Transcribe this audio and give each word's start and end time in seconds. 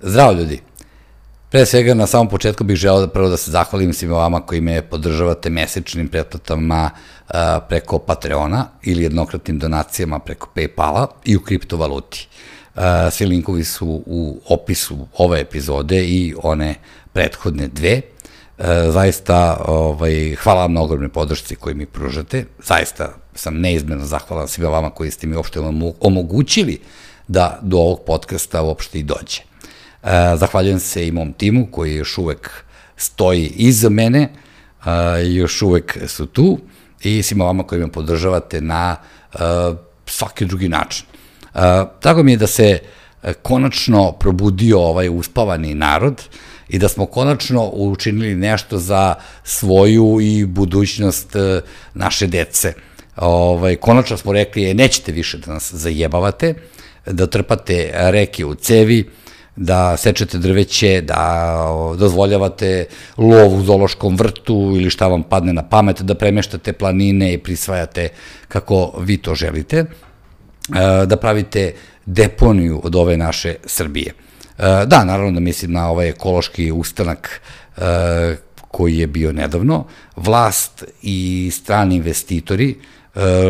Zdravo 0.00 0.32
ljudi! 0.32 0.60
Pre 1.50 1.66
svega, 1.66 1.94
na 1.94 2.06
samom 2.06 2.28
početku 2.28 2.64
bih 2.64 2.76
želeo 2.76 3.00
da 3.00 3.08
prvo 3.08 3.28
da 3.28 3.36
se 3.36 3.50
zahvalim 3.50 3.92
svima 3.92 4.16
vama 4.16 4.40
koji 4.40 4.60
me 4.60 4.82
podržavate 4.82 5.50
mesečnim 5.50 6.08
pretplatama 6.08 6.90
preko 7.68 7.98
Patreona 7.98 8.68
ili 8.82 9.02
jednokratnim 9.02 9.58
donacijama 9.58 10.18
preko 10.18 10.48
Paypala 10.54 11.06
i 11.24 11.36
u 11.36 11.40
kriptovaluti. 11.40 12.28
Svi 13.10 13.26
linkovi 13.26 13.64
su 13.64 14.02
u 14.06 14.40
opisu 14.48 15.06
ove 15.18 15.40
epizode 15.40 16.04
i 16.04 16.34
one 16.42 16.74
prethodne 17.12 17.68
dve. 17.68 18.00
Zaista, 18.92 19.64
ovaj, 19.66 20.34
hvala 20.34 20.60
vam 20.60 20.72
na 20.72 20.82
ogromne 20.82 21.08
podršci 21.08 21.56
koji 21.56 21.74
mi 21.74 21.86
pružate. 21.86 22.44
Zaista 22.64 23.14
sam 23.34 23.60
neizmjerno 23.60 24.04
zahvalan 24.04 24.48
svima 24.48 24.68
vama 24.70 24.90
koji 24.90 25.10
ste 25.10 25.26
mi 25.26 25.36
uopšte 25.36 25.60
omogućili 26.00 26.80
da 27.28 27.58
do 27.62 27.76
ovog 27.76 28.00
podcasta 28.06 28.62
uopšte 28.62 28.98
i 28.98 29.02
dođe. 29.02 29.55
E, 30.06 30.36
zahvaljujem 30.36 30.80
se 30.80 31.06
i 31.06 31.12
mom 31.12 31.32
timu 31.32 31.66
koji 31.70 31.94
još 31.94 32.18
uvek 32.18 32.50
stoji 32.96 33.52
iza 33.56 33.88
mene, 33.88 34.28
e, 34.86 34.90
još 35.24 35.62
uvek 35.62 35.98
su 36.06 36.26
tu 36.26 36.58
i 37.02 37.22
svima 37.22 37.44
vama 37.44 37.62
koji 37.62 37.80
me 37.80 37.92
podržavate 37.92 38.60
na 38.60 38.96
e, 39.32 39.38
svaki 40.06 40.44
drugi 40.44 40.68
način. 40.68 41.06
Tako 42.00 42.22
mi 42.22 42.32
je 42.32 42.36
da 42.36 42.46
se 42.46 42.78
konačno 43.42 44.12
probudio 44.12 44.80
ovaj 44.80 45.08
uspavani 45.08 45.74
narod 45.74 46.22
i 46.68 46.78
da 46.78 46.88
smo 46.88 47.06
konačno 47.06 47.70
učinili 47.72 48.34
nešto 48.34 48.78
za 48.78 49.14
svoju 49.44 50.18
i 50.20 50.44
budućnost 50.44 51.36
naše 51.94 52.26
dece. 52.26 52.72
Ovaj, 53.16 53.76
konačno 53.76 54.16
smo 54.16 54.32
rekli, 54.32 54.74
nećete 54.74 55.12
više 55.12 55.38
da 55.38 55.52
nas 55.52 55.74
zajebavate, 55.74 56.54
da 57.06 57.26
trpate 57.26 57.90
reke 57.94 58.44
u 58.44 58.54
cevi, 58.54 59.10
da 59.56 59.96
sečete 59.96 60.38
drveće, 60.38 61.00
da 61.00 61.56
dozvoljavate 61.98 62.86
lov 63.18 63.54
u 63.54 63.62
zološkom 63.62 64.16
vrtu 64.16 64.54
ili 64.54 64.90
šta 64.90 65.06
vam 65.06 65.22
padne 65.22 65.52
na 65.52 65.62
pamet, 65.62 66.02
da 66.02 66.14
premeštate 66.14 66.72
planine 66.72 67.32
i 67.32 67.38
prisvajate 67.38 68.08
kako 68.48 68.92
vi 68.98 69.16
to 69.16 69.34
želite, 69.34 69.76
e, 69.76 69.86
da 71.06 71.16
pravite 71.16 71.74
deponiju 72.06 72.80
od 72.84 72.96
ove 72.96 73.16
naše 73.16 73.54
Srbije. 73.64 74.12
E, 74.58 74.62
da, 74.86 75.04
naravno 75.04 75.32
da 75.32 75.40
mislim 75.40 75.72
na 75.72 75.90
ovaj 75.90 76.08
ekološki 76.08 76.72
ustanak 76.72 77.40
e, 77.76 78.36
koji 78.68 78.98
je 78.98 79.06
bio 79.06 79.32
nedavno, 79.32 79.84
vlast 80.16 80.84
i 81.02 81.50
strani 81.52 81.96
investitori, 81.96 82.74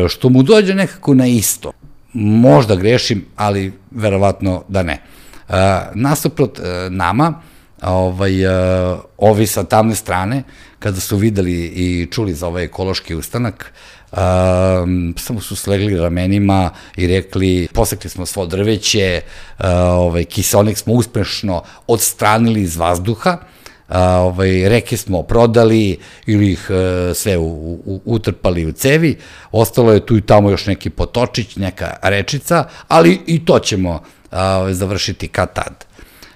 što 0.09 0.29
mu 0.29 0.43
dođe 0.43 0.73
nekako 0.73 1.13
na 1.13 1.27
isto. 1.27 1.71
Možda 2.13 2.75
grešim, 2.75 3.25
ali 3.35 3.73
verovatno 3.91 4.63
da 4.67 4.83
ne. 4.83 5.01
Uh, 5.49 5.55
nasuprot 5.93 6.59
uh, 6.59 6.65
nama, 6.89 7.41
ovaj, 7.81 8.45
uh, 8.45 8.99
ovi 9.17 9.47
sa 9.47 9.63
tamne 9.63 9.95
strane, 9.95 10.43
kada 10.79 10.99
su 10.99 11.17
videli 11.17 11.53
i 11.53 12.07
čuli 12.11 12.33
za 12.33 12.47
ovaj 12.47 12.63
ekološki 12.63 13.15
ustanak, 13.15 13.73
uh, 14.11 14.17
samo 15.17 15.41
su 15.41 15.55
slegli 15.55 15.97
ramenima 15.97 16.69
i 16.95 17.07
rekli, 17.07 17.67
posekli 17.73 18.09
smo 18.09 18.25
svo 18.25 18.45
drveće, 18.45 19.21
uh, 19.59 19.65
ovaj, 19.91 20.25
kiselnik 20.25 20.77
smo 20.77 20.93
uspešno 20.93 21.63
odstranili 21.87 22.61
iz 22.61 22.77
vazduha, 22.77 23.37
a, 23.87 24.19
ovaj, 24.19 24.69
reke 24.69 24.97
smo 24.97 25.23
prodali 25.23 25.97
ili 26.25 26.51
ih 26.51 26.69
e, 26.69 27.13
sve 27.13 27.37
u, 27.37 27.45
u, 27.85 28.01
utrpali 28.05 28.65
u 28.65 28.71
cevi, 28.71 29.17
ostalo 29.51 29.93
je 29.93 30.05
tu 30.05 30.17
i 30.17 30.21
tamo 30.21 30.49
još 30.49 30.65
neki 30.65 30.89
potočić, 30.89 31.55
neka 31.55 31.95
rečica, 32.01 32.63
ali 32.87 33.19
i 33.27 33.45
to 33.45 33.59
ćemo 33.59 34.03
a, 34.31 34.67
završiti 34.73 35.27
kad 35.27 35.53
tad. 35.53 35.85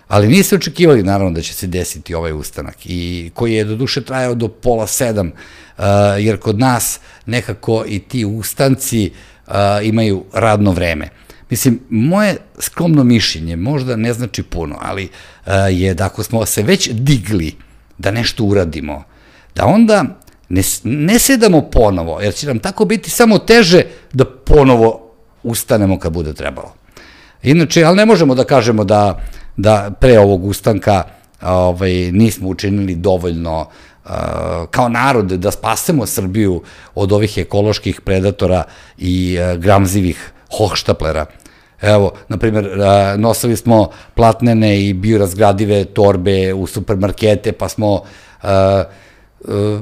Ali 0.08 0.28
niste 0.28 0.56
očekivali 0.56 1.04
naravno 1.04 1.32
da 1.32 1.42
će 1.42 1.54
se 1.54 1.68
desiti 1.68 2.14
ovaj 2.14 2.34
ustanak 2.34 2.76
i 2.86 3.32
koji 3.34 3.54
je 3.54 3.64
do 3.64 3.76
duše 3.76 4.02
trajao 4.02 4.36
do 4.36 4.48
pola 4.48 4.88
sedam, 4.88 5.32
a, 5.78 5.88
jer 6.20 6.40
kod 6.40 6.60
nas 6.60 7.00
nekako 7.26 7.84
i 7.88 8.00
ti 8.00 8.26
ustanci 8.26 9.12
a, 9.48 9.80
imaju 9.84 10.24
radno 10.34 10.72
vreme. 10.72 11.10
Mislim, 11.52 11.80
moje 11.90 12.38
skromno 12.60 13.04
mišljenje 13.04 13.56
možda 13.56 13.96
ne 13.96 14.14
znači 14.14 14.44
puno, 14.44 14.78
ali 14.82 15.04
uh, 15.46 15.52
je 15.70 15.94
da 15.94 16.06
ako 16.06 16.24
smo 16.24 16.46
se 16.46 16.64
već 16.64 16.90
digli 16.90 17.56
da 17.98 18.12
nešto 18.12 18.44
uradimo, 18.44 19.04
da 19.56 19.66
onda 19.66 20.04
ne, 20.50 20.62
ne 20.84 21.20
sedamo 21.20 21.62
ponovo, 21.62 22.22
jer 22.22 22.34
će 22.34 22.48
nam 22.48 22.60
tako 22.60 22.86
biti 22.86 23.10
samo 23.10 23.38
teže 23.38 23.84
da 24.14 24.26
ponovo 24.26 25.12
ustanemo 25.44 26.00
kad 26.00 26.14
bude 26.14 26.34
trebalo. 26.34 26.74
Inače, 27.44 27.84
ali 27.84 27.96
ne 27.96 28.06
možemo 28.06 28.36
da 28.36 28.44
kažemo 28.44 28.84
da, 28.84 29.20
da 29.58 29.92
pre 30.00 30.20
ovog 30.20 30.46
ustanka 30.46 31.04
ovaj, 31.42 31.92
nismo 32.12 32.50
učinili 32.50 32.96
dovoljno 32.96 33.60
uh, 33.62 34.12
kao 34.72 34.90
narod 34.90 35.26
da 35.26 35.52
spasemo 35.52 36.06
Srbiju 36.06 36.62
od 36.96 37.12
ovih 37.12 37.38
ekoloških 37.38 38.02
predatora 38.02 38.64
i 38.98 39.38
uh, 39.40 39.58
gramzivih 39.58 40.32
hohštaplera 40.58 41.26
Evo, 41.82 42.12
na 42.28 42.38
primjer, 42.38 42.70
nosili 43.18 43.58
smo 43.58 43.90
platnene 44.16 44.86
i 44.86 44.94
biorazgradive 44.94 45.86
torbe 45.86 46.54
u 46.54 46.68
supermarkete, 46.68 47.52
pa 47.52 47.70
smo, 47.70 47.94
uh, 47.94 48.50
uh, 49.40 49.82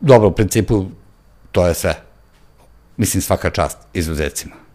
dobro, 0.00 0.28
u 0.28 0.32
principu, 0.32 0.86
to 1.52 1.66
je 1.66 1.74
sve. 1.74 1.94
Mislim, 2.96 3.22
svaka 3.22 3.50
čast 3.50 3.78
izuzecima. 3.94 4.67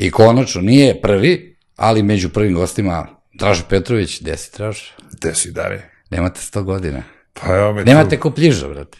I 0.00 0.10
konačno, 0.10 0.62
nije 0.62 1.00
prvi, 1.00 1.56
ali 1.76 2.02
među 2.02 2.28
prvim 2.28 2.54
gostima 2.54 3.06
Dražo 3.34 3.64
Petrović, 3.68 4.20
gde 4.22 4.36
si 4.36 4.50
Dražo? 4.56 4.84
Gde 5.12 5.34
si, 5.34 5.52
Dare? 5.52 5.90
Nemate 6.10 6.40
100 6.40 6.62
godina. 6.62 7.02
Pa 7.32 7.56
evo 7.56 7.72
me 7.72 7.84
Nemate 7.84 8.16
tu... 8.16 8.22
ko 8.22 8.30
pljiža, 8.30 8.68
brate. 8.68 8.98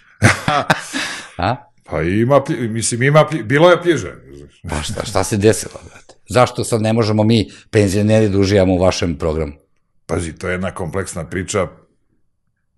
A? 1.36 1.56
Pa 1.84 2.02
ima, 2.02 2.42
mislim, 2.48 3.02
ima, 3.02 3.26
bilo 3.44 3.70
je 3.70 3.82
pljiža. 3.82 4.08
Pa 4.68 4.82
šta, 4.82 5.04
šta 5.04 5.24
se 5.24 5.36
desilo, 5.36 5.74
brate? 5.84 6.14
Zašto 6.28 6.64
sad 6.64 6.82
ne 6.82 6.92
možemo 6.92 7.24
mi, 7.24 7.50
penzioneri, 7.70 8.28
da 8.28 8.38
uživamo 8.38 8.74
u 8.74 8.78
vašem 8.78 9.18
programu? 9.18 9.52
Pazi, 10.06 10.32
to 10.32 10.48
je 10.48 10.52
jedna 10.52 10.70
kompleksna 10.70 11.24
priča, 11.24 11.66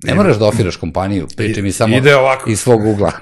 Ne 0.04 0.14
moraš 0.14 0.36
da 0.38 0.46
ofiraš 0.46 0.76
kompaniju, 0.76 1.26
priči 1.36 1.62
mi 1.62 1.72
samo 1.72 1.96
ide 1.96 2.16
ovako. 2.16 2.50
iz 2.50 2.60
svog 2.60 2.86
ugla. 2.86 3.12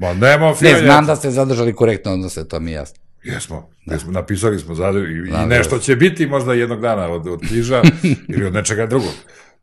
Ma 0.00 0.14
nema 0.14 0.54
Ne, 0.60 0.78
znam 0.78 1.06
da 1.06 1.16
ste 1.16 1.30
zadržali 1.30 1.74
korektno 1.74 2.12
odnose, 2.12 2.48
to 2.48 2.60
mi 2.60 2.70
je 2.70 2.74
jasno. 2.74 3.03
Jesmo, 3.24 3.70
da. 3.86 3.94
jesmo 3.94 4.12
napisali 4.12 4.58
smo 4.58 4.74
zadr 4.74 4.98
i, 4.98 5.30
da, 5.30 5.42
i 5.42 5.46
nešto 5.46 5.78
će 5.78 5.96
biti 5.96 6.26
možda 6.26 6.54
jednog 6.54 6.80
dana 6.80 7.08
od, 7.08 7.26
od 7.26 7.40
knjiža 7.48 7.82
ili 8.34 8.46
od 8.46 8.54
nečega 8.54 8.86
drugog. 8.86 9.14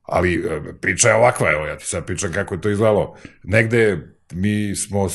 Ali 0.04 0.34
e, 0.34 0.74
priča 0.82 1.10
je 1.10 1.16
ovakva, 1.16 1.52
evo 1.52 1.66
ja 1.66 1.78
ti 1.78 1.86
sad 1.86 2.06
pričam 2.06 2.32
kako 2.34 2.54
je 2.54 2.62
to 2.62 2.70
izgledalo. 2.70 3.18
Negde 3.44 3.98
mi 4.34 4.76
smo 4.76 5.10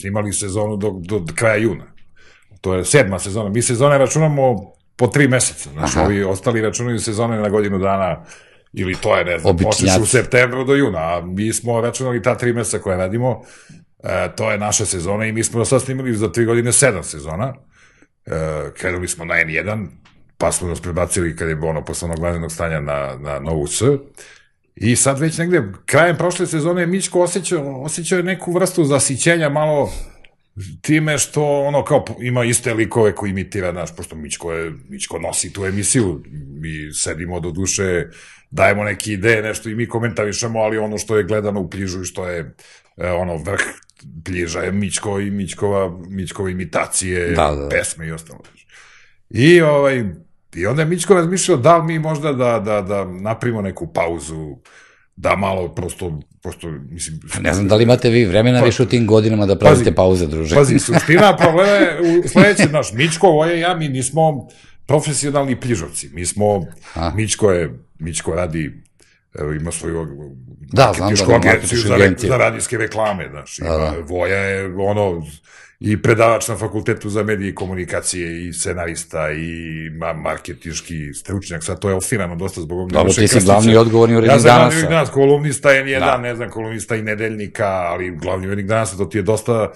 snimali 0.00 0.32
sezonu 0.32 0.76
do, 0.76 0.90
do 1.00 1.24
kraja 1.34 1.56
juna. 1.56 1.84
To 2.60 2.74
je 2.74 2.84
sedma 2.84 3.18
sezona. 3.18 3.48
Mi 3.48 3.62
sezone 3.62 3.98
računamo 3.98 4.72
po 4.96 5.06
tri 5.06 5.28
meseca. 5.28 5.70
Znači, 5.70 5.98
ovi 5.98 6.24
ostali 6.24 6.60
računaju 6.60 6.98
sezone 6.98 7.36
na 7.36 7.48
godinu 7.48 7.78
dana 7.78 8.24
ili 8.72 8.94
to 8.94 9.16
je, 9.16 9.24
ne 9.24 9.38
znam, 9.38 9.56
počeš 9.56 9.90
u 10.02 10.06
septembru 10.06 10.64
do 10.64 10.74
juna, 10.74 10.98
a 10.98 11.22
mi 11.24 11.52
smo 11.52 11.80
računali 11.80 12.22
ta 12.22 12.34
tri 12.34 12.52
meseca 12.52 12.78
koje 12.78 12.96
radimo, 12.96 13.42
e, 14.04 14.28
to 14.36 14.50
je 14.50 14.58
naša 14.58 14.84
sezona 14.84 15.26
i 15.26 15.32
mi 15.32 15.44
smo 15.44 15.64
sad 15.64 15.82
snimali 15.82 16.14
za 16.14 16.32
tri 16.32 16.44
godine 16.44 16.72
sedam 16.72 17.02
sezona, 17.02 17.54
krenuli 18.76 19.08
smo 19.08 19.24
na 19.24 19.34
N1, 19.34 19.86
pa 20.38 20.52
smo 20.52 20.68
nas 20.68 20.80
prebacili 20.80 21.36
kad 21.36 21.48
je 21.48 21.58
ono 21.62 21.84
posle 21.84 22.06
onog 22.06 22.18
vanrednog 22.18 22.52
stanja 22.52 22.80
na, 22.80 23.16
na 23.20 23.38
Novu 23.38 23.66
S. 23.66 23.82
I 24.76 24.96
sad 24.96 25.18
već 25.20 25.38
negde, 25.38 25.62
krajem 25.86 26.16
prošle 26.16 26.46
sezone 26.46 26.86
Mićko 26.86 27.20
osjećao, 27.20 27.82
osjećao 27.82 28.16
je 28.16 28.22
neku 28.22 28.52
vrstu 28.52 28.84
zasićenja 28.84 29.48
malo 29.48 29.92
time 30.80 31.18
što 31.18 31.60
ono 31.60 31.84
kao 31.84 32.04
ima 32.20 32.44
iste 32.44 32.74
likove 32.74 33.14
koji 33.14 33.30
imitira, 33.30 33.72
znaš, 33.72 33.96
pošto 33.96 34.16
Mićko, 34.16 34.52
je, 34.52 34.72
Mićko 34.88 35.18
nosi 35.18 35.52
tu 35.52 35.64
emisiju, 35.64 36.22
mi 36.60 36.92
sedimo 36.92 37.40
do 37.40 37.50
duše, 37.50 38.06
dajemo 38.50 38.84
neke 38.84 39.12
ideje, 39.12 39.42
nešto 39.42 39.68
i 39.68 39.74
mi 39.74 39.88
komentarišemo, 39.88 40.58
ali 40.58 40.78
ono 40.78 40.98
što 40.98 41.16
je 41.16 41.24
gledano 41.24 41.60
u 41.60 41.70
pližu 41.70 42.02
i 42.02 42.04
što 42.04 42.28
je 42.28 42.54
e, 42.96 43.10
ono 43.10 43.36
vrh 43.36 43.62
plježa 44.24 44.60
je 44.60 44.72
Mićko 44.72 45.20
i 45.20 45.30
Mićkova, 45.30 45.98
Mićkova 46.08 46.50
imitacije, 46.50 47.28
da, 47.28 47.50
da, 47.50 47.54
da. 47.54 47.68
pesme 47.68 48.06
i 48.06 48.12
ostalo. 48.12 48.40
I, 49.30 49.60
ovaj, 49.60 50.04
I 50.54 50.66
onda 50.66 50.82
je 50.82 50.88
Mićko 50.88 51.14
razmišljao 51.14 51.58
da 51.58 51.76
li 51.76 51.86
mi 51.86 51.98
možda 51.98 52.32
da, 52.32 52.58
da, 52.58 52.80
da 52.80 53.04
napravimo 53.04 53.62
neku 53.62 53.86
pauzu, 53.86 54.56
da 55.16 55.36
malo 55.36 55.68
prosto, 55.68 56.20
prosto 56.42 56.68
mislim... 56.90 57.20
Ne 57.40 57.54
znam 57.54 57.68
da 57.68 57.74
li 57.74 57.82
imate 57.82 58.10
vi 58.10 58.24
vremena 58.24 58.60
pa, 58.60 58.64
više 58.64 58.82
u 58.82 58.86
tim 58.86 59.06
godinama 59.06 59.46
da 59.46 59.58
pravite 59.58 59.84
pazi, 59.84 59.94
pauze, 59.94 60.26
druže. 60.26 60.54
Pazi, 60.54 60.78
suština 60.78 61.36
problema 61.42 61.70
je 61.70 62.00
u 62.00 62.28
sledećem, 62.28 62.72
naš, 62.72 62.92
Mičko, 62.92 63.28
Voje 63.28 63.60
ja, 63.60 63.74
mi 63.74 63.88
nismo 63.88 64.48
profesionalni 64.86 65.60
pližovci. 65.60 66.10
Mi 66.12 66.26
smo, 66.26 66.66
A. 66.94 67.12
Mičko 67.14 67.50
je, 67.50 67.78
Mičko 67.98 68.34
radi 68.34 68.83
evo, 69.40 69.52
ima 69.52 69.70
svoju 69.72 70.06
da, 70.72 70.92
znam 70.96 71.14
da, 71.28 71.34
agenciju 71.36 71.78
za, 71.78 71.96
za 72.18 72.36
radijske 72.36 72.78
reklame, 72.78 73.28
znaš, 73.30 73.56
da, 73.56 73.68
da. 73.68 73.94
Voja 74.08 74.38
je 74.38 74.74
ono, 74.76 75.22
i 75.80 76.02
predavač 76.02 76.48
na 76.48 76.56
fakultetu 76.56 77.10
za 77.10 77.22
medije 77.22 77.50
i 77.50 77.54
komunikacije 77.54 78.48
i 78.48 78.52
scenarista 78.52 79.30
i 79.32 79.90
marketički 80.16 81.14
stručnjak, 81.14 81.64
sad 81.64 81.80
to 81.80 81.88
je 81.88 81.94
ofirano 81.94 82.36
dosta 82.36 82.60
zbog 82.60 82.78
ovog 82.78 82.92
Dobro, 82.92 83.12
ti 83.12 83.28
si 83.28 83.40
glavni 83.40 83.76
odgovorni 83.76 84.16
urednik 84.16 84.42
danasa. 84.42 84.48
Ja 84.48 84.70
sam 84.70 84.80
glavni 84.80 84.94
danas, 84.94 85.10
kolumnista 85.10 85.70
je 85.70 85.84
nijedan, 85.84 86.22
da. 86.22 86.28
ne 86.28 86.34
znam, 86.34 86.50
kolumnista 86.50 86.96
i 86.96 87.02
nedeljnika, 87.02 87.66
ali 87.66 88.10
glavni 88.10 88.46
urednik 88.46 88.66
danasa, 88.66 88.96
to 88.96 89.04
ti 89.04 89.18
je 89.18 89.22
dosta 89.22 89.72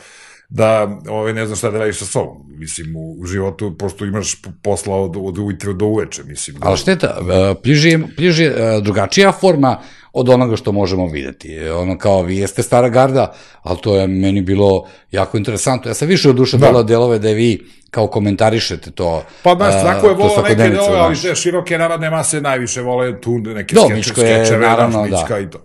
da 0.49 0.99
ovaj, 1.09 1.33
ne 1.33 1.47
znam 1.47 1.56
šta 1.56 1.71
da 1.71 1.79
radiš 1.79 1.99
sa 1.99 2.05
sobom. 2.05 2.37
Mislim, 2.49 2.97
u, 2.97 3.17
u 3.21 3.27
životu 3.27 3.77
pošto 3.79 4.05
imaš 4.05 4.43
posla 4.62 4.97
od, 4.97 5.17
od 5.17 5.39
ujutru 5.39 5.73
do 5.73 5.87
uveče, 5.87 6.23
mislim. 6.25 6.56
Da... 6.56 6.69
Ali 6.69 6.79
šteta, 6.79 7.17
pliži, 7.62 7.91
e, 7.91 7.99
pliži 8.17 8.45
e, 8.45 8.81
drugačija 8.83 9.33
forma 9.33 9.81
od 10.12 10.29
onoga 10.29 10.56
što 10.56 10.73
možemo 10.73 11.06
videti. 11.06 11.69
Ono 11.69 11.99
kao, 11.99 12.23
vi 12.23 12.37
jeste 12.37 12.62
stara 12.62 12.89
garda, 12.89 13.35
ali 13.62 13.79
to 13.83 13.97
je 13.97 14.06
meni 14.06 14.43
bilo 14.43 14.87
jako 15.11 15.37
interesantno. 15.37 15.91
Ja 15.91 15.95
sam 15.95 16.09
više 16.09 16.31
od 16.31 16.37
duše 16.37 16.56
da. 16.56 16.83
delove 16.83 17.19
da 17.19 17.29
vi 17.29 17.67
kao 17.91 18.06
komentarišete 18.06 18.91
to. 18.91 19.25
Pa 19.43 19.55
znaš, 19.55 19.83
svako 19.83 20.09
je 20.09 20.15
volao 20.15 20.43
neke 20.43 20.55
delove, 20.55 20.99
ali 20.99 21.17
te 21.17 21.35
široke 21.35 21.79
narodne 21.79 22.11
mase 22.11 22.41
najviše 22.41 22.83
vole 22.83 23.21
tu 23.21 23.39
neke 23.39 23.75
Do, 23.75 23.81
skeče, 23.81 24.11
skečeve, 24.11 24.67
naravno, 24.67 25.06
da. 25.09 25.39
i 25.39 25.51
to. 25.51 25.65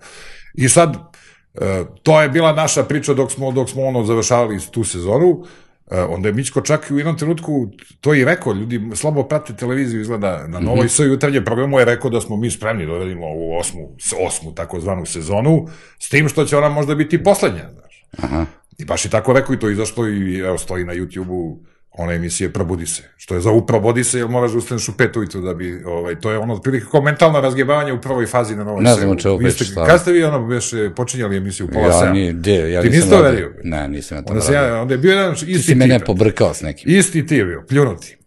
I 0.54 0.70
sad, 0.70 1.13
e, 1.62 1.84
to 2.04 2.22
je 2.22 2.30
bila 2.30 2.54
naša 2.54 2.84
priča 2.84 3.14
dok 3.14 3.32
smo, 3.32 3.52
dok 3.52 3.70
smo 3.70 3.84
ono 3.84 4.04
završavali 4.04 4.60
tu 4.72 4.84
sezonu, 4.84 5.44
E, 5.92 6.02
onda 6.02 6.28
je 6.28 6.34
Mićko 6.34 6.62
čak 6.62 6.88
u 6.92 6.98
jednom 6.98 7.18
trenutku 7.18 7.68
to 8.02 8.14
i 8.14 8.26
rekao, 8.26 8.54
ljudi 8.54 8.82
slabo 8.96 9.24
prate 9.24 9.54
televiziju 9.54 10.02
izgleda 10.02 10.48
na 10.48 10.60
Novoj 10.60 10.86
mm 10.86 10.88
-hmm. 10.88 11.08
jutarnje 11.08 11.46
programu 11.46 11.80
je 11.80 11.86
rekao 11.86 12.10
da 12.10 12.22
smo 12.22 12.38
mi 12.38 12.52
spremni 12.52 12.86
da 12.86 12.94
uvedimo 12.94 13.26
ovu 13.26 13.58
osmu, 13.60 13.96
osmu 14.28 14.56
takozvanu 14.56 15.06
sezonu, 15.06 15.68
s 16.00 16.10
tim 16.10 16.30
što 16.30 16.46
će 16.46 16.58
ona 16.58 16.70
možda 16.70 16.96
biti 16.96 17.24
poslednja, 17.24 17.70
znaš. 17.74 18.06
Aha. 18.18 18.46
I 18.78 18.86
baš 18.86 19.06
i 19.06 19.10
tako 19.10 19.34
rekao 19.34 19.54
i 19.54 19.60
to 19.60 19.70
izašlo 19.70 20.08
i 20.08 20.40
evo 20.40 20.58
stoji 20.58 20.86
na 20.86 20.94
YouTube-u 20.94 21.60
ona 21.98 22.14
emisije 22.14 22.54
Probudi 22.54 22.86
se. 22.86 23.04
Što 23.18 23.36
je 23.36 23.42
za 23.42 23.50
Probudi 23.68 24.04
se, 24.04 24.20
jer 24.20 24.28
moraš 24.28 24.52
da 24.52 24.58
ustaneš 24.58 24.90
u 24.90 24.98
pet 24.98 25.18
ujutru 25.18 25.42
da 25.42 25.54
bi, 25.54 25.84
ovaj, 25.86 26.20
to 26.20 26.32
je 26.32 26.38
ono, 26.38 26.54
otprilike 26.54 26.86
kao 26.92 27.02
mentalno 27.02 27.42
razgebavanje 27.42 27.94
u 27.94 28.02
prvoj 28.02 28.26
fazi 28.26 28.56
na 28.56 28.64
novoj 28.64 28.84
Ne 28.84 28.94
znam 28.94 29.10
o 29.10 29.16
čemu 29.16 29.38
pričaš, 29.38 29.72
šta. 29.72 29.86
Kada 29.86 29.98
ste 29.98 30.12
vi 30.12 30.24
ono, 30.24 30.48
već 30.48 30.74
počinjali 30.96 31.38
emisiju 31.38 31.68
pola 31.74 31.88
ja, 31.88 32.14
Nije, 32.14 32.34
de, 32.34 32.72
ja 32.72 32.82
Ti 32.82 32.90
nisam 32.90 33.10
to 33.10 33.22
verio? 33.22 33.54
Ne, 33.64 33.88
nisam 33.88 34.18
ja 34.18 34.24
to 34.24 34.34
onda, 34.34 34.54
ja, 34.54 34.82
onda 34.82 34.94
je 34.94 34.98
bio 34.98 35.12
jedan 35.12 35.34
isti 35.34 35.46
Ti 35.46 35.60
si 35.60 35.76
mene 35.76 36.00
pobrkao 36.00 36.54
s 36.54 36.62
nekim. 36.62 36.98
Isti 36.98 37.26
ti 37.26 37.36
je 37.36 37.46
bio, 37.46 37.64
pljunuti. 37.70 38.18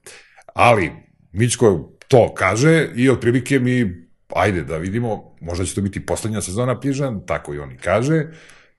Ali, 0.55 0.93
Mičko 1.33 1.93
to 2.09 2.35
kaže 2.35 2.89
i 2.95 3.11
otprilike 3.11 3.59
mi, 3.59 4.07
ajde 4.35 4.63
da 4.63 4.77
vidimo, 4.77 5.37
možda 5.41 5.65
će 5.65 5.75
to 5.75 5.81
biti 5.81 6.07
poslednja 6.07 6.41
sezona 6.41 6.81
Pižan, 6.81 7.27
tako 7.27 7.55
i 7.55 7.59
oni 7.59 7.77
kaže, 7.77 8.27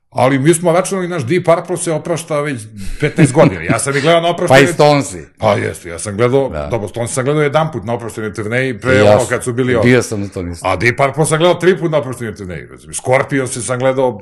Ali 0.10 0.40
mi 0.40 0.54
smo 0.54 0.72
računali, 0.72 1.08
naš 1.08 1.26
Deep 1.26 1.46
Purple 1.46 1.78
se 1.78 1.92
oprašta 1.92 2.42
već 2.42 2.62
15 3.02 3.32
godina. 3.32 3.62
Ja 3.62 3.80
sam 3.80 3.98
i 3.98 4.02
gledao 4.02 4.22
na 4.22 4.30
opraštanje... 4.30 4.66
Pa 4.66 4.70
i 4.70 4.74
Stonesi. 4.74 5.26
Pa 5.38 5.54
jeste, 5.54 5.90
ja 5.90 6.00
sam 6.00 6.18
gledao, 6.18 6.50
da. 6.50 6.68
dobro, 6.72 6.88
Stonesi 6.88 7.14
sam 7.14 7.24
gledao 7.24 7.44
jedan 7.44 7.72
put 7.72 7.84
na 7.84 7.94
opraštenju 7.94 8.34
turneji 8.34 8.80
pre 8.80 8.96
ja, 8.96 9.18
ono 9.18 9.26
kad 9.30 9.44
su 9.44 9.54
bili 9.54 9.76
ovdje. 9.76 9.92
Bio 9.92 10.04
sam 10.04 10.22
na 10.22 10.28
to 10.28 10.42
nisam. 10.42 10.72
A 10.72 10.76
Deep 10.76 10.98
Purple 10.98 11.26
sam 11.26 11.38
gledao 11.38 11.56
tri 11.56 11.78
put 11.80 11.92
na 11.92 11.98
opraštenju 11.98 12.36
turneji. 12.36 12.68
Scorpion 12.94 13.48
se 13.48 13.62
sam 13.62 13.80
gledao 13.80 14.22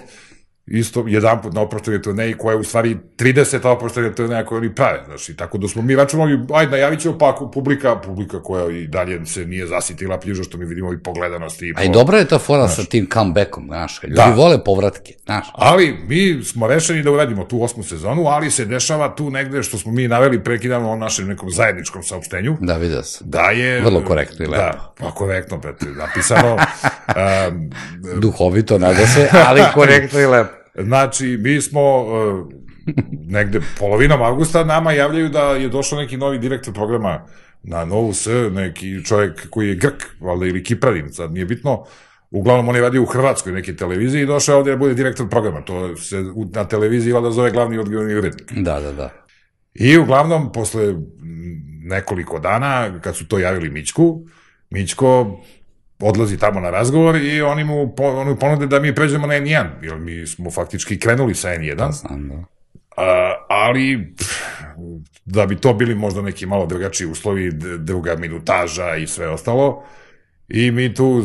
isto 0.67 1.03
jedan 1.07 1.41
put 1.41 1.53
na 1.53 1.61
oproštenje 1.61 2.01
turneji 2.01 2.33
koja 2.33 2.53
je 2.53 2.59
u 2.59 2.63
stvari 2.63 2.97
30 3.17 3.67
oproštenje 3.67 4.15
turneja 4.15 4.45
koje 4.45 4.57
oni 4.57 4.75
prave, 4.75 5.01
znaš, 5.05 5.29
i 5.29 5.35
tako 5.35 5.57
da 5.57 5.67
smo 5.67 5.81
mi 5.81 5.95
računali, 5.95 6.39
ajde, 6.53 6.71
najavit 6.71 6.99
ćemo 6.99 7.17
pa 7.17 7.49
publika, 7.53 7.95
publika 7.95 8.43
koja 8.43 8.77
i 8.77 8.87
dalje 8.87 9.25
se 9.25 9.45
nije 9.45 9.67
zasitila 9.67 10.19
pljuža, 10.19 10.43
što 10.43 10.57
mi 10.57 10.65
vidimo 10.65 10.93
i 10.93 10.97
pogledanosti. 10.97 11.67
I 11.67 11.73
po, 11.73 11.81
A 11.81 11.83
i 11.83 11.89
dobra 11.89 12.17
je 12.17 12.27
ta 12.27 12.39
fora 12.39 12.67
znaš, 12.67 12.75
sa 12.75 12.83
tim 12.83 13.07
comebackom, 13.13 13.65
znaš, 13.67 14.03
ljudi 14.03 14.15
da. 14.15 14.33
vole 14.35 14.63
povratke, 14.63 15.13
znaš. 15.25 15.47
Ali 15.53 15.97
mi 16.07 16.43
smo 16.43 16.67
rešeni 16.67 17.03
da 17.03 17.11
uradimo 17.11 17.43
tu 17.43 17.63
osmu 17.63 17.83
sezonu, 17.83 18.27
ali 18.27 18.51
se 18.51 18.65
dešava 18.65 19.15
tu 19.15 19.29
negde 19.29 19.63
što 19.63 19.77
smo 19.77 19.91
mi 19.91 20.07
naveli 20.07 20.43
prekidano 20.43 20.91
o 20.91 20.95
našem 20.95 21.27
nekom 21.27 21.49
zajedničkom 21.51 22.03
saopštenju. 22.03 22.57
Da, 22.61 22.77
vidio 22.77 23.03
sam. 23.03 23.29
Da 23.29 23.49
je... 23.49 23.81
Vrlo 23.81 24.03
korektno 24.03 24.45
i 24.45 24.47
lepo. 24.47 24.63
Da, 24.63 24.93
pa 24.99 25.11
korektno, 25.11 25.57
brate, 25.57 25.85
napisano. 25.85 26.55
um, 27.49 27.69
Duhovito, 28.21 28.77
nada 28.77 29.07
se, 29.07 29.29
ali 29.47 29.61
korektno 29.73 30.19
i 30.19 30.25
lepo. 30.25 30.54
Znači, 30.77 31.37
mi 31.41 31.61
smo 31.61 32.01
uh, 32.01 32.47
negde 33.27 33.61
polovinom 33.79 34.21
avgusta 34.21 34.63
nama 34.63 34.91
javljaju 34.91 35.29
da 35.29 35.41
je 35.41 35.69
došao 35.69 35.99
neki 35.99 36.17
novi 36.17 36.39
direktor 36.39 36.73
programa 36.73 37.25
na 37.63 37.85
Novu 37.85 38.13
S, 38.13 38.27
neki 38.51 39.05
čovjek 39.05 39.49
koji 39.49 39.67
je 39.67 39.75
Grk, 39.75 40.03
valjda 40.19 40.45
ili 40.45 40.63
Kipradin, 40.63 41.13
sad 41.13 41.33
nije 41.33 41.45
bitno, 41.45 41.85
uglavnom 42.31 42.69
on 42.69 42.75
je 42.75 42.81
radio 42.81 43.01
u 43.01 43.05
Hrvatskoj 43.05 43.53
neke 43.53 43.75
televiziji 43.75 44.21
i 44.21 44.25
došao 44.25 44.57
ovde 44.57 44.71
da 44.71 44.77
bude 44.77 44.93
direktor 44.93 45.29
programa, 45.29 45.61
to 45.61 45.97
se 45.97 46.23
na 46.53 46.67
televiziji 46.67 47.13
valjda 47.13 47.31
zove 47.31 47.51
glavni 47.51 47.77
odgovorni 47.77 48.15
urednik. 48.15 48.51
Da, 48.51 48.79
da, 48.79 48.91
da. 48.91 49.09
I 49.73 49.97
uglavnom, 49.97 50.51
posle 50.51 50.95
nekoliko 51.83 52.39
dana, 52.39 52.99
kad 53.01 53.15
su 53.15 53.27
to 53.27 53.39
javili 53.39 53.69
Mićku, 53.69 54.21
Mićko 54.69 55.39
odlazi 55.99 56.37
tamo 56.37 56.59
na 56.59 56.69
razgovor 56.69 57.15
i 57.15 57.41
oni 57.41 57.63
mu, 57.63 57.95
oni 57.99 58.39
ponude 58.39 58.67
da 58.67 58.79
mi 58.79 58.95
pređemo 58.95 59.27
na 59.27 59.33
N1, 59.33 59.67
jer 59.81 59.95
mi 59.95 60.27
smo 60.27 60.51
faktički 60.51 60.99
krenuli 60.99 61.35
sa 61.35 61.49
N1. 61.49 61.75
Da, 61.75 61.91
znam, 61.91 62.29
da. 62.29 62.43
A, 62.97 63.33
ali 63.49 64.13
da 65.25 65.45
bi 65.45 65.55
to 65.55 65.73
bili 65.73 65.95
možda 65.95 66.21
neki 66.21 66.45
malo 66.45 66.65
drugačiji 66.65 67.07
uslovi, 67.07 67.51
druga 67.77 68.15
minutaža 68.15 68.95
i 68.95 69.07
sve 69.07 69.29
ostalo. 69.29 69.83
I 70.47 70.71
mi 70.71 70.93
tu 70.93 71.23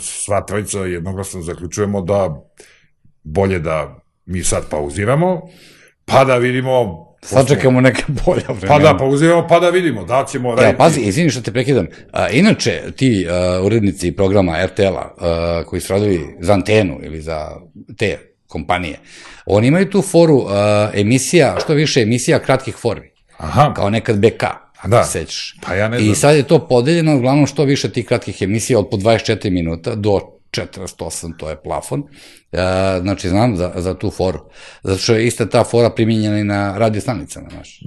sva 0.00 0.40
trojica 0.40 0.78
jednoglasno 0.78 1.42
zaključujemo 1.42 2.00
da 2.00 2.42
bolje 3.22 3.58
da 3.58 4.00
mi 4.26 4.42
sad 4.42 4.68
pauziramo, 4.70 5.42
pa 6.04 6.24
da 6.24 6.36
vidimo 6.36 7.04
Sačekamo 7.24 7.80
neke 7.80 8.02
bolje 8.26 8.42
vremena. 8.48 8.68
Pa 8.68 8.78
da, 8.78 8.96
pa 8.98 9.04
uzimamo, 9.04 9.46
pa 9.48 9.60
da 9.60 9.70
vidimo, 9.70 10.04
da 10.04 10.24
ćemo 10.30 10.50
raditi. 10.50 10.66
Ja, 10.66 10.76
pazi, 10.76 11.00
izvini 11.00 11.30
što 11.30 11.40
te 11.40 11.52
prekidam. 11.52 11.86
A, 12.12 12.28
inače, 12.28 12.82
ti 12.96 13.26
uh, 13.58 13.66
urednici 13.66 14.12
programa 14.12 14.66
RTL-a, 14.66 15.14
uh, 15.16 15.66
koji 15.66 15.80
su 15.80 15.92
radili 15.92 16.36
za 16.40 16.52
antenu 16.52 16.98
ili 17.02 17.20
za 17.20 17.48
te 17.96 18.18
kompanije, 18.46 18.98
oni 19.46 19.66
imaju 19.66 19.90
tu 19.90 20.02
foru 20.02 20.36
uh, 20.36 20.50
emisija, 20.94 21.56
što 21.64 21.74
više 21.74 22.02
emisija 22.02 22.38
kratkih 22.38 22.76
formi. 22.76 23.10
Aha. 23.36 23.72
Kao 23.76 23.90
nekad 23.90 24.18
BK. 24.18 24.44
Da. 24.86 25.04
Sećaš. 25.04 25.56
Pa 25.66 25.74
ja 25.74 25.88
ne 25.88 25.98
znam. 25.98 26.12
I 26.12 26.14
sad 26.14 26.36
je 26.36 26.42
to 26.42 26.68
podeljeno, 26.68 27.16
uglavnom 27.16 27.46
što 27.46 27.64
više 27.64 27.90
tih 27.90 28.06
kratkih 28.06 28.42
emisija 28.42 28.78
od 28.78 28.88
po 28.90 28.96
24 28.96 29.50
minuta 29.50 29.94
do 29.94 30.20
48, 30.54 31.36
to 31.36 31.50
je 31.50 31.62
plafon. 31.62 32.02
E, 32.52 32.56
znači, 33.00 33.28
znam 33.28 33.56
za, 33.56 33.72
za 33.76 33.94
tu 33.94 34.10
foru. 34.10 34.40
Zato 34.82 34.98
što 34.98 35.14
je 35.14 35.26
ista 35.26 35.48
ta 35.48 35.64
fora 35.64 35.90
primjenjena 35.90 36.38
i 36.38 36.44
na 36.44 36.78
radio 36.78 37.00
stanicama, 37.00 37.48
znaš. 37.50 37.80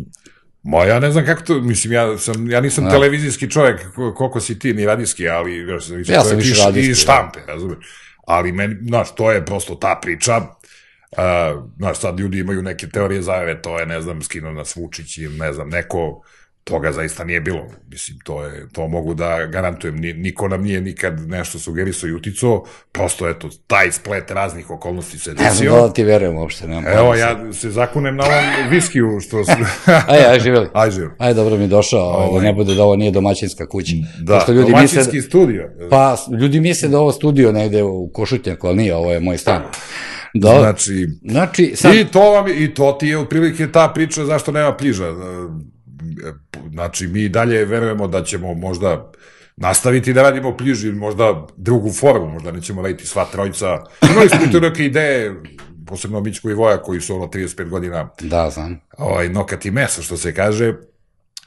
Ma 0.64 0.84
ja 0.84 1.00
ne 1.00 1.12
znam 1.12 1.26
kako 1.26 1.42
to, 1.42 1.62
mislim, 1.62 1.94
ja, 1.94 2.18
sam, 2.18 2.50
ja 2.50 2.62
nisam 2.62 2.84
da. 2.84 2.90
televizijski 2.90 3.50
čovjek, 3.52 3.82
koliko 4.16 4.40
si 4.40 4.60
ti, 4.60 4.74
ni 4.74 4.86
radijski, 4.86 5.30
ali 5.30 5.68
ja 5.68 5.80
sam 5.80 5.96
više, 5.96 6.14
ja 6.14 6.24
sam 6.24 6.38
više 6.38 6.64
radijski. 6.64 6.92
I 6.92 6.94
da. 6.94 6.96
štampe, 6.96 7.40
da. 7.40 7.54
razumiješ. 7.54 7.86
Ali 8.28 8.52
meni, 8.52 8.76
znaš, 8.88 9.16
to 9.16 9.32
je 9.32 9.46
prosto 9.46 9.76
ta 9.76 10.00
priča, 10.02 10.42
Uh, 11.12 11.64
znaš, 11.78 12.00
sad 12.00 12.20
ljudi 12.20 12.40
imaju 12.40 12.62
neke 12.62 12.88
teorije 12.88 13.22
zajave, 13.22 13.62
to 13.62 13.80
je, 13.80 13.86
ne 13.86 14.02
znam, 14.02 14.22
skino 14.22 14.52
nas 14.52 14.76
Vučić 14.76 15.18
i 15.18 15.28
ne 15.28 15.54
znam, 15.54 15.70
neko 15.70 16.24
toga 16.68 16.92
zaista 16.92 17.24
nije 17.24 17.42
bilo. 17.42 17.66
Mislim, 17.90 18.20
to, 18.24 18.44
je, 18.44 18.68
to 18.72 18.88
mogu 18.88 19.14
da 19.14 19.46
garantujem. 19.46 19.96
Niko 19.96 20.48
nam 20.48 20.64
nije 20.64 20.82
nikad 20.82 21.30
nešto 21.30 21.60
sugerisao 21.60 22.08
i 22.08 22.14
uticao, 22.14 22.64
prosto, 22.92 23.30
eto, 23.30 23.50
taj 23.68 23.92
splet 23.92 24.32
raznih 24.32 24.70
okolnosti 24.70 25.20
se 25.20 25.34
desio. 25.34 25.48
Ne 25.48 25.54
znam 25.54 25.88
da 25.88 25.94
ti 25.94 26.04
verujem 26.04 26.38
uopšte. 26.38 26.68
Nemam 26.68 26.84
Evo, 26.88 27.16
ja 27.16 27.54
se 27.54 27.70
zakunem 27.70 28.16
na 28.16 28.24
ovom 28.24 28.70
viskiju, 28.70 29.20
što... 29.20 29.38
aj, 30.14 30.26
aj, 30.26 30.40
živjeli. 30.40 30.68
Aj, 30.74 30.92
živjeli. 30.92 31.14
Aj, 31.18 31.34
dobro 31.34 31.58
mi 31.58 31.68
došao, 31.68 32.04
ovaj, 32.04 32.42
da 32.42 32.48
ne 32.48 32.54
bude 32.54 32.76
da 32.76 32.84
ovo 32.84 32.96
nije 32.96 33.12
domaćinska 33.12 33.68
kuća. 33.68 33.96
Da, 34.22 34.34
Pošto 34.34 34.52
ljudi 34.52 34.72
domaćinski 34.72 35.16
misle, 35.16 35.22
studio. 35.22 35.70
Pa, 35.90 36.18
ljudi 36.42 36.60
misle 36.60 36.90
da 36.90 37.00
ovo 37.00 37.12
studio 37.12 37.52
negde 37.52 37.84
u 37.84 38.10
Košutnjaku, 38.14 38.68
ali 38.68 38.78
nije, 38.78 38.96
ovo 38.96 39.12
je 39.12 39.20
moj 39.20 39.38
stan. 39.38 39.62
Da. 40.34 40.60
Znači, 40.60 41.08
znači 41.22 41.74
sad... 41.76 41.96
i, 41.96 42.06
to 42.06 42.32
vam, 42.32 42.46
I 42.48 42.74
to 42.74 42.98
ti 43.00 43.08
je 43.08 43.18
otprilike 43.18 43.72
ta 43.72 43.92
priča 43.96 44.26
zašto 44.26 44.52
nema 44.52 44.76
pliža 44.76 45.06
znači 46.72 47.08
mi 47.08 47.30
dalje 47.30 47.66
verujemo 47.66 48.08
da 48.08 48.24
ćemo 48.24 48.54
možda 48.54 49.12
nastaviti 49.58 50.14
da 50.14 50.22
radimo 50.22 50.58
pliži, 50.58 50.92
možda 50.92 51.48
drugu 51.58 51.92
formu, 51.92 52.28
možda 52.28 52.52
nećemo 52.52 52.82
raditi 52.82 53.08
sva 53.08 53.26
trojica. 53.26 53.84
Imali 54.12 54.30
smo 54.30 54.52
tu 54.52 54.62
neke 54.62 54.86
ideje, 54.86 55.36
posebno 55.88 56.22
Mičko 56.22 56.50
i 56.50 56.54
Voja, 56.54 56.78
koji 56.78 57.02
su 57.02 57.16
ono 57.16 57.26
35 57.26 57.70
godina 57.70 58.10
da, 58.22 58.50
znam. 58.50 58.80
Ovaj, 58.98 59.30
nokat 59.30 59.66
i 59.66 59.72
meso, 59.72 60.02
što 60.02 60.18
se 60.18 60.34
kaže, 60.34 60.74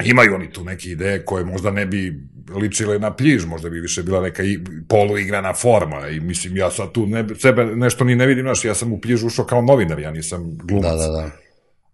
imaju 0.05 0.35
oni 0.35 0.53
tu 0.53 0.65
neke 0.65 0.89
ideje 0.89 1.25
koje 1.25 1.45
možda 1.45 1.71
ne 1.71 1.87
bi 1.87 2.23
ličile 2.55 2.99
na 2.99 3.15
pljiž, 3.15 3.45
možda 3.45 3.71
bi 3.71 3.81
više 3.81 4.03
bila 4.03 4.21
neka 4.23 4.43
i, 4.43 4.59
poluigrana 4.89 5.55
forma 5.55 6.09
i 6.09 6.21
mislim 6.21 6.57
ja 6.57 6.71
sad 6.71 6.93
tu 6.93 7.07
ne, 7.07 7.25
sebe 7.39 7.65
nešto 7.65 8.05
ni 8.05 8.17
ne 8.17 8.27
vidim, 8.27 8.45
znaš, 8.45 8.65
ja 8.65 8.75
sam 8.75 8.93
u 8.93 9.01
pljiž 9.01 9.25
ušao 9.25 9.45
kao 9.45 9.63
novinar, 9.63 9.99
ja 9.99 10.11
nisam 10.11 10.59
glumac. 10.63 10.91
Da, 10.91 10.97
da, 10.97 11.09
da. 11.09 11.31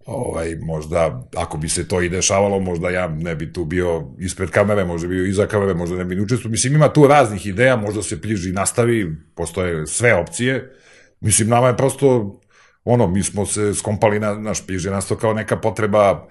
Ovaj, 0.06 0.56
možda, 0.56 1.28
ako 1.36 1.58
bi 1.58 1.68
se 1.68 1.88
to 1.88 2.02
i 2.02 2.08
dešavalo, 2.08 2.60
možda 2.60 2.90
ja 2.90 3.08
ne 3.08 3.34
bi 3.34 3.52
tu 3.52 3.64
bio 3.64 4.04
ispred 4.18 4.50
kamere, 4.50 4.84
možda 4.84 5.08
bi 5.08 5.14
bio 5.14 5.26
iza 5.26 5.46
kamere, 5.46 5.74
možda 5.74 5.96
ne 5.96 6.04
bi 6.04 6.20
učestvo. 6.20 6.50
Mislim, 6.50 6.74
ima 6.74 6.88
tu 6.88 7.06
raznih 7.06 7.46
ideja, 7.46 7.76
možda 7.76 8.02
se 8.02 8.20
pljiž 8.22 8.46
i 8.46 8.52
nastavi, 8.52 9.16
postoje 9.34 9.86
sve 9.86 10.14
opcije. 10.14 10.76
Mislim, 11.20 11.48
nama 11.48 11.68
je 11.68 11.76
prosto, 11.76 12.40
ono, 12.84 13.06
mi 13.06 13.22
smo 13.22 13.46
se 13.46 13.74
skompali 13.74 14.20
na 14.20 14.34
naš 14.34 14.66
pljiž 14.66 14.84
je 14.84 14.90
nastao 14.90 15.16
kao 15.16 15.34
neka 15.34 15.56
potreba 15.56 16.28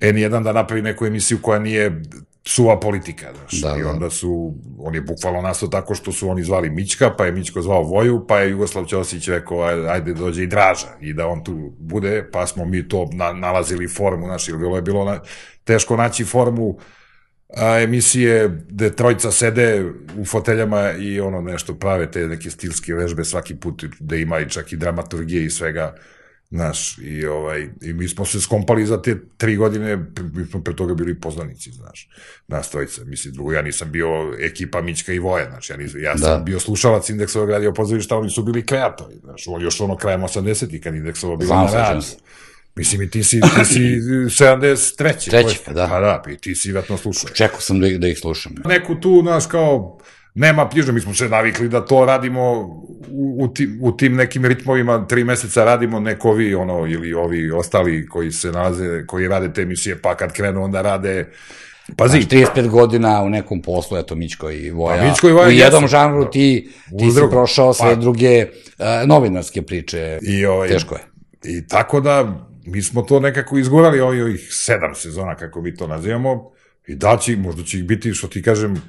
N1 0.00 0.42
da 0.42 0.52
napravi 0.52 0.82
neku 0.82 1.06
emisiju 1.06 1.38
koja 1.42 1.58
nije 1.58 2.02
suva 2.46 2.80
politika, 2.80 3.26
znaš. 3.38 3.62
Da, 3.62 3.76
I 3.78 3.82
da. 3.82 3.90
onda 3.90 4.10
su, 4.10 4.54
on 4.78 4.94
je 4.94 5.00
bukvalno 5.00 5.42
nastao 5.42 5.68
tako 5.68 5.94
što 5.94 6.12
su 6.12 6.28
oni 6.28 6.42
zvali 6.42 6.70
Mićka, 6.70 7.10
pa 7.18 7.26
je 7.26 7.32
Mićko 7.32 7.62
zvao 7.62 7.82
Voju, 7.82 8.24
pa 8.28 8.38
je 8.38 8.50
Jugoslav 8.50 8.84
Ćosić 8.84 9.28
rekao, 9.28 9.62
ajde 9.62 10.14
dođe 10.14 10.42
i 10.42 10.46
Draža, 10.46 10.88
i 11.00 11.12
da 11.12 11.26
on 11.26 11.44
tu 11.44 11.72
bude, 11.78 12.28
pa 12.32 12.46
smo 12.46 12.64
mi 12.64 12.88
to 12.88 13.08
na, 13.12 13.32
nalazili 13.32 13.88
formu, 13.88 14.26
znaš, 14.26 14.48
ili 14.48 14.58
bilo 14.58 14.76
je 14.76 14.82
bilo 14.82 15.04
na, 15.04 15.20
teško 15.64 15.96
naći 15.96 16.24
formu 16.24 16.78
a, 17.56 17.80
emisije 17.80 18.48
gde 18.68 18.90
trojca 18.96 19.30
sede 19.30 19.84
u 20.18 20.24
foteljama 20.24 20.92
i 20.92 21.20
ono 21.20 21.40
nešto 21.40 21.74
prave 21.74 22.10
te 22.10 22.26
neke 22.26 22.50
stilske 22.50 22.94
vežbe 22.94 23.24
svaki 23.24 23.56
put, 23.56 23.84
gde 24.00 24.20
ima 24.20 24.40
i 24.40 24.48
čak 24.48 24.72
i 24.72 24.76
dramaturgije 24.76 25.44
i 25.44 25.50
svega, 25.50 25.94
Znaš, 26.52 26.98
i, 26.98 27.26
ovaj, 27.26 27.68
i 27.82 27.92
mi 27.92 28.08
smo 28.08 28.24
se 28.24 28.40
skompali 28.40 28.86
za 28.86 29.02
te 29.02 29.16
tri 29.36 29.56
godine, 29.56 29.96
mi 30.32 30.46
smo 30.46 30.62
pre 30.62 30.76
toga 30.76 30.94
bili 30.94 31.20
poznanici, 31.20 31.70
znaš, 31.70 32.08
nas 32.48 32.70
trojica. 32.70 33.04
Mislim, 33.04 33.34
drugo, 33.34 33.52
ja 33.52 33.62
nisam 33.62 33.92
bio 33.92 34.08
ekipa 34.40 34.82
Mićka 34.82 35.12
i 35.12 35.18
Voja, 35.18 35.50
znači, 35.50 35.72
ja, 35.72 35.76
nisam, 35.76 36.00
ja 36.02 36.18
sam 36.18 36.38
da. 36.38 36.44
bio 36.44 36.60
slušalac 36.60 37.10
Indeksovog 37.10 37.50
radio 37.50 37.72
pozorišta, 37.72 38.16
oni 38.16 38.30
su 38.30 38.42
bili 38.42 38.66
kreatori, 38.66 39.14
znaš, 39.24 39.46
još 39.60 39.80
ono 39.80 39.96
krajem 39.96 40.20
80-ih, 40.20 40.80
kad 40.80 40.94
Indeksovo 40.94 41.36
bilo 41.36 41.54
na 41.54 41.72
radu. 41.72 42.04
Mislim, 42.74 43.02
i 43.02 43.10
ti 43.10 43.22
si, 43.22 43.40
ti 43.40 43.64
si 43.64 43.80
73. 44.44 45.30
Treći, 45.30 45.58
pa 45.66 45.72
da. 45.72 45.86
Pa 45.86 46.00
da, 46.00 46.22
i 46.32 46.36
ti 46.36 46.54
si 46.54 46.72
vjetno 46.72 46.96
slušao. 46.96 47.30
Čekao 47.30 47.60
sam 47.60 47.80
da, 47.80 47.88
da 47.98 48.08
ih 48.08 48.18
slušam. 48.18 48.54
Neku 48.64 48.94
tu, 48.94 49.20
znaš, 49.22 49.46
kao, 49.46 49.98
nema 50.34 50.68
pljiža, 50.68 50.92
mi 50.92 51.00
smo 51.00 51.14
se 51.14 51.28
navikli 51.28 51.68
da 51.68 51.84
to 51.86 52.04
radimo 52.04 52.52
u, 53.10 53.36
u, 53.38 53.48
tim, 53.48 53.78
u 53.82 53.96
tim 53.96 54.14
nekim 54.14 54.44
ritmovima, 54.44 55.06
tri 55.06 55.24
meseca 55.24 55.64
radimo 55.64 56.00
nekovi, 56.00 56.54
ono, 56.54 56.86
ili 56.86 57.14
ovi 57.14 57.50
ostali 57.50 58.06
koji 58.06 58.32
se 58.32 58.52
nalaze, 58.52 59.06
koji 59.06 59.28
rade 59.28 59.52
te 59.52 59.62
emisije, 59.62 59.98
pa 60.02 60.14
kad 60.14 60.32
krenu 60.32 60.64
onda 60.64 60.82
rade 60.82 61.26
Pazi. 61.96 62.22
Znaš, 62.22 62.28
35 62.54 62.68
godina 62.68 63.22
u 63.22 63.30
nekom 63.30 63.62
poslu, 63.62 63.98
eto, 63.98 64.14
Mićko 64.14 64.50
i 64.50 64.70
Voja. 64.70 64.96
Pa, 64.96 65.04
Mićko 65.04 65.28
i 65.28 65.32
Voja 65.32 65.48
u 65.48 65.50
jednom 65.50 65.82
jesu. 65.82 65.90
žanru 65.90 66.30
ti, 66.30 66.70
ti 66.98 67.10
si 67.10 67.20
prošao 67.30 67.74
sve 67.74 67.94
pa. 67.94 68.00
druge 68.00 68.46
uh, 68.46 69.08
novinarske 69.08 69.62
priče. 69.62 70.18
I, 70.22 70.46
ovaj, 70.46 70.68
Teško 70.68 70.94
je. 70.94 71.00
I 71.44 71.66
tako 71.66 72.00
da, 72.00 72.46
mi 72.66 72.82
smo 72.82 73.02
to 73.02 73.20
nekako 73.20 73.58
izgurali 73.58 74.00
ovih 74.00 74.48
sedam 74.50 74.94
sezona, 74.94 75.34
kako 75.34 75.62
mi 75.62 75.76
to 75.76 75.86
nazivamo, 75.86 76.50
i 76.86 76.94
da 76.94 77.16
će, 77.16 77.36
možda 77.36 77.62
će 77.62 77.78
ih 77.78 77.84
biti, 77.84 78.14
što 78.14 78.28
ti 78.28 78.42
kažem, 78.42 78.82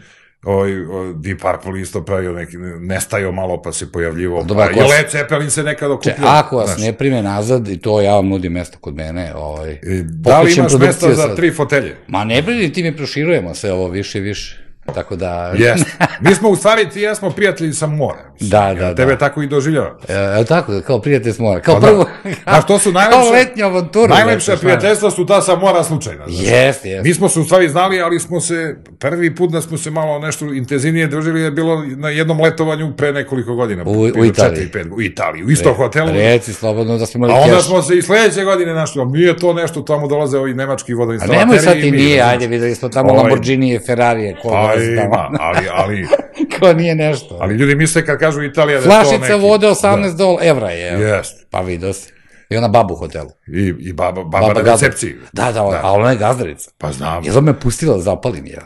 ovaj, 0.44 0.72
Deep 1.16 1.42
Purple 1.42 1.82
isto 1.82 2.06
pravio 2.06 2.34
neki, 2.34 2.58
nestajao 2.80 3.32
malo 3.32 3.62
pa 3.62 3.72
se 3.72 3.92
pojavljivo. 3.92 4.44
Dobar, 4.44 4.74
pa, 4.74 4.80
I 4.80 4.84
Led 4.84 5.12
Zeppelin 5.12 5.50
se 5.50 5.64
nekad 5.64 5.92
okupio. 5.92 6.14
Če, 6.14 6.22
ako 6.24 6.58
vas 6.58 6.70
znaš. 6.70 6.82
ne 6.82 6.94
prime 6.94 7.22
nazad, 7.22 7.68
i 7.68 7.78
to 7.78 8.02
ja 8.02 8.16
vam 8.16 8.30
nudim 8.30 8.52
mesto 8.54 8.78
kod 8.82 8.96
mene, 8.96 9.34
ovaj, 9.36 9.72
I, 9.72 10.02
da 10.04 10.42
li 10.42 10.54
imaš 10.54 10.74
mesta 10.80 11.14
za 11.14 11.36
tri 11.36 11.52
fotelje? 11.52 11.96
Ma 12.08 12.24
ne 12.24 12.42
brini, 12.42 12.74
ti 12.74 12.84
mi 12.84 12.98
proširujemo 12.98 13.54
sve 13.54 13.72
ovo 13.72 13.88
više 13.88 14.18
i 14.18 14.22
više. 14.22 14.63
Tako 14.96 15.16
da... 15.16 15.54
Jeste. 15.58 15.92
Mi 16.22 16.36
smo 16.36 16.50
u 16.50 16.56
stvari, 16.56 16.90
ti 16.90 17.02
ja 17.02 17.16
smo 17.16 17.30
prijatelji 17.30 17.74
sa 17.74 17.88
mora. 17.88 18.32
Mislim. 18.34 18.50
Da, 18.50 18.74
da, 18.74 18.88
da. 18.88 18.96
Tebe 18.96 19.18
tako 19.18 19.42
i 19.42 19.48
doživljava. 19.48 19.98
E, 20.42 20.46
tako, 20.46 20.82
kao 20.88 21.02
prijatelj 21.02 21.34
s 21.34 21.40
mora. 21.40 21.60
Kao 21.60 21.80
pa, 21.80 21.88
prvo... 21.88 22.06
Da. 22.46 22.62
to 22.62 22.80
su 22.80 22.92
najlepše... 23.02 23.20
Kao 23.20 23.32
letnja 23.32 23.66
avantura. 23.66 24.16
Najlepša 24.16 24.56
prijateljstva 24.58 25.12
su 25.12 25.26
ta 25.26 25.42
sa 25.42 25.56
mora 25.56 25.84
slučajna. 25.84 26.24
Jeste, 26.28 26.90
jeste. 26.90 27.02
Mi 27.04 27.14
smo 27.14 27.30
se 27.30 27.40
u 27.40 27.44
stvari 27.44 27.70
znali, 27.70 28.02
ali 28.02 28.20
smo 28.20 28.40
se, 28.40 28.76
prvi 29.00 29.36
put 29.36 29.52
da 29.52 29.62
smo 29.62 29.78
se 29.78 29.92
malo 29.92 30.20
nešto 30.20 30.46
intenzivnije 30.54 31.08
družili 31.08 31.42
je 31.42 31.52
bilo 31.52 31.84
na 31.86 32.10
jednom 32.10 32.42
letovanju 32.42 32.94
pre 32.98 33.12
nekoliko 33.12 33.56
godina. 33.56 33.84
U, 33.86 34.02
u 34.02 34.26
Italiji. 34.26 34.70
4, 34.74 34.86
5, 34.86 34.94
u 34.96 35.02
Italiji, 35.02 35.44
u 35.44 35.50
istom 35.50 35.72
Re, 35.72 35.78
hotelu. 35.78 36.12
Reci, 36.12 36.54
slobodno 36.54 36.98
da 36.98 37.06
smo 37.06 37.18
imali 37.18 37.34
A 37.34 37.36
onda 37.36 37.62
smo 37.62 37.82
se 37.82 37.98
i 37.98 38.02
sledeće 38.02 38.44
godine 38.44 38.74
našli, 38.74 39.02
a 39.02 39.06
nije 39.06 39.38
to 39.38 39.54
nešto, 39.54 39.82
tamo 39.82 40.08
dolaze 40.08 40.38
ovi 40.38 40.54
nemački 40.54 40.94
vodoinstalateri. 40.94 41.42
A 41.42 41.46
nemoj 41.46 41.60
sad 41.60 41.74
ti 41.74 41.92
nije, 41.92 42.22
ajde, 42.22 42.48
videli 42.48 42.76
smo 42.76 42.90
tamo 42.90 43.10
ovaj- 43.10 43.22
Lamborghini 43.22 43.74
i 43.74 43.80
Ferrari. 43.80 44.36
Pa 44.44 44.73
ima, 44.82 45.30
ali, 45.40 45.68
ali... 45.72 46.08
Ko 46.60 46.74
nije 46.74 46.96
nešto. 46.96 47.38
Ali 47.42 47.56
ljudi 47.56 47.76
misle 47.76 48.06
kad 48.06 48.20
kažu 48.20 48.44
Italija 48.44 48.82
da 48.82 48.86
je 48.86 48.90
to 48.90 49.12
neki... 49.12 49.18
Flašica 49.18 49.36
vode 49.36 49.68
18 49.68 50.02
da. 50.02 50.14
dola 50.18 50.40
evra 50.44 50.70
je. 50.70 51.00
Jest. 51.02 51.48
Pa 51.50 51.62
vidio 51.62 51.94
si. 51.94 52.14
I 52.50 52.58
ona 52.58 52.68
baba 52.68 52.94
u 52.94 52.98
hotelu. 52.98 53.30
I, 53.48 53.74
i 53.80 53.94
baba, 53.94 54.24
baba, 54.24 54.48
baba 54.48 54.62
na 54.62 54.72
recepciji. 54.72 55.16
Da, 55.34 55.46
da, 55.46 55.52
da, 55.52 55.80
a 55.84 55.92
ona 55.92 56.12
je 56.12 56.18
gazdarica. 56.18 56.72
Pa 56.78 56.92
znam. 56.92 57.24
Jel 57.24 57.42
me 57.42 57.60
pustila 57.60 57.96
da 57.96 58.02
zapalim 58.02 58.46
ja? 58.46 58.62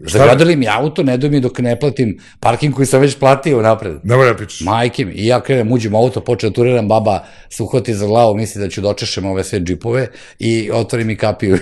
Zagradili 0.00 0.56
mi 0.56 0.68
auto, 0.68 1.02
ne 1.02 1.16
do 1.16 1.28
mi 1.28 1.40
dok 1.40 1.58
ne 1.58 1.80
platim 1.80 2.18
parking 2.40 2.74
koji 2.74 2.86
sam 2.86 3.00
već 3.00 3.18
platio 3.18 3.62
napred. 3.62 4.00
Ne 4.02 4.16
moja 4.16 4.36
pičeš. 4.36 4.60
Majke 4.60 5.04
mi. 5.04 5.12
I 5.12 5.26
ja 5.26 5.40
krenem, 5.40 5.72
uđem 5.72 5.94
u 5.94 5.98
auto, 5.98 6.20
počeo 6.20 6.50
da 6.50 6.54
turiram, 6.54 6.88
baba 6.88 7.24
se 7.48 7.62
uhvati 7.62 7.94
za 7.94 8.06
glavu, 8.06 8.34
misli 8.36 8.60
da 8.60 8.68
ću 8.68 8.80
dočešem 8.80 9.26
ove 9.26 9.44
sve 9.44 9.60
džipove 9.60 10.08
i 10.38 10.70
otvori 10.72 11.04
mi 11.04 11.16
kapiju. 11.16 11.58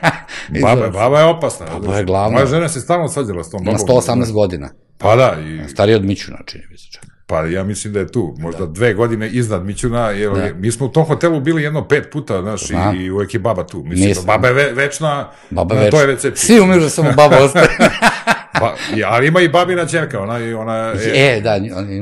baba, 0.62 0.88
baba 0.88 1.18
je 1.18 1.24
opasna. 1.24 1.66
Baba 1.72 1.96
je 1.96 2.04
glavna. 2.04 2.36
Moja 2.36 2.46
žena 2.46 2.68
se 2.68 2.80
stalno 2.80 3.08
svađala 3.08 3.44
s 3.44 3.50
tom 3.50 3.64
babom. 3.64 3.86
Na 3.88 3.94
118 3.94 4.32
godina. 4.32 4.70
Pa 4.98 5.16
da. 5.16 5.36
I... 5.40 5.68
Stariji 5.68 5.96
od 5.96 6.04
Mićuna, 6.04 6.38
čini 6.46 6.64
mi 6.70 6.78
se 6.78 6.90
čak. 6.92 7.09
Pa 7.30 7.46
ja 7.46 7.64
mislim 7.64 7.92
da 7.92 8.00
je 8.00 8.12
tu, 8.12 8.34
možda 8.38 8.66
da. 8.66 8.72
dve 8.72 8.94
godine 8.94 9.28
iznad 9.28 9.64
Mićuna, 9.64 10.10
jer 10.10 10.32
da. 10.32 10.48
mi 10.58 10.72
smo 10.72 10.86
u 10.86 10.88
tom 10.88 11.04
hotelu 11.04 11.40
bili 11.40 11.62
jedno 11.62 11.88
pet 11.88 12.10
puta, 12.12 12.42
znaš, 12.42 12.68
da. 12.68 12.92
i, 12.96 13.10
uvek 13.10 13.34
je 13.34 13.40
baba 13.40 13.66
tu. 13.66 13.82
Mislim, 13.82 14.08
Mislim. 14.08 14.26
baba 14.26 14.48
je 14.48 14.54
ve, 14.54 14.72
večna, 14.72 15.30
baba 15.50 15.74
na, 15.74 15.80
večna. 15.80 15.98
to 15.98 16.00
je 16.00 16.06
recepcija. 16.06 16.46
Svi 16.46 16.60
umiru 16.60 16.80
da 16.80 16.88
samo 16.88 17.12
baba 17.16 17.36
ostaje. 17.44 17.68
Pa, 18.52 18.76
ali 19.06 19.26
ima 19.26 19.40
i 19.40 19.48
babina 19.48 19.86
čerka, 19.86 20.20
ona, 20.20 20.34
ona 20.58 20.76
je... 20.76 21.36
E, 21.36 21.40
da, 21.40 21.58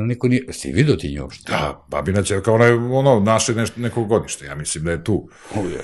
niko 0.07 0.29
nije... 0.29 0.53
Si 0.53 0.73
vidio 0.73 0.97
ti 0.97 1.15
nju 1.15 1.23
uopšte? 1.23 1.53
Da, 1.53 1.85
babina 1.89 2.23
čerka, 2.23 2.53
ona 2.53 2.65
je 2.65 2.75
ono, 2.75 3.21
naše 3.21 3.55
nešto, 3.55 3.81
nekog 3.81 4.09
godište, 4.09 4.47
ja 4.47 4.55
mislim 4.55 4.85
da 4.85 4.91
je 4.91 5.05
tu. 5.05 5.29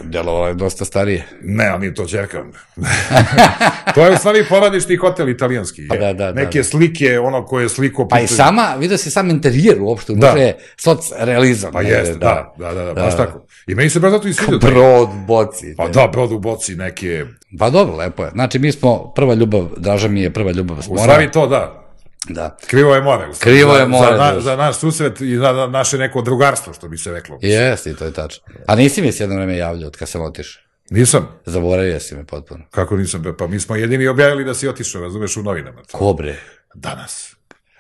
Delovala 0.03 0.49
je 0.49 0.55
dosta 0.55 0.85
starije. 0.85 1.27
Ne, 1.43 1.67
ali 1.67 1.81
nije 1.81 1.95
to 1.95 2.07
čerka. 2.07 2.45
to 3.95 4.07
je 4.07 4.13
u 4.13 4.17
stvari 4.17 4.45
poradišni 4.49 4.97
hotel 4.97 5.29
italijanski. 5.29 5.89
Pa 5.89 5.97
da, 5.97 6.13
da, 6.13 6.13
da, 6.13 6.33
Neke 6.33 6.59
da. 6.59 6.65
slike, 6.65 7.19
ono 7.19 7.47
koje 7.47 7.63
je 7.63 7.69
sliko... 7.69 8.09
Pa 8.09 8.21
i 8.21 8.27
sama, 8.27 8.75
vidio 8.79 8.99
si 8.99 9.11
sam 9.11 9.31
interijer 9.31 9.77
uopšte, 9.81 10.15
da. 10.15 10.27
unutra 10.27 10.43
je 10.43 10.57
soc 10.77 11.13
realizam. 11.19 11.73
Pa 11.73 11.83
jeste, 11.83 12.15
da, 12.15 12.55
da, 12.59 12.75
da, 12.75 12.85
da, 12.85 12.95
baš 12.95 13.17
tako. 13.17 13.47
I 13.67 13.75
meni 13.75 13.91
se 13.91 14.01
baš 14.01 14.11
zato 14.11 14.29
i 14.29 14.33
svidio. 14.33 14.59
Brod 14.59 15.09
boci. 15.27 15.75
Pa 15.77 15.89
da, 15.89 16.09
brod 16.13 16.33
u 16.33 16.39
boci, 16.39 16.77
neke... 16.77 17.25
Pa 17.59 17.71
dobro, 17.71 17.97
lepo 17.97 18.25
je. 18.25 18.31
Znači, 18.31 18.59
mi 18.59 18.73
smo, 18.73 19.13
prva 19.17 19.35
ljubav, 19.35 19.69
Draža 19.77 20.09
mi 20.09 20.23
je 20.23 20.33
prva 20.33 20.51
ljubav. 20.55 20.79
U 20.91 20.99
stvari 20.99 21.31
to, 21.33 21.47
da. 21.47 21.81
Da. 22.29 22.57
Krivo 22.67 22.95
je 22.95 23.03
more. 23.03 23.27
Krivo 23.39 23.77
je 23.77 23.87
more. 23.87 24.17
Za, 24.17 24.33
za, 24.35 24.41
za 24.41 24.57
naš 24.57 24.77
susret 24.77 25.21
i 25.21 25.37
za 25.37 25.67
naše 25.71 25.99
neko 25.99 26.23
drugarstvo, 26.23 26.73
što 26.73 26.89
bi 26.89 26.99
se 26.99 27.13
reklo. 27.13 27.39
Jeste, 27.43 27.91
i 27.91 27.95
to 27.95 28.05
je 28.05 28.13
tačno. 28.13 28.45
A 28.67 28.75
nisi 28.75 29.03
mi 29.03 29.13
se 29.13 29.23
jedno 29.23 29.37
vreme 29.37 29.57
javljao 29.57 29.87
od 29.89 29.97
kad 29.97 30.09
sam 30.09 30.23
otišao? 30.23 30.63
Nisam. 30.91 31.29
Zaboravio 31.47 32.01
si 32.01 32.15
me 32.15 32.25
potpuno. 32.27 32.65
Kako 32.71 32.97
nisam? 32.97 33.25
Pa 33.39 33.47
mi 33.47 33.61
smo 33.61 33.77
jedini 33.77 34.07
objavili 34.07 34.45
da 34.45 34.55
si 34.55 34.69
otišao, 34.69 35.03
razumeš, 35.03 35.37
u 35.37 35.43
novinama. 35.43 35.83
Ko 35.93 36.13
bre? 36.13 36.37
Danas. 36.75 37.34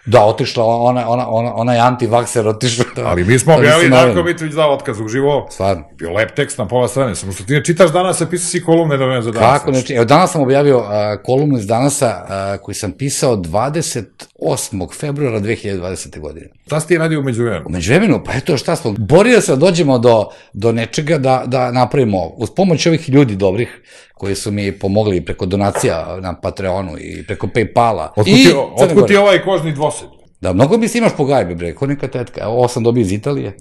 Da, 0.06 0.24
otišla, 0.24 0.64
ona, 0.64 1.08
ona, 1.08 1.28
ona, 1.28 1.54
ona 1.54 1.74
je 1.74 1.80
antivakser 1.80 2.48
otišla. 2.48 2.84
Da, 2.96 3.06
Ali 3.06 3.24
mi 3.24 3.38
smo 3.38 3.52
da 3.52 3.58
objavili 3.58 3.90
Darko 3.90 4.22
Mitrović 4.22 4.54
dao 4.54 4.74
otkaz 4.74 5.00
uživo. 5.00 5.46
Stvarno. 5.50 5.84
Bio 5.98 6.10
lep 6.10 6.34
tekst 6.36 6.58
na 6.58 6.68
pola 6.68 6.88
strane, 6.88 7.14
samo 7.14 7.32
što 7.32 7.44
ti 7.44 7.52
ne 7.52 7.64
čitaš 7.64 7.92
danas, 7.92 8.20
a 8.20 8.26
pisao 8.26 8.48
si 8.48 8.62
kolumne 8.62 8.96
da 8.96 9.22
za 9.22 9.30
danas. 9.30 9.58
Kako 9.58 9.70
ne 9.70 9.80
čitaš? 9.80 9.96
Evo, 9.96 10.04
danas 10.04 10.32
sam 10.32 10.42
objavio 10.42 10.78
uh, 10.78 10.84
kolumnu 11.24 11.58
iz 11.58 11.66
danasa 11.66 12.24
uh, 12.24 12.64
koji 12.64 12.74
sam 12.74 12.92
pisao 12.92 13.36
28. 13.36 14.94
februara 15.00 15.40
2020. 15.40 16.20
godine. 16.20 16.46
Šta 16.66 16.80
si 16.80 16.88
ti 16.88 16.98
radio 16.98 17.20
umeđu 17.20 17.42
vremenu? 17.42 17.64
Umeđu 17.66 17.92
vremenu, 17.92 18.22
pa 18.24 18.32
eto 18.32 18.56
šta 18.56 18.76
smo, 18.76 18.94
borio 18.98 19.40
se 19.40 19.52
da 19.52 19.56
dođemo 19.56 19.98
do, 19.98 20.28
do 20.52 20.72
nečega 20.72 21.18
da, 21.18 21.42
da 21.46 21.72
napravimo, 21.72 22.26
uz 22.26 22.50
pomoć 22.56 22.86
ovih 22.86 23.10
ljudi 23.10 23.36
dobrih, 23.36 23.82
koji 24.14 24.34
su 24.34 24.52
mi 24.52 24.72
pomogli 24.78 25.24
preko 25.24 25.46
donacija 25.46 26.18
na 26.20 26.40
Patreonu 26.40 26.98
i 26.98 27.24
preko 27.26 27.46
Paypala. 27.46 28.08
Otkud 28.08 28.24
ti, 28.24 28.54
otkud 28.76 29.06
ti 29.06 29.16
ovaj 29.16 29.42
kožni 29.42 29.72
dvosed? 29.72 30.08
Da, 30.40 30.52
mnogo 30.52 30.78
mi 30.78 30.88
se 30.88 30.98
imaš 30.98 31.12
po 31.16 31.24
gajbi, 31.24 31.54
bre, 31.54 31.74
ko 31.74 31.86
neka 31.86 32.08
tetka. 32.08 32.48
Ovo 32.48 32.68
sam 32.68 32.82
dobio 32.82 33.00
iz 33.00 33.12
Italije. 33.12 33.56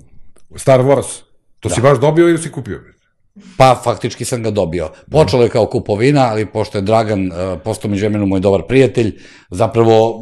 Star 0.56 0.80
Wars. 0.80 1.22
To 1.60 1.70
da. 1.70 1.76
si 1.76 1.82
baš 1.82 2.00
dobio 2.00 2.30
ili 2.30 2.38
si 2.38 2.52
kupio? 2.52 2.82
Pa, 3.58 3.82
faktički 3.84 4.26
sam 4.26 4.44
ga 4.44 4.52
dobio. 4.52 4.90
Počelo 5.12 5.44
je 5.44 5.50
kao 5.50 5.66
kupovina, 5.66 6.22
ali 6.22 6.46
pošto 6.46 6.78
je 6.78 6.82
Dragan 6.82 7.28
uh, 7.28 7.62
postao 7.64 7.92
među 7.92 8.02
vremenu 8.02 8.26
moj 8.26 8.40
dobar 8.40 8.62
prijatelj, 8.68 9.20
zapravo 9.50 10.22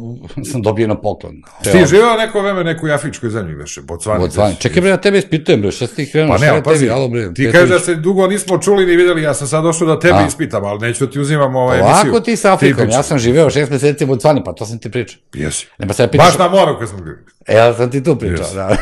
sam 0.52 0.62
dobio 0.62 0.88
na 0.88 1.00
poklon. 1.00 1.34
Ti 1.62 1.86
živeo 1.86 2.16
neko 2.16 2.40
vreme 2.40 2.64
neku 2.64 2.86
afričkoj 2.86 3.30
zemlji, 3.30 3.54
veše, 3.54 3.80
Botswani. 3.80 4.20
Botswani. 4.20 4.56
Čekaj, 4.60 4.80
bre, 4.80 4.90
ja 4.90 4.96
tebe 4.96 5.18
ispitujem, 5.18 5.60
bre, 5.60 5.70
šta 5.70 5.86
si 5.86 5.96
ti 5.96 6.10
krenuo? 6.10 6.36
Pa 6.36 6.44
ne, 6.44 6.62
pazi, 6.62 6.90
alo, 6.90 7.08
bre, 7.08 7.34
ti 7.34 7.50
kažeš 7.52 7.68
da 7.68 7.78
se 7.78 7.94
dugo 7.94 8.26
nismo 8.26 8.58
čuli 8.58 8.86
ni 8.86 8.96
videli, 8.96 9.22
ja 9.22 9.34
sam 9.34 9.48
sad 9.48 9.64
došao 9.64 9.86
da 9.88 10.00
tebe 10.00 10.18
A. 10.18 10.26
ispitam, 10.26 10.64
ali 10.64 10.78
neću 10.78 11.06
da 11.06 11.12
ti 11.12 11.20
uzimam 11.20 11.56
ovaj 11.56 11.78
emisiju. 11.78 12.10
Ovako 12.10 12.20
ti 12.20 12.36
sa 12.36 12.52
Afrikom, 12.52 12.88
ja 12.90 13.02
sam 13.02 13.18
živeo 13.18 13.50
šest 13.50 13.70
meseci 13.70 14.04
u 14.04 14.06
Botswani, 14.06 14.44
pa 14.44 14.52
to 14.52 14.66
sam 14.66 14.78
ti 14.78 14.90
pričao. 14.90 15.20
Jesi. 15.34 15.66
Ne, 15.78 15.86
pa 15.86 15.92
sad 15.92 16.10
pitaš... 16.10 16.26
Baš 16.26 16.38
na 16.38 16.48
moru 16.48 16.78
kad 16.78 16.88
smo 16.88 16.98
bili. 16.98 17.16
E, 17.46 17.54
ja 17.54 17.74
sam 17.74 17.90
ti 17.90 18.04
tu 18.04 18.16
pričao, 18.16 18.46
yes. 18.46 18.54
da. 18.54 18.76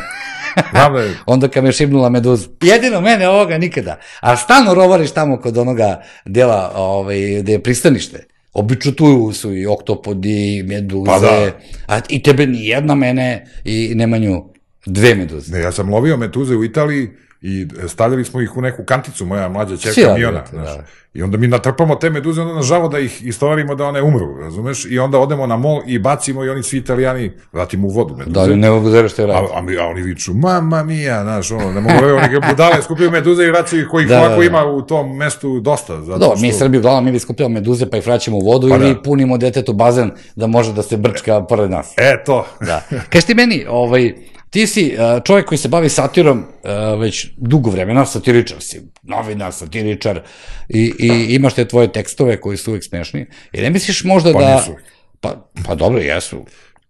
Da 0.73 0.90
Onda 1.26 1.49
kad 1.49 1.64
me 1.64 1.73
šibnula 1.73 2.09
meduza. 2.09 2.49
Jedino 2.61 3.00
mene 3.00 3.28
ovoga 3.28 3.59
nikada. 3.59 3.99
A 4.21 4.37
stalno 4.37 4.75
rovariš 4.75 5.11
tamo 5.11 5.40
kod 5.40 5.59
onoga 5.59 6.02
dela 6.25 6.73
ovaj, 6.75 7.19
gde 7.42 7.52
je 7.52 7.62
pristanište. 7.62 8.26
Obično 8.52 8.92
tu 8.92 9.33
su 9.33 9.54
i 9.54 9.66
oktopodi, 9.66 10.62
meduze, 10.66 11.07
pa 11.07 11.19
da. 11.19 11.59
a 11.87 12.00
i 12.09 12.23
tebe 12.23 12.47
ni 12.47 12.66
jedna 12.66 12.95
mene 12.95 13.47
i 13.64 13.92
Nemanju 13.95 14.45
dve 14.87 15.14
meduze. 15.14 15.52
Ne, 15.52 15.61
ja 15.61 15.73
sam 15.73 15.90
lovio 15.90 16.16
meduze 16.16 16.54
u 16.54 16.64
Italiji 16.64 17.09
i 17.43 17.67
stavljali 17.89 18.25
smo 18.25 18.41
ih 18.41 18.57
u 18.57 18.61
neku 18.61 18.85
kanticu, 18.85 19.27
moja 19.27 19.49
mlađa 19.49 19.77
čerka 19.77 20.15
Miona. 20.15 20.43
Da. 20.53 20.85
I 21.15 21.23
onda 21.23 21.39
mi 21.39 21.47
natrpamo 21.47 21.95
te 21.95 22.11
meduze, 22.11 22.41
onda 22.41 22.55
nažavo 22.55 22.89
da 22.89 22.99
ih 22.99 23.27
istovarimo 23.27 23.75
da 23.75 23.85
one 23.85 24.03
umru, 24.03 24.37
razumeš? 24.41 24.87
I 24.91 24.99
onda 24.99 25.19
odemo 25.19 25.47
na 25.47 25.57
mol 25.57 25.83
i 25.87 25.99
bacimo 25.99 26.45
i 26.45 26.49
oni 26.49 26.63
svi 26.63 26.79
italijani 26.79 27.33
vratimo 27.53 27.89
u 27.89 27.91
vodu 27.91 28.17
meduze. 28.17 28.49
Da, 28.49 28.57
ne 28.57 28.71
mogu 28.71 28.91
da 28.91 29.09
što 29.09 29.23
je 29.23 29.27
radi. 29.27 29.47
A, 29.55 29.59
a, 29.59 29.85
a 29.85 29.87
oni 29.87 30.03
viču, 30.03 30.35
mama 30.35 30.83
mija, 30.83 31.23
znaš, 31.23 31.51
ono, 31.51 31.73
ne 31.73 31.81
mogu 31.81 31.95
oni 32.05 32.41
budale 32.51 32.83
skupljaju 32.83 33.11
meduze 33.11 33.45
i 33.45 33.51
vraćaju 33.51 33.89
kojih 33.91 34.09
da, 34.09 34.19
ovako 34.19 34.31
da, 34.31 34.37
da. 34.37 34.45
ima 34.45 34.65
u 34.65 34.83
tom 34.83 35.17
mestu 35.17 35.61
dosta. 35.61 36.03
Zato 36.03 36.19
da, 36.19 36.37
što... 36.37 36.47
mi 36.47 36.53
Srbi 36.53 36.79
uglavnom 36.79 37.13
mi 37.13 37.19
skupljamo 37.19 37.55
meduze 37.55 37.91
pa 37.91 37.97
ih 37.97 38.07
vraćamo 38.07 38.37
u 38.37 38.41
vodu 38.41 38.69
pa 38.69 38.75
ili 38.75 38.95
da. 38.95 39.03
punimo 39.03 39.39
detetu 39.39 39.73
bazen 39.73 40.11
da 40.37 40.47
može 40.47 40.73
da 40.73 40.83
se 40.83 40.97
brčka 40.97 41.43
pored 41.43 41.71
nas. 41.71 41.95
E, 41.97 42.25
to. 42.27 42.47
Da. 42.67 42.83
Kaži 43.11 43.27
ti 43.27 43.35
meni, 43.35 43.67
ovaj, 43.69 44.15
Ti 44.50 44.66
si 44.66 44.95
uh, 44.95 45.23
čovjek 45.25 45.47
koji 45.47 45.59
se 45.59 45.69
bavi 45.69 45.88
satirom 45.88 46.38
uh, 46.38 47.00
već 47.00 47.26
dugo 47.37 47.71
vremena, 47.71 48.07
satiričar 48.07 48.61
si, 48.61 48.83
novinar, 49.02 49.52
satiričar 49.52 50.21
i, 50.69 50.92
i 50.99 51.35
imaš 51.35 51.54
te 51.54 51.64
tvoje 51.64 51.92
tekstove 51.92 52.40
koji 52.40 52.57
su 52.57 52.71
uvek 52.71 52.85
smešni. 52.85 53.26
I 53.52 53.61
ne 53.61 53.71
misliš 53.71 54.04
možda 54.04 54.33
pa 54.33 54.40
da... 54.40 54.57
Nisu. 54.57 54.76
Pa, 55.21 55.50
pa 55.66 55.75
dobro, 55.75 56.00
jesu. 56.00 56.45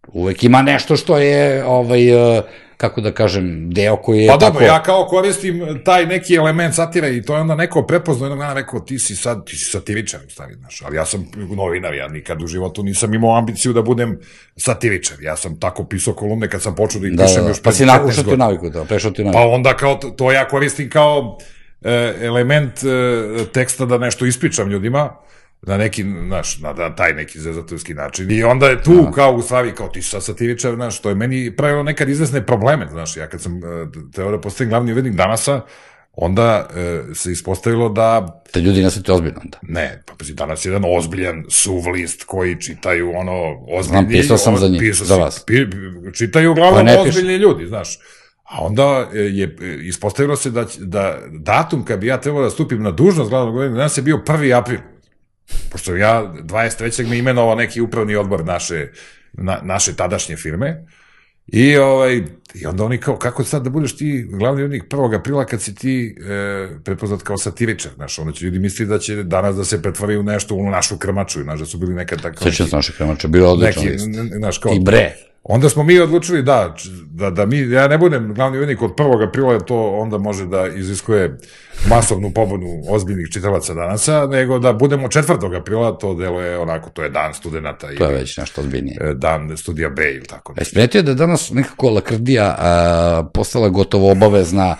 Uvek 0.08 0.44
ima 0.44 0.62
nešto 0.62 0.96
što 0.96 1.18
je 1.18 1.64
ovaj, 1.64 2.14
uh, 2.14 2.44
kako 2.80 3.00
da 3.00 3.12
kažem, 3.12 3.70
deo 3.70 3.96
koji 3.96 4.20
je 4.20 4.28
Pa 4.28 4.36
dobro, 4.36 4.60
tako... 4.60 4.64
ja 4.64 4.82
kao 4.82 5.06
koristim 5.06 5.80
taj 5.84 6.06
neki 6.06 6.34
element 6.34 6.74
satire 6.74 7.16
i 7.16 7.22
to 7.22 7.34
je 7.34 7.40
onda 7.40 7.54
neko 7.54 7.82
prepoznao 7.82 8.26
jednog 8.26 8.38
dana 8.38 8.54
rekao 8.54 8.80
ti 8.80 8.98
si 8.98 9.16
sad, 9.16 9.46
ti 9.46 9.56
si 9.56 9.64
satiričar, 9.64 10.20
stavi, 10.28 10.54
znaš, 10.54 10.82
ali 10.82 10.96
ja 10.96 11.04
sam 11.04 11.26
novinar, 11.56 11.94
ja 11.94 12.08
nikad 12.08 12.42
u 12.42 12.46
životu 12.46 12.82
nisam 12.82 13.14
imao 13.14 13.38
ambiciju 13.38 13.72
da 13.72 13.82
budem 13.82 14.18
satiričar, 14.56 15.22
ja 15.22 15.36
sam 15.36 15.60
tako 15.60 15.84
pisao 15.84 16.14
kolumne 16.14 16.48
kad 16.48 16.62
sam 16.62 16.74
počeo 16.74 17.00
da 17.00 17.06
ih 17.06 17.12
da, 17.12 17.24
pišem 17.24 17.42
da, 17.42 17.48
još 17.48 17.62
pa 17.62 17.72
si 17.72 17.84
nakušao 17.84 18.24
ti 18.24 18.36
naviku, 18.36 18.70
da, 18.70 18.84
prešao 18.84 19.10
ti 19.10 19.24
naviku. 19.24 19.38
Pa 19.38 19.46
onda 19.46 19.76
kao, 19.76 19.94
to 19.94 20.32
ja 20.32 20.48
koristim 20.48 20.90
kao 20.90 21.38
e, 21.82 22.14
element 22.20 22.72
e, 22.84 23.44
teksta 23.52 23.86
da 23.86 23.98
nešto 23.98 24.26
ispričam 24.26 24.70
ljudima, 24.70 25.16
na 25.62 25.76
neki, 25.76 26.02
znaš, 26.02 26.58
na, 26.58 26.72
na 26.72 26.94
taj 26.94 27.14
neki 27.14 27.40
zezatovski 27.40 27.94
način. 27.94 28.30
I 28.30 28.42
onda 28.42 28.66
je 28.66 28.82
tu, 28.82 29.00
Aha. 29.02 29.12
kao 29.12 29.32
u 29.32 29.42
stvari, 29.42 29.72
kao 29.74 29.88
ti 29.88 30.02
sa 30.02 30.20
satiričar, 30.20 30.74
znaš, 30.74 31.00
to 31.00 31.08
je 31.08 31.14
meni 31.14 31.56
pravilo 31.56 31.82
nekad 31.82 32.08
izvesne 32.08 32.46
probleme, 32.46 32.88
znaš, 32.90 33.16
ja 33.16 33.26
kad 33.26 33.42
sam 33.42 33.56
uh, 33.56 33.62
teo 34.14 34.30
da 34.30 34.40
postavim 34.40 34.68
glavni 34.68 34.92
uvednik 34.92 35.14
danasa, 35.14 35.60
onda 36.12 36.68
uh, 36.70 37.16
se 37.16 37.32
ispostavilo 37.32 37.88
da... 37.88 38.42
Da 38.54 38.60
ljudi 38.60 38.82
ne 38.82 38.90
te 38.90 39.12
ozbiljno 39.12 39.40
onda? 39.44 39.58
Ne, 39.62 40.02
pa 40.06 40.14
pazi, 40.18 40.34
danas 40.34 40.64
je 40.64 40.68
jedan 40.68 40.84
ozbiljan 40.96 41.44
suv 41.48 41.88
list 41.88 42.24
koji 42.24 42.60
čitaju 42.60 43.12
ono 43.16 43.64
ozbiljni... 43.68 44.02
Znam, 44.02 44.08
pisao 44.08 44.38
sam 44.38 44.56
za 44.56 44.68
njih, 44.68 44.94
za 44.94 45.16
vas. 45.16 45.44
Pi, 45.46 45.66
čitaju 46.14 46.50
uglavnom 46.50 46.86
pa 46.86 47.00
ozbiljni 47.00 47.36
ljudi, 47.36 47.66
znaš. 47.66 47.98
A 48.50 48.64
onda 48.64 49.08
je 49.12 49.56
ispostavilo 49.82 50.36
se 50.36 50.50
da, 50.50 50.66
da 50.78 51.18
datum 51.30 51.84
kad 51.84 51.98
bi 52.00 52.06
ja 52.06 52.20
trebao 52.20 52.42
da 52.42 52.50
stupim 52.50 52.82
na 52.82 52.90
dužnost 52.90 53.30
glavnog 53.30 53.54
uvednika 53.54 53.76
danas 53.76 53.98
je 53.98 54.02
bio 54.02 54.16
1. 54.16 54.58
april. 54.58 54.78
Pošto 55.70 55.96
ja 55.96 56.32
23. 56.42 57.06
me 57.06 57.18
imenovao 57.18 57.54
neki 57.54 57.80
upravni 57.80 58.16
odbor 58.16 58.44
naše, 58.44 58.88
na, 59.32 59.60
naše 59.62 59.96
tadašnje 59.96 60.36
firme, 60.36 60.84
I, 61.52 61.76
ovaj, 61.76 62.22
I 62.54 62.66
onda 62.66 62.84
oni 62.84 62.98
kao, 62.98 63.16
kako 63.16 63.44
sad 63.44 63.62
da 63.62 63.70
budeš 63.70 63.96
ti 63.96 64.26
glavni 64.30 64.62
urednik 64.62 64.84
1. 64.84 65.18
aprila 65.18 65.44
kad 65.44 65.62
si 65.62 65.74
ti 65.74 66.16
e, 66.20 66.68
prepoznat 66.84 67.22
kao 67.22 67.38
satiričar, 67.38 67.92
znaš, 67.96 68.18
onda 68.18 68.32
će 68.32 68.44
ljudi 68.44 68.58
misliti 68.58 68.88
da 68.88 68.98
će 68.98 69.22
danas 69.22 69.56
da 69.56 69.64
se 69.64 69.82
pretvori 69.82 70.16
u 70.16 70.22
nešto, 70.22 70.54
u 70.54 70.70
našu 70.70 70.98
krmaču, 70.98 71.42
znaš, 71.42 71.58
da 71.58 71.66
su 71.66 71.78
bili 71.78 71.94
nekad 71.94 72.22
tako... 72.22 72.42
Svećam 72.42 72.66
se 72.66 72.76
naše 72.76 72.92
krmače, 72.92 73.28
bilo 73.28 73.52
odlično 73.52 73.82
neki, 73.82 73.98
Znaš, 74.38 74.58
kao, 74.58 74.72
I 74.74 74.80
bre. 74.80 75.29
Onda 75.42 75.68
smo 75.68 75.82
mi 75.82 75.98
odlučili 75.98 76.42
da, 76.42 76.74
da, 77.06 77.30
da 77.30 77.46
mi, 77.46 77.58
ja 77.58 77.88
ne 77.88 77.98
budem 77.98 78.34
glavni 78.34 78.58
urednik 78.58 78.82
od 78.82 78.90
1. 78.90 79.28
aprila, 79.28 79.58
to 79.58 79.90
onda 79.90 80.18
može 80.18 80.46
da 80.46 80.66
iziskuje 80.66 81.38
masovnu 81.88 82.30
pobunu 82.34 82.82
ozbiljnih 82.88 83.28
čitalaca 83.32 83.74
danasa, 83.74 84.26
nego 84.26 84.58
da 84.58 84.72
budemo 84.72 85.08
4. 85.08 85.60
aprila, 85.60 85.98
to 85.98 86.14
delo 86.14 86.40
je 86.40 86.58
onako, 86.58 86.90
to 86.90 87.02
je 87.02 87.10
dan 87.10 87.34
studenta. 87.34 87.88
To 87.98 88.04
je 88.04 88.16
već 88.16 88.36
nešto 88.36 88.60
ozbiljnije. 88.60 88.96
E, 89.00 89.14
dan 89.14 89.56
studija 89.56 89.88
B 89.88 90.02
ili 90.02 90.26
tako. 90.26 90.54
Već 90.56 90.72
prijetio 90.72 91.02
da 91.02 91.14
danas 91.14 91.50
nekako 91.50 91.90
lakrdija 91.90 92.56
a, 92.58 93.30
postala 93.34 93.68
gotovo 93.68 94.10
obavezna 94.10 94.76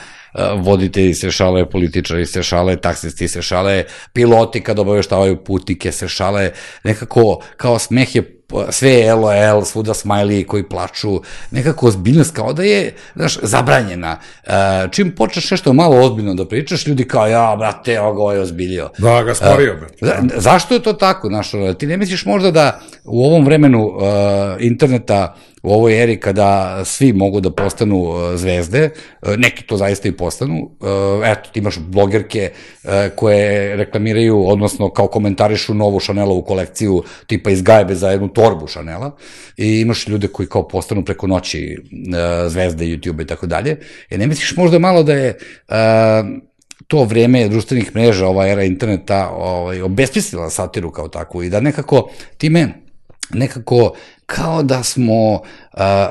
voditelji 0.57 1.15
se 1.15 1.31
šale, 1.31 1.71
političari 1.71 2.27
se 2.27 2.43
šale, 2.43 2.77
taksisti 2.77 3.29
se 3.29 3.43
šale, 3.43 3.85
piloti 4.13 4.61
kad 4.61 4.79
obaveštavaju 4.79 5.45
putike 5.45 5.93
se 5.93 6.09
šale, 6.09 6.51
nekako 6.85 7.43
kao 7.57 7.79
smeh 7.79 8.17
je 8.17 8.40
sve 8.71 8.91
je 8.91 9.15
LOL, 9.15 9.65
svuda 9.65 9.95
smiley 9.95 10.47
koji 10.47 10.63
plaču, 10.69 11.21
nekako 11.51 11.87
ozbiljnost 11.87 12.35
kao 12.35 12.53
da 12.53 12.63
je, 12.63 12.95
znaš, 13.15 13.39
zabranjena. 13.43 14.19
E, 14.47 14.53
čim 14.91 15.15
počneš 15.15 15.51
nešto 15.51 15.73
malo 15.73 15.97
ozbiljno 15.97 16.35
da 16.35 16.49
pričaš, 16.49 16.87
ljudi 16.87 17.05
kao, 17.05 17.27
ja, 17.27 17.57
brate, 17.59 18.01
ovo 18.01 18.33
je 18.33 18.41
ozbiljio. 18.41 18.91
Da, 18.99 19.23
ga 19.23 19.35
sporio, 19.35 19.77
brate. 19.77 19.97
Za, 20.01 20.15
zašto 20.37 20.75
je 20.75 20.83
to 20.83 20.93
tako, 20.93 21.29
znaš, 21.29 21.51
ti 21.79 21.87
ne 21.87 21.97
misliš 21.97 22.25
možda 22.25 22.51
da 22.51 22.81
u 23.05 23.25
ovom 23.25 23.45
vremenu 23.45 23.87
uh, 23.87 24.03
interneta 24.59 25.37
u 25.63 25.73
ovoj 25.73 26.03
eri 26.03 26.21
kada 26.21 26.81
svi 26.85 27.13
mogu 27.13 27.41
da 27.41 27.51
postanu 27.51 28.01
uh, 28.01 28.37
zvezde, 28.37 28.91
neki 29.37 29.63
to 29.63 29.77
zaista 29.77 30.09
i 30.09 30.13
postanu, 30.13 30.71
eto, 31.25 31.51
ti 31.53 31.59
imaš 31.59 31.79
blogerke 31.79 32.51
koje 33.15 33.77
reklamiraju, 33.77 34.49
odnosno 34.49 34.91
kao 34.91 35.07
komentarišu 35.07 35.75
novu 35.75 36.01
Chanelovu 36.01 36.43
kolekciju, 36.43 37.03
tipa 37.27 37.51
iz 37.51 37.63
Gajbe 37.63 37.95
za 37.95 38.11
jednu 38.11 38.29
torbu 38.41 38.67
Chanela, 38.67 39.17
i 39.57 39.81
imaš 39.81 40.09
ljude 40.09 40.29
koji 40.29 40.49
kao 40.49 40.69
postanu 40.69 41.05
preko 41.05 41.27
noći 41.27 41.79
zvezde 42.49 42.85
YouTube 42.85 43.23
i 43.23 43.27
tako 43.27 43.47
dalje, 43.47 43.79
i 44.11 44.19
ne 44.19 44.27
misliš 44.27 44.57
možda 44.57 44.79
malo 44.79 45.03
da 45.03 45.13
je 45.13 45.39
to 46.87 47.05
vreme 47.05 47.49
društvenih 47.49 47.95
mreža, 47.95 48.27
ova 48.27 48.49
era 48.49 48.65
interneta, 48.65 49.29
ovaj, 49.31 49.83
obesmislila 49.83 50.51
satiru 50.51 50.91
kao 50.91 51.09
takvu 51.09 51.43
i 51.43 51.51
da 51.51 51.61
nekako 51.61 52.11
time 52.39 52.69
nekako 53.35 53.93
kao 54.27 54.63
da 54.63 54.83
smo 54.83 55.33
uh, 55.33 55.41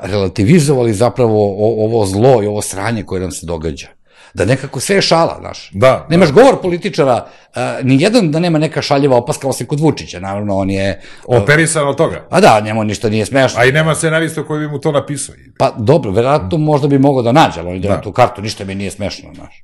relativizovali 0.01 0.93
zapravo 0.93 1.51
o, 1.51 1.85
ovo 1.85 2.05
zlo 2.05 2.43
i 2.43 2.47
ovo 2.47 2.61
sranje 2.61 3.03
koje 3.03 3.21
nam 3.21 3.31
se 3.31 3.45
događa. 3.45 3.87
Da 4.33 4.45
nekako 4.45 4.79
sve 4.79 4.95
je 4.95 5.01
šala, 5.01 5.37
znaš. 5.39 5.69
Da. 5.73 6.07
Nemaš 6.09 6.27
da. 6.29 6.33
govor 6.33 6.61
političara, 6.61 7.25
uh, 7.25 7.61
ni 7.83 8.01
jedan 8.01 8.31
da 8.31 8.39
nema 8.39 8.59
neka 8.59 8.81
šaljeva 8.81 9.17
opaska 9.17 9.47
osim 9.47 9.67
kod 9.67 9.79
Vučića, 9.79 10.19
naravno 10.19 10.57
on 10.57 10.69
je... 10.69 11.01
Uh, 11.25 11.41
Operisan 11.41 11.87
od 11.87 11.97
toga. 11.97 12.27
A 12.29 12.41
da, 12.41 12.59
njemu 12.59 12.83
ništa 12.83 13.09
nije 13.09 13.25
smešno. 13.25 13.59
A 13.59 13.65
i 13.65 13.71
nema 13.71 13.95
scenarista 13.95 14.43
koji 14.43 14.59
bi 14.59 14.67
mu 14.67 14.79
to 14.79 14.91
napisao. 14.91 15.35
Pa 15.57 15.71
dobro, 15.77 16.11
verovatno 16.11 16.57
možda 16.57 16.87
bi 16.87 16.99
mogao 16.99 17.21
da 17.21 17.31
nađe, 17.31 17.59
ali 17.59 17.69
on 17.69 17.81
da. 17.81 18.01
tu 18.01 18.11
kartu, 18.11 18.41
ništa 18.41 18.65
mi 18.65 18.75
nije 18.75 18.91
smešno, 18.91 19.29
znaš. 19.35 19.63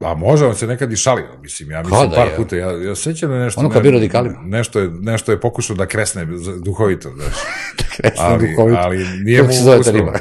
A 0.00 0.14
može, 0.14 0.46
on 0.46 0.54
se 0.54 0.66
nekad 0.66 0.92
i 0.92 0.96
šalio, 0.96 1.28
mislim, 1.42 1.70
ja 1.70 1.82
mislim 1.82 2.10
da 2.10 2.16
par 2.16 2.28
je. 2.28 2.36
puta, 2.36 2.56
ja, 2.56 2.70
ja 2.70 2.94
sećam 2.94 3.30
da 3.30 3.38
nešto... 3.38 3.60
Ono 3.60 3.70
kad 3.70 3.82
bi 3.82 3.90
radikalima. 3.90 4.38
Nešto 4.42 4.80
je, 4.80 4.90
nešto 5.00 5.32
je 5.32 5.40
pokušao 5.40 5.76
da 5.76 5.86
kresne 5.86 6.26
duhovito, 6.64 7.10
znaš. 7.10 7.34
da 7.78 7.84
kresne 7.96 8.24
ali, 8.24 8.48
duhovito. 8.48 8.80
Ali 8.80 9.06
nije 9.24 9.42
mu... 9.42 9.52
se 9.52 9.62
zove 9.62 9.82
ta 9.82 9.90
riba? 9.90 10.12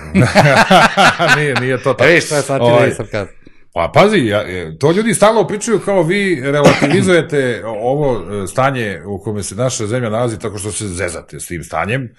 nije, 1.38 1.56
nije 1.56 1.84
to 1.84 1.94
tako. 1.98 2.10
Ej, 2.10 2.22
šta 2.22 2.36
je 2.36 2.42
sad 2.42 2.62
ti 2.62 2.96
sad 2.96 3.10
kad? 3.10 3.28
Pa 3.74 3.92
pazi, 3.94 4.18
ja, 4.18 4.44
to 4.80 4.92
ljudi 4.92 5.14
stalno 5.14 5.48
pričaju 5.48 5.80
kao 5.80 6.04
vi 6.04 6.42
relativizujete 6.44 7.64
ovo 7.66 8.22
e, 8.44 8.48
stanje 8.48 9.02
u 9.06 9.20
kome 9.20 9.44
se 9.44 9.56
naša 9.56 9.88
zemlja 9.88 10.10
nalazi 10.10 10.40
tako 10.40 10.58
što 10.58 10.72
se 10.72 10.88
zezate 10.88 11.40
s 11.40 11.48
tim 11.48 11.64
stanjem, 11.64 12.10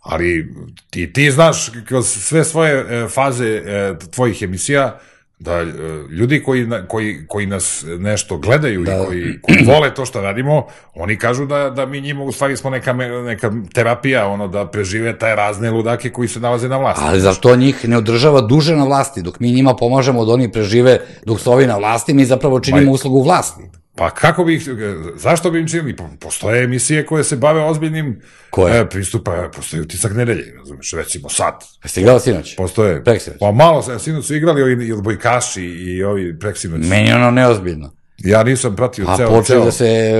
ali 0.00 0.54
ti, 0.90 1.12
ti 1.12 1.30
znaš 1.30 1.70
kroz 1.86 2.06
sve 2.06 2.44
svoje 2.44 2.74
e, 2.74 3.08
faze 3.08 3.48
e, 3.48 3.94
tvojih 4.10 4.42
emisija 4.42 5.00
da 5.44 5.62
uh, 5.62 6.10
ljudi 6.10 6.42
koji, 6.42 6.68
koji, 6.88 7.26
koji 7.28 7.46
nas 7.46 7.84
nešto 7.98 8.38
gledaju 8.38 8.84
da. 8.84 8.92
i 8.92 9.06
koji, 9.06 9.40
koji 9.42 9.58
vole 9.72 9.94
to 9.94 10.06
što 10.06 10.20
radimo, 10.20 10.66
oni 10.94 11.18
kažu 11.18 11.46
da, 11.46 11.70
da 11.70 11.86
mi 11.86 12.00
njima 12.00 12.24
u 12.24 12.32
stvari 12.32 12.56
smo 12.56 12.70
neka, 12.70 12.92
neka 12.92 13.52
terapija, 13.74 14.26
ono, 14.26 14.48
da 14.48 14.66
prežive 14.66 15.18
taj 15.18 15.36
razne 15.36 15.70
ludake 15.70 16.10
koji 16.10 16.28
se 16.28 16.40
nalaze 16.40 16.68
na 16.68 16.76
vlasti. 16.76 17.02
Ali 17.04 17.20
zar 17.20 17.34
to 17.34 17.56
njih 17.56 17.88
ne 17.88 17.96
održava 17.96 18.40
duže 18.40 18.76
na 18.76 18.84
vlasti, 18.84 19.22
dok 19.22 19.40
mi 19.40 19.52
njima 19.52 19.76
pomažemo 19.76 20.24
da 20.24 20.32
oni 20.32 20.52
prežive 20.52 21.00
dok 21.26 21.40
su 21.40 21.52
ovi 21.52 21.66
na 21.66 21.76
vlasti, 21.76 22.14
mi 22.14 22.24
zapravo 22.24 22.60
činimo 22.60 22.86
Ma, 22.86 22.92
uslugu 22.92 23.22
vlasti. 23.22 23.62
Pa 23.96 24.10
kako 24.10 24.44
bi 24.44 24.54
ih, 24.54 24.68
zašto 25.16 25.50
bi 25.50 25.60
im 25.60 25.68
činili? 25.68 25.96
Postoje 26.20 26.64
emisije 26.64 27.06
koje 27.06 27.24
se 27.24 27.36
bave 27.36 27.64
ozbiljnim 27.64 28.20
koje? 28.50 28.80
E, 28.80 28.88
pristupa, 28.88 29.50
postoje 29.56 29.82
utisak 29.82 30.12
nedelje, 30.12 30.54
razumeš, 30.58 30.92
recimo 30.92 31.28
sad. 31.28 31.54
Jeste 31.82 32.00
igrali 32.00 32.20
sinoć? 32.20 32.56
Postoje. 32.56 33.04
Preksinoć? 33.04 33.38
Pa 33.38 33.52
malo, 33.52 33.98
sinoć 33.98 34.26
su 34.26 34.34
igrali 34.34 34.62
ovi 34.62 34.92
odbojkaši 34.92 35.64
i 35.64 36.04
ovi 36.04 36.38
preksinoć. 36.38 36.80
Meni 36.86 37.12
ono 37.12 37.30
neozbiljno. 37.30 37.92
Ja 38.18 38.42
nisam 38.42 38.76
pratio 38.76 39.04
A 39.08 39.16
ceo... 39.16 39.26
A 39.26 39.30
počeli 39.30 39.64
da 39.64 39.70
se 39.70 40.12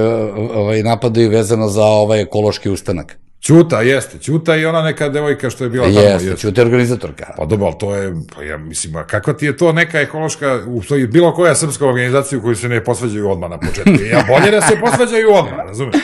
ovaj, 0.55 0.83
napadaju 0.83 1.31
vezano 1.31 1.69
za 1.69 1.85
ovaj 1.85 2.21
ekološki 2.21 2.71
ustanak. 2.71 3.19
Ćuta, 3.45 3.83
jeste, 3.83 4.19
Ćuta 4.19 4.57
i 4.57 4.67
ona 4.67 4.83
neka 4.83 5.09
devojka 5.09 5.51
što 5.51 5.65
je 5.65 5.71
bila 5.71 5.87
tamo. 5.87 6.01
Jeste, 6.01 6.37
Ćuta 6.37 6.61
je 6.61 6.65
organizatorka. 6.65 7.35
Pa 7.37 7.45
dobro, 7.45 7.67
ali 7.67 7.79
to 7.79 7.95
je, 7.97 8.15
pa 8.37 8.43
ja 8.43 8.59
mislim, 8.59 8.97
a 8.97 9.07
kakva 9.07 9.33
ti 9.33 9.47
je 9.47 9.57
to 9.57 9.73
neka 9.73 10.01
ekološka, 10.01 10.61
u 10.67 10.83
stvari, 10.83 11.07
bilo 11.07 11.35
koja 11.35 11.55
srpska 11.55 11.87
organizacija 11.87 12.39
u 12.39 12.43
kojoj 12.43 12.57
se 12.57 12.69
ne 12.69 12.85
posvađaju 12.85 13.31
odmah 13.31 13.51
na 13.51 13.59
početku. 13.59 14.05
Ja 14.13 14.25
bolje 14.29 14.51
da 14.51 14.61
se 14.61 14.81
posvađaju 14.81 15.33
odmah, 15.33 15.67
razumeš? 15.67 15.95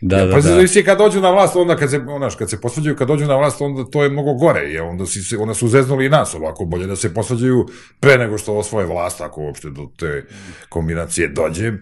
Da, 0.00 0.16
ja, 0.18 0.26
da, 0.26 0.34
pa 0.34 0.40
da. 0.40 0.56
Pa 0.74 0.82
kad 0.84 0.98
dođu 0.98 1.20
na 1.20 1.30
vlast, 1.30 1.56
onda 1.56 1.76
kad 1.76 1.90
se, 1.90 2.00
onaš, 2.08 2.34
kad 2.34 2.50
se 2.50 2.60
posvađaju, 2.60 2.96
kad 2.96 3.08
dođu 3.08 3.26
na 3.26 3.36
vlast, 3.36 3.60
onda 3.60 3.84
to 3.90 4.02
je 4.02 4.08
mnogo 4.08 4.34
gore, 4.34 4.60
je, 4.60 4.82
onda, 4.82 5.06
si, 5.06 5.36
onda 5.36 5.54
su 5.54 5.68
zeznuli 5.68 6.06
i 6.06 6.08
nas, 6.08 6.34
ovako 6.34 6.64
bolje 6.64 6.86
da 6.86 6.96
se 6.96 7.14
posvađaju 7.14 7.68
pre 8.00 8.18
nego 8.18 8.38
što 8.38 8.56
osvoje 8.56 8.86
vlast, 8.86 9.20
ako 9.20 9.40
uopšte 9.40 9.70
do 9.70 9.88
te 9.98 10.24
kombinacije 10.68 11.28
dođe. 11.28 11.72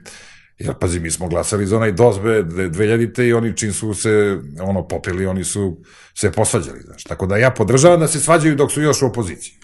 Jer, 0.58 0.74
pazi, 0.74 1.00
mi 1.00 1.10
smo 1.10 1.28
glasali 1.28 1.66
za 1.66 1.76
onaj 1.76 1.92
dozbe 1.92 2.42
2000-te 2.42 3.26
i 3.26 3.32
oni 3.32 3.56
čim 3.56 3.72
su 3.72 3.94
se, 3.94 4.38
ono, 4.60 4.88
popili, 4.88 5.26
oni 5.26 5.44
su 5.44 5.76
se 6.14 6.32
posvađali, 6.32 6.80
znaš. 6.80 7.04
Tako 7.04 7.26
da 7.26 7.36
ja 7.36 7.50
podržavam 7.50 8.00
da 8.00 8.08
se 8.08 8.20
svađaju 8.20 8.56
dok 8.56 8.72
su 8.72 8.82
još 8.82 9.02
u 9.02 9.06
opoziciji. 9.06 9.54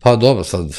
Pa 0.00 0.16
dobro, 0.16 0.44
sad, 0.44 0.76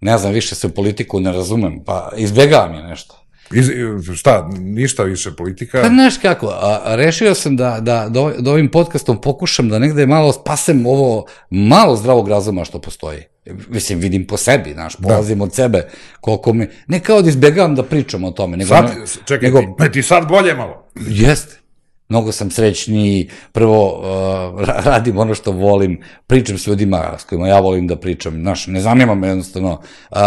ne 0.00 0.18
znam, 0.18 0.32
više 0.32 0.54
se 0.54 0.66
u 0.66 0.70
politiku 0.70 1.20
ne 1.20 1.32
razumem, 1.32 1.84
pa 1.84 2.10
izbegavam 2.16 2.74
je 2.74 2.82
nešto. 2.82 3.25
Iz, 3.52 3.70
šta, 4.16 4.48
ništa 4.58 5.02
više 5.02 5.30
politika? 5.36 5.82
Pa 5.82 5.88
znaš 5.88 6.18
kako, 6.18 6.48
a, 6.48 6.82
rešio 6.86 7.34
sam 7.34 7.56
da, 7.56 7.80
da, 7.80 8.08
da, 8.08 8.32
da 8.38 8.50
ovim 8.50 8.70
podcastom 8.70 9.20
pokušam 9.20 9.68
da 9.68 9.78
negde 9.78 10.06
malo 10.06 10.32
spasem 10.32 10.86
ovo 10.86 11.26
malo 11.50 11.96
zdravog 11.96 12.28
razuma 12.28 12.64
što 12.64 12.80
postoji. 12.80 13.22
Mislim, 13.68 13.98
vidim 13.98 14.26
po 14.26 14.36
sebi, 14.36 14.72
znaš, 14.72 14.96
da. 14.96 15.08
polazim 15.08 15.38
da. 15.38 15.44
od 15.44 15.54
sebe, 15.54 15.88
koliko 16.20 16.52
mi, 16.52 16.68
ne 16.86 17.00
kao 17.00 17.22
da 17.22 17.28
izbegavam 17.28 17.74
da 17.74 17.82
pričam 17.82 18.24
o 18.24 18.30
tome, 18.30 18.56
nego... 18.56 18.68
Sad, 18.68 18.90
čekaj, 19.24 19.50
nego, 19.50 19.60
ti, 19.60 19.92
ti 19.92 20.02
sad 20.02 20.28
bolje 20.28 20.54
malo. 20.54 20.88
Jeste, 21.06 21.60
mnogo 22.08 22.32
sam 22.32 22.50
srećniji, 22.50 23.28
prvo 23.52 23.98
uh, 23.98 24.68
radim 24.84 25.18
ono 25.18 25.34
što 25.34 25.52
volim, 25.52 26.00
pričam 26.26 26.58
s 26.58 26.66
ljudima 26.66 27.14
s 27.18 27.24
kojima 27.24 27.48
ja 27.48 27.60
volim 27.60 27.86
da 27.86 27.96
pričam, 27.96 28.40
znaš, 28.40 28.66
ne 28.66 28.80
zanima 28.80 29.14
me 29.14 29.28
jednostavno, 29.28 29.72
uh, 29.72 30.18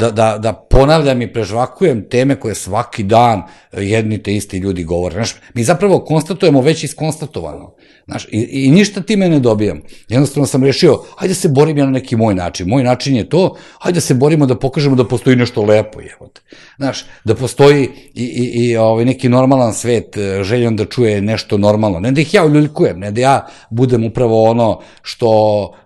da, 0.00 0.10
da, 0.10 0.38
da 0.38 0.52
ponavljam 0.52 1.22
i 1.22 1.32
prežvakujem 1.32 2.08
teme 2.08 2.36
koje 2.36 2.54
svaki 2.54 3.02
dan 3.02 3.42
jedni 3.72 4.22
te 4.22 4.34
isti 4.34 4.58
ljudi 4.58 4.84
govore. 4.84 5.14
Znaš, 5.14 5.34
mi 5.54 5.64
zapravo 5.64 6.04
konstatujemo 6.04 6.60
već 6.60 6.84
iskonstatovano. 6.84 7.74
Znaš, 8.06 8.24
i, 8.24 8.48
i 8.50 8.70
ništa 8.70 9.02
time 9.02 9.28
ne 9.28 9.40
dobijam. 9.40 9.82
Jednostavno 10.08 10.46
sam 10.46 10.64
rešio, 10.64 11.02
hajde 11.16 11.34
se 11.34 11.48
borim 11.48 11.78
ja 11.78 11.84
na 11.84 11.90
neki 11.90 12.16
moj 12.16 12.34
način. 12.34 12.68
Moj 12.68 12.82
način 12.82 13.16
je 13.16 13.28
to, 13.28 13.56
hajde 13.78 14.00
se 14.00 14.14
borimo 14.14 14.46
da 14.46 14.58
pokažemo 14.58 14.96
da 14.96 15.04
postoji 15.04 15.36
nešto 15.36 15.62
lepo, 15.62 16.00
jevote. 16.00 16.40
Znaš, 16.76 17.04
da 17.24 17.34
postoji 17.34 17.88
i, 18.14 18.24
i, 18.24 18.50
i 18.54 18.76
ovaj, 18.76 19.04
neki 19.04 19.28
normalan 19.28 19.74
svet, 19.74 20.16
e, 20.16 20.42
željan 20.42 20.76
da 20.76 20.84
čuje 21.00 21.20
nešto 21.20 21.58
normalno. 21.58 22.00
Ne 22.00 22.12
da 22.12 22.20
ih 22.20 22.34
ja 22.34 22.44
uljuljkujem, 22.44 22.98
ne 23.00 23.10
da 23.10 23.20
ja 23.20 23.46
budem 23.70 24.04
upravo 24.04 24.44
ono 24.50 24.80
što 25.02 25.28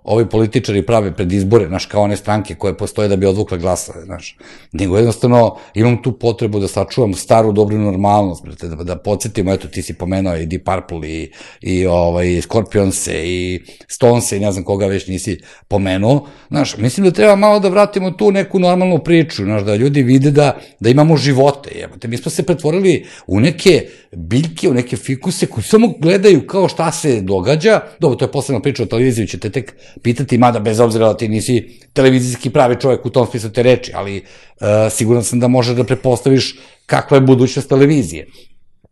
ovi 0.04 0.26
političari 0.28 0.82
prave 0.86 1.14
pred 1.14 1.32
izbore, 1.32 1.68
znaš, 1.68 1.86
kao 1.86 2.02
one 2.02 2.16
stranke 2.16 2.54
koje 2.54 2.76
postoje 2.76 3.08
da 3.08 3.16
bi 3.16 3.26
odvukle 3.26 3.58
glasove, 3.58 4.04
znaš. 4.04 4.36
Nego 4.72 4.96
jednostavno 4.96 5.56
imam 5.74 6.02
tu 6.02 6.12
potrebu 6.18 6.58
da 6.60 6.68
sačuvam 6.68 7.14
staru 7.14 7.52
dobru 7.52 7.78
normalnost, 7.78 8.44
brate, 8.44 8.68
da, 8.68 8.84
da 8.84 8.96
podsjetimo, 8.96 9.52
eto, 9.52 9.68
ti 9.68 9.82
si 9.82 9.94
pomenuo 9.94 10.36
i 10.36 10.46
Deep 10.46 10.64
Purple 10.64 11.08
i, 11.08 11.30
i 11.60 11.86
ovaj, 11.86 12.40
Scorpionse 12.42 13.22
i 13.24 13.62
Stonese 13.88 14.36
i 14.36 14.40
ne 14.40 14.52
znam 14.52 14.64
koga 14.64 14.86
već 14.86 15.06
nisi 15.06 15.38
pomenuo, 15.68 16.26
znaš, 16.48 16.76
mislim 16.76 17.06
da 17.06 17.12
treba 17.12 17.36
malo 17.36 17.60
da 17.60 17.68
vratimo 17.68 18.10
tu 18.10 18.32
neku 18.32 18.58
normalnu 18.58 18.98
priču, 18.98 19.44
znaš, 19.44 19.62
da 19.62 19.76
ljudi 19.76 20.02
vide 20.02 20.30
da, 20.30 20.58
da 20.80 20.90
imamo 20.90 21.16
živote, 21.16 21.70
jebate, 21.78 22.08
mi 22.08 22.16
smo 22.16 22.30
se 22.30 22.42
pretvorili 22.42 23.06
u 23.26 23.40
neke 23.40 23.86
biljke, 24.16 24.68
u 24.68 24.74
neke 24.74 24.96
fikuse 24.96 25.46
koji 25.46 25.64
samo 25.64 25.88
gledaju 25.98 26.46
kao 26.46 26.68
šta 26.68 26.92
se 26.92 27.20
događa, 27.20 27.80
dobro, 28.00 28.16
to 28.16 28.24
je 28.24 28.32
posebna 28.32 28.60
priča 28.60 28.82
o 28.82 28.86
televiziji, 28.86 29.26
ćete 29.26 29.50
tek 29.50 29.74
pitati, 30.02 30.38
mada 30.38 30.58
bez 30.58 30.80
obzira 30.80 31.06
da 31.06 31.16
ti 31.16 31.28
nisi 31.28 31.80
televizijski 31.92 32.50
pravi 32.50 32.76
čovjek 32.80 33.06
u 33.06 33.10
tom 33.10 33.26
smislu 33.30 33.50
te 33.50 33.62
reči, 33.62 33.92
ali 33.94 34.16
uh, 34.16 34.66
siguran 34.90 35.24
sam 35.24 35.40
da 35.40 35.48
možeš 35.48 35.76
da 35.76 35.84
prepostaviš 35.84 36.58
kakva 36.86 37.16
je 37.16 37.20
budućnost 37.20 37.68
televizije. 37.68 38.26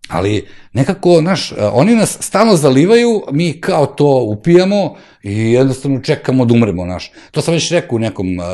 Ali 0.08 0.48
nekako, 0.72 1.18
znaš, 1.20 1.52
oni 1.72 1.94
nas 1.94 2.18
stalno 2.20 2.56
zalivaju, 2.56 3.22
mi 3.30 3.60
kao 3.60 3.86
to 3.86 4.22
upijamo 4.22 4.94
i 5.22 5.52
jednostavno 5.52 6.00
čekamo 6.00 6.44
da 6.44 6.54
umremo, 6.54 6.84
znaš. 6.84 7.12
To 7.30 7.40
sam 7.40 7.54
već 7.54 7.70
rekao 7.70 7.96
u 7.96 7.98
nekom, 7.98 8.26
uh, 8.38 8.44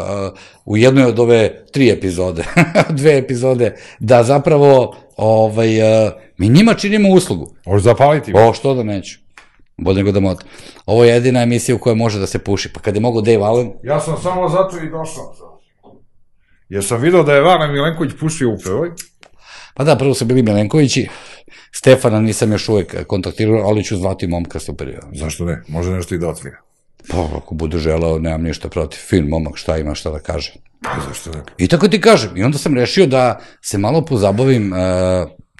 u 0.64 0.76
jednoj 0.76 1.04
od 1.04 1.18
ove 1.18 1.66
tri 1.72 1.90
epizode, 1.90 2.44
dve 2.98 3.18
epizode, 3.18 3.76
da 3.98 4.22
zapravo 4.22 4.96
ovaj, 5.16 6.06
uh, 6.06 6.12
mi 6.38 6.48
njima 6.48 6.74
činimo 6.74 7.08
uslugu. 7.08 7.54
Možeš 7.66 7.84
zapaliti. 7.84 8.32
O, 8.34 8.52
što 8.52 8.74
da 8.74 8.82
neću. 8.82 9.18
Bolje 9.76 9.96
nego 9.96 10.12
da 10.12 10.20
mota. 10.20 10.44
Ovo 10.87 11.04
je 11.04 11.11
jedina 11.11 11.42
emisija 11.42 11.76
u 11.76 11.78
kojoj 11.78 11.96
može 11.96 12.18
da 12.18 12.26
se 12.26 12.38
puši. 12.38 12.72
Pa 12.72 12.80
kad 12.80 12.94
je 12.94 13.00
mogo 13.00 13.20
Dave 13.20 13.44
Allen... 13.44 13.72
Ja 13.82 14.00
sam 14.00 14.16
samo 14.22 14.48
zato 14.48 14.76
i 14.76 14.90
došao. 14.90 15.34
Jer 16.68 16.84
sam 16.84 17.00
vidio 17.00 17.22
da 17.22 17.34
je 17.34 17.40
Vana 17.40 17.66
Milenković 17.66 18.12
pušio 18.20 18.50
u 18.50 18.58
prvoj. 18.64 18.90
Pa 19.79 19.85
da, 19.85 19.97
prvo 19.97 20.14
su 20.14 20.25
bili 20.25 20.43
Milenkovići. 20.43 21.09
Stefana 21.73 22.21
nisam 22.21 22.53
još 22.53 22.69
uvek 22.69 23.07
kontaktirao, 23.07 23.62
ali 23.69 23.85
ću 23.85 23.97
zvati 23.97 24.27
momka 24.27 24.59
super. 24.59 25.01
Zašto 25.12 25.45
ne? 25.45 25.62
Može 25.69 25.93
nešto 25.93 26.14
i 26.14 26.19
da 26.19 26.29
otvira. 26.29 26.57
Pa, 27.09 27.29
ako 27.37 27.55
budu 27.55 27.79
želao, 27.79 28.19
nemam 28.19 28.43
ništa 28.43 28.69
protiv. 28.69 28.99
Film, 28.99 29.29
momak, 29.29 29.57
šta 29.57 29.79
ima 29.79 29.95
šta 29.95 30.11
da 30.11 30.19
kaže. 30.19 30.53
Pa, 30.83 30.91
zašto 31.09 31.31
ne? 31.31 31.43
I 31.59 31.69
tako 31.69 31.88
ti 31.88 32.01
kažem. 32.01 32.37
I 32.37 32.43
onda 32.43 32.59
sam 32.59 32.75
rešio 32.75 33.07
da 33.07 33.41
se 33.62 33.79
malo 33.79 34.05
pozabavim 34.05 34.73
uh, 34.73 34.79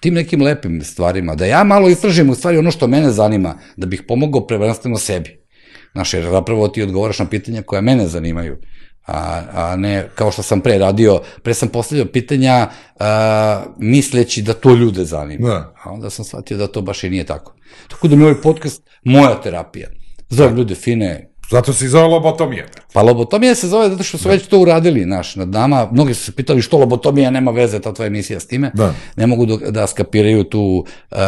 tim 0.01 0.15
nekim 0.15 0.43
lepim 0.43 0.83
stvarima, 0.85 1.35
da 1.35 1.47
ja 1.47 1.65
malo 1.65 1.89
istražim 1.89 2.31
u 2.31 2.35
stvari 2.35 2.59
ono 2.59 2.71
što 2.71 2.87
mene 2.87 3.11
zanima, 3.11 3.55
da 3.77 3.87
bih 3.87 4.03
pomogao 4.09 4.47
prvenstveno 4.47 4.99
sebi. 4.99 5.45
Znaš, 5.93 6.15
jer 6.15 6.25
zapravo 6.31 6.69
ti 6.69 6.83
odgovaraš 6.83 7.19
na 7.19 7.27
pitanja 7.27 7.63
koja 7.63 7.81
mene 7.81 8.07
zanimaju, 8.07 8.59
a, 9.09 9.43
a 9.53 9.77
ne 9.77 10.09
kao 10.15 10.31
što 10.31 10.43
sam 10.43 10.61
pre 10.61 10.79
radio, 10.79 11.21
pre 11.43 11.55
sam 11.55 11.69
postavljao 11.69 12.07
pitanja 12.07 12.69
a, 12.99 13.63
misleći 13.79 14.43
da 14.43 14.55
to 14.55 14.75
ljude 14.75 15.05
zanima. 15.05 15.49
Da. 15.49 15.75
A 15.85 15.91
onda 15.91 16.11
sam 16.11 16.25
shvatio 16.25 16.57
da 16.57 16.67
to 16.67 16.81
baš 16.83 17.05
i 17.05 17.11
nije 17.11 17.27
tako. 17.27 17.55
Tako 17.89 18.09
da 18.09 18.17
mi 18.17 18.23
ovaj 18.23 18.41
podcast 18.43 18.83
moja 19.05 19.41
terapija. 19.41 19.89
Zovem 20.29 20.55
da. 20.55 20.59
ljude 20.59 20.75
fine, 20.75 21.28
Zato 21.51 21.73
se 21.73 21.85
i 21.85 21.89
zove 21.89 22.09
lobotomija. 22.09 22.67
Pa 22.93 23.03
lobotomija 23.03 23.55
se 23.55 23.69
zove 23.69 23.91
zato 23.91 24.03
što 24.03 24.19
su 24.19 24.25
da. 24.25 24.31
već 24.31 24.47
to 24.47 24.59
uradili, 24.59 25.07
naš, 25.07 25.37
nad 25.37 25.49
nama. 25.49 25.89
Mnogi 25.93 26.15
su 26.15 26.25
se 26.25 26.33
pitali 26.33 26.63
što 26.63 26.79
lobotomija 26.79 27.31
nema 27.31 27.51
veze, 27.51 27.81
ta 27.81 27.95
tvoja 27.95 28.07
emisija 28.07 28.41
s 28.41 28.47
time. 28.47 28.71
Da. 28.75 28.95
Ne 29.17 29.27
mogu 29.27 29.47
da, 29.47 29.71
da 29.71 29.87
skapiraju 29.87 30.45
tu, 30.45 30.85
uh, 31.11 31.19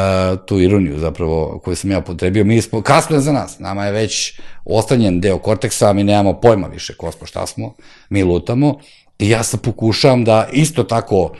tu 0.46 0.60
ironiju 0.60 0.98
zapravo 0.98 1.60
koju 1.64 1.76
sam 1.76 1.90
ja 1.90 2.00
potrebio. 2.00 2.44
Mi 2.44 2.62
smo, 2.62 2.82
kasno 2.82 3.16
je 3.16 3.20
za 3.20 3.32
nas, 3.32 3.58
nama 3.58 3.86
je 3.86 3.92
već 3.92 4.40
ostanjen 4.64 5.20
deo 5.20 5.38
korteksa, 5.38 5.92
mi 5.92 6.04
nemamo 6.04 6.40
pojma 6.40 6.66
više 6.66 6.94
ko 6.96 7.12
smo, 7.12 7.26
šta 7.26 7.46
smo, 7.46 7.74
mi 8.08 8.22
lutamo. 8.22 8.78
I 9.18 9.30
ja 9.30 9.42
sam 9.42 9.60
pokušavam 9.60 10.24
da 10.24 10.48
isto 10.52 10.82
tako 10.82 11.32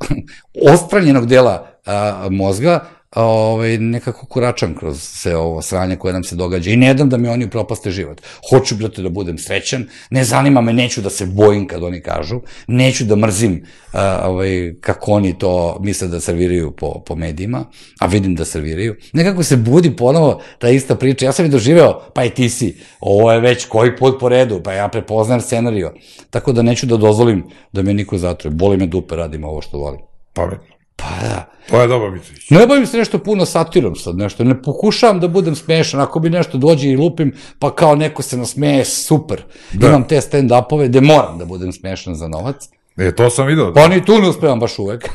ostranjenog 0.72 1.26
dela 1.26 1.66
uh, 1.86 2.32
mozga 2.32 2.84
ovaj, 3.14 3.78
nekako 3.78 4.26
koračam 4.26 4.74
kroz 4.74 5.02
sve 5.02 5.36
ovo 5.36 5.62
sranje 5.62 5.96
koje 5.96 6.12
nam 6.12 6.24
se 6.24 6.36
događa 6.36 6.70
i 6.70 6.76
ne 6.76 6.94
dam 6.94 7.08
da 7.08 7.16
mi 7.16 7.28
oni 7.28 7.50
propaste 7.50 7.90
život. 7.90 8.20
Hoću, 8.50 8.76
brate, 8.76 9.02
da 9.02 9.08
budem 9.08 9.38
srećan, 9.38 9.86
ne 10.10 10.24
zanima 10.24 10.60
me, 10.60 10.72
neću 10.72 11.00
da 11.00 11.10
se 11.10 11.26
bojim 11.26 11.66
kad 11.66 11.82
oni 11.82 12.00
kažu, 12.00 12.40
neću 12.66 13.04
da 13.04 13.16
mrzim 13.16 13.64
a, 13.92 14.28
ovaj, 14.28 14.74
kako 14.80 15.12
oni 15.12 15.38
to 15.38 15.78
misle 15.80 16.08
da 16.08 16.20
serviraju 16.20 16.70
po, 16.70 17.02
po 17.06 17.14
medijima, 17.14 17.64
a 18.00 18.06
vidim 18.06 18.34
da 18.34 18.44
serviraju. 18.44 18.96
Nekako 19.12 19.42
se 19.42 19.56
budi 19.56 19.96
ponovo 19.96 20.42
ta 20.58 20.68
ista 20.68 20.94
priča. 20.94 21.24
Ja 21.24 21.32
sam 21.32 21.46
i 21.46 21.48
doživeo, 21.48 22.00
pa 22.14 22.24
i 22.24 22.30
ti 22.30 22.48
si, 22.48 22.76
ovo 23.00 23.32
je 23.32 23.40
već 23.40 23.64
koji 23.64 23.96
put 23.96 24.20
po 24.20 24.28
redu, 24.28 24.60
pa 24.62 24.72
ja 24.72 24.88
prepoznajem 24.88 25.40
scenariju. 25.40 25.90
Tako 26.30 26.52
da 26.52 26.62
neću 26.62 26.86
da 26.86 26.96
dozvolim 26.96 27.44
da 27.72 27.82
me 27.82 27.94
niko 27.94 28.18
zatruje. 28.18 28.54
Boli 28.54 28.76
me 28.76 28.86
dupe, 28.86 29.16
radim 29.16 29.44
ovo 29.44 29.62
što 29.62 29.78
volim. 29.78 30.00
Pametno. 30.32 30.71
Pa 31.02 31.26
da. 31.28 31.52
To 31.70 31.80
je 31.80 31.88
dobro, 31.88 32.10
Mitrović. 32.10 32.50
Ne 32.50 32.66
bavim 32.66 32.86
se 32.86 32.98
nešto 32.98 33.18
puno 33.18 33.46
satirom 33.46 33.96
sad, 33.96 34.16
nešto. 34.16 34.44
Ne 34.44 34.62
pokušavam 34.62 35.20
da 35.20 35.28
budem 35.28 35.54
smešan. 35.54 36.00
Ako 36.00 36.20
bi 36.20 36.30
nešto 36.30 36.58
dođe 36.58 36.88
i 36.88 36.96
lupim, 36.96 37.34
pa 37.58 37.74
kao 37.74 37.94
neko 37.94 38.22
se 38.22 38.36
nasmeje, 38.36 38.84
super. 38.84 39.42
Da. 39.72 39.88
Imam 39.88 40.08
te 40.08 40.20
stand-upove 40.20 40.88
gde 40.88 41.00
moram 41.00 41.38
da 41.38 41.44
budem 41.44 41.72
smešan 41.72 42.14
za 42.14 42.28
novac. 42.28 42.68
E, 42.96 43.14
to 43.14 43.30
sam 43.30 43.46
vidio. 43.46 43.72
Pa 43.74 43.88
ni 43.88 44.04
tu 44.04 44.18
ne 44.18 44.28
uspevam 44.28 44.60
baš 44.60 44.78
uvek. 44.78 45.08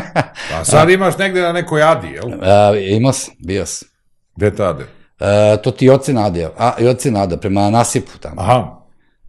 pa 0.50 0.64
sad 0.64 0.90
imaš 0.90 1.18
negde 1.18 1.40
na 1.40 1.52
nekoj 1.52 1.82
adi, 1.82 2.08
jel? 2.08 2.26
Uh, 2.26 2.96
imao 2.96 3.12
sam, 3.12 3.34
bio 3.38 3.66
sam. 3.66 3.88
Gde 4.36 4.54
tade? 4.54 4.82
Uh, 5.20 5.62
to 5.62 5.70
ti 5.70 5.90
oci 5.90 6.12
Nadija, 6.12 6.50
a, 6.58 6.72
i 6.80 6.86
oci 6.86 7.10
Nada, 7.10 7.36
prema 7.36 7.70
nasipu 7.70 8.18
tamo. 8.20 8.40
Aha. 8.40 8.80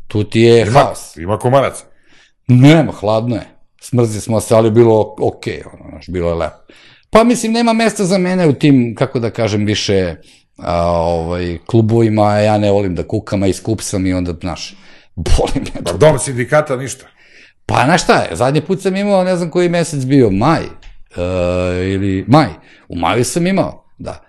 Tu 0.07 0.23
ti 0.23 0.41
je 0.41 0.61
ima, 0.61 0.79
haos. 0.79 1.17
Ima 1.17 1.39
komaraca? 1.39 1.83
Nema, 2.47 2.91
hladno 2.91 3.35
je. 3.35 3.54
Smrzi 3.89 4.21
smo 4.21 4.39
se, 4.39 4.55
ali 4.55 4.71
bilo 4.71 5.15
ok, 5.19 5.43
ono, 5.73 5.89
znaš, 5.89 6.09
bilo 6.09 6.29
je 6.29 6.35
lepo. 6.35 6.55
Pa 7.09 7.23
mislim, 7.23 7.51
nema 7.51 7.73
mesta 7.73 8.05
za 8.05 8.17
mene 8.17 8.47
u 8.47 8.53
tim, 8.53 8.95
kako 8.97 9.19
da 9.19 9.29
kažem, 9.29 9.65
više 9.65 10.15
a, 10.57 10.83
ovaj, 10.91 11.57
klubovima, 11.65 12.39
ja 12.39 12.57
ne 12.57 12.71
volim 12.71 12.95
da 12.95 13.03
kukam, 13.03 13.43
a 13.43 13.47
iskup 13.47 13.81
sam 13.81 14.05
i 14.05 14.13
onda, 14.13 14.33
znaš, 14.41 14.75
boli 15.15 15.51
me. 15.55 15.83
Pa 15.83 15.91
dobro, 15.91 16.19
sindikata 16.19 16.75
ništa. 16.75 17.05
Pa, 17.65 17.83
znaš 17.85 18.03
šta 18.03 18.21
je, 18.21 18.35
zadnji 18.35 18.61
put 18.61 18.81
sam 18.81 18.95
imao, 18.95 19.23
ne 19.23 19.35
znam 19.35 19.49
koji 19.49 19.69
mesec 19.69 20.05
bio, 20.05 20.29
maj, 20.29 20.63
uh, 20.63 21.91
ili 21.93 22.25
maj, 22.27 22.49
u 22.89 22.95
maju 22.95 23.25
sam 23.25 23.47
imao, 23.47 23.85
da. 23.97 24.23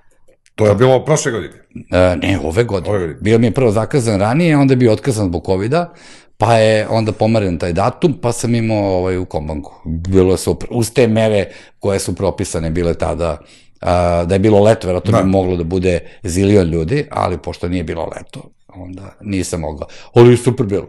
To 0.55 0.67
je 0.67 0.75
bilo 0.75 1.05
prošle 1.05 1.33
godine? 1.33 1.55
Uh, 1.75 2.23
ne, 2.23 2.39
ove 2.45 2.65
godine. 2.65 2.91
Ove 2.91 2.99
godine. 2.99 3.21
Bio 3.21 3.39
mi 3.39 3.47
je 3.47 3.55
prvo 3.55 3.71
zakazan 3.71 4.21
ranije, 4.21 4.57
onda 4.57 4.73
je 4.73 4.77
bio 4.77 4.93
otkazan 4.93 5.27
zbog 5.27 5.47
COVID-a, 5.47 5.93
pa 6.39 6.55
je 6.55 6.89
onda 6.89 7.13
pomeren 7.13 7.59
taj 7.59 7.73
datum, 7.73 8.19
pa 8.23 8.33
sam 8.33 8.55
imao 8.55 8.97
ovaj, 8.97 9.19
u 9.19 9.25
kombanku. 9.25 9.75
Bilo 9.85 10.33
je 10.33 10.39
super. 10.39 10.69
Uz 10.73 10.91
te 10.93 11.09
mere 11.09 11.51
koje 11.79 11.99
su 11.99 12.15
propisane 12.15 12.71
bile 12.71 12.95
tada, 12.95 13.39
a, 13.81 14.25
da 14.25 14.35
je 14.35 14.39
bilo 14.39 14.63
leto, 14.63 14.87
verovatno 14.87 15.13
da. 15.13 15.23
bi 15.23 15.29
moglo 15.29 15.57
da 15.57 15.65
bude 15.65 16.01
zilion 16.23 16.67
ljudi, 16.67 17.07
ali 17.11 17.39
pošto 17.39 17.69
nije 17.69 17.85
bilo 17.85 18.05
leto, 18.17 18.51
onda 18.69 19.17
nisam 19.21 19.61
mogao. 19.61 19.89
Ali 20.15 20.31
je 20.31 20.37
super 20.37 20.67
bilo. 20.67 20.89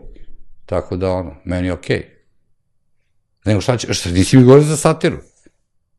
Tako 0.65 0.97
da, 0.97 1.11
ono, 1.11 1.35
meni 1.45 1.67
je 1.67 1.73
okej. 1.73 1.97
Okay. 1.97 2.17
Nego 3.45 3.61
šta 3.61 3.77
će, 3.77 3.93
šta, 3.93 4.09
nisi 4.09 4.37
mi 4.37 4.43
govorio 4.43 4.63
za 4.63 4.77
satiru? 4.77 5.17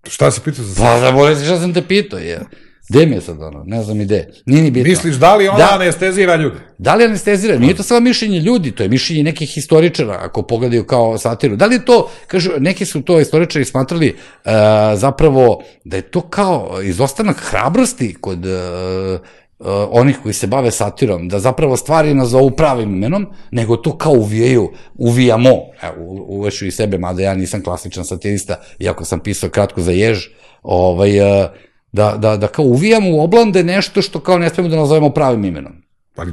Šta 0.06 0.30
si 0.30 0.40
pitao 0.40 0.64
za 0.64 0.74
satiru? 0.74 1.00
Pa, 1.00 1.00
da 1.00 1.12
bolje 1.12 1.36
šta 1.36 1.60
sam 1.60 1.74
te 1.74 1.82
pitao, 1.82 2.18
je. 2.18 2.40
Gde 2.88 3.06
mi 3.06 3.14
je 3.14 3.20
sad 3.20 3.42
ono? 3.42 3.64
Ne 3.66 3.82
znam 3.82 4.00
i 4.00 4.04
gde. 4.04 4.28
Nije 4.46 4.62
ni 4.62 4.70
bitno. 4.70 4.90
Misliš 4.90 5.16
da 5.16 5.36
li 5.36 5.48
ona 5.48 5.58
da, 5.58 5.68
anestezira 5.72 6.36
ljude? 6.36 6.56
Da 6.78 6.94
li 6.94 7.04
anestezira? 7.04 7.58
Nije 7.58 7.76
to 7.76 7.82
samo 7.82 8.00
mišljenje 8.00 8.40
ljudi, 8.40 8.70
to 8.70 8.82
je 8.82 8.88
mišljenje 8.88 9.22
nekih 9.22 9.50
historičara, 9.50 10.18
ako 10.20 10.42
pogledaju 10.42 10.84
kao 10.84 11.18
satiru. 11.18 11.56
Da 11.56 11.66
li 11.66 11.84
to, 11.84 12.10
kažu, 12.26 12.50
neki 12.58 12.84
su 12.84 13.02
to 13.02 13.18
historičari 13.18 13.64
smatrali 13.64 14.16
uh, 14.16 14.50
zapravo 14.94 15.62
da 15.84 15.96
je 15.96 16.02
to 16.02 16.20
kao 16.20 16.78
izostanak 16.82 17.36
hrabrosti 17.36 18.14
kod 18.20 18.46
uh, 18.46 19.20
Uh, 19.60 19.66
onih 19.90 20.18
koji 20.22 20.32
se 20.32 20.46
bave 20.46 20.70
satirom, 20.70 21.28
da 21.28 21.38
zapravo 21.38 21.76
stvari 21.76 22.14
nazovu 22.14 22.50
pravim 22.50 22.94
imenom, 22.94 23.26
nego 23.50 23.76
to 23.76 23.98
kao 23.98 24.12
uvijaju, 24.12 24.70
uvijamo, 24.94 25.50
evo, 25.82 26.04
uveću 26.28 26.66
i 26.66 26.70
sebe, 26.70 26.98
mada 26.98 27.22
ja 27.22 27.34
nisam 27.34 27.62
klasičan 27.62 28.04
satirista, 28.04 28.60
iako 28.78 29.04
sam 29.04 29.20
pisao 29.20 29.50
kratko 29.50 29.80
za 29.80 29.92
jež, 29.92 30.26
ovaj, 30.62 31.20
uh, 31.20 31.48
da, 31.92 32.16
da, 32.16 32.36
da 32.36 32.46
kao 32.46 32.64
uvijamo 32.64 33.10
u 33.10 33.20
oblande 33.20 33.64
nešto 33.64 34.02
što 34.02 34.20
kao 34.20 34.38
ne 34.38 34.48
smemo 34.48 34.68
da 34.68 34.76
nazovemo 34.76 35.10
pravim 35.10 35.44
imenom. 35.44 35.72
Pa 36.14 36.24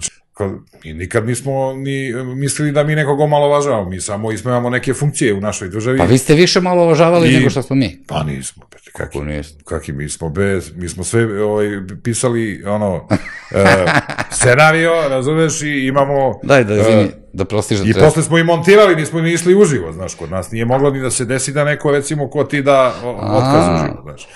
mi 0.84 0.94
nikad 0.94 1.26
nismo 1.26 1.74
ni 1.74 2.14
mislili 2.36 2.72
da 2.72 2.84
mi 2.84 2.96
nekog 2.96 3.20
omalovažavamo, 3.20 3.90
mi 3.90 4.02
samo 4.02 4.32
ismevamo 4.32 4.70
neke 4.70 4.94
funkcije 4.94 5.34
u 5.34 5.42
našoj 5.42 5.70
državi. 5.70 5.98
Pa 5.98 6.06
vi 6.06 6.18
ste 6.18 6.34
više 6.34 6.62
malo 6.62 6.82
ovažavali 6.82 7.30
I, 7.30 7.38
nego 7.38 7.50
što 7.50 7.62
smo 7.62 7.76
mi. 7.76 8.04
Pa 8.08 8.24
nismo, 8.24 8.64
kaki, 8.94 9.20
kaki 9.66 9.92
mi 9.94 10.10
smo 10.10 10.30
bez, 10.30 10.72
mi 10.76 10.90
smo 10.90 11.04
sve 11.04 11.44
ovaj, 11.44 11.68
pisali 12.04 12.64
ono, 12.66 13.08
e, 13.52 13.86
scenario, 14.38 14.92
razumeš, 15.10 15.62
i 15.62 15.88
imamo... 15.88 16.40
Daj, 16.44 16.64
da, 16.64 16.76
izvini, 16.76 17.02
e, 17.02 17.12
da 17.34 17.46
prostiš 17.46 17.80
da 17.80 17.90
I 17.90 17.94
posle 17.94 18.24
smo 18.24 18.38
i 18.38 18.44
montirali, 18.44 18.96
nismo 18.96 19.22
ni 19.22 19.34
išli 19.34 19.56
uživo, 19.56 19.92
znaš, 19.92 20.16
kod 20.16 20.32
nas 20.32 20.52
nije 20.52 20.66
moglo 20.66 20.90
ni 20.90 21.00
da 21.00 21.12
se 21.12 21.26
desi 21.26 21.52
da 21.52 21.64
neko, 21.64 21.92
recimo, 21.92 22.30
ko 22.30 22.44
ti 22.44 22.62
da 22.62 22.94
otkaz 23.04 23.82
uživo, 23.82 24.02
znaš. 24.04 24.28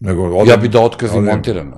Nego, 0.00 0.24
odem, 0.24 0.48
ja 0.48 0.56
bi 0.56 0.68
da 0.68 0.80
otkaz 0.80 1.14
i 1.14 1.20
montiram. 1.20 1.72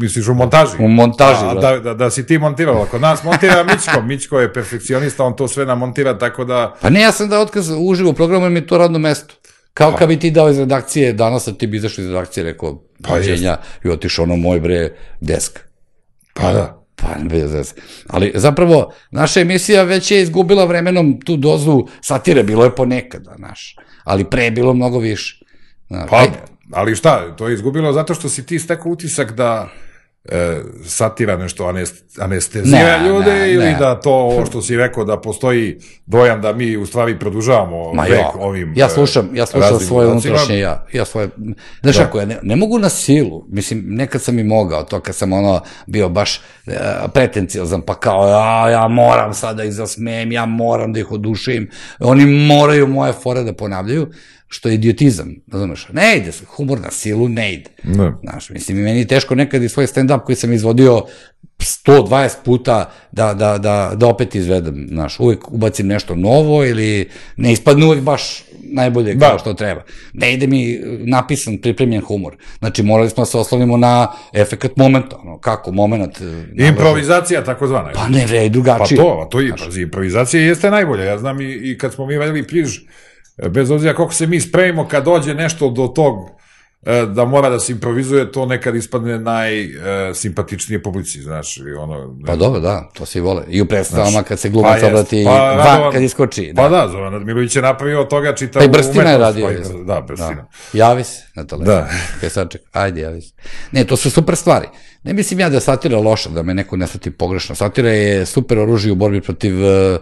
Misliš 0.00 0.28
u 0.28 0.34
montaži? 0.34 0.72
U 0.78 0.88
montaži, 0.88 1.44
da. 1.54 1.60
Da, 1.60 1.78
da, 1.78 1.94
da 1.94 2.10
si 2.10 2.26
ti 2.26 2.38
montirao. 2.38 2.86
Kod 2.90 3.00
nas 3.00 3.24
montira 3.24 3.64
Mićko. 3.72 4.02
Mićko 4.02 4.40
je 4.40 4.52
perfekcionista, 4.52 5.24
on 5.24 5.36
to 5.36 5.48
sve 5.48 5.66
namontira, 5.66 6.18
tako 6.18 6.44
da... 6.44 6.74
Pa 6.80 6.90
ne, 6.90 7.00
ja 7.00 7.12
sam 7.12 7.28
da 7.28 7.40
otkaz 7.40 7.70
uživo 7.78 8.10
u 8.10 8.14
programu, 8.14 8.44
jer 8.44 8.52
mi 8.52 8.58
je 8.58 8.66
to 8.66 8.78
radno 8.78 8.98
mesto. 8.98 9.34
Kao 9.74 9.90
pa. 9.90 9.96
kad 9.96 10.08
bi 10.08 10.18
ti 10.18 10.30
dao 10.30 10.50
iz 10.50 10.58
redakcije, 10.58 11.12
danas 11.12 11.48
ti 11.58 11.66
bi 11.66 11.76
izašao 11.76 12.02
iz 12.02 12.08
redakcije, 12.08 12.44
rekao, 12.44 12.82
pa 13.02 13.08
pađenja, 13.08 13.56
i 13.84 13.88
otišao 13.88 14.22
ono 14.22 14.36
moj 14.36 14.60
bre 14.60 14.92
desk. 15.20 15.60
Pa 16.34 16.52
da. 16.52 16.80
Pa, 16.96 17.08
bez 17.30 17.52
veze. 17.52 17.72
Ali 18.08 18.32
zapravo, 18.34 18.92
naša 19.10 19.40
emisija 19.40 19.82
već 19.82 20.10
je 20.10 20.22
izgubila 20.22 20.64
vremenom 20.64 21.20
tu 21.20 21.36
dozu 21.36 21.86
satire, 22.00 22.42
bilo 22.42 22.64
je 22.64 22.74
ponekada, 22.74 23.34
znaš. 23.38 23.76
Ali 24.04 24.24
pre 24.24 24.44
je 24.44 24.50
bilo 24.50 24.74
mnogo 24.74 24.98
više. 24.98 25.44
Znaš, 25.88 26.10
pa. 26.10 26.26
Ali 26.72 26.96
šta, 26.96 27.36
to 27.36 27.48
je 27.48 27.54
izgubilo 27.54 27.92
zato 27.92 28.14
što 28.14 28.28
si 28.28 28.46
ti 28.46 28.58
stekao 28.58 28.92
utisak 28.92 29.32
da 29.32 29.68
e, 30.24 30.60
satira 30.84 31.36
nešto 31.36 31.72
anestezira 32.18 32.98
ne, 32.98 33.08
ljude 33.08 33.32
ne, 33.32 33.52
ili 33.52 33.64
ne. 33.64 33.76
da 33.78 34.00
to 34.00 34.12
ovo 34.12 34.46
što 34.46 34.62
si 34.62 34.76
rekao 34.76 35.04
da 35.04 35.20
postoji 35.20 35.78
dojam 36.06 36.40
da 36.42 36.52
mi 36.52 36.76
u 36.76 36.86
stvari 36.86 37.18
produžavamo 37.18 37.92
Ma 37.94 38.02
vek 38.02 38.36
ovim 38.38 38.72
ja 38.76 38.88
slušam 38.88 39.30
ja 39.34 39.46
slušam 39.46 39.80
svoje 39.80 40.08
unutrašnje 40.08 40.58
ja 40.58 40.86
ja 40.92 41.04
svoje 41.04 41.28
znaš 41.82 41.96
da. 41.96 42.02
ako 42.02 42.20
ja 42.20 42.26
ne, 42.26 42.38
ne 42.42 42.56
mogu 42.56 42.78
na 42.78 42.88
silu 42.88 43.44
mislim 43.48 43.84
nekad 43.86 44.22
sam 44.22 44.38
i 44.38 44.44
mogao 44.44 44.82
to 44.82 45.00
kad 45.00 45.14
sam 45.14 45.32
ono 45.32 45.60
bio 45.86 46.08
baš 46.08 46.40
e, 46.66 46.72
pretenciozan 47.14 47.82
pa 47.82 47.94
kao 47.94 48.28
ja 48.28 48.70
ja 48.70 48.88
moram 48.88 49.34
sada 49.34 49.54
da 49.54 49.64
ih 49.64 49.72
zasmejem 49.72 50.32
ja 50.32 50.46
moram 50.46 50.92
da 50.92 51.00
ih 51.00 51.12
oduševim 51.12 51.70
oni 51.98 52.24
moraju 52.26 52.86
moje 52.86 53.12
fore 53.12 53.42
da 53.42 53.52
ponavljaju 53.52 54.10
što 54.52 54.68
je 54.68 54.74
idiotizam, 54.74 55.34
razumeš? 55.52 55.86
Ne 55.92 56.16
ide, 56.16 56.30
humor 56.46 56.80
na 56.80 56.90
silu 56.90 57.28
ne 57.28 57.52
ide. 57.52 57.70
Ne. 57.84 58.12
Znaš, 58.22 58.50
mislim, 58.50 58.78
i 58.78 58.82
meni 58.82 58.98
je 58.98 59.06
teško 59.06 59.34
nekad 59.34 59.62
i 59.62 59.68
svoj 59.68 59.86
stand-up 59.86 60.24
koji 60.24 60.36
sam 60.36 60.52
izvodio 60.52 61.02
120 61.58 62.30
puta 62.44 62.90
da, 63.12 63.34
da, 63.34 63.58
da, 63.58 63.92
da 63.94 64.06
opet 64.06 64.34
izvedem, 64.34 64.86
znaš, 64.88 65.20
uvek 65.20 65.52
ubacim 65.52 65.86
nešto 65.86 66.14
novo 66.14 66.64
ili 66.64 67.08
ne 67.36 67.52
ispadne 67.52 67.86
uvek 67.86 68.00
baš 68.00 68.44
najbolje 68.62 69.14
da. 69.14 69.28
kao 69.28 69.38
što 69.38 69.54
treba. 69.54 69.82
Ne 70.12 70.34
ide 70.34 70.46
mi 70.46 70.80
napisan, 70.98 71.58
pripremljen 71.58 72.02
humor. 72.02 72.36
Znači, 72.58 72.82
morali 72.82 73.10
smo 73.10 73.20
da 73.20 73.26
se 73.26 73.38
oslovimo 73.38 73.76
na 73.76 74.12
efekt 74.32 74.76
momenta, 74.76 75.16
ono, 75.22 75.38
kako 75.38 75.72
moment... 75.72 76.20
E, 76.20 76.66
Improvizacija, 76.68 77.44
tako 77.44 77.66
zvana. 77.66 77.90
Pa 77.94 78.08
ne, 78.08 78.26
vre, 78.26 78.48
drugačije. 78.48 78.96
Pa 78.96 79.02
to, 79.02 79.28
to 79.30 79.40
je, 79.40 79.52
pazi, 79.64 79.82
improvizacija 79.82 80.42
jeste 80.42 80.70
najbolja. 80.70 81.04
Ja 81.04 81.18
znam 81.18 81.40
i, 81.40 81.44
i 81.44 81.78
kad 81.78 81.92
smo 81.94 82.06
mi 82.06 82.18
vedeli 82.18 82.46
pliž, 82.46 82.78
bez 83.50 83.70
obzira 83.70 83.94
koliko 83.94 84.14
se 84.14 84.26
mi 84.26 84.40
spremimo 84.40 84.88
kad 84.88 85.04
dođe 85.04 85.34
nešto 85.34 85.70
do 85.70 85.86
tog 85.86 86.39
da 87.14 87.24
mora 87.24 87.50
da 87.50 87.60
se 87.60 87.72
improvizuje, 87.72 88.32
to 88.32 88.46
nekad 88.46 88.76
ispadne 88.76 89.18
najsimpatičnije 89.18 90.82
publici, 90.82 91.22
znaš, 91.22 91.56
ili 91.56 91.74
ono... 91.74 92.16
Ne... 92.18 92.26
Pa 92.26 92.36
dobro, 92.36 92.60
da, 92.60 92.88
to 92.94 93.06
svi 93.06 93.20
vole. 93.20 93.44
I 93.48 93.62
u 93.62 93.66
predstavama 93.66 94.22
kad 94.22 94.38
se 94.38 94.48
glumac 94.48 94.80
pa 94.80 94.86
obrati 94.86 95.24
pa, 95.26 95.30
van 95.30 95.56
Radovan, 95.56 95.92
kad 95.92 96.02
iskoči. 96.02 96.52
Da. 96.52 96.62
Pa 96.62 96.68
da, 96.68 96.88
Zoran 96.88 97.14
Admirović 97.14 97.56
je 97.56 97.62
napravio 97.62 98.00
od 98.00 98.08
toga 98.08 98.34
čitavu 98.34 98.60
pa 98.60 98.64
i 98.64 98.68
Brstina 98.68 99.10
je 99.10 99.18
radio. 99.18 99.46
Pa, 99.46 99.94
da, 99.94 100.00
Brstina. 100.00 100.34
Da. 100.34 100.48
Javi 100.72 101.04
se 101.04 101.22
na 101.34 101.44
telefon. 101.46 101.74
Da. 101.74 101.88
Kaj 102.20 102.30
sad 102.36 102.50
ček, 102.50 102.62
ajde, 102.72 103.00
javi 103.00 103.20
se. 103.20 103.32
Ne, 103.72 103.84
to 103.84 103.96
su 103.96 104.10
super 104.10 104.36
stvari. 104.36 104.66
Ne 105.02 105.12
mislim 105.12 105.40
ja 105.40 105.48
da 105.48 105.56
je 105.56 105.60
satira 105.60 105.98
loša, 105.98 106.28
da 106.28 106.42
me 106.42 106.54
neko 106.54 106.76
ne 106.76 106.86
shvati 106.86 107.10
pogrešno. 107.10 107.54
Satira 107.54 107.90
je 107.90 108.26
super 108.26 108.58
oružje 108.58 108.92
u 108.92 108.94
borbi 108.94 109.20
protiv 109.20 109.64
uh, 109.64 110.00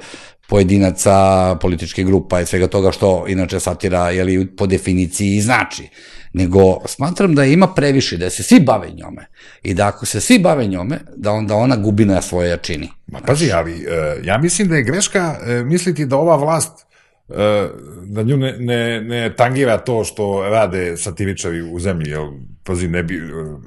pojedinaca, 0.48 1.56
političke 1.60 2.04
grupa 2.04 2.40
i 2.40 2.46
svega 2.46 2.66
toga 2.66 2.92
što 2.92 3.24
inače 3.28 3.60
satira 3.60 4.10
jeli, 4.10 4.46
po 4.56 4.66
definiciji 4.66 5.40
znači. 5.40 5.88
Nego 6.32 6.80
smatram 6.86 7.34
da 7.34 7.44
ima 7.44 7.74
previše, 7.74 8.16
da 8.16 8.30
se 8.30 8.42
svi 8.42 8.60
bave 8.60 8.90
njome 8.90 9.26
i 9.62 9.74
da 9.74 9.86
ako 9.86 10.06
se 10.06 10.20
svi 10.20 10.38
bave 10.38 10.66
njome, 10.66 10.98
da 11.16 11.32
onda 11.32 11.54
ona 11.54 11.76
gubi 11.76 12.04
na 12.04 12.22
svoje 12.22 12.50
jačini. 12.50 12.90
Ma 13.06 13.20
pazi, 13.26 13.52
ali 13.52 13.72
uh, 13.72 14.26
ja 14.26 14.38
mislim 14.38 14.68
da 14.68 14.76
je 14.76 14.82
greška 14.82 15.36
uh, 15.40 15.66
misliti 15.66 16.06
da 16.06 16.16
ova 16.16 16.36
vlast 16.36 16.86
uh, 17.28 17.36
da 18.04 18.22
nju 18.22 18.36
ne, 18.36 18.56
ne, 18.58 19.00
ne 19.00 19.34
tangira 19.36 19.78
to 19.78 20.04
što 20.04 20.48
rade 20.50 20.96
satiričari 20.96 21.62
u 21.62 21.80
zemlji, 21.80 22.10
jel, 22.10 22.26
pazi, 22.64 22.88
ne 22.88 23.02
bi... 23.02 23.22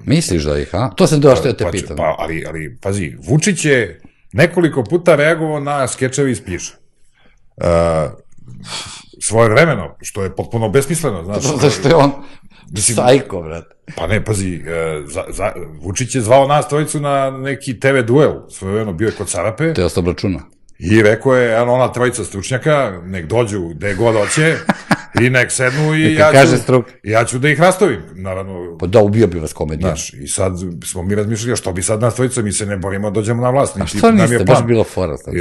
Misliš 0.06 0.43
da 0.43 0.60
ih, 0.60 0.69
a? 0.76 0.89
To 0.95 1.08
sam 1.08 1.19
došao 1.19 1.43
da 1.43 1.54
te 1.54 1.63
pa, 1.63 1.71
pitam. 1.71 1.97
Pa, 1.97 2.15
ali, 2.19 2.45
ali, 2.47 2.78
pazi, 2.82 3.15
Vučić 3.28 3.65
je 3.65 4.02
nekoliko 4.34 4.84
puta 4.84 5.15
reagovao 5.15 5.60
na 5.60 5.88
skečevi 5.88 6.32
iz 6.32 6.41
Piša. 6.45 6.74
Uh, 7.58 7.65
svoje 9.21 9.50
vremeno, 9.50 9.95
što 10.02 10.24
je 10.24 10.36
potpuno 10.36 10.69
besmisleno, 10.69 11.24
znaš. 11.24 11.43
Zašto 11.62 11.88
je 11.88 11.95
on 11.95 12.12
Mislim, 12.73 12.95
sajko, 12.95 13.41
brat. 13.41 13.65
Pa 13.95 14.07
ne, 14.07 14.25
pazi, 14.25 14.55
uh, 14.55 15.10
za, 15.12 15.23
za, 15.29 15.51
Vučić 15.81 16.15
je 16.15 16.21
zvao 16.21 16.47
nas 16.47 16.67
trojicu 16.67 16.99
na 16.99 17.31
neki 17.31 17.79
TV 17.79 18.01
duel, 18.07 18.34
svoje 18.49 18.73
vremeno 18.73 18.93
bio 18.93 19.05
je 19.05 19.12
kod 19.12 19.29
Sarape. 19.29 19.73
Te 19.73 19.86
ostav 19.86 20.05
računa. 20.07 20.39
I 20.79 21.01
rekao 21.01 21.36
je, 21.36 21.62
ona 21.62 21.91
trojica 21.91 22.23
stručnjaka, 22.23 23.01
nek 23.05 23.25
dođu 23.25 23.67
gde 23.67 23.93
god 23.93 24.15
hoće, 24.15 24.57
I 25.21 25.29
nek 25.29 25.51
sednu 25.51 25.95
i 25.95 26.03
Neka 26.10 26.21
ja 26.21 26.31
kaže 26.31 26.57
ću, 26.57 26.63
struka. 26.63 26.91
ja 27.03 27.25
ću 27.25 27.39
da 27.39 27.49
ih 27.49 27.60
rastavim, 27.60 28.01
naravno. 28.15 28.77
Pa 28.77 28.88
da, 28.88 28.99
ubio 28.99 29.27
bi 29.27 29.39
vas 29.39 29.53
komedija. 29.53 29.88
Znaš, 29.88 30.13
i 30.13 30.27
sad 30.27 30.53
smo 30.86 31.03
mi 31.03 31.15
razmišljali, 31.15 31.57
što 31.57 31.73
bi 31.73 31.84
sad 31.84 32.01
nas 32.01 32.15
trojica, 32.15 32.41
mi 32.41 32.51
se 32.51 32.65
ne 32.65 32.77
borimo, 32.77 33.10
da 33.10 33.13
dođemo 33.13 33.41
na 33.41 33.49
vlast. 33.49 33.77
A 33.81 33.86
što 33.86 34.12
nam 34.12 34.17
je 34.17 34.27
niste, 34.27 34.43
baš 34.43 34.63
bilo 34.63 34.84
fora. 34.84 35.17
Sad. 35.17 35.34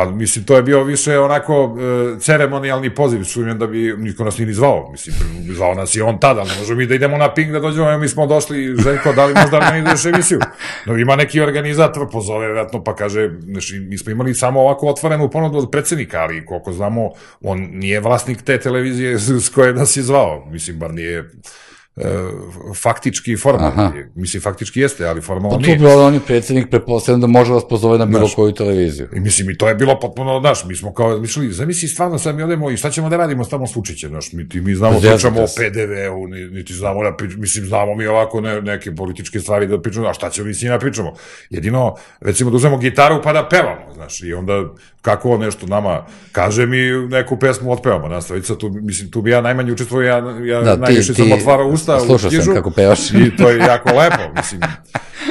Pa 0.00 0.10
mislim, 0.10 0.44
to 0.44 0.56
je 0.56 0.62
bio 0.62 0.84
više 0.84 1.18
onako 1.18 1.76
e, 1.78 2.20
ceremonijalni 2.20 2.94
poziv, 2.94 3.24
sumnjam 3.24 3.58
da 3.58 3.66
bi 3.66 3.94
niko 3.98 4.24
nas 4.24 4.38
ni 4.38 4.52
zvao. 4.52 4.88
Mislim, 4.90 5.14
zvao 5.54 5.74
nas 5.74 5.96
je 5.96 6.02
on 6.02 6.20
tada, 6.20 6.44
ne 6.44 6.50
možemo 6.58 6.78
mi 6.78 6.86
da 6.86 6.94
idemo 6.94 7.16
na 7.16 7.34
ping 7.34 7.52
da 7.52 7.60
dođemo, 7.60 7.98
mi 7.98 8.08
smo 8.08 8.26
došli, 8.26 8.76
Željko, 8.76 9.12
da 9.12 9.26
li 9.26 9.34
možda 9.34 9.76
ideš 9.76 10.04
emisiju? 10.04 10.38
No, 10.86 10.98
ima 10.98 11.16
neki 11.16 11.40
organizator, 11.40 12.10
pozove 12.12 12.46
vjerojatno, 12.46 12.84
pa 12.84 12.94
kaže, 12.96 13.30
znači, 13.44 13.78
mi 13.78 13.98
smo 13.98 14.12
imali 14.12 14.34
samo 14.34 14.60
ovako 14.60 14.86
otvorenu 14.86 15.30
ponudu 15.30 15.58
od 15.58 15.70
predsednika, 15.70 16.20
ali 16.20 16.46
koliko 16.46 16.72
znamo, 16.72 17.10
on 17.40 17.68
nije 17.72 18.00
vlasnik 18.00 18.42
te 18.42 18.60
televizije 18.60 19.18
s 19.18 19.48
koje 19.54 19.74
nas 19.74 19.96
je 19.96 20.02
zvao. 20.02 20.46
Mislim, 20.50 20.78
bar 20.78 20.94
nije 20.94 21.30
faktički 22.74 23.32
i 23.32 23.36
formalno. 23.36 23.82
Aha. 23.82 23.92
Mislim, 24.14 24.42
faktički 24.42 24.80
jeste, 24.80 25.06
ali 25.06 25.20
formalno 25.20 25.50
Pa 25.50 25.62
nije. 25.62 25.76
tu 25.76 25.80
bi 25.80 25.88
on 25.88 26.14
je 26.14 26.20
predsjednik, 26.20 26.70
pretpostavljam 26.70 27.20
da 27.20 27.26
može 27.28 27.52
vas 27.52 27.62
pozove 27.64 27.98
na 27.98 28.06
bilo 28.06 28.18
Znaš. 28.18 28.34
koju 28.34 28.52
televiziju. 28.52 29.08
I 29.12 29.20
mislim, 29.20 29.50
i 29.50 29.56
to 29.56 29.68
je 29.68 29.74
bilo 29.74 30.00
potpuno, 30.00 30.40
znaš, 30.40 30.64
mi 30.64 30.76
smo 30.76 30.94
kao 30.94 31.18
mislili, 31.18 31.52
zamisli 31.52 31.88
stvarno 31.88 32.18
sad 32.18 32.36
mi 32.36 32.42
odemo 32.42 32.70
i 32.70 32.76
šta 32.76 32.90
ćemo 32.90 33.08
da 33.08 33.16
radimo 33.16 33.44
s 33.44 33.48
tamo 33.48 33.66
s 33.66 33.76
Vučićem, 33.76 34.10
znaš, 34.10 34.32
mi, 34.32 34.48
ti, 34.48 34.60
mi 34.60 34.74
znamo, 34.74 34.92
Pa 34.92 35.00
zezate 35.00 35.16
pričamo 35.16 35.40
o. 35.40 35.46
PDV-u, 35.48 36.26
ni- 36.28 36.44
niti 36.46 36.74
znamo 36.74 37.02
da 37.02 37.12
pričamo, 37.12 37.40
mislim, 37.40 37.64
znamo 37.64 37.94
mi 37.94 38.06
ovako 38.06 38.40
ne, 38.40 38.62
neke 38.62 38.94
političke 38.94 39.40
stvari 39.40 39.66
da 39.66 39.80
pričamo, 39.80 40.06
a 40.06 40.14
šta 40.14 40.30
ćemo 40.30 40.46
mi 40.46 40.54
s 40.54 40.62
njima 40.62 40.78
pričamo? 40.78 41.12
Jedino, 41.50 41.94
recimo, 42.20 42.50
da 42.50 42.56
uzmemo 42.56 42.78
gitaru 42.78 43.20
pa 43.22 43.32
da 43.32 43.48
pevamo, 43.48 43.94
znaš, 43.94 44.22
i 44.22 44.34
onda 44.34 44.64
kako 45.02 45.38
nešto 45.38 45.66
nama 45.66 46.02
kaže 46.32 46.66
mi 46.66 46.76
neku 47.08 47.36
pesmu 47.38 47.72
otpevamo, 47.72 48.08
nastavica, 48.08 48.54
tu, 48.54 48.70
mislim, 48.72 49.10
tu 49.10 49.22
bi 49.22 49.30
ja 49.30 49.40
najmanje 49.40 49.72
učestvovao, 49.72 50.02
ja, 50.02 50.16
ja 50.46 50.60
Da, 50.60 50.76
najviše 50.76 51.14
ti- 51.14 51.22
sam 51.22 51.32
otvarao 51.32 51.68
usta 51.80 51.96
u 51.96 52.00
slušao 52.00 52.18
sam 52.20 52.28
knjižu 52.30 52.54
kako 52.54 52.70
pevaš. 52.70 53.10
i 53.10 53.36
to 53.36 53.50
je 53.50 53.58
jako 53.58 53.88
lepo, 53.90 54.34
mislim, 54.36 54.60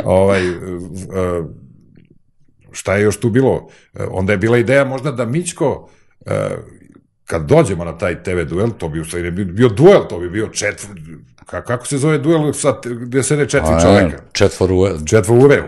ovaj, 0.03 0.41
v- 0.41 1.43
šta 2.71 2.95
je 2.95 3.03
još 3.03 3.19
tu 3.19 3.29
bilo? 3.29 3.67
E, 3.93 4.03
Onda 4.03 4.33
je 4.33 4.37
bila 4.37 4.57
ideja 4.57 4.85
možda 4.85 5.11
da 5.11 5.25
Mićko, 5.25 5.89
e, 6.25 6.49
kad 7.25 7.41
dođemo 7.43 7.85
na 7.85 7.97
taj 7.97 8.23
TV 8.23 8.41
duel, 8.41 8.69
to 8.69 8.89
bi 8.89 8.99
u 8.99 9.05
stvari 9.05 9.23
ne 9.23 9.31
bio, 9.33 9.69
duel, 9.69 10.01
to 10.01 10.19
bi 10.19 10.29
bio 10.29 10.47
četvr... 10.47 10.87
ka- 11.45 11.63
Kako 11.63 11.87
se 11.87 11.97
zove 11.97 12.17
duel 12.17 12.53
sa, 12.53 12.73
gde 12.85 13.23
sede 13.23 13.45
četiri 13.45 13.73
A, 13.73 13.81
čoveka? 13.81 14.17
Četvoru, 14.31 14.75
Četvr 15.05 15.33
ureu. 15.35 15.63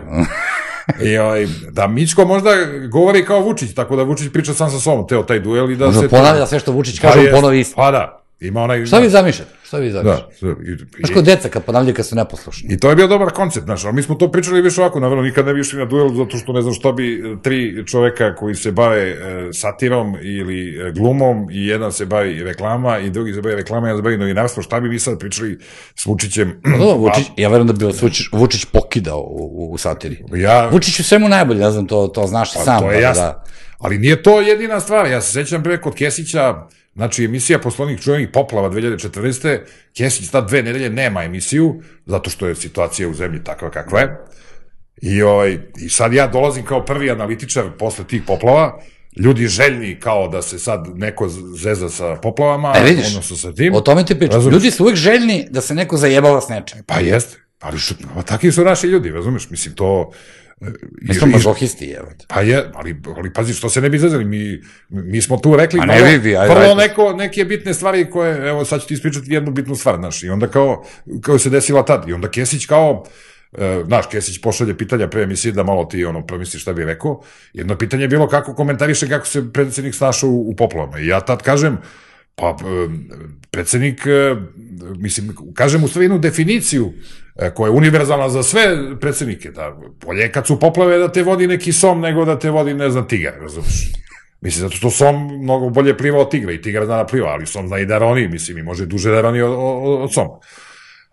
I 1.02 1.18
ovaj, 1.18 1.46
da 1.70 1.86
Mićko 1.86 2.24
možda 2.24 2.50
govori 2.88 3.24
kao 3.24 3.40
Vučić, 3.40 3.74
tako 3.74 3.96
da 3.96 4.02
Vučić 4.02 4.32
priča 4.32 4.54
sam 4.54 4.70
sa 4.70 4.78
sobom, 4.78 5.06
teo 5.08 5.22
taj 5.22 5.40
duel 5.40 5.70
i 5.70 5.76
da 5.76 5.86
možda 5.86 6.00
se... 6.00 6.08
ponavlja 6.08 6.46
sve 6.46 6.58
što 6.58 6.72
Vučić 6.72 7.00
Pa 7.00 7.08
kaže, 7.08 7.20
jest, 7.20 7.34
ponovi 7.34 7.60
isto. 7.60 7.76
Pa 7.76 7.90
da, 7.90 8.21
ima 8.46 8.62
onaj... 8.62 8.86
Šta 8.86 8.98
vi 8.98 9.08
zamišljate? 9.08 9.50
Šta 9.64 9.78
vi 9.78 9.90
zamišljate? 9.90 10.36
Da, 10.40 10.48
i, 10.48 10.76
Znaš 10.98 11.10
i, 11.10 11.14
kod 11.14 11.24
deca 11.24 11.48
kad 11.48 11.64
ponavljaju 11.64 11.94
kad 11.94 12.06
su 12.06 12.16
neposlušni. 12.16 12.74
I 12.74 12.78
to 12.78 12.90
je 12.90 12.96
bio 12.96 13.06
dobar 13.06 13.30
koncept, 13.30 13.64
znaš, 13.64 13.84
ali 13.84 13.94
mi 13.94 14.02
smo 14.02 14.14
to 14.14 14.30
pričali 14.30 14.62
više 14.62 14.80
ovako, 14.80 15.00
naravno, 15.00 15.22
nikad 15.22 15.46
ne 15.46 15.54
bi 15.54 15.60
išli 15.60 15.78
na 15.78 15.84
duel, 15.84 16.14
zato 16.14 16.36
što 16.36 16.52
ne 16.52 16.62
znam 16.62 16.74
šta 16.74 16.92
bi 16.92 17.14
e, 17.14 17.36
tri 17.42 17.84
čoveka 17.86 18.34
koji 18.34 18.54
se 18.54 18.72
bave 18.72 19.10
e, 19.10 19.16
satirom 19.52 20.16
ili 20.22 20.88
e, 20.88 20.92
glumom 20.92 21.48
i 21.50 21.66
jedan 21.66 21.92
se 21.92 22.06
bavi 22.06 22.42
reklama 22.42 22.98
i 22.98 23.10
drugi 23.10 23.34
se 23.34 23.42
bavi 23.42 23.54
reklama, 23.54 23.88
jedan 23.88 23.98
se 23.98 24.02
bavi 24.02 24.16
novinarstvo, 24.16 24.62
šta 24.62 24.80
bi 24.80 24.88
mi 24.88 24.98
sad 24.98 25.18
pričali 25.18 25.58
s 25.94 26.06
Vučićem? 26.06 26.60
Pa 26.64 26.70
dobro, 26.70 26.96
Vučić, 27.04 27.26
ja 27.36 27.48
verujem 27.48 27.66
da 27.66 27.72
bi 27.72 27.84
Vučić, 27.84 28.26
Vučić 28.32 28.64
pokidao 28.64 29.20
u, 29.20 29.68
u, 29.72 29.78
satiri. 29.78 30.24
Ja, 30.34 30.68
Vučić 30.68 31.00
u 31.00 31.04
svemu 31.04 31.28
najbolje, 31.28 31.60
ne 31.60 31.70
znam, 31.70 31.86
to, 31.86 32.06
to 32.06 32.26
znaš 32.26 32.52
ti 32.52 32.58
sam. 32.64 32.80
Pa 32.80 32.86
to 32.86 32.92
je 32.92 33.00
da, 33.00 33.06
jasno. 33.06 33.22
Da. 33.22 33.44
Ali 33.78 33.98
nije 33.98 34.22
to 34.22 34.40
jedina 34.40 34.80
stvar. 34.80 35.06
Ja 35.06 35.20
se 35.20 35.32
sećam 35.32 35.62
pre 35.62 35.80
kod 35.80 35.94
Kesića, 35.94 36.54
znači 36.94 37.24
emisija 37.24 37.58
poslovnih 37.58 38.00
čuvenih 38.00 38.28
poplava 38.32 38.70
2014. 38.70 39.60
Kesić 39.96 40.30
ta 40.30 40.40
dve 40.40 40.62
nedelje 40.62 40.90
nema 40.90 41.24
emisiju, 41.24 41.82
zato 42.06 42.30
što 42.30 42.46
je 42.46 42.54
situacija 42.54 43.08
u 43.08 43.14
zemlji 43.14 43.44
takva 43.44 43.70
kakva 43.70 44.00
je. 44.00 44.16
I, 45.02 45.22
ovaj, 45.22 45.58
I 45.78 45.88
sad 45.88 46.12
ja 46.12 46.26
dolazim 46.26 46.64
kao 46.64 46.84
prvi 46.84 47.10
analitičar 47.10 47.64
posle 47.78 48.04
tih 48.04 48.22
poplava, 48.26 48.78
ljudi 49.16 49.46
željni 49.46 50.00
kao 50.00 50.28
da 50.28 50.42
se 50.42 50.58
sad 50.58 50.88
neko 50.94 51.28
zeza 51.56 51.88
sa 51.88 52.16
poplavama, 52.16 52.72
E, 52.76 52.84
vidiš, 52.84 53.06
odnosno 53.06 53.36
sa 53.36 53.52
tim. 53.52 53.74
O 53.74 53.80
tome 53.80 54.04
ti 54.04 54.18
pričam. 54.18 54.48
Ljudi 54.48 54.70
su 54.70 54.82
uvijek 54.82 54.96
željni 54.96 55.46
da 55.50 55.60
se 55.60 55.74
neko 55.74 55.96
zajebava 55.96 56.40
s 56.40 56.48
nečem. 56.48 56.82
Pa 56.86 57.00
jeste. 57.00 57.38
Ali 57.60 57.80
su, 57.80 57.94
pa 58.14 58.22
takvi 58.22 58.52
su 58.52 58.64
naši 58.64 58.86
ljudi, 58.86 59.10
razumeš? 59.10 59.50
Mislim, 59.50 59.74
to... 59.74 60.10
Mi 61.02 61.14
smo 61.14 61.26
mazohisti, 61.26 61.90
evo. 61.90 62.08
Pa 62.28 62.40
je, 62.40 62.64
ali, 62.74 62.96
ali 63.16 63.32
pazi, 63.32 63.54
što 63.54 63.68
se 63.68 63.80
ne 63.80 63.90
bi 63.90 63.98
zezali, 63.98 64.24
mi, 64.24 64.60
mi 64.88 65.22
smo 65.22 65.36
tu 65.38 65.56
rekli 65.56 65.80
A 65.82 65.86
ne 65.86 65.94
vrlo, 65.94 66.06
vi, 66.06 66.18
vi, 66.18 66.36
ajde, 66.36 66.54
vrlo 66.54 66.70
ajde. 66.70 66.82
neko, 66.82 67.12
neke 67.12 67.44
bitne 67.44 67.74
stvari 67.74 68.10
koje, 68.10 68.48
evo 68.48 68.64
sad 68.64 68.80
ću 68.80 68.86
ti 68.86 68.94
ispričati 68.94 69.32
jednu 69.32 69.50
bitnu 69.50 69.74
stvar, 69.74 69.96
znaš, 69.96 70.22
i 70.22 70.28
onda 70.28 70.46
kao, 70.46 70.84
kao 71.20 71.38
se 71.38 71.50
desila 71.50 71.84
tad, 71.84 72.08
i 72.08 72.12
onda 72.12 72.28
Kesić 72.28 72.66
kao, 72.66 73.04
e, 73.58 73.82
znaš, 73.86 74.06
Kesić 74.06 74.40
pošalje 74.40 74.78
pitanja 74.78 75.08
pre 75.08 75.22
emisije 75.22 75.52
da 75.52 75.62
malo 75.62 75.84
ti 75.84 76.04
ono 76.04 76.26
promisliš 76.26 76.62
šta 76.62 76.72
bi 76.72 76.84
rekao. 76.84 77.22
Jedno 77.52 77.78
pitanje 77.78 78.04
je 78.04 78.08
bilo 78.08 78.28
kako 78.28 78.54
komentariše 78.54 79.08
kako 79.08 79.26
se 79.26 79.52
predsednik 79.52 79.94
snašao 79.94 80.30
u, 80.30 80.50
u 80.50 80.56
poplavama. 80.56 80.98
I 80.98 81.06
ja 81.06 81.20
tad 81.20 81.42
kažem, 81.42 81.78
pa 82.34 82.48
e, 82.48 82.88
predsednik, 83.50 84.06
e, 84.06 84.36
mislim, 84.96 85.36
kažem 85.54 85.84
u 85.84 85.88
stvari 85.88 86.04
jednu 86.04 86.18
definiciju 86.18 86.92
e, 87.36 87.50
koja 87.54 87.68
je 87.68 87.76
univerzalna 87.76 88.28
za 88.28 88.42
sve 88.42 88.76
predsednike, 89.00 89.50
da 89.50 89.76
bolje 90.06 90.32
kad 90.32 90.46
su 90.46 90.60
poplave 90.60 90.98
da 90.98 91.12
te 91.12 91.22
vodi 91.22 91.46
neki 91.46 91.72
som 91.72 92.00
nego 92.00 92.24
da 92.24 92.38
te 92.38 92.50
vodi, 92.50 92.74
ne 92.74 92.90
znam, 92.90 93.08
tigar, 93.08 93.34
razumiješ? 93.40 93.92
Mislim, 94.40 94.60
zato 94.60 94.76
što 94.76 94.90
som 94.90 95.42
mnogo 95.42 95.68
bolje 95.68 95.96
pliva 95.98 96.18
od 96.18 96.30
tigra 96.30 96.52
i 96.52 96.62
tigar 96.62 96.84
zna 96.84 96.96
da 96.96 97.06
pliva, 97.06 97.28
ali 97.28 97.46
som 97.46 97.68
zna 97.68 97.78
i 97.78 97.86
da 97.86 97.98
roni, 97.98 98.28
mislim, 98.28 98.58
i 98.58 98.62
može 98.62 98.86
duže 98.86 99.10
da 99.10 99.20
roni 99.20 99.42
od, 99.42 99.52
od, 99.52 100.02
od 100.02 100.12
soma. 100.12 100.38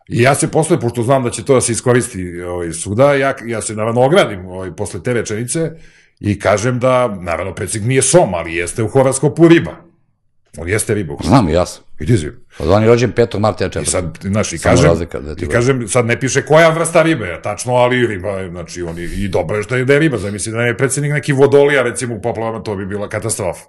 I 0.08 0.22
ja 0.22 0.36
se 0.36 0.52
posle, 0.52 0.80
pošto 0.80 1.04
znam 1.04 1.24
da 1.24 1.30
će 1.30 1.46
to 1.46 1.54
da 1.54 1.62
se 1.62 1.72
iskoristi 1.72 2.42
ovaj, 2.42 2.74
suda, 2.74 3.14
ja, 3.14 3.36
ja 3.46 3.62
se 3.62 3.76
naravno 3.76 4.02
ogradim 4.02 4.46
ovaj, 4.46 4.76
posle 4.76 5.04
te 5.04 5.14
rečenice 5.14 5.72
i 6.20 6.40
kažem 6.40 6.80
da, 6.80 7.08
naravno, 7.22 7.56
predsjednik 7.56 7.90
nije 7.90 8.02
som, 8.02 8.34
ali 8.34 8.56
jeste 8.56 8.84
u 8.84 8.88
horoskopu 8.88 9.48
riba. 9.48 9.89
On 10.58 10.70
jeste 10.70 10.94
riba. 10.94 11.16
Znam, 11.24 11.50
i 11.50 11.54
ja 11.54 11.66
sam. 11.66 11.84
Vidi 12.00 12.18
si. 12.18 12.28
Od 12.60 12.70
on 12.70 12.84
je 12.84 12.90
rođen 12.90 13.14
5. 13.14 13.40
marta, 13.40 13.64
ja 13.64 13.68
I 13.68 13.72
4. 13.72 13.86
sad, 13.86 14.18
znaš, 14.22 14.54
i 14.54 14.58
Samo 14.58 14.76
kažem, 14.76 14.90
razlika 14.90 15.20
da 15.20 15.36
ti 15.36 15.46
i 15.46 15.48
kažem, 15.48 15.88
sad 15.88 16.06
ne 16.06 16.20
piše 16.20 16.46
koja 16.46 16.70
vrsta 16.70 17.02
ribe, 17.02 17.40
tačno, 17.44 17.74
ali 17.74 18.08
riba 18.08 18.48
znači, 18.50 18.82
on 18.82 18.98
je, 18.98 19.06
i 19.06 19.28
dobro 19.28 19.58
je 19.58 19.64
što 19.64 19.76
je 19.76 19.86
da 19.86 19.94
je 19.94 20.00
riba, 20.00 20.18
zamisli 20.18 20.52
da 20.52 20.62
je 20.62 20.78
predsjednik 20.78 21.14
neki 21.14 21.34
vodolija, 21.34 21.84
recimo, 21.84 22.16
u 22.16 22.22
poplavama, 22.22 22.64
to 22.64 22.76
bi 22.76 22.86
bila 22.86 23.10
katastrofa. 23.10 23.64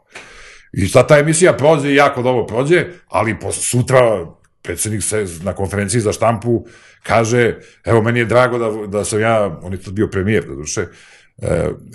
I 0.73 0.89
sad 0.89 1.09
ta 1.09 1.19
emisija 1.19 1.53
prođe 1.53 1.91
i 1.91 1.95
jako 1.95 2.23
dobro 2.23 2.47
prođe, 2.47 2.87
ali 3.09 3.39
posle 3.41 3.63
sutra 3.63 4.27
predsjednik 4.63 5.03
se 5.03 5.27
na 5.43 5.53
konferenciji 5.53 6.01
za 6.01 6.13
štampu 6.13 6.65
kaže, 7.03 7.55
evo, 7.85 8.03
meni 8.03 8.19
je 8.19 8.25
drago 8.25 8.59
da, 8.59 8.87
da 8.87 9.05
sam 9.05 9.21
ja, 9.21 9.59
on 9.63 9.73
je 9.73 9.83
tad 9.83 9.95
bio 9.95 10.09
premijer, 10.09 10.45
da 10.45 10.55
duše, 10.55 10.87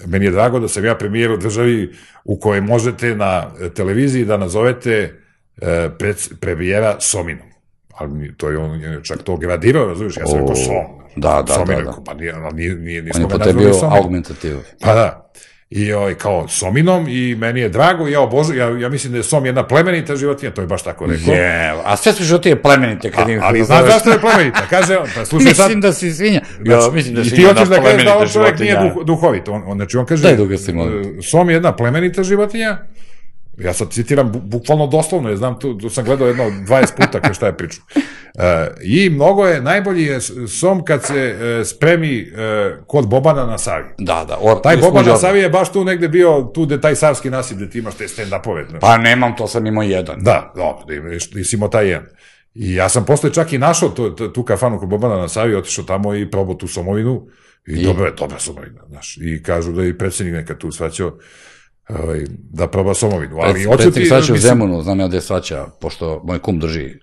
meni 0.08 0.25
je 0.25 0.31
drago 0.31 0.60
da 0.60 0.67
sam 0.67 0.86
ja 0.86 0.95
premijer 0.95 1.31
u 1.31 1.38
državi 1.38 1.93
u 2.23 2.39
kojoj 2.39 2.62
možete 2.62 3.15
na 3.15 3.51
televiziji 3.75 4.25
da 4.25 4.38
nazovete 4.38 5.19
e, 5.62 5.89
pred, 5.99 6.15
premijera 6.39 6.95
Sominom. 6.99 7.47
Ali 7.93 8.34
to 8.38 8.49
je 8.49 8.58
on 8.58 8.81
je 8.81 9.03
čak 9.03 9.23
to 9.23 9.38
gradirao, 9.38 9.88
razumiješ, 9.88 10.17
ja 10.17 10.25
sam 10.25 10.36
O, 10.36 10.39
rekao 10.41 10.55
Som. 10.55 10.75
da, 11.15 11.43
da, 11.47 11.53
Somin, 11.53 11.67
da, 11.67 11.73
da. 11.73 11.89
rekao, 11.89 12.03
Pa 12.03 12.13
nije, 12.13 12.36
nije, 12.53 12.75
nije, 12.75 12.99
On 12.99 13.05
nismo 13.05 13.21
je 13.21 13.27
ga 13.27 13.38
potrebio 13.38 13.71
augmentativu. 13.81 14.60
Pa 14.81 14.93
da. 14.93 15.31
I 15.69 15.93
ovaj, 15.93 16.15
kao 16.15 16.47
Sominom 16.47 17.06
i 17.10 17.36
meni 17.36 17.60
je 17.60 17.69
drago, 17.69 18.08
ja 18.08 18.21
obožu, 18.21 18.54
ja, 18.54 18.80
ja 18.80 18.89
mislim 18.89 19.12
da 19.13 19.19
je 19.19 19.23
Som 19.23 19.45
jedna 19.45 19.67
plemenita 19.67 20.15
životinja, 20.15 20.51
to 20.51 20.62
je 20.62 20.67
baš 20.67 20.84
tako 20.84 21.06
rekao. 21.06 21.34
Je, 21.34 21.73
a 21.86 21.97
sve 21.97 22.13
su 22.13 22.23
životinje 22.23 22.56
plemenite 22.56 23.12
kad 23.12 23.30
im... 23.30 23.39
Ali 23.43 23.63
znaš 23.63 23.86
zašto 23.86 24.10
je 24.10 24.19
plemenita? 24.19 24.62
Kaže 24.69 24.97
on, 24.97 25.08
pa 25.15 25.25
slušaj 25.25 25.54
sad, 25.54 25.65
Mislim 25.65 25.82
da 25.82 25.93
si 25.93 26.13
svinja. 26.13 26.41
Ja, 26.65 26.80
mislim 26.93 27.15
da 27.15 27.21
i 27.21 27.25
si 27.25 27.36
ti 27.36 27.41
jedna 27.41 27.54
hoćeš 27.54 27.69
da 27.69 27.82
kažeš 27.84 28.06
da 28.06 28.17
on 28.17 28.28
čovjek 28.28 28.60
nije 28.60 28.80
duh, 28.80 29.06
duhovit. 29.06 29.47
On, 29.47 29.63
on, 29.65 29.78
znači 29.78 29.97
on 29.97 30.06
kaže, 30.06 30.23
Daj 30.23 30.36
duga 30.36 30.58
si, 30.58 30.73
molim. 30.73 31.19
e, 31.19 31.21
Som 31.21 31.49
je 31.49 31.54
jedna 31.54 31.75
plemenita 31.75 32.23
životinja, 32.23 32.78
ja 33.57 33.73
sad 33.73 33.91
citiram 33.91 34.31
bu, 34.31 34.39
bukvalno 34.39 34.87
doslovno, 34.87 35.29
ja 35.29 35.35
znam, 35.35 35.59
tu, 35.59 35.77
tu 35.77 35.89
sam 35.89 36.05
gledao 36.05 36.27
jedno 36.27 36.43
20 36.43 36.95
puta 36.95 37.21
kao 37.21 37.33
šta 37.33 37.45
je 37.45 37.57
pričao. 37.57 37.83
E, 38.37 38.67
I 38.81 39.09
mnogo 39.09 39.45
je, 39.45 39.61
najbolji 39.61 40.03
je 40.03 40.19
Som 40.47 40.85
kad 40.85 41.03
se 41.03 41.15
e, 41.15 41.65
spremi 41.65 42.19
e, 42.19 42.75
kod 42.87 43.07
Bobana 43.07 43.45
na 43.45 43.57
Savi. 43.57 43.85
Da, 43.97 44.25
da. 44.27 44.37
Or, 44.41 44.61
Taj 44.61 44.77
Boban 44.77 45.05
na. 45.05 45.17
Savi 45.17 45.39
je 45.39 45.49
baš 45.49 45.71
tu 45.71 45.83
negde 45.83 46.07
bio, 46.07 46.51
tu 46.53 46.65
gde 46.65 46.81
taj 46.81 46.95
savski 46.95 47.29
nasip, 47.29 47.57
gde 47.57 47.69
ti 47.69 47.79
imaš 47.79 47.95
te 47.95 48.07
stand-upove. 48.07 48.79
Pa 48.79 48.97
nemam, 48.97 49.35
to 49.35 49.47
sam 49.47 49.65
imao 49.65 49.83
jedan. 49.83 50.15
Da, 50.19 50.53
dobro, 50.55 50.85
da 50.87 50.93
imaš, 50.93 51.31
nisi 51.33 51.55
imao 51.55 51.69
taj 51.69 51.87
jedan. 51.87 52.09
I 52.55 52.73
ja 52.73 52.89
sam 52.89 53.05
posle 53.05 53.33
čak 53.33 53.53
i 53.53 53.57
našao 53.57 53.89
tu, 53.89 54.29
tu, 54.33 54.43
kafanu 54.43 54.79
kod 54.79 54.89
Bobana 54.89 55.17
na 55.17 55.27
Savi, 55.27 55.55
otišao 55.55 55.85
tamo 55.85 56.15
i 56.15 56.31
probao 56.31 56.55
tu 56.55 56.67
somovinu. 56.67 57.27
I, 57.67 57.73
I? 57.73 57.83
dobra 57.83 58.05
je, 58.05 58.13
dobra 58.17 58.39
somovina, 58.39 58.81
znaš. 58.89 59.17
I 59.17 59.43
kažu 59.43 59.71
da 59.71 59.81
je 59.83 59.89
i 59.89 59.97
predsjednik 59.97 60.35
nekad 60.35 60.57
tu 60.57 60.71
svaćao 60.71 61.17
ovaj, 61.89 62.25
da 62.29 62.67
proba 62.67 62.93
somovinu. 62.93 63.37
Ali 63.39 63.53
Pred, 63.53 63.65
hoću 63.65 63.77
predsjednik 63.77 64.07
svaća 64.07 64.33
u 64.33 64.37
Zemunu, 64.37 64.81
znam 64.81 64.99
ja 64.99 65.07
gde 65.07 65.21
svaća, 65.21 65.65
pošto 65.81 66.21
moj 66.23 66.39
kum 66.39 66.59
drži 66.59 66.99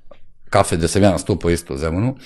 kafe 0.51 0.77
gde 0.77 0.89
sam 0.89 1.03
ja 1.03 1.11
nastupao 1.11 1.51
isto 1.51 1.75
u 1.75 1.77
Zemunu 1.77 2.17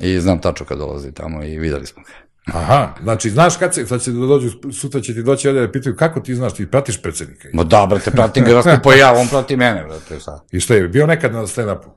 i 0.00 0.20
znam 0.20 0.40
tačno 0.40 0.66
kad 0.66 0.78
dolazi 0.78 1.12
tamo 1.12 1.44
i 1.44 1.58
videli 1.58 1.86
smo 1.86 2.02
ga. 2.02 2.12
Aha, 2.58 2.94
znači, 3.02 3.30
znaš 3.30 3.56
kad 3.56 3.74
se, 3.74 3.86
sad 3.86 4.02
će 4.02 4.12
da 4.12 4.26
dođu, 4.26 4.50
sutra 4.72 5.00
će 5.00 5.14
ti 5.14 5.22
doći 5.22 5.48
ovdje 5.48 5.66
da 5.66 5.72
pitaju 5.72 5.96
kako 5.96 6.20
ti 6.20 6.34
znaš, 6.34 6.54
ti 6.54 6.70
pratiš 6.70 7.02
predsednika. 7.02 7.48
Ma 7.52 7.64
da, 7.64 7.86
brate, 7.90 8.10
pratim 8.10 8.44
ga 8.44 8.52
raskupo 8.52 8.92
ja, 8.92 9.12
on 9.12 9.28
prati 9.28 9.56
mene, 9.56 9.84
brate, 9.84 10.20
sad. 10.20 10.40
I 10.52 10.60
što 10.60 10.74
je, 10.74 10.88
bio 10.88 11.06
nekad 11.06 11.32
na 11.32 11.42
stand-upu? 11.42 11.88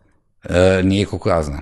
E, 0.43 0.83
nije 0.83 1.05
koliko 1.05 1.29
ja 1.29 1.43
znam. 1.43 1.61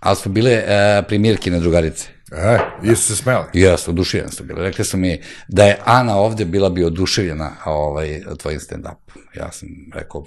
Ali 0.00 0.16
su 0.16 0.28
bile 0.28 0.52
e, 0.52 1.02
primirke 1.08 1.50
na 1.50 1.58
drugarice. 1.58 2.08
E, 2.32 2.94
su 2.96 3.02
se 3.02 3.16
smeli. 3.16 3.44
Jes, 3.52 3.88
oduševljene 3.88 4.32
su 4.32 4.44
bile. 4.44 4.62
Rekli 4.62 4.84
su 4.84 4.96
mi 4.96 5.20
da 5.48 5.64
je 5.64 5.78
Ana 5.84 6.16
ovde 6.16 6.44
bila 6.44 6.70
bi 6.70 6.84
oduševljena 6.84 7.50
ovaj, 7.64 8.22
tvojim 8.38 8.60
stand-up. 8.60 9.18
Ja 9.34 9.52
sam 9.52 9.68
rekao, 9.94 10.24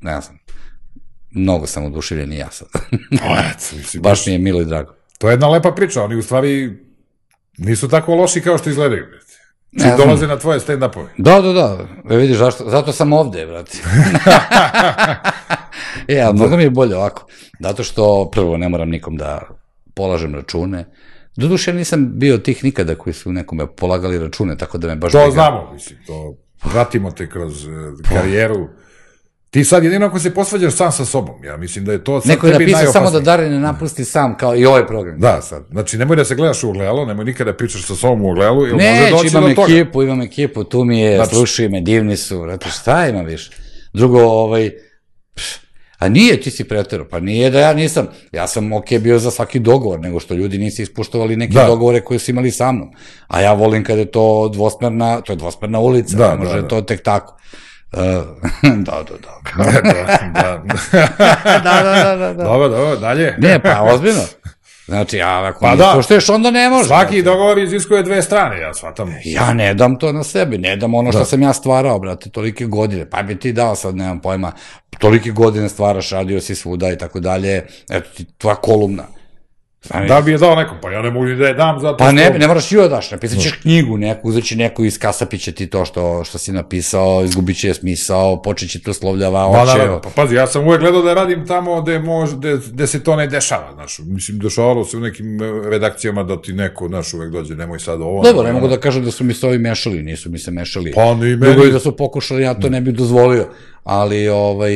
ne 0.00 0.20
znam, 0.20 0.38
mnogo 1.30 1.66
sam 1.66 1.84
oduševljen 1.84 2.32
i 2.32 2.38
ja 2.38 2.50
sad. 2.50 2.68
Mislim, 3.76 4.02
Baš 4.02 4.26
mi 4.26 4.32
je 4.32 4.38
milo 4.38 4.60
i 4.60 4.64
drago. 4.64 4.94
To 5.18 5.28
je 5.28 5.32
jedna 5.32 5.48
lepa 5.48 5.72
priča, 5.72 6.04
oni 6.04 6.16
u 6.16 6.22
stvari 6.22 6.72
nisu 7.58 7.88
tako 7.88 8.14
loši 8.14 8.40
kao 8.40 8.58
što 8.58 8.70
izgledaju. 8.70 9.06
brate. 9.10 9.26
Ne 9.72 9.84
znam. 9.84 9.96
dolaze 9.96 10.26
na 10.26 10.38
tvoje 10.38 10.60
stand-upove. 10.60 11.08
Da, 11.18 11.40
da, 11.40 11.52
da. 11.52 11.78
E, 12.10 12.16
vidiš, 12.16 12.36
zašto, 12.36 12.70
zato 12.70 12.92
sam 12.92 13.12
ovde, 13.12 13.46
brate. 13.46 13.78
e, 16.08 16.20
ali 16.20 16.34
mnogo 16.34 16.56
mi 16.56 16.62
je 16.62 16.70
bolje 16.70 16.96
ovako. 16.96 17.26
Zato 17.60 17.84
što, 17.84 18.30
prvo, 18.32 18.56
ne 18.56 18.68
moram 18.68 18.88
nikom 18.88 19.16
da 19.16 19.42
polažem 19.94 20.34
račune. 20.34 20.84
Doduše, 21.36 21.72
nisam 21.72 22.10
bio 22.12 22.38
tih 22.38 22.64
nikada 22.64 22.94
koji 22.94 23.14
su 23.14 23.32
nekome 23.32 23.66
polagali 23.66 24.18
račune, 24.18 24.56
tako 24.56 24.78
da 24.78 24.88
me 24.88 24.96
baš... 24.96 25.12
To 25.12 25.18
briga. 25.18 25.32
znamo, 25.32 25.70
mislim, 25.72 25.98
to 26.06 26.34
pratimo 26.62 27.10
te 27.10 27.28
kroz 27.28 27.66
eh, 27.66 27.70
karijeru. 28.04 28.68
Ti 29.50 29.64
sad 29.64 29.84
jedino 29.84 30.06
ako 30.06 30.18
se 30.18 30.34
posvađaš 30.34 30.74
sam 30.74 30.92
sa 30.92 31.04
sobom, 31.04 31.44
ja 31.44 31.56
mislim 31.56 31.84
da 31.84 31.92
je 31.92 32.04
to 32.04 32.20
sad 32.20 32.28
Neko 32.28 32.46
je 32.46 32.52
napisao 32.52 32.92
samo 32.92 33.10
da. 33.10 33.20
Darin 33.20 33.52
ne 33.52 33.58
napusti 33.58 34.04
sam, 34.04 34.36
kao 34.36 34.56
i 34.56 34.66
ovaj 34.66 34.86
program. 34.86 35.20
Da, 35.20 35.42
sad. 35.42 35.64
Znači, 35.70 35.98
nemoj 35.98 36.16
da 36.16 36.24
se 36.24 36.34
gledaš 36.34 36.64
u 36.64 36.68
ogledalo, 36.70 37.04
nemoj 37.04 37.24
nikada 37.24 37.50
da 37.50 37.56
pričaš 37.56 37.86
sa 37.86 37.94
sobom 37.94 38.22
u 38.22 38.30
ogledalu, 38.30 38.66
jer 38.66 38.74
može 38.74 38.86
Ne, 38.86 39.10
doći 39.10 39.26
imam 39.28 39.42
do 39.42 39.54
toga. 39.54 39.72
ekipu, 39.72 40.02
imam 40.02 40.22
ekipu, 40.22 40.64
tu 40.64 40.84
mi 40.84 41.00
je, 41.00 41.16
Znači- 41.16 41.34
slušaju 41.34 41.70
me, 41.70 41.80
divni 41.80 42.16
su, 42.16 42.40
vrati, 42.40 42.70
šta 42.70 43.08
ima 43.08 43.22
više? 43.22 43.50
Drugo, 43.92 44.20
ovaj, 44.20 44.70
pš, 45.34 45.56
a 45.98 46.08
nije, 46.08 46.40
ti 46.40 46.50
si 46.50 46.64
pretero, 46.64 47.08
pa 47.10 47.20
nije 47.20 47.50
da 47.50 47.60
ja 47.60 47.72
nisam, 47.72 48.06
ja 48.32 48.46
sam 48.46 48.72
ok 48.72 48.90
bio 49.00 49.18
za 49.18 49.30
svaki 49.30 49.58
dogovor, 49.58 50.00
nego 50.00 50.20
što 50.20 50.34
ljudi 50.34 50.58
nisu 50.58 50.82
ispuštovali 50.82 51.36
neke 51.36 51.52
Da. 51.54 51.66
dogovore 51.66 52.00
koje 52.00 52.18
su 52.18 52.30
imali 52.30 52.50
sa 52.50 52.72
mnom. 52.72 52.90
A 53.28 53.40
ja 53.40 53.52
volim 53.52 53.84
kada 53.84 54.00
je 54.00 54.10
to 54.10 54.48
dvosmerna, 54.48 55.20
to 55.20 55.32
je 55.32 55.36
dvosmerna 55.36 55.78
ulica, 55.78 56.16
Da, 56.16 56.30
ne 56.30 56.36
može 56.36 56.56
da, 56.56 56.62
da. 56.62 56.68
to 56.68 56.80
tek 56.80 57.02
tako. 57.02 57.36
Uh, 57.92 58.00
da, 58.62 59.02
da, 59.02 59.02
da. 59.02 59.32
da, 60.32 60.62
da. 60.64 60.64
da, 61.64 61.82
da, 61.82 62.16
da, 62.16 62.32
da. 62.32 62.44
dobro, 62.44 62.68
dobro, 62.68 62.96
dalje. 62.96 63.34
Ne, 63.38 63.62
pa 63.62 63.82
ozbiljno. 63.82 64.22
Znači, 64.86 65.20
a 65.22 65.46
ako 65.46 65.60
Pa 65.60 65.70
da. 65.70 65.76
da. 65.76 65.92
poštuješ, 65.94 66.28
onda 66.28 66.50
ne 66.50 66.68
može. 66.68 66.86
Svaki 66.86 67.22
dogovor 67.22 67.58
iziskuje 67.58 68.02
dve 68.02 68.22
strane, 68.22 68.60
ja 68.60 68.74
shvatam. 68.74 69.14
Ja 69.24 69.52
ne 69.54 69.74
dam 69.74 69.98
to 69.98 70.12
na 70.12 70.24
sebe, 70.24 70.58
ne 70.58 70.76
dam 70.76 70.94
ono 70.94 71.12
što 71.12 71.24
sam 71.24 71.42
ja 71.42 71.52
stvarao, 71.52 71.98
brate, 71.98 72.30
tolike 72.30 72.66
godine, 72.66 73.10
pa 73.10 73.22
bi 73.22 73.38
ti 73.38 73.52
dao 73.52 73.74
sad, 73.74 73.96
nemam 73.96 74.20
pojma, 74.20 74.52
tolike 74.98 75.30
godine 75.30 75.68
stvaraš, 75.68 76.10
radio 76.10 76.40
si 76.40 76.54
svuda 76.54 76.92
i 76.92 76.98
tako 76.98 77.20
dalje, 77.20 77.66
eto 77.90 78.10
ti 78.16 78.24
tvoja 78.38 78.56
kolumna. 78.56 79.15
Znam, 79.82 80.06
Da 80.06 80.20
bi 80.20 80.30
je 80.30 80.38
dao 80.38 80.54
nekom, 80.54 80.76
pa 80.82 80.90
ja 80.90 81.02
ne 81.02 81.10
mogu 81.10 81.26
ni 81.26 81.36
da 81.36 81.46
je 81.46 81.54
dam 81.54 81.80
zato 81.80 81.96
Pa 81.96 82.12
ne, 82.12 82.24
što- 82.24 82.38
ne 82.38 82.46
moraš 82.46 82.72
ju 82.72 82.80
da 82.80 82.88
daš, 82.88 83.10
napisat 83.10 83.38
ćeš 83.38 83.52
knjigu 83.52 83.96
neku, 83.96 84.28
uzet 84.28 84.44
će 84.44 84.56
neku 84.56 84.84
iz 84.84 84.98
kasapića 84.98 85.52
ti 85.52 85.66
to 85.66 85.84
što, 85.84 86.24
što 86.24 86.38
si 86.38 86.52
napisao, 86.52 87.22
izgubit 87.24 87.58
će 87.58 87.74
smisao, 87.74 88.42
počet 88.42 88.70
će 88.70 88.80
te 88.80 88.90
uslovljava, 88.90 89.52
Pa, 89.52 89.62
oče, 89.62 89.72
naravno, 89.72 90.00
pa 90.00 90.08
pazi, 90.10 90.34
ja 90.34 90.46
sam 90.46 90.66
uvek 90.66 90.80
gledao 90.80 91.02
da 91.02 91.14
radim 91.14 91.46
tamo 91.46 91.82
gde, 91.82 91.98
može, 91.98 92.36
gde, 92.36 92.58
gde 92.66 92.86
se 92.86 93.02
to 93.02 93.16
ne 93.16 93.26
dešava, 93.26 93.72
znaš. 93.74 93.98
Mislim, 94.00 94.38
dešavalo 94.38 94.84
se 94.84 94.96
u 94.96 95.00
nekim 95.00 95.42
e, 95.42 95.70
redakcijama 95.70 96.22
da 96.22 96.42
ti 96.42 96.52
neko, 96.52 96.88
znaš, 96.88 97.14
uvek 97.14 97.30
dođe, 97.30 97.54
nemoj 97.54 97.78
sad 97.78 98.00
ovo. 98.00 98.22
Dobro, 98.22 98.42
ne 98.42 98.50
ono. 98.50 98.58
mogu 98.60 98.68
da 98.68 98.80
kažem 98.80 99.04
da 99.04 99.10
su 99.10 99.24
mi 99.24 99.34
se 99.34 99.46
ovi 99.46 99.58
mešali, 99.58 100.02
nisu 100.02 100.30
mi 100.30 100.38
se 100.38 100.50
mešali. 100.50 100.92
Pa 100.92 101.14
ni 101.14 101.36
meni. 101.36 101.54
Drugo 101.54 101.66
da 101.66 101.78
su 101.80 101.96
pokušali, 101.96 102.42
ja 102.42 102.54
to 102.54 102.68
ne 102.68 102.80
bih 102.80 102.94
dozvolio. 102.94 103.48
Ali, 103.88 104.28
ovaj, 104.28 104.72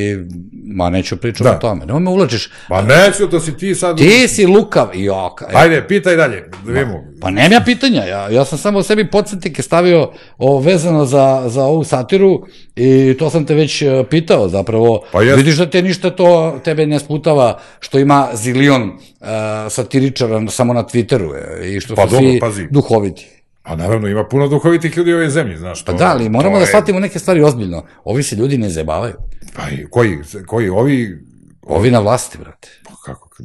ma 0.67 0.91
neću 0.91 1.17
pričati 1.17 1.45
Da. 1.45 1.51
o 1.51 1.59
tome. 1.59 1.87
Nemoj 1.87 2.01
me 2.01 2.11
ulačiš. 2.11 2.51
Pa 2.69 2.83
neću, 2.83 3.31
to 3.31 3.41
si 3.41 3.57
ti 3.57 3.75
sad... 3.75 3.99
Ti 3.99 4.29
si 4.29 4.47
lukav. 4.47 4.89
Joka. 4.95 5.47
Ajde, 5.53 5.89
pitaj 5.89 6.17
dalje, 6.17 6.45
da 6.65 6.73
vidimo. 6.73 7.05
Pa 7.21 7.31
nemam 7.31 7.53
ja 7.53 7.61
pitanja, 7.61 8.05
ja, 8.05 8.29
ja 8.29 8.45
sam 8.45 8.59
samo 8.59 8.83
sebi 8.83 9.11
podsjetike 9.11 9.63
stavio 9.63 10.11
o, 10.39 10.59
vezano 10.59 11.05
za, 11.05 11.43
za 11.47 11.65
ovu 11.65 11.85
satiru 11.85 12.47
i 12.77 13.17
to 13.19 13.31
sam 13.31 13.47
te 13.47 13.55
već 13.55 13.83
e, 13.83 14.05
pitao 14.11 14.49
zapravo. 14.49 15.03
Pa 15.13 15.23
jest. 15.23 15.37
Vidiš 15.37 15.57
da 15.57 15.71
te 15.71 15.83
ništa 15.83 16.11
to 16.11 16.61
tebe 16.65 16.87
ne 16.87 16.99
sputava 16.99 17.59
što 17.81 17.99
ima 17.99 18.29
zilion 18.35 18.83
uh, 18.83 19.27
satiričara 19.71 20.47
samo 20.49 20.73
na 20.73 20.83
Twitteru 20.83 21.31
e, 21.61 21.71
i 21.71 21.81
što 21.81 21.95
Pa 21.95 22.03
su 22.03 22.11
dobro, 22.11 22.31
svi 22.31 22.41
pazi. 22.41 22.67
duhoviti. 22.71 23.40
Pa 23.71 23.77
naravno, 23.77 24.09
ima 24.09 24.25
puno 24.25 24.49
duhovitih 24.49 24.97
ljudi 24.97 25.13
u 25.13 25.17
ovoj 25.17 25.31
zemlji, 25.31 25.57
znaš. 25.57 25.85
Pa 25.85 25.93
to- 25.93 25.99
da, 25.99 26.07
ali 26.07 26.29
moramo 26.29 26.57
da 26.57 26.61
je- 26.61 26.67
shvatimo 26.67 27.01
neke 27.01 27.19
stvari 27.19 27.43
ozbiljno. 27.43 27.85
Ovi 28.05 28.23
se 28.23 28.37
ljudi 28.37 28.59
ne 28.59 28.71
zabavaju. 28.71 29.15
Pa 29.57 29.63
i 29.71 29.87
koji, 29.91 30.17
koji, 30.47 30.69
ovi... 30.69 31.19
Ovi 31.63 31.91
na 31.91 31.99
vlasti, 31.99 32.39
brate. 32.39 32.69
Pa 32.85 32.91
kako, 33.05 33.29
ko, 33.29 33.37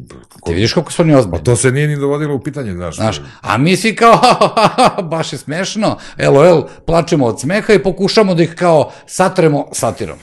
Ti 0.46 0.54
vidiš 0.54 0.74
koliko 0.74 0.92
su 0.92 1.02
oni 1.02 1.14
pa 1.14 1.20
ozbiljni. 1.20 1.44
to 1.44 1.56
se 1.56 1.72
nije 1.72 1.88
ni 1.88 1.96
dovodilo 1.96 2.36
u 2.36 2.40
pitanje, 2.40 2.74
znaš. 2.74 2.96
Znaš, 2.96 3.22
a 3.42 3.58
mi 3.58 3.78
svi 3.78 3.96
kao, 3.96 4.20
baš 5.12 5.34
je 5.34 5.40
smešno, 5.40 5.98
LOL, 6.20 6.68
plačemo 6.86 7.26
od 7.26 7.42
smeha 7.42 7.74
i 7.74 7.84
pokušamo 7.84 8.36
da 8.36 8.44
ih 8.44 8.54
kao 8.54 8.92
satremo 9.06 9.68
satirom. 9.72 10.18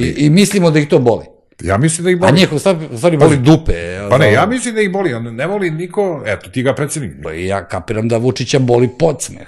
I, 0.00 0.06
I 0.06 0.30
mislimo 0.30 0.70
da 0.70 0.78
ih 0.78 0.88
to 0.88 0.98
boli. 0.98 1.24
Ja 1.62 1.78
mislim 1.78 2.04
da 2.04 2.10
ih 2.10 2.16
A 2.16 2.18
boli. 2.18 2.32
njih 2.32 2.52
u 2.52 2.58
stvari, 2.58 3.16
boli 3.16 3.36
dupe. 3.36 3.72
Pa 4.10 4.18
ne, 4.18 4.32
ja 4.32 4.46
mislim 4.46 4.74
da 4.74 4.80
ih 4.80 4.92
boli, 4.92 5.14
on 5.14 5.34
ne 5.34 5.46
voli 5.46 5.70
niko, 5.70 6.22
eto, 6.26 6.50
ti 6.50 6.62
ga 6.62 6.74
predsjednik. 6.74 7.12
Pa 7.22 7.32
ja 7.32 7.68
kapiram 7.68 8.08
da 8.08 8.16
Vučića 8.16 8.58
boli 8.58 8.88
podsmeh. 8.98 9.46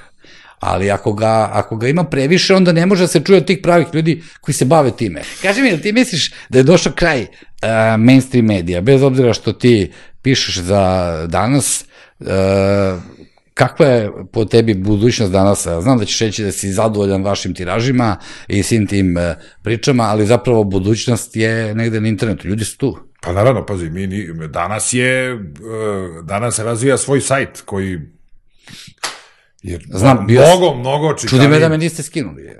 Ali 0.58 0.90
ako 0.90 1.12
ga, 1.12 1.50
ako 1.52 1.76
ga 1.76 1.88
ima 1.88 2.04
previše, 2.04 2.54
onda 2.54 2.72
ne 2.72 2.86
može 2.86 3.02
da 3.02 3.08
se 3.08 3.20
čuje 3.20 3.36
od 3.36 3.46
tih 3.46 3.58
pravih 3.62 3.86
ljudi 3.92 4.22
koji 4.40 4.54
se 4.54 4.64
bave 4.64 4.90
time. 4.90 5.22
Kaži 5.42 5.62
mi, 5.62 5.80
ti 5.82 5.92
misliš 5.92 6.32
da 6.48 6.58
je 6.58 6.62
došao 6.62 6.92
kraj 6.92 7.22
uh, 7.22 7.28
mainstream 7.98 8.46
medija, 8.46 8.80
bez 8.80 9.02
obzira 9.02 9.32
što 9.32 9.52
ti 9.52 9.92
pišeš 10.22 10.58
za 10.58 11.14
danas, 11.28 11.84
uh, 12.18 12.26
kakva 13.60 13.86
je 13.86 14.10
po 14.32 14.44
tebi 14.44 14.74
budućnost 14.74 15.32
danas? 15.32 15.66
Znam 15.82 15.98
da 15.98 16.04
ćeš 16.04 16.20
reći 16.20 16.44
da 16.44 16.52
si 16.52 16.72
zadovoljan 16.72 17.24
vašim 17.24 17.54
tiražima 17.54 18.16
i 18.48 18.62
svim 18.62 18.86
tim 18.86 19.16
uh, 19.16 19.22
pričama, 19.62 20.02
ali 20.04 20.26
zapravo 20.26 20.64
budućnost 20.64 21.36
je 21.36 21.74
negde 21.74 22.00
na 22.00 22.08
internetu. 22.08 22.48
Ljudi 22.48 22.64
su 22.64 22.78
tu. 22.78 22.98
Pa 23.22 23.32
naravno, 23.32 23.66
pazi, 23.66 23.90
mi, 23.90 24.08
danas 24.48 24.92
je, 24.92 25.32
e, 25.32 25.36
danas 26.22 26.58
razvija 26.58 26.96
svoj 26.96 27.20
sajt 27.20 27.60
koji 27.64 28.00
je 29.62 29.80
Znam, 29.88 30.26
bio 30.26 30.40
mnogo, 30.40 30.74
mnogo 30.74 31.14
čitaniji. 31.14 31.30
Čudi 31.30 31.48
me 31.48 31.58
da 31.58 31.68
me 31.68 31.78
niste 31.78 32.02
skinuli. 32.02 32.56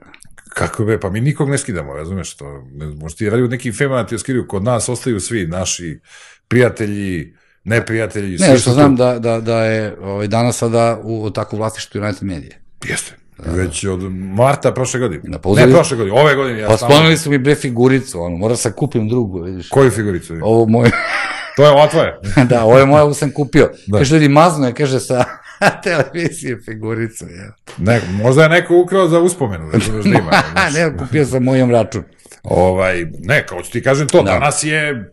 Kako 0.48 0.84
be, 0.84 1.00
pa 1.00 1.10
mi 1.10 1.20
nikog 1.20 1.50
ne 1.50 1.58
skidamo, 1.58 1.94
razumeš 1.94 2.36
to? 2.36 2.66
Možda 3.00 3.16
ti 3.16 3.30
radi 3.30 3.42
u 3.42 3.48
nekim 3.48 3.72
femama 3.72 4.06
ti 4.06 4.18
skidaju, 4.18 4.46
kod 4.48 4.64
nas 4.64 4.88
ostaju 4.88 5.20
svi 5.20 5.46
naši 5.46 6.00
prijatelji, 6.48 7.34
neprijatelji, 7.64 8.36
Ne, 8.38 8.58
što 8.58 8.70
znam 8.70 8.96
da, 8.96 9.18
da, 9.18 9.40
da 9.40 9.64
je 9.64 9.96
ovaj, 10.02 10.26
danas 10.26 10.56
sada 10.56 10.98
u, 11.02 11.22
u 11.22 11.30
takvu 11.30 11.56
vlasništvu 11.56 12.00
United 12.00 12.22
Medije. 12.22 12.60
Jeste. 12.84 13.12
Već 13.38 13.84
od 13.84 14.00
marta 14.12 14.72
prošle 14.72 15.00
godine. 15.00 15.22
Da, 15.24 15.38
pa 15.38 15.48
uzeli- 15.48 15.66
ne 15.66 15.74
prošle 15.74 15.96
godine, 15.96 16.16
ove 16.16 16.34
godine. 16.34 16.58
Ja 16.58 16.68
Pa 16.68 16.76
sklonili 16.76 17.16
su 17.16 17.30
mi 17.30 17.38
bre 17.38 17.54
figuricu, 17.54 18.20
ono, 18.20 18.36
moram 18.36 18.56
sam 18.56 18.72
kupim 18.72 19.08
drugu, 19.08 19.40
vidiš. 19.40 19.68
Koju 19.68 19.90
figuricu? 19.90 20.34
Ovo 20.42 20.66
moje, 20.66 20.90
To 21.56 21.64
je 21.64 21.70
ova 21.70 21.86
tvoja. 21.88 22.18
da, 22.50 22.64
ovo 22.64 22.78
je 22.78 22.86
moja, 22.86 23.02
ovo 23.04 23.14
sam 23.14 23.30
kupio. 23.30 23.66
Da. 23.66 23.72
Da. 23.86 23.98
Kaže 23.98 24.14
ljudi, 24.14 24.28
mazno 24.28 24.66
je, 24.66 24.74
kaže 24.74 25.00
sa 25.00 25.24
televizije 25.84 26.58
figuricu, 26.60 27.24
ja. 27.26 27.52
Ne, 27.78 28.00
možda 28.12 28.42
je 28.42 28.48
neko 28.48 28.76
ukrao 28.76 29.08
za 29.08 29.20
uspomenu, 29.20 29.70
razumeš 29.70 30.04
da 30.04 30.10
ima. 30.10 30.30
ne, 30.74 30.96
kupio 30.98 31.24
sam 31.24 31.42
mojom 31.42 31.70
račun. 31.70 32.02
Ovaj, 32.42 33.06
ne, 33.18 33.46
kao 33.46 33.62
ću 33.62 33.70
ti 33.72 33.82
kažem 33.82 34.08
to, 34.08 34.22
Da. 34.22 34.32
danas 34.32 34.64
je 34.64 35.12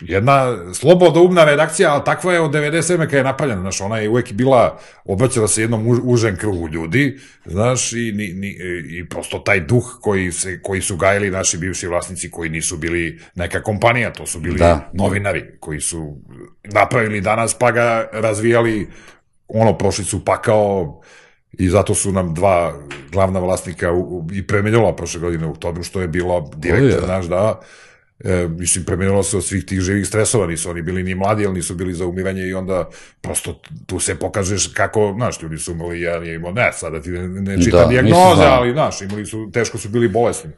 jedna 0.00 0.56
slobodoumna 0.74 1.44
redakcija, 1.44 1.92
ali 1.92 2.04
takva 2.04 2.32
je 2.32 2.40
od 2.40 2.50
97. 2.50 2.96
kada 2.96 3.16
je 3.16 3.24
napaljena, 3.24 3.60
znaš, 3.60 3.80
ona 3.80 3.98
je 3.98 4.08
uvek 4.08 4.32
bila, 4.32 4.78
obraćala 5.04 5.48
se 5.48 5.62
jednom 5.62 5.88
už, 5.88 5.98
užem 6.02 6.36
krugu 6.36 6.68
ljudi, 6.68 7.18
znaš, 7.44 7.92
i, 7.92 8.12
ni, 8.12 8.32
ni, 8.32 8.56
i 8.98 9.08
prosto 9.08 9.38
taj 9.38 9.60
duh 9.60 9.98
koji, 10.00 10.32
se, 10.32 10.62
koji 10.62 10.80
su 10.80 10.96
gajili 10.96 11.30
naši 11.30 11.58
bivši 11.58 11.86
vlasnici, 11.86 12.30
koji 12.30 12.50
nisu 12.50 12.76
bili 12.76 13.20
neka 13.34 13.62
kompanija, 13.62 14.12
to 14.12 14.26
su 14.26 14.40
bili 14.40 14.58
Da. 14.58 14.90
novinari, 14.92 15.44
koji 15.60 15.80
su 15.80 16.16
napravili 16.64 17.20
danas, 17.20 17.54
pa 17.54 17.70
ga 17.70 18.08
razvijali, 18.12 18.88
ono, 19.48 19.78
prošli 19.78 20.04
su 20.04 20.24
pakao, 20.24 21.00
I 21.58 21.68
zato 21.68 21.94
su 21.94 22.12
nam 22.12 22.34
dva 22.34 22.72
glavna 23.12 23.40
vlasnika 23.40 23.92
u, 23.92 24.00
u, 24.00 24.26
i 24.32 24.46
premenjala 24.46 24.96
prošle 24.96 25.20
godine 25.20 25.46
u 25.46 25.50
oktobru, 25.50 25.82
što 25.82 26.00
je 26.00 26.08
bilo 26.08 26.50
direktor 26.56 27.02
je. 27.02 27.08
naš, 27.08 27.26
da. 27.26 27.60
E, 28.24 28.48
mislim, 28.48 28.84
premenjalo 28.84 29.22
se 29.22 29.36
od 29.36 29.44
svih 29.44 29.64
tih 29.64 29.80
živih 29.80 30.06
stresova, 30.06 30.46
nisu 30.46 30.70
oni 30.70 30.82
bili 30.82 31.02
ni 31.02 31.14
mladi, 31.14 31.46
ali 31.46 31.54
nisu 31.54 31.74
bili 31.74 31.94
za 31.94 32.06
umiranje 32.06 32.46
i 32.46 32.54
onda 32.54 32.88
prosto 33.20 33.60
tu 33.86 34.00
se 34.00 34.14
pokažeš 34.14 34.66
kako, 34.66 35.12
znaš, 35.16 35.42
ljudi 35.42 35.58
su 35.58 35.72
imali, 35.72 36.00
ja 36.00 36.20
nije 36.20 36.34
imao, 36.34 36.52
ne, 36.52 36.72
sada 36.72 37.02
ti 37.02 37.10
ne, 37.10 37.28
ne 37.28 37.62
čitam 37.62 37.78
Da, 37.78 37.84
da, 37.84 37.90
dijagnoze, 37.90 38.42
znao. 38.42 38.54
ali, 38.54 38.72
znaš, 38.72 39.00
imali 39.02 39.26
su, 39.26 39.50
teško 39.52 39.78
su 39.78 39.88
bili 39.88 40.08
bolesni. 40.08 40.50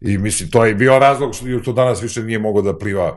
I 0.00 0.18
mislim, 0.18 0.50
to 0.50 0.64
je 0.64 0.74
bio 0.74 0.98
razlog 0.98 1.34
što 1.34 1.44
to 1.64 1.72
danas 1.72 2.02
više 2.02 2.22
nije 2.22 2.38
mogo 2.38 2.62
da 2.62 2.78
pliva 2.78 3.16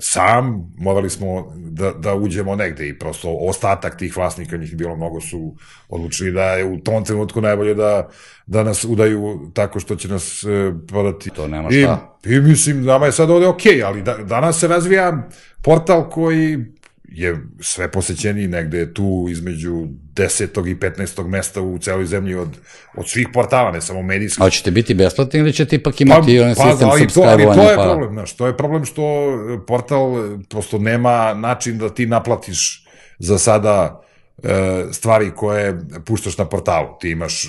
sam, 0.00 0.74
morali 0.78 1.10
smo 1.10 1.52
da, 1.56 1.92
da 1.92 2.14
uđemo 2.14 2.56
negde 2.56 2.88
i 2.88 2.98
prosto 2.98 3.36
ostatak 3.40 3.98
tih 3.98 4.16
vlasnika, 4.16 4.56
njih 4.56 4.76
bilo 4.76 4.96
mnogo, 4.96 5.20
su 5.20 5.56
odlučili 5.88 6.32
da 6.32 6.44
je 6.44 6.64
u 6.64 6.80
tom 6.80 7.04
trenutku 7.04 7.40
najbolje 7.40 7.74
da, 7.74 8.08
da 8.46 8.62
nas 8.62 8.84
udaju 8.84 9.50
tako 9.54 9.80
što 9.80 9.96
će 9.96 10.08
nas 10.08 10.44
e, 10.44 10.72
prodati. 10.88 11.30
To 11.30 11.48
nema 11.48 11.70
šta. 11.70 12.18
I, 12.24 12.34
i 12.34 12.40
mislim, 12.40 12.84
nama 12.84 13.06
je 13.06 13.12
sad 13.12 13.30
ovde 13.30 13.46
okej, 13.46 13.72
okay, 13.72 13.86
ali 13.86 14.02
da, 14.02 14.16
danas 14.16 14.60
se 14.60 14.68
razvija 14.68 15.28
portal 15.62 16.10
koji 16.10 16.64
je 17.08 17.36
sve 17.60 17.90
posećeniji 17.90 18.48
negde 18.48 18.94
tu 18.94 19.26
između 19.30 19.86
10. 20.14 20.70
i 20.70 20.74
15. 20.74 21.28
mesta 21.28 21.62
u 21.62 21.78
celoj 21.78 22.06
zemlji 22.06 22.34
od, 22.34 22.48
od 22.96 23.08
svih 23.08 23.28
portala, 23.32 23.70
ne 23.70 23.80
samo 23.80 24.02
medijskih. 24.02 24.44
A 24.44 24.50
ćete 24.50 24.70
biti 24.70 24.94
besplatni 24.94 25.40
ili 25.40 25.52
ćete 25.52 25.76
ipak 25.76 26.00
imati 26.00 26.36
pa, 26.38 26.42
onaj 26.42 26.54
pa, 26.54 26.70
sistem 26.70 26.88
ali 26.90 27.08
to, 27.08 27.20
ali 27.20 27.44
to 27.44 27.70
je 27.70 27.76
pa... 27.76 27.82
problem, 27.82 28.12
znaš, 28.12 28.36
to 28.36 28.46
je 28.46 28.56
problem 28.56 28.84
što 28.84 29.02
portal 29.66 30.38
prosto 30.48 30.78
nema 30.78 31.34
način 31.34 31.78
da 31.78 31.88
ti 31.88 32.06
naplatiš 32.06 32.84
za 33.18 33.38
sada 33.38 34.05
stvari 34.92 35.30
koje 35.36 35.78
puštaš 36.04 36.38
na 36.38 36.44
portalu. 36.44 36.88
Ti 37.00 37.10
imaš 37.10 37.44
e, 37.44 37.48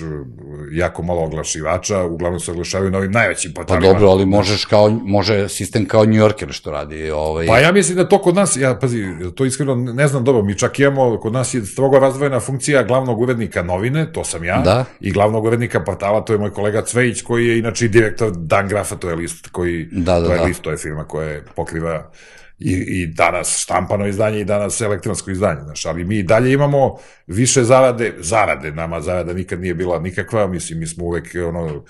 jako 0.72 1.02
malo 1.02 1.20
oglašivača, 1.20 2.02
uglavnom 2.02 2.40
se 2.40 2.50
oglašavaju 2.50 2.90
na 2.90 2.98
ovim 2.98 3.12
najvećim 3.12 3.52
pa 3.54 3.60
portalima. 3.60 3.86
Pa 3.86 3.92
dobro, 3.92 4.08
ali 4.08 4.26
možeš 4.26 4.64
kao, 4.64 4.90
može 4.90 5.48
sistem 5.48 5.86
kao 5.86 6.04
New 6.04 6.14
Yorker 6.14 6.52
što 6.52 6.70
radi. 6.70 7.10
Ovaj... 7.10 7.46
Pa 7.46 7.58
ja 7.58 7.72
mislim 7.72 7.96
da 7.96 8.08
to 8.08 8.18
kod 8.18 8.34
nas, 8.34 8.56
ja 8.56 8.74
pazi, 8.74 9.04
to 9.34 9.44
iskreno 9.44 9.74
ne 9.74 10.08
znam 10.08 10.24
dobro, 10.24 10.42
mi 10.42 10.58
čak 10.58 10.78
imamo, 10.78 11.18
kod 11.20 11.32
nas 11.32 11.54
je 11.54 11.66
strogo 11.66 11.98
razvojena 11.98 12.40
funkcija 12.40 12.82
glavnog 12.82 13.20
urednika 13.20 13.62
novine, 13.62 14.12
to 14.12 14.24
sam 14.24 14.44
ja, 14.44 14.60
da. 14.60 14.84
i 15.00 15.12
glavnog 15.12 15.44
urednika 15.44 15.84
portala, 15.84 16.20
to 16.20 16.32
je 16.32 16.38
moj 16.38 16.52
kolega 16.52 16.82
Cvejić, 16.82 17.22
koji 17.22 17.46
je 17.46 17.58
inače 17.58 17.88
direktor 17.88 18.30
Dan 18.36 18.68
Grafa, 18.68 18.96
to 18.96 19.10
je 19.10 19.16
list 19.16 19.48
koji, 19.48 19.88
da, 19.92 20.20
da, 20.20 20.26
to 20.26 20.32
je 20.32 20.38
da. 20.38 20.44
list, 20.44 20.62
to 20.62 20.70
je 20.70 20.76
firma 20.76 21.04
koja 21.04 21.40
pokriva 21.56 22.10
i, 22.58 22.72
i 22.72 23.06
danas 23.06 23.58
štampano 23.62 24.06
izdanje 24.06 24.40
i 24.40 24.44
danas 24.44 24.80
elektronsko 24.80 25.30
izdanje, 25.30 25.60
znaš, 25.64 25.86
ali 25.86 26.04
mi 26.04 26.22
dalje 26.22 26.52
imamo 26.52 26.96
više 27.26 27.64
zarade, 27.64 28.14
zarade, 28.18 28.72
nama 28.72 29.00
zarada 29.00 29.32
nikad 29.32 29.60
nije 29.60 29.74
bila 29.74 29.98
nikakva, 29.98 30.46
mislim, 30.46 30.78
mi 30.78 30.86
smo 30.86 31.04
uvek, 31.04 31.34
ono, 31.48 31.84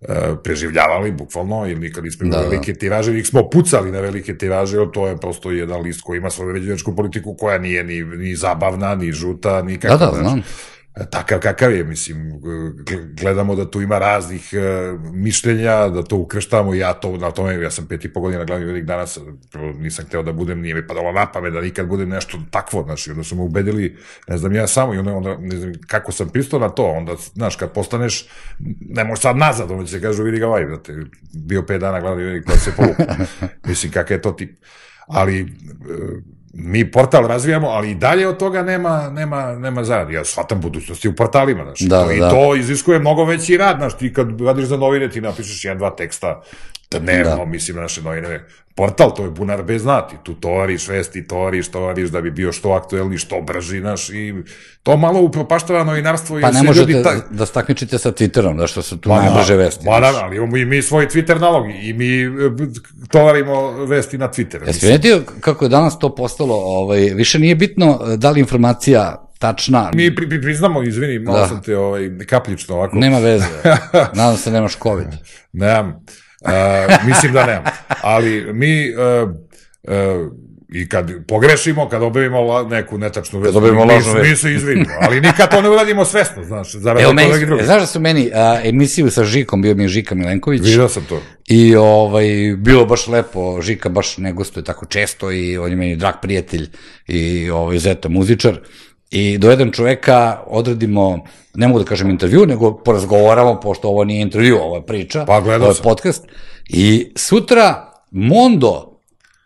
e, 0.00 0.14
preživljavali, 0.44 1.12
bukvalno, 1.12 1.66
ili 1.66 1.80
nikad 1.80 2.04
nismo 2.04 2.26
imali 2.26 2.42
da, 2.42 2.44
da. 2.44 2.50
velike 2.50 2.74
tiraže, 2.74 3.10
ili 3.10 3.24
smo 3.24 3.50
pucali 3.50 3.92
na 3.92 4.00
velike 4.00 4.38
tiraže, 4.38 4.76
to 4.92 5.06
je 5.06 5.16
prosto 5.16 5.50
jedan 5.50 5.80
list 5.80 6.00
koji 6.00 6.18
ima 6.18 6.30
svoju 6.30 6.52
ređevičku 6.52 6.96
politiku 6.96 7.34
koja 7.34 7.58
nije 7.58 7.84
ni, 7.84 8.02
ni 8.02 8.36
zabavna, 8.36 8.94
ni 8.94 9.12
žuta, 9.12 9.62
nikakva. 9.62 9.96
Da, 9.96 10.06
da, 10.06 10.18
znam. 10.18 10.42
E, 11.00 11.06
takav 11.10 11.40
kakav 11.40 11.72
je, 11.72 11.84
mislim, 11.84 12.32
gledamo 13.20 13.54
da 13.54 13.70
tu 13.70 13.80
ima 13.80 13.98
raznih 13.98 14.50
uh, 14.52 15.00
mišljenja, 15.14 15.88
da 15.88 16.02
to 16.02 16.16
ukreštamo, 16.16 16.74
ja 16.74 16.92
to, 16.92 17.16
na 17.16 17.30
tome, 17.30 17.54
ja 17.54 17.70
sam 17.70 17.86
pet 17.86 18.04
i 18.04 18.12
po 18.12 18.20
godina 18.20 18.44
glavni 18.44 18.64
urednik 18.64 18.84
danas, 18.84 19.18
nisam 19.78 20.04
hteo 20.04 20.22
da 20.22 20.32
budem, 20.32 20.60
nije 20.60 20.74
mi 20.74 20.86
padalo 20.86 21.12
na 21.12 21.32
pamet 21.32 21.52
da 21.52 21.60
nikad 21.60 21.86
budem 21.86 22.08
nešto 22.08 22.38
takvo, 22.50 22.82
znači, 22.82 23.10
onda 23.10 23.24
su 23.24 23.36
me 23.36 23.42
ubedili, 23.42 23.96
ne 24.28 24.38
znam 24.38 24.54
ja 24.54 24.66
samo, 24.66 24.94
i 24.94 24.98
onda, 24.98 25.12
onda 25.12 25.36
ne 25.38 25.56
znam 25.56 25.72
kako 25.86 26.12
sam 26.12 26.28
pristao 26.28 26.60
na 26.60 26.68
to, 26.68 26.84
onda, 26.84 27.16
znaš, 27.34 27.56
kad 27.56 27.72
postaneš, 27.72 28.28
ne 28.80 29.04
možeš 29.04 29.22
sad 29.22 29.36
nazad, 29.36 29.70
onda 29.70 29.84
će 29.84 29.92
se 29.92 30.00
kažu, 30.00 30.22
vidi 30.22 30.38
ga 30.38 30.46
ovaj, 30.46 30.64
da 30.64 30.82
te 30.82 30.92
bio 31.34 31.62
pet 31.62 31.80
dana 31.80 32.00
glavni 32.00 32.22
urednik, 32.22 32.44
pa 32.46 32.56
se 32.56 32.72
povuku. 32.76 33.02
mislim, 33.68 33.92
kakav 33.92 34.16
je 34.16 34.22
to 34.22 34.32
tip. 34.32 34.58
Ali, 35.06 35.42
uh, 35.42 35.48
mi 36.52 36.90
portal 36.90 37.26
razvijamo, 37.26 37.68
ali 37.68 37.90
i 37.90 37.94
dalje 37.94 38.28
od 38.28 38.36
toga 38.36 38.62
nema, 38.62 39.10
nema, 39.10 39.52
nema 39.52 39.84
zaradi. 39.84 40.14
Ja 40.14 40.24
shvatam 40.24 40.60
budućnosti 40.60 41.08
u 41.08 41.16
portalima, 41.16 41.64
znaš. 41.64 41.80
Da, 41.80 42.12
I 42.14 42.18
da. 42.18 42.30
to 42.30 42.56
iziskuje 42.56 42.98
mnogo 42.98 43.24
veći 43.24 43.56
rad, 43.56 43.76
znaš. 43.78 43.98
Ti 43.98 44.12
kad 44.12 44.40
radiš 44.40 44.64
za 44.64 44.76
novine, 44.76 45.10
ti 45.10 45.20
napišeš 45.20 45.64
jedan, 45.64 45.78
dva 45.78 45.90
teksta 45.90 46.42
dnevno, 46.98 47.36
da. 47.36 47.44
mislim, 47.44 47.76
na 47.76 47.82
naše 47.82 48.02
novine. 48.02 48.44
Portal, 48.74 49.14
to 49.14 49.24
je 49.24 49.30
bunar 49.30 49.62
bez 49.62 49.82
znati. 49.82 50.16
Tu 50.22 50.34
tovariš 50.34 50.88
vesti, 50.88 51.26
tovariš, 51.26 51.68
tovariš 51.68 52.10
da 52.10 52.20
bi 52.20 52.30
bio 52.30 52.52
što 52.52 52.70
aktuelni, 52.70 53.18
što 53.18 53.40
brži, 53.40 53.80
znaš. 53.80 54.10
I 54.10 54.34
to 54.82 54.96
malo 54.96 55.20
upropaštava 55.20 55.84
novinarstvo. 55.84 56.38
Pa 56.40 56.50
ne 56.50 56.62
možete 56.62 56.92
ljudi 56.92 57.04
ta... 57.04 57.14
da 57.30 57.46
stakmičite 57.46 57.98
sa 57.98 58.12
Twitterom, 58.12 58.56
da 58.56 58.66
što 58.66 58.82
su 58.82 58.96
tu 58.98 59.08
pa, 59.08 59.22
najbrže 59.22 59.56
vesti. 59.56 59.84
Pa 59.86 60.00
da, 60.00 60.12
ali 60.22 60.36
imamo 60.36 60.56
i 60.56 60.64
mi 60.64 60.82
svoj 60.82 61.06
Twitter 61.06 61.40
nalog 61.40 61.66
i 61.82 61.92
mi 61.92 62.22
e, 62.22 62.28
tovarimo 63.08 63.70
vesti 63.70 64.18
na 64.18 64.28
Twitter. 64.28 64.66
Jesi 64.66 64.80
primetio 64.80 65.22
kako 65.40 65.64
je 65.64 65.68
danas 65.68 65.98
to 65.98 66.14
postalo, 66.14 66.54
ovaj, 66.54 67.00
više 67.00 67.38
nije 67.38 67.54
bitno 67.54 68.00
e, 68.12 68.16
da 68.16 68.30
li 68.30 68.40
informacija 68.40 69.30
tačna. 69.38 69.90
Mi 69.94 70.14
pri, 70.14 70.28
pri, 70.28 70.40
priznamo, 70.40 70.82
izvini, 70.82 71.18
malo 71.18 71.38
da. 71.38 71.48
sam 71.48 71.62
te 71.62 71.76
ovaj, 71.76 72.10
kapljično 72.28 72.74
ovako. 72.74 72.96
Nema 72.96 73.18
veze. 73.18 73.46
Nadam 74.18 74.36
se 74.36 74.50
nemaš 74.50 74.76
COVID. 74.82 75.08
Nemam. 75.52 76.04
Mislim 77.06 77.32
da 77.32 77.46
nemam. 77.46 77.64
Ali 78.02 78.52
mi 78.52 78.90
uh, 78.90 79.30
uh, 79.82 80.32
i 80.72 80.88
kad 80.88 81.10
pogrešimo, 81.28 81.88
kad 81.88 82.02
objavimo 82.02 82.62
neku 82.62 82.98
netačnu 82.98 83.40
vest, 83.40 83.54
mi, 83.54 83.70
mi, 83.70 84.28
mi 84.28 84.36
se 84.36 84.52
izvinimo, 84.52 84.94
ali 85.00 85.20
nikad 85.20 85.50
to 85.50 85.62
ne 85.62 85.70
uradimo 85.70 86.04
svesno, 86.04 86.44
znaš, 86.44 86.74
za 86.74 86.94
meni, 86.94 87.46
drugi. 87.46 87.64
Znaš 87.64 87.80
da 87.80 87.86
su 87.86 88.00
meni 88.00 88.30
a, 88.34 88.60
emisiju 88.64 89.10
sa 89.10 89.24
Žikom, 89.24 89.62
bio 89.62 89.74
mi 89.74 89.84
je 89.84 89.88
Žika 89.88 90.14
Milenković. 90.14 90.62
Vidio 90.62 90.88
sam 90.88 91.04
to. 91.08 91.22
I 91.46 91.76
ovaj, 91.76 92.54
bilo 92.58 92.84
baš 92.84 93.06
lepo, 93.06 93.60
Žika 93.62 93.88
baš 93.88 94.18
ne 94.18 94.32
gostuje 94.32 94.64
tako 94.64 94.86
često 94.86 95.32
i 95.32 95.58
on 95.58 95.70
je 95.70 95.76
meni 95.76 95.96
drag 95.96 96.14
prijatelj 96.22 96.68
i 97.06 97.50
ovaj, 97.50 97.78
zeta 97.78 98.08
muzičar. 98.08 98.60
I 99.10 99.38
dovedem 99.38 99.72
čoveka, 99.72 100.42
odradimo, 100.46 101.24
ne 101.54 101.68
mogu 101.68 101.78
da 101.78 101.84
kažem 101.84 102.10
intervju, 102.10 102.46
nego 102.46 102.76
porazgovaramo, 102.76 103.60
pošto 103.60 103.88
ovo 103.88 104.04
nije 104.04 104.22
intervju, 104.22 104.56
ovo 104.56 104.76
je 104.76 104.86
priča, 104.86 105.24
pa, 105.24 105.36
ovo 105.36 105.52
je 105.52 105.74
sam. 105.74 105.82
podcast. 105.82 106.26
I 106.68 107.12
sutra 107.16 107.92
Mondo 108.10 109.00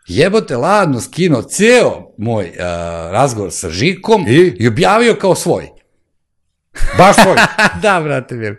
jebote 0.07 0.57
ladno 0.57 1.01
skino 1.01 1.41
ceo 1.41 2.13
moj 2.17 2.45
uh, 2.45 2.55
razgovor 3.11 3.51
sa 3.51 3.69
Žikom 3.69 4.25
I? 4.27 4.53
i 4.59 4.67
objavio 4.67 5.15
kao 5.15 5.35
svoj. 5.35 5.69
Baš 6.97 7.15
svoj? 7.15 7.35
da, 7.81 8.01
brate, 8.03 8.35
mir. 8.35 8.55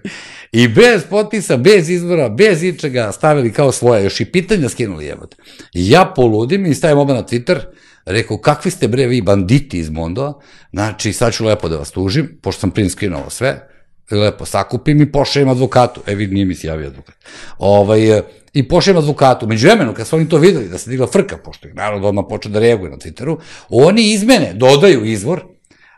I 0.52 0.68
bez 0.68 1.02
potpisa, 1.10 1.56
bez 1.56 1.90
izbora, 1.90 2.28
bez 2.28 2.62
ičega 2.62 3.12
stavili 3.12 3.52
kao 3.52 3.72
svoje, 3.72 4.04
još 4.04 4.20
i 4.20 4.24
pitanja 4.24 4.68
skinuli 4.68 5.04
jebote. 5.04 5.36
I 5.74 5.90
ja 5.90 6.12
poludim 6.16 6.66
i 6.66 6.74
stavim 6.74 6.98
oba 6.98 7.14
na 7.14 7.22
Twitter, 7.22 7.58
Rekao, 8.06 8.38
kakvi 8.38 8.70
ste 8.70 8.88
bre 8.88 9.06
vi 9.06 9.20
banditi 9.22 9.78
iz 9.78 9.90
Mondova, 9.90 10.32
znači 10.72 11.12
sad 11.12 11.34
ću 11.34 11.44
lepo 11.44 11.68
da 11.68 11.76
vas 11.76 11.90
tužim, 11.90 12.38
pošto 12.42 12.60
sam 12.60 12.70
print 12.70 12.92
screenovao 12.92 13.30
sve, 13.30 13.68
lepo 14.10 14.44
sakupim 14.44 15.02
i 15.02 15.12
pošajem 15.12 15.48
advokatu. 15.48 16.00
E, 16.06 16.14
vidi, 16.14 16.34
nije 16.34 16.46
mi 16.46 16.54
se 16.54 16.66
javio 16.66 16.86
advokat. 16.86 17.14
Ovaj, 17.58 18.20
I 18.52 18.68
pošajem 18.68 18.98
advokatu. 18.98 19.46
Među 19.46 19.66
vremenu, 19.66 19.94
kad 19.94 20.06
su 20.06 20.16
oni 20.16 20.28
to 20.28 20.38
videli, 20.38 20.68
da 20.68 20.78
se 20.78 20.90
digla 20.90 21.06
frka, 21.06 21.36
pošto 21.36 21.68
je 21.68 21.74
narod 21.74 22.04
odmah 22.04 22.24
počeo 22.28 22.52
da 22.52 22.58
reaguje 22.58 22.90
na 22.90 22.96
Twitteru, 22.96 23.38
oni 23.68 24.12
izmene, 24.12 24.52
dodaju 24.54 25.04
izvor, 25.04 25.44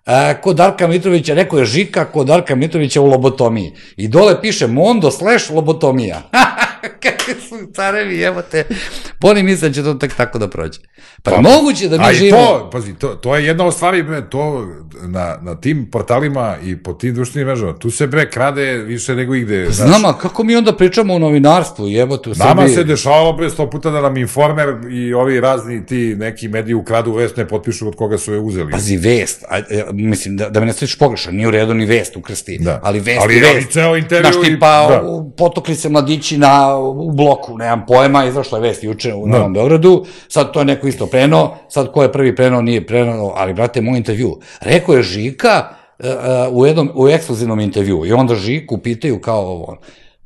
a, 0.07 0.35
kod 0.41 0.57
Darka 0.57 0.87
Mitrovića, 0.87 1.35
rekao 1.35 1.59
je 1.59 1.65
Žika, 1.65 2.05
kod 2.05 2.27
Darka 2.27 2.55
Mitrovića 2.55 3.01
u 3.01 3.07
lobotomiji. 3.07 3.73
I 3.97 4.09
dole 4.09 4.41
piše 4.41 4.67
Mondo 4.67 5.11
slash 5.11 5.51
lobotomija. 5.51 6.23
Kakve 7.03 7.35
su 7.35 7.73
carevi, 7.75 8.19
jebote. 8.19 8.65
Poni 9.21 9.43
mislim 9.43 9.71
da 9.71 9.75
će 9.75 9.83
to 9.83 9.95
tek 9.95 10.15
tako 10.15 10.39
da 10.39 10.49
prođe. 10.49 10.79
Pa, 11.23 11.31
pa 11.31 11.41
moguće 11.41 11.89
da 11.89 12.09
mi 12.09 12.15
živimo... 12.15 12.37
to, 12.37 12.71
pazi, 12.73 12.95
to, 12.95 13.09
to 13.09 13.37
je 13.37 13.47
jedna 13.47 13.65
od 13.67 13.75
stvari, 13.75 14.03
bre, 14.03 14.31
to 14.31 14.67
na, 15.03 15.39
na 15.43 15.61
tim 15.61 15.91
portalima 15.91 16.57
i 16.65 16.83
po 16.83 16.93
tim 16.93 17.15
društvenim 17.15 17.49
mrežama, 17.49 17.79
tu 17.79 17.91
se 17.91 18.07
bre 18.07 18.31
krade 18.31 18.73
više 18.73 19.15
nego 19.15 19.35
igde. 19.35 19.67
Znam, 19.71 20.05
a 20.05 20.19
kako 20.19 20.45
mi 20.45 20.57
onda 20.57 20.77
pričamo 20.77 21.15
o 21.15 21.19
novinarstvu, 21.19 21.89
jebote 21.89 22.31
u 22.31 22.35
Srbiji? 22.35 22.49
Nama 22.49 22.69
se 22.69 22.85
dešavalo 22.85 23.33
bre 23.33 23.51
sto 23.51 23.71
puta 23.71 23.91
da 23.91 24.01
nam 24.01 24.17
informer 24.17 24.69
i 24.91 25.15
ovi 25.15 25.41
razni 25.41 25.87
ti 25.87 26.15
neki 26.19 26.49
mediji 26.49 26.75
ukradu 26.75 27.13
vest, 27.13 27.37
ne 27.37 27.49
potpišu 27.49 27.89
od 27.89 27.97
koga 27.97 28.19
su 28.19 28.33
je 28.33 28.39
uzeli. 28.39 28.73
Pazi, 28.73 28.97
vest, 28.97 29.45
a, 29.49 29.59
e, 29.59 29.85
mislim, 29.93 30.37
da, 30.37 30.49
da 30.49 30.61
me 30.61 30.67
ne 30.67 30.73
sličiš 30.73 30.99
pogrešan, 30.99 31.35
nije 31.35 31.49
u 31.49 31.51
redu 31.51 31.75
ni 31.75 31.87
vest 31.87 32.17
ukrsti, 32.17 32.59
da. 32.59 32.81
ali 32.83 33.01
vest 33.01 33.21
ali, 33.23 33.37
i 33.37 33.41
vest. 33.41 33.55
Ali 33.55 33.65
ceo 33.65 33.97
intervju... 33.97 34.33
Znaš, 34.33 34.47
tipa, 34.47 34.87
da. 34.89 35.25
potokli 35.37 35.75
se 35.75 35.89
mladići 35.89 36.39
na, 36.39 36.68
u 36.77 37.11
bloku, 37.13 37.59
nemam 37.59 37.85
pojma, 37.87 38.25
izašla 38.25 38.59
je 38.59 38.63
vest 38.63 38.85
juče 38.85 39.15
u 39.15 39.27
Novom 39.27 39.53
da. 39.53 39.61
Beogradu, 39.61 40.05
sad 40.29 40.53
to 40.53 40.59
je 40.59 40.65
neko 40.65 40.89
isto 40.89 41.07
preno, 41.07 41.55
sad 41.69 41.93
ko 41.93 42.03
je 42.03 42.13
prvi 42.13 42.37
preno, 42.37 42.61
nije 42.63 42.87
preno, 42.87 43.33
ali, 43.37 43.55
brate, 43.55 43.81
moj 43.81 43.97
intervju. 43.97 44.41
Rekao 44.61 44.95
je 44.95 45.03
Žika 45.03 45.69
uh, 45.99 46.07
u, 46.53 46.67
jednom, 46.67 46.91
u 46.95 47.09
ekskluzivnom 47.09 47.61
intervju 47.61 48.07
i 48.07 48.13
onda 48.13 48.35
Žiku 48.35 48.79
pitaju 48.79 49.21
kao 49.21 49.41
ovo, 49.41 49.77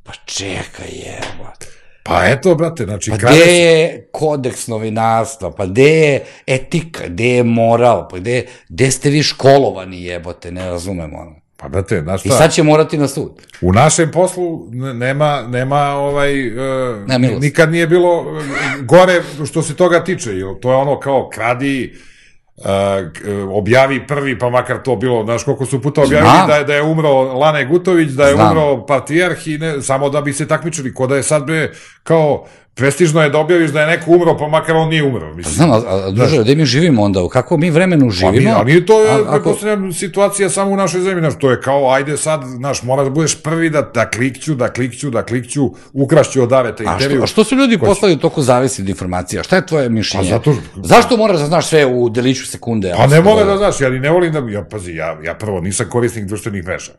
pa 0.02 0.12
čekaj, 0.24 0.88
jebate. 0.88 1.66
Pa 2.04 2.24
eto, 2.26 2.54
brate, 2.54 2.84
znači... 2.84 3.10
Pa 3.10 3.16
gde 3.16 3.52
je 3.52 4.08
kodeks 4.12 4.66
novinarstva, 4.66 5.50
pa 5.50 5.66
gde 5.66 5.88
je 5.88 6.24
etika, 6.46 7.04
gde 7.08 7.28
je 7.28 7.44
moral, 7.44 8.08
pa 8.08 8.18
gde, 8.18 8.46
gde 8.68 8.90
ste 8.90 9.10
vi 9.10 9.22
školovani 9.22 10.04
jebote, 10.04 10.52
ne 10.52 10.68
razumemo 10.68 11.18
ono. 11.18 11.41
Pa 11.62 11.68
brate, 11.68 12.00
znaš 12.00 12.20
šta? 12.20 12.28
I 12.28 12.32
sad 12.32 12.52
će 12.52 12.62
morati 12.62 12.98
na 12.98 13.08
sud. 13.08 13.32
U 13.60 13.72
našem 13.72 14.10
poslu 14.10 14.66
nema, 14.72 15.42
nema 15.48 15.80
ovaj, 15.80 16.48
uh, 16.48 17.06
nema 17.06 17.28
nikad 17.40 17.72
nije 17.72 17.86
bilo 17.86 18.20
uh, 18.20 18.42
gore 18.80 19.22
što 19.46 19.62
se 19.62 19.76
toga 19.76 20.04
tiče, 20.04 20.30
jer 20.30 20.46
to 20.60 20.70
je 20.70 20.76
ono 20.76 21.00
kao 21.00 21.28
kradi, 21.32 21.94
uh, 22.56 22.64
objavi 23.56 24.06
prvi, 24.06 24.38
pa 24.38 24.50
makar 24.50 24.82
to 24.82 24.96
bilo, 24.96 25.24
znaš 25.24 25.44
koliko 25.44 25.66
su 25.66 25.82
puta 25.82 26.02
objavili 26.02 26.30
Znam. 26.34 26.48
da 26.48 26.54
je, 26.54 26.64
da 26.64 26.74
je 26.74 26.82
umro 26.82 27.22
Lane 27.22 27.64
Gutović, 27.64 28.10
da 28.10 28.26
je 28.26 28.34
Znam. 28.34 28.50
umro 28.50 28.86
Partijarh 28.86 29.46
i 29.46 29.58
ne, 29.58 29.82
samo 29.82 30.10
da 30.10 30.20
bi 30.20 30.32
se 30.32 30.48
takmičili, 30.48 30.94
ko 30.94 31.06
da 31.06 31.16
je 31.16 31.22
sad 31.22 31.46
be, 31.46 31.72
kao 32.02 32.46
prestižno 32.74 33.22
je 33.22 33.30
da 33.30 33.38
objaviš 33.38 33.70
da 33.70 33.80
je 33.80 33.86
neko 33.86 34.10
umro, 34.10 34.36
pa 34.38 34.48
makar 34.48 34.76
on 34.76 34.88
nije 34.88 35.02
umro. 35.02 35.34
Mislim. 35.34 35.54
Znam, 35.54 35.70
a, 35.70 35.76
a 35.76 36.10
druže, 36.10 36.42
gde 36.42 36.54
mi 36.54 36.64
živimo 36.64 37.02
onda? 37.02 37.22
U 37.22 37.28
kakvom 37.28 37.60
mi 37.60 37.70
vremenu 37.70 38.10
živimo? 38.10 38.50
Pa 38.50 38.58
ali 38.58 38.86
to 38.86 39.02
je, 39.02 39.10
a, 39.10 39.24
ako... 39.26 39.56
situacija 39.92 40.48
samo 40.50 40.70
u 40.70 40.76
našoj 40.76 41.00
zemlji, 41.00 41.20
znaš, 41.20 41.34
to 41.38 41.50
je 41.50 41.60
kao, 41.60 41.90
ajde 41.90 42.16
sad, 42.16 42.42
znaš, 42.44 42.82
moraš 42.82 43.04
da 43.04 43.10
budeš 43.10 43.42
prvi 43.42 43.70
da, 43.70 43.82
da 43.94 44.10
klikću, 44.10 44.54
da 44.54 44.72
klikću, 44.72 45.10
da 45.10 45.22
klikću, 45.22 45.70
ukrašću 45.92 46.42
od 46.42 46.52
aveta 46.52 46.84
intervju. 46.84 47.22
A 47.22 47.26
što, 47.26 47.40
a 47.40 47.44
što 47.44 47.44
su 47.44 47.56
ljudi 47.56 47.78
Ko 47.78 47.86
poslali 47.86 48.18
toliko 48.18 48.42
zavisi 48.42 48.82
od 48.82 48.88
informacija? 48.88 49.42
Šta 49.42 49.56
je 49.56 49.66
tvoje 49.66 49.88
mišljenje? 49.88 50.30
Pa 50.30 50.36
zato... 50.36 50.54
Zašto 50.76 51.16
moraš 51.16 51.38
da 51.38 51.46
znaš 51.46 51.66
sve 51.66 51.86
u 51.86 52.08
deliću 52.08 52.46
sekunde? 52.46 52.94
Pa 52.96 53.06
ne 53.06 53.20
mora 53.20 53.44
da 53.44 53.56
znaš, 53.56 53.80
ja 53.80 53.90
ni 53.90 54.00
ne 54.00 54.10
volim 54.10 54.32
da, 54.32 54.42
ja, 54.50 54.64
pazi, 54.64 54.92
ja, 54.92 55.18
ja 55.24 55.34
prvo 55.34 55.60
nisam 55.60 55.86
korisnik 55.90 56.24
društvenih 56.24 56.64
mreža. 56.64 56.92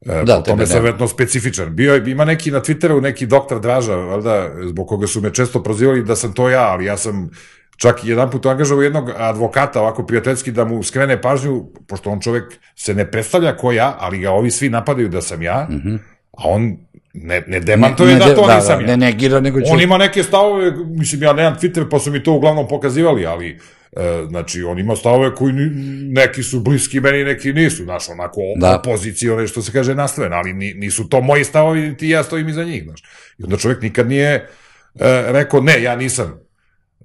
E, 0.00 0.24
da, 0.24 0.36
po 0.36 0.42
tome 0.42 0.66
sam 0.66 0.82
vetno 0.82 1.08
specifičan. 1.08 1.76
Bio 1.76 1.94
je, 1.94 2.10
ima 2.10 2.24
neki 2.24 2.50
na 2.50 2.60
Twitteru, 2.60 3.00
neki 3.02 3.26
doktor 3.26 3.60
Draža, 3.60 3.96
valjda, 3.96 4.50
zbog 4.64 4.88
koga 4.88 5.06
su 5.06 5.20
me 5.20 5.34
često 5.34 5.62
prozivali 5.62 6.04
da 6.04 6.16
sam 6.16 6.32
to 6.32 6.48
ja, 6.50 6.62
ali 6.62 6.84
ja 6.84 6.96
sam 6.96 7.30
čak 7.76 8.04
jedan 8.04 8.30
put 8.30 8.46
angažao 8.46 8.82
jednog 8.82 9.10
advokata, 9.16 9.80
ovako 9.80 10.06
prijateljski, 10.06 10.52
da 10.52 10.64
mu 10.64 10.82
skrene 10.82 11.22
pažnju, 11.22 11.64
pošto 11.88 12.10
on 12.10 12.20
čovek 12.20 12.44
se 12.76 12.94
ne 12.94 13.10
predstavlja 13.10 13.56
ko 13.56 13.72
ja, 13.72 13.96
ali 14.00 14.18
ga 14.18 14.30
ovi 14.30 14.50
svi 14.50 14.68
napadaju 14.68 15.08
da 15.08 15.22
sam 15.22 15.42
ja, 15.42 15.66
mm 15.70 15.74
-hmm. 15.74 15.98
a 16.32 16.42
on 16.44 16.76
ne, 17.14 17.42
ne 17.46 17.60
demantuje 17.60 18.14
ne, 18.14 18.18
ne, 18.18 18.26
da 18.26 18.34
to 18.34 18.46
da, 18.46 18.56
nisam 18.56 18.78
da, 18.78 18.84
ja. 18.84 18.86
Ne 18.86 18.96
negira, 18.96 19.40
nego 19.40 19.60
će... 19.60 19.66
On 19.72 19.80
ima 19.80 19.98
neke 19.98 20.22
stavove, 20.22 20.72
mislim, 20.86 21.22
ja 21.22 21.32
nemam 21.32 21.56
Twitter, 21.62 21.90
pa 21.90 21.98
su 21.98 22.10
mi 22.10 22.22
to 22.22 22.32
uglavnom 22.32 22.68
pokazivali, 22.68 23.26
ali 23.26 23.58
znači, 24.28 24.62
on 24.62 24.78
ima 24.78 24.96
stavove 24.96 25.34
koji 25.34 25.52
neki 26.10 26.42
su 26.42 26.60
bliski 26.60 27.00
meni, 27.00 27.24
neki 27.24 27.52
nisu, 27.52 27.84
znaš, 27.84 28.08
onako 28.08 28.40
da. 28.56 28.76
opozicione, 28.76 29.46
što 29.46 29.62
se 29.62 29.72
kaže, 29.72 29.94
nastrojen, 29.94 30.32
ali 30.32 30.52
nisu 30.52 31.08
to 31.08 31.20
moji 31.20 31.44
stavovi, 31.44 31.80
niti 31.80 32.08
ja 32.08 32.22
stojim 32.22 32.48
iza 32.48 32.64
njih, 32.64 32.84
znaš. 32.84 33.00
I 33.38 33.44
onda 33.44 33.56
čovjek 33.56 33.82
nikad 33.82 34.08
nije 34.08 34.32
e, 34.34 35.24
rekao, 35.32 35.60
ne, 35.60 35.82
ja 35.82 35.96
nisam 35.96 36.40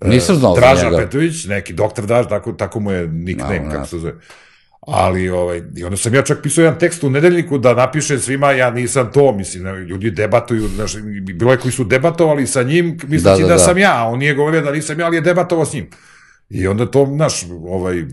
e, 0.02 0.08
Nisam 0.08 0.36
znao 0.36 0.56
Draža 0.56 0.86
njega. 0.86 0.98
Petrović, 0.98 1.46
neki 1.46 1.74
doktor 1.74 2.06
Draž, 2.06 2.26
tako, 2.30 2.52
tako 2.52 2.80
mu 2.80 2.92
je 2.92 3.08
nickname, 3.08 3.60
no, 3.60 3.72
kako 3.72 3.88
se 3.88 4.00
zove. 4.00 4.14
Ali, 4.88 5.30
ovaj, 5.30 5.62
i 5.78 5.84
onda 5.84 5.98
sam 5.98 6.16
ja 6.16 6.22
čak 6.22 6.40
pisao 6.44 6.64
jedan 6.64 6.80
tekst 6.80 7.04
u 7.04 7.10
nedeljniku 7.10 7.58
da 7.58 7.74
napiše 7.74 8.20
svima, 8.20 8.52
ja 8.52 8.72
nisam 8.72 9.12
to, 9.12 9.32
mislim, 9.32 9.76
ljudi 9.76 10.12
debatuju, 10.12 10.68
znaš, 10.68 10.96
bilo 11.36 11.52
je 11.52 11.58
koji 11.58 11.72
su 11.72 11.84
debatovali 11.84 12.48
sa 12.48 12.64
njim, 12.64 12.98
misleći 13.08 13.42
da, 13.42 13.48
da, 13.48 13.48
da, 13.48 13.54
da 13.54 13.60
sam 13.60 13.78
ja, 13.78 14.04
on 14.04 14.20
nije 14.20 14.34
govorio 14.34 14.62
da 14.62 14.72
nisam 14.72 15.00
ja, 15.00 15.06
ali 15.06 15.18
je 15.18 15.22
debatovao 15.22 15.66
s 15.66 15.74
njim. 15.74 15.90
I 16.54 16.68
onda 16.68 16.86
to, 16.86 17.06
znaš, 17.06 17.46
ovaj, 17.68 18.04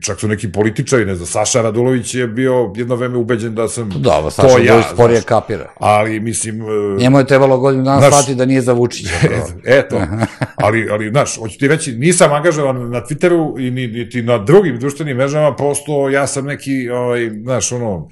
čak 0.00 0.20
su 0.20 0.28
neki 0.28 0.52
političari, 0.52 1.04
ne 1.04 1.14
znam, 1.14 1.26
Saša 1.26 1.62
Radulović 1.62 2.14
je 2.14 2.26
bio 2.26 2.72
jedno 2.76 2.96
vreme 2.96 3.16
ubeđen 3.16 3.54
da 3.54 3.68
sam 3.68 3.90
da, 3.90 4.22
to 4.22 4.30
Saša 4.30 4.48
to 4.48 4.58
ja. 4.58 4.82
sporije 4.82 5.22
kapira. 5.22 5.72
Ali, 5.76 6.20
mislim... 6.20 6.60
E, 6.62 6.64
Njemu 6.98 7.18
je 7.18 7.26
trebalo 7.26 7.58
godinu 7.58 7.84
dana 7.84 8.10
shvati 8.10 8.34
da 8.34 8.44
nije 8.44 8.60
za 8.60 8.72
Vučića. 8.72 9.14
Eto, 9.78 10.00
ali, 10.64 10.88
ali, 10.90 11.10
znaš, 11.10 11.38
hoću 11.38 11.58
ti 11.58 11.68
reći, 11.68 11.92
nisam 11.92 12.32
angažovan 12.32 12.90
na 12.90 13.00
Twitteru 13.00 13.66
i 13.66 13.70
niti 13.70 14.22
na 14.22 14.38
drugim 14.38 14.78
društvenim 14.78 15.16
mrežama, 15.16 15.56
prosto 15.56 16.08
ja 16.08 16.26
sam 16.26 16.46
neki, 16.46 16.90
ovaj, 16.90 17.30
znaš, 17.42 17.72
ono, 17.72 18.08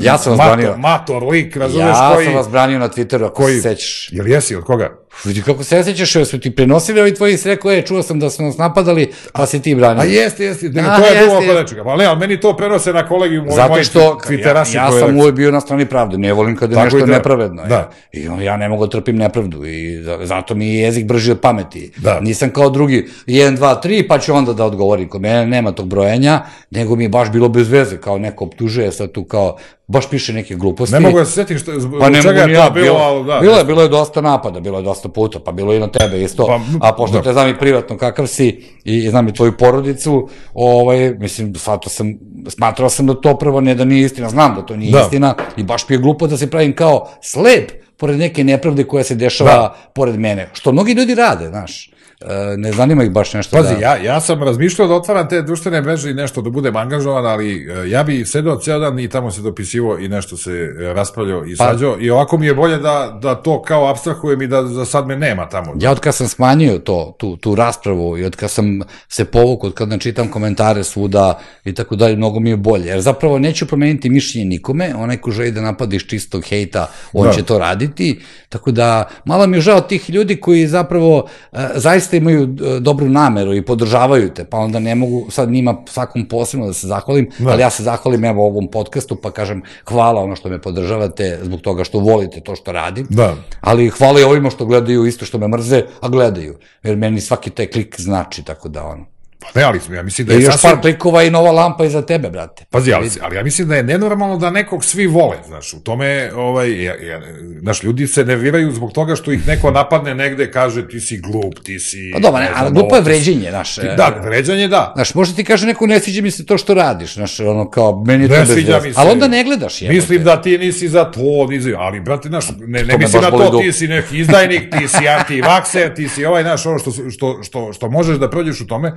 ja 0.00 0.18
sam 0.18 0.30
vas 0.30 0.38
mator, 0.38 0.56
branio. 0.56 0.76
Mator, 0.76 1.22
lik, 1.22 1.56
razumeš 1.56 1.96
ja 1.96 2.12
koji... 2.14 2.24
Ja 2.24 2.30
sam 2.30 2.36
vas 2.36 2.48
branio 2.48 2.78
na 2.78 2.88
Twitteru, 2.88 3.24
ako 3.24 3.34
koji, 3.34 3.56
se 3.56 3.62
sećaš. 3.62 4.08
Jel 4.12 4.28
jesi, 4.28 4.56
od 4.56 4.64
koga? 4.64 5.02
Vidi 5.24 5.42
kako 5.42 5.64
se 5.64 5.82
sećaš, 5.82 6.14
jel 6.14 6.24
su 6.24 6.40
ti 6.40 6.50
prenosili 6.50 7.00
ovi 7.00 7.14
tvoji 7.14 7.36
sve 7.36 7.56
koje, 7.56 7.82
čuo 7.82 8.02
sam 8.02 8.20
da 8.20 8.30
su 8.30 8.42
nas 8.42 8.58
napadali, 8.58 9.12
pa 9.32 9.46
si 9.46 9.62
ti 9.62 9.74
branio. 9.74 10.02
A 10.02 10.04
jeste, 10.04 10.44
jeste, 10.44 10.68
ne, 10.68 10.82
to 10.82 11.06
je 11.06 11.20
bilo 11.20 11.38
oko 11.38 11.60
nečega. 11.60 11.84
Pa 11.84 11.96
ne, 11.96 12.04
ali 12.04 12.18
meni 12.18 12.40
to 12.40 12.56
prenose 12.56 12.92
na 12.92 13.08
kolegiju 13.08 13.42
moj, 13.42 13.54
Zato 13.54 13.84
što 13.84 14.18
ja, 14.30 14.64
ja 14.72 14.90
sam 14.90 15.18
uvijek 15.18 15.34
bio 15.34 15.50
na 15.50 15.60
strani 15.60 15.86
pravde, 15.86 16.18
ne 16.18 16.32
volim 16.32 16.56
kada 16.56 16.78
je 16.78 16.84
nešto 16.84 16.98
da, 16.98 17.06
nepravedno. 17.06 17.64
Da. 17.64 17.90
I 18.12 18.28
ja 18.44 18.56
ne 18.56 18.68
mogu 18.68 18.86
da 18.86 18.90
trpim 18.90 19.16
nepravdu 19.16 19.66
i 19.66 20.02
zato 20.22 20.54
mi 20.54 20.74
je 20.74 20.80
jezik 20.82 21.06
brži 21.06 21.30
od 21.30 21.40
pameti. 21.40 21.92
Da. 21.96 22.20
Nisam 22.20 22.50
kao 22.50 22.70
drugi, 22.70 23.08
1, 23.26 23.56
2, 23.58 23.86
3, 23.86 24.08
pa 24.08 24.18
ću 24.18 24.34
onda 24.34 24.52
da 24.52 24.64
odgovorim. 24.64 25.08
Kod 25.08 25.20
mene 25.20 25.46
nema 25.46 25.72
tog 25.72 25.88
brojenja, 25.88 26.42
nego 26.70 26.96
mi 26.96 27.04
je 27.04 27.08
baš 27.08 27.30
bilo 27.30 27.48
bez 27.48 27.68
veze, 27.68 27.96
kao 27.96 28.18
neko 28.18 28.44
optužuje 28.44 28.92
sad 28.92 29.12
tu 29.12 29.24
kao 29.24 29.56
baš 29.86 30.10
piše 30.10 30.32
neke 30.32 30.54
gluposti. 30.54 30.94
Ne 30.94 31.00
mogu 31.00 31.18
da 31.18 31.24
se 31.24 31.32
setim 31.32 31.58
što, 31.58 31.80
zbog 31.80 32.00
pa 32.00 32.22
čega 32.22 32.40
je 32.40 32.54
to 32.54 32.70
bilo, 32.70 32.96
ali 32.96 33.24
da. 33.24 33.38
Bilo 33.40 33.58
je, 33.58 33.64
bilo 33.64 33.82
je 33.82 33.88
dosta 33.88 34.20
napada, 34.20 34.60
bilo 34.60 34.78
je 34.78 34.82
dosta 34.82 35.08
puta, 35.08 35.38
pa 35.40 35.52
bilo 35.52 35.72
je 35.72 35.76
i 35.76 35.80
na 35.80 35.88
tebe 35.88 36.22
isto, 36.22 36.46
pa, 36.46 36.60
a 36.88 36.92
pošto 36.92 37.16
da. 37.16 37.22
te 37.22 37.32
znam 37.32 37.48
i 37.48 37.58
privatno 37.58 37.98
kakav 37.98 38.26
si 38.26 38.64
i 38.84 39.10
znam 39.10 39.28
i 39.28 39.34
tvoju 39.34 39.56
porodicu, 39.56 40.28
ovaj, 40.54 41.14
mislim, 41.18 41.54
to 41.54 41.88
sam, 41.88 42.14
smatrao 42.48 42.88
sam 42.88 43.06
da 43.06 43.14
to 43.14 43.38
prvo 43.38 43.60
ne 43.60 43.74
da 43.74 43.84
nije 43.84 44.04
istina, 44.04 44.28
znam 44.28 44.54
da 44.54 44.62
to 44.62 44.76
nije 44.76 44.92
da. 44.92 45.00
istina 45.00 45.34
i 45.56 45.62
baš 45.62 45.88
mi 45.88 45.94
je 45.94 45.98
glupo 45.98 46.26
da 46.26 46.36
se 46.36 46.50
pravim 46.50 46.74
kao 46.76 47.08
slep 47.20 47.70
pored 47.96 48.18
neke 48.18 48.44
nepravde 48.44 48.84
koja 48.84 49.04
se 49.04 49.14
dešava 49.14 49.50
da. 49.50 49.76
pored 49.94 50.18
mene, 50.18 50.50
što 50.52 50.72
mnogi 50.72 50.92
ljudi 50.92 51.14
rade, 51.14 51.48
znaš. 51.48 51.91
E, 52.24 52.56
ne 52.56 52.72
zanima 52.72 53.04
ih 53.04 53.10
baš 53.10 53.34
nešto 53.34 53.56
Pazi, 53.56 53.74
da... 53.74 53.80
ja, 53.80 53.96
ja 53.96 54.20
sam 54.20 54.42
razmišljao 54.42 54.88
da 54.88 54.94
otvaram 54.94 55.28
te 55.28 55.42
društvene 55.42 55.80
mreže 55.80 56.10
i 56.10 56.14
nešto 56.14 56.42
da 56.42 56.50
budem 56.50 56.76
angažovan, 56.76 57.26
ali 57.26 57.70
e, 57.70 57.90
ja 57.90 58.02
bi 58.02 58.24
sedao 58.24 58.56
ceo 58.56 58.78
dan 58.78 58.98
i 58.98 59.08
tamo 59.08 59.30
se 59.30 59.42
dopisivo 59.42 59.98
i 59.98 60.08
nešto 60.08 60.36
se 60.36 60.50
e, 60.52 60.92
raspravljao 60.92 61.46
i 61.46 61.56
pa, 61.56 61.64
sađao 61.64 61.96
i 62.00 62.10
ovako 62.10 62.38
mi 62.38 62.46
je 62.46 62.54
bolje 62.54 62.78
da, 62.78 63.18
da 63.22 63.34
to 63.34 63.62
kao 63.62 63.90
abstrahujem 63.90 64.42
i 64.42 64.46
da 64.46 64.66
za 64.66 64.84
sad 64.84 65.06
me 65.06 65.16
nema 65.16 65.48
tamo. 65.48 65.74
Ja 65.80 65.90
od 65.90 66.00
kad 66.00 66.14
sam 66.14 66.28
smanjio 66.28 66.78
to, 66.78 67.14
tu, 67.18 67.36
tu 67.36 67.54
raspravu 67.54 68.18
i 68.18 68.24
od 68.24 68.36
kad 68.36 68.50
sam 68.50 68.80
se 69.08 69.24
povukao, 69.24 69.68
od 69.68 69.74
kad 69.74 69.88
ne 69.88 70.00
čitam 70.00 70.28
komentare 70.28 70.84
svuda 70.84 71.38
i 71.64 71.74
tako 71.74 71.96
dalje, 71.96 72.16
mnogo 72.16 72.40
mi 72.40 72.50
je 72.50 72.56
bolje. 72.56 72.86
Jer 72.86 73.00
zapravo 73.00 73.38
neću 73.38 73.66
promeniti 73.66 74.10
mišljenje 74.10 74.48
nikome, 74.48 74.94
onaj 74.96 75.16
ko 75.16 75.30
želi 75.30 75.50
da 75.50 75.60
napada 75.60 75.96
iz 75.96 76.02
čistog 76.02 76.44
hejta, 76.44 76.90
on 77.12 77.26
da. 77.26 77.32
će 77.32 77.42
to 77.42 77.58
raditi, 77.58 78.20
tako 78.48 78.70
da 78.70 79.08
malo 79.24 79.46
mi 79.46 79.56
je 79.56 79.60
žao 79.60 79.80
tih 79.80 80.10
ljudi 80.10 80.40
koji 80.40 80.66
zapravo 80.66 81.26
zaista 81.74 82.11
zaista 82.12 82.16
imaju 82.16 82.42
e, 82.42 82.80
dobru 82.80 83.08
nameru 83.08 83.54
i 83.54 83.62
podržavaju 83.62 84.34
te, 84.34 84.44
pa 84.44 84.58
onda 84.58 84.78
ne 84.78 84.94
mogu 84.94 85.26
sad 85.30 85.50
njima 85.50 85.76
svakom 85.86 86.28
posebno 86.28 86.66
da 86.66 86.72
se 86.72 86.86
zahvalim, 86.86 87.30
da. 87.38 87.50
ali 87.50 87.62
ja 87.62 87.70
se 87.70 87.82
zahvalim 87.82 88.24
evo 88.24 88.46
ovom 88.46 88.68
podcastu, 88.70 89.16
pa 89.16 89.30
kažem 89.30 89.62
hvala 89.84 90.20
ono 90.20 90.36
što 90.36 90.48
me 90.48 90.60
podržavate 90.60 91.38
zbog 91.42 91.60
toga 91.60 91.84
što 91.84 91.98
volite 91.98 92.40
to 92.40 92.56
što 92.56 92.72
radim, 92.72 93.06
da. 93.10 93.34
ali 93.60 93.88
hvala 93.90 94.20
i 94.20 94.24
ovima 94.24 94.50
što 94.50 94.66
gledaju 94.66 95.06
isto 95.06 95.24
što 95.24 95.38
me 95.38 95.48
mrze, 95.48 95.84
a 96.00 96.08
gledaju, 96.08 96.58
jer 96.82 96.96
meni 96.96 97.20
svaki 97.20 97.50
taj 97.50 97.66
klik 97.66 98.00
znači, 98.00 98.42
tako 98.42 98.68
da 98.68 98.84
ono. 98.84 99.11
Pa 99.42 99.60
ne, 99.60 99.64
ali 99.64 99.80
ja 99.94 100.02
mislim 100.02 100.26
da 100.26 100.32
je... 100.32 100.40
I 100.40 100.42
još 100.42 100.54
sasvim... 100.54 100.70
par 100.70 100.80
klikova 100.80 101.22
i 101.22 101.30
nova 101.30 101.50
lampa 101.50 101.84
iza 101.84 102.02
tebe, 102.02 102.30
brate. 102.30 102.64
Pazi, 102.70 102.92
ali, 102.92 103.10
ali 103.22 103.36
ja 103.36 103.42
mislim 103.42 103.68
da 103.68 103.76
je 103.76 103.82
nenormalno 103.82 104.38
da 104.38 104.50
nekog 104.50 104.84
svi 104.84 105.06
vole, 105.06 105.36
znaš, 105.46 105.72
u 105.72 105.80
tome, 105.80 106.30
ovaj, 106.34 106.84
ja, 106.84 106.94
ja, 106.94 107.20
znaš, 107.60 107.82
ljudi 107.82 108.06
se 108.06 108.24
nerviraju 108.24 108.72
zbog 108.72 108.92
toga 108.92 109.16
što 109.16 109.32
ih 109.32 109.46
neko 109.46 109.70
napadne 109.70 110.14
negde, 110.14 110.50
kaže 110.50 110.88
ti 110.88 111.00
si 111.00 111.18
glup, 111.18 111.54
ti 111.62 111.78
si... 111.78 112.10
Pa 112.12 112.18
dobro, 112.18 112.40
ne, 112.40 112.50
ali 112.54 112.72
glupo 112.72 112.96
je 112.96 113.02
vređenje, 113.02 113.50
znaš. 113.50 113.76
Da, 113.76 114.20
vređanje, 114.24 114.68
da. 114.68 114.92
Znaš, 114.94 115.14
može 115.14 115.34
ti 115.34 115.44
kaže 115.44 115.66
neko, 115.66 115.86
ne 115.86 116.00
sviđa 116.00 116.22
mi 116.22 116.30
se 116.30 116.46
to 116.46 116.58
što 116.58 116.74
radiš, 116.74 117.14
znaš, 117.14 117.40
ono, 117.40 117.70
kao, 117.70 118.04
meni 118.04 118.28
ne 118.28 118.44
to 118.46 118.54
mi 118.54 118.62
se. 118.62 118.92
Ali 118.96 119.10
onda 119.10 119.28
ne 119.28 119.44
gledaš, 119.44 119.82
je. 119.82 119.88
Mislim 119.88 120.24
da 120.24 120.42
ti 120.42 120.58
nisi 120.58 120.88
za 120.88 121.04
to, 121.04 121.46
nisi, 121.48 121.74
ali, 121.78 122.00
brate, 122.00 122.28
znaš, 122.28 122.44
ne, 122.66 122.82
ne 122.82 122.98
mislim 122.98 123.22
na 123.22 123.30
to, 123.30 123.60
ti 123.60 123.72
si 123.72 123.88
neki 123.88 124.18
izdajnik, 124.18 124.70
ti 124.70 124.88
si 124.88 125.08
anti-vakser, 125.08 125.94
ti 125.94 126.08
si 126.08 126.24
ovaj, 126.24 126.42
znaš, 126.42 126.66
ono 126.66 126.78
što, 126.78 126.90
što, 127.10 127.42
što, 127.42 127.72
što 127.72 127.90
možeš 127.90 128.18
da 128.18 128.30
prođeš 128.30 128.60
u 128.60 128.66
tome, 128.66 128.92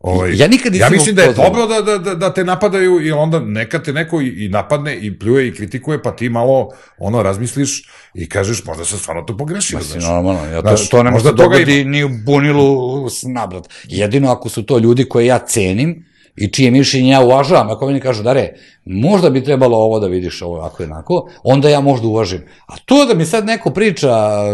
Ovaj, 0.00 0.36
ja 0.36 0.48
nikad 0.48 0.74
ja 0.74 0.90
mislim 0.90 1.14
da 1.14 1.22
je 1.22 1.32
dobro 1.32 1.66
da, 1.66 1.82
da, 1.82 1.98
da, 1.98 2.14
da 2.14 2.34
te 2.34 2.44
napadaju 2.44 3.06
i 3.06 3.12
onda 3.12 3.40
neka 3.40 3.82
te 3.82 3.92
neko 3.92 4.20
i, 4.20 4.44
i 4.44 4.48
napadne 4.48 4.96
i 4.96 5.18
pljuje 5.18 5.48
i 5.48 5.54
kritikuje, 5.54 6.02
pa 6.02 6.16
ti 6.16 6.28
malo 6.28 6.68
ono 6.98 7.22
razmisliš 7.22 7.88
i 8.14 8.28
kažeš 8.28 8.64
možda 8.64 8.84
sam 8.84 8.98
stvarno 8.98 9.22
to 9.22 9.36
pogrešio. 9.36 9.78
Mislim, 9.78 10.02
normalno, 10.02 10.44
ja 10.44 10.62
to, 10.62 10.68
znaš, 10.68 10.88
to 10.88 11.02
ne 11.02 11.10
može 11.10 11.24
da 11.24 11.32
dogodi 11.32 11.80
ima... 11.80 11.90
ni 11.90 12.04
u 12.04 12.08
bunilu 12.24 13.06
nabrat. 13.26 13.68
Jedino 13.84 14.30
ako 14.30 14.48
su 14.48 14.62
to 14.62 14.78
ljudi 14.78 15.04
koje 15.04 15.26
ja 15.26 15.38
cenim 15.38 16.07
i 16.40 16.48
čije 16.48 16.70
mišljenje 16.70 17.10
ja 17.10 17.20
uvažavam, 17.20 17.70
ako 17.70 17.86
meni 17.86 18.00
kažu, 18.00 18.22
dare, 18.22 18.54
možda 18.84 19.30
bi 19.30 19.44
trebalo 19.44 19.76
ovo 19.76 20.00
da 20.00 20.06
vidiš 20.06 20.42
ovo 20.42 20.56
ovako 20.56 20.82
i 20.82 20.86
onako, 20.86 21.28
onda 21.42 21.68
ja 21.68 21.80
možda 21.80 22.06
uvažim. 22.06 22.44
A 22.66 22.76
to 22.84 23.04
da 23.04 23.14
mi 23.14 23.24
sad 23.24 23.46
neko 23.46 23.70
priča 23.70 24.08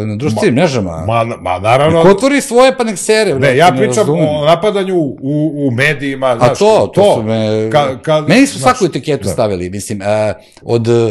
na 0.06 0.16
društvenim 0.16 0.54
mrežama, 0.54 1.04
ma, 1.06 1.24
ma, 1.24 1.58
naravno... 1.58 2.02
Nek 2.02 2.16
otvori 2.16 2.40
svoje 2.40 2.76
pa 2.76 2.84
nek 2.84 2.98
sere. 2.98 3.34
Ne, 3.34 3.56
ja 3.56 3.74
pričam 3.76 4.06
ne 4.06 4.12
o 4.12 4.44
napadanju 4.44 4.96
u, 4.96 5.16
u 5.66 5.70
medijima, 5.70 6.36
znaš, 6.36 6.50
A 6.50 6.54
to, 6.54 6.90
to, 6.94 7.02
to 7.02 7.14
su 7.14 7.22
me... 7.22 7.70
Ka, 7.70 7.98
ka, 8.02 8.20
meni 8.28 8.46
su 8.46 8.58
svaku 8.58 8.84
etiketu 8.84 9.24
da. 9.24 9.30
stavili, 9.30 9.70
mislim, 9.70 10.00
uh, 10.00 10.06
od 10.62 10.88
uh, 10.88 11.10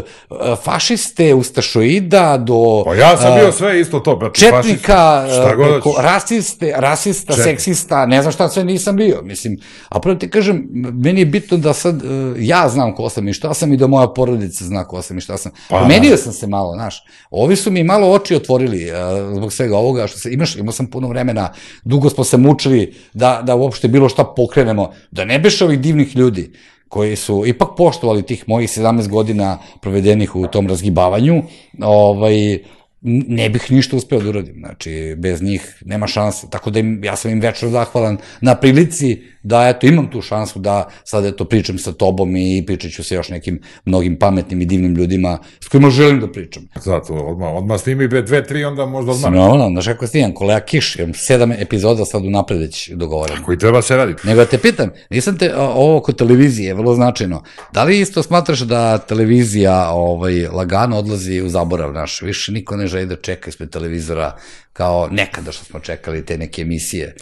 fašiste, 0.64 1.34
ustašoida 1.34 2.38
do... 2.38 2.84
Pa 2.86 2.96
ja 2.96 3.18
sam 3.18 3.40
bio 3.40 3.52
sve 3.52 3.80
isto 3.80 4.00
to, 4.00 4.16
brati, 4.16 4.40
četnika, 4.40 5.26
preko, 5.48 5.96
rasiste, 6.02 6.74
rasista, 6.78 7.34
Četnik. 7.34 7.60
seksista, 7.60 8.06
ne 8.06 8.22
znam 8.22 8.32
šta 8.32 8.50
sve 8.50 8.64
nisam 8.64 8.96
bio, 8.96 9.22
mislim, 9.24 9.60
a 9.90 10.00
prvo 10.00 10.16
ti 10.16 10.30
kažem, 10.30 10.62
meni 10.72 11.22
je 11.22 11.26
bitno 11.26 11.57
da 11.57 11.74
sad 11.74 12.03
uh, 12.03 12.36
ja 12.39 12.70
znam 12.70 12.95
ko 12.95 13.09
sam 13.09 13.28
i 13.28 13.34
šta 13.34 13.53
sam 13.53 13.74
i 13.74 13.78
da 13.78 13.88
moja 13.88 14.07
porodica 14.07 14.66
zna 14.66 14.84
ko 14.88 15.01
sam 15.01 15.18
i 15.18 15.22
šta 15.22 15.38
sam. 15.38 15.51
Pa, 15.70 15.78
Promenio 15.78 16.18
sam 16.18 16.34
se 16.34 16.47
malo, 16.47 16.74
znaš. 16.74 17.03
Ovi 17.32 17.55
su 17.55 17.72
mi 17.72 17.84
malo 17.84 18.11
oči 18.11 18.36
otvorili 18.36 18.91
uh, 18.91 19.38
zbog 19.38 19.53
svega 19.53 19.78
ovoga 19.78 20.07
što 20.07 20.20
se, 20.20 20.34
imaš, 20.34 20.55
imao 20.55 20.72
sam 20.72 20.88
puno 20.88 21.07
vremena, 21.07 21.53
dugo 21.84 22.09
smo 22.09 22.24
se 22.24 22.38
mučili 22.38 22.93
da, 23.14 23.41
da 23.43 23.55
uopšte 23.55 23.88
bilo 23.88 24.09
šta 24.09 24.24
pokrenemo, 24.24 24.91
da 25.11 25.26
ne 25.26 25.39
beš 25.39 25.61
ovih 25.61 25.80
divnih 25.80 26.16
ljudi 26.16 26.51
koji 26.93 27.16
su 27.16 27.43
ipak 27.45 27.70
poštovali 27.78 28.22
tih 28.24 28.43
mojih 28.47 28.70
17 28.70 29.07
godina 29.07 29.57
provedenih 29.82 30.36
u 30.36 30.47
tom 30.47 30.68
razgibavanju, 30.68 31.43
ovaj, 31.82 32.59
ne 33.04 33.49
bih 33.49 33.72
ništa 33.72 33.95
uspeo 33.95 34.20
da 34.20 34.30
uradim. 34.30 34.56
Znači, 34.60 35.16
bez 35.18 35.41
njih 35.41 35.78
nema 35.86 36.08
šanse. 36.08 36.47
Tako 36.49 36.70
da 36.70 36.80
im, 36.80 37.04
ja 37.04 37.16
sam 37.16 37.32
im 37.32 37.39
večno 37.39 37.70
zahvalan 37.70 38.18
na 38.41 38.56
prilici 38.56 39.22
da, 39.43 39.70
eto, 39.70 39.88
imam 39.88 40.10
tu 40.12 40.22
šansu 40.22 40.60
da 40.60 40.89
sad, 41.04 41.26
eto, 41.26 41.45
pričam 41.45 41.78
sa 41.78 41.91
tobom 41.91 42.36
i 42.36 42.64
pričat 42.68 42.91
ću 42.91 43.04
sa 43.04 43.16
još 43.16 43.30
nekim 43.30 43.62
mnogim 43.86 44.20
pametnim 44.20 44.62
i 44.62 44.66
divnim 44.66 44.95
ljudima 44.95 45.39
s 45.60 45.68
kojima 45.68 45.89
želim 45.89 46.20
da 46.20 46.32
pričam. 46.32 46.68
Zato, 46.76 47.14
odmah, 47.14 47.54
odmah 47.54 47.82
snimi 47.82 48.08
dve, 48.08 48.43
tri, 48.43 48.66
onda 48.66 48.86
možda 48.86 49.12
odmah. 49.12 49.32
Normalno, 49.32 49.70
znaš 49.70 49.86
kako 49.86 50.08
snimam, 50.08 50.34
kolega 50.34 50.66
Kiš, 50.66 50.95
imam 50.95 51.14
sedam 51.14 51.51
epizoda 51.51 52.06
sad 52.06 52.26
unapred 52.26 52.60
već 52.60 52.89
dogovoren. 52.89 53.43
Koji 53.43 53.58
treba 53.58 53.82
se 53.82 53.97
raditi. 53.97 54.28
Nego 54.28 54.39
da 54.39 54.45
te 54.45 54.58
pitam, 54.58 54.89
nisam 55.10 55.38
te, 55.38 55.56
ovo 55.56 56.01
kod 56.01 56.18
televizije 56.18 56.68
je 56.68 56.74
vrlo 56.74 56.95
značajno. 56.95 57.43
Da 57.74 57.84
li 57.84 57.99
isto 57.99 58.24
smatraš 58.24 58.60
da 58.60 58.97
televizija 58.97 59.89
ovaj, 59.89 60.47
lagano 60.47 60.97
odlazi 60.97 61.41
u 61.41 61.49
zaborav 61.49 61.93
naš? 61.93 62.22
Više 62.22 62.51
niko 62.51 62.78
ne 62.78 62.88
želi 62.94 63.06
da 63.06 63.16
čeka 63.16 63.50
ispred 63.50 63.70
televizora 63.70 64.36
kao 64.74 65.08
nekada 65.12 65.52
što 65.52 65.66
smo 65.66 65.80
čekali 65.80 66.26
te 66.26 66.38
neke 66.38 66.62
emisije. 66.62 67.16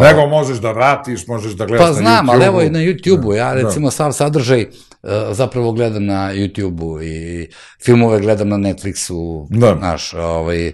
Nego 0.00 0.26
možeš 0.26 0.58
da 0.58 0.72
vratiš, 0.72 1.26
možeš 1.26 1.52
da 1.52 1.66
gledaš 1.66 1.86
pa, 1.86 2.00
na 2.00 2.00
YouTube-u. 2.00 2.06
Pa 2.06 2.10
znam, 2.10 2.30
ali 2.30 2.44
evo 2.44 2.62
i 2.62 2.70
na 2.70 2.78
YouTube-u. 2.78 3.34
Ja 3.34 3.54
da. 3.54 3.62
recimo 3.62 3.86
da. 3.86 3.90
sav 3.90 4.12
sadržaj 4.12 4.62
uh, 4.62 5.10
zapravo 5.30 5.72
gledam 5.72 6.04
na 6.04 6.34
YouTube-u 6.34 7.02
i 7.02 7.48
filmove 7.84 8.20
gledam 8.20 8.48
na 8.48 8.56
Netflixu, 8.56 9.46
da. 9.50 9.76
znaš, 9.78 10.14
ovaj, 10.14 10.72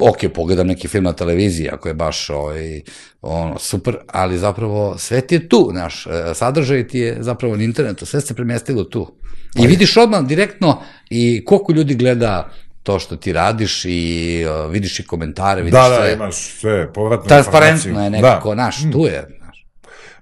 ok, 0.00 0.32
pogledam 0.34 0.66
neki 0.66 0.88
film 0.88 1.04
na 1.04 1.12
televiziji, 1.12 1.68
ako 1.68 1.88
je 1.88 1.94
baš 1.94 2.30
ovaj, 2.30 2.80
ono, 3.22 3.58
super, 3.58 3.96
ali 4.06 4.38
zapravo 4.38 4.98
sve 4.98 5.20
ti 5.20 5.34
je 5.34 5.48
tu, 5.48 5.68
znaš, 5.72 6.06
e, 6.06 6.34
sadržaj 6.34 6.88
ti 6.88 6.98
je 6.98 7.16
zapravo 7.20 7.56
na 7.56 7.62
internetu, 7.62 8.06
sve 8.06 8.20
se 8.20 8.34
premestilo 8.34 8.84
tu. 8.84 9.16
I 9.58 9.66
vidiš 9.66 9.96
odmah 9.96 10.24
direktno 10.24 10.82
i 11.10 11.44
koliko 11.44 11.72
ljudi 11.72 11.94
gleda 11.94 12.50
to 12.86 12.98
što 12.98 13.16
ti 13.16 13.32
radiš 13.32 13.84
i 13.84 14.44
uh, 14.64 14.72
vidiš 14.72 15.00
i 15.00 15.06
komentare, 15.06 15.62
vidiš 15.62 15.72
da, 15.72 15.88
da, 15.88 15.96
sve. 15.96 16.06
Da, 16.06 16.12
imaš 16.12 16.36
sve, 16.36 16.92
povratne 16.92 17.28
Transparentno 17.28 18.04
je 18.04 18.10
nekako, 18.10 18.54
da. 18.54 18.64
naš, 18.64 18.76
tu 18.92 19.06
je. 19.06 19.38
Naš. 19.40 19.66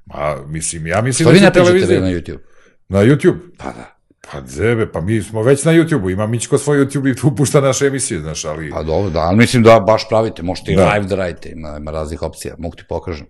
Ma, 0.04 0.36
mislim, 0.46 0.86
ja 0.86 1.00
mislim 1.00 1.28
što 1.28 1.40
da 1.40 1.40
ne 1.40 1.52
pričate 1.52 2.00
na 2.00 2.08
YouTube? 2.08 2.38
Na 2.88 2.98
YouTube? 2.98 3.38
Pa 3.58 3.64
da. 3.64 3.94
Pa 4.32 4.40
zebe, 4.46 4.92
pa 4.92 5.00
mi 5.00 5.22
smo 5.22 5.42
već 5.42 5.64
na 5.64 5.72
YouTube-u, 5.72 6.10
ima 6.10 6.26
Mićko 6.26 6.58
svoj 6.58 6.78
YouTube 6.78 7.12
i 7.12 7.16
tu 7.16 7.36
pušta 7.36 7.60
naše 7.60 7.86
emisije, 7.86 8.20
znaš, 8.20 8.44
ali... 8.44 8.70
Pa 8.70 8.82
dobro, 8.82 9.10
da, 9.10 9.20
ali 9.20 9.36
mislim 9.36 9.62
da 9.62 9.80
baš 9.80 10.08
pravite, 10.08 10.42
možete 10.42 10.72
i 10.72 10.76
da. 10.76 10.92
live 10.92 11.06
da 11.06 11.16
radite, 11.16 11.50
ima, 11.50 11.76
ima 11.78 11.90
raznih 11.90 12.22
opcija, 12.22 12.54
mogu 12.58 12.76
ti 12.76 12.84
pokažem. 12.88 13.26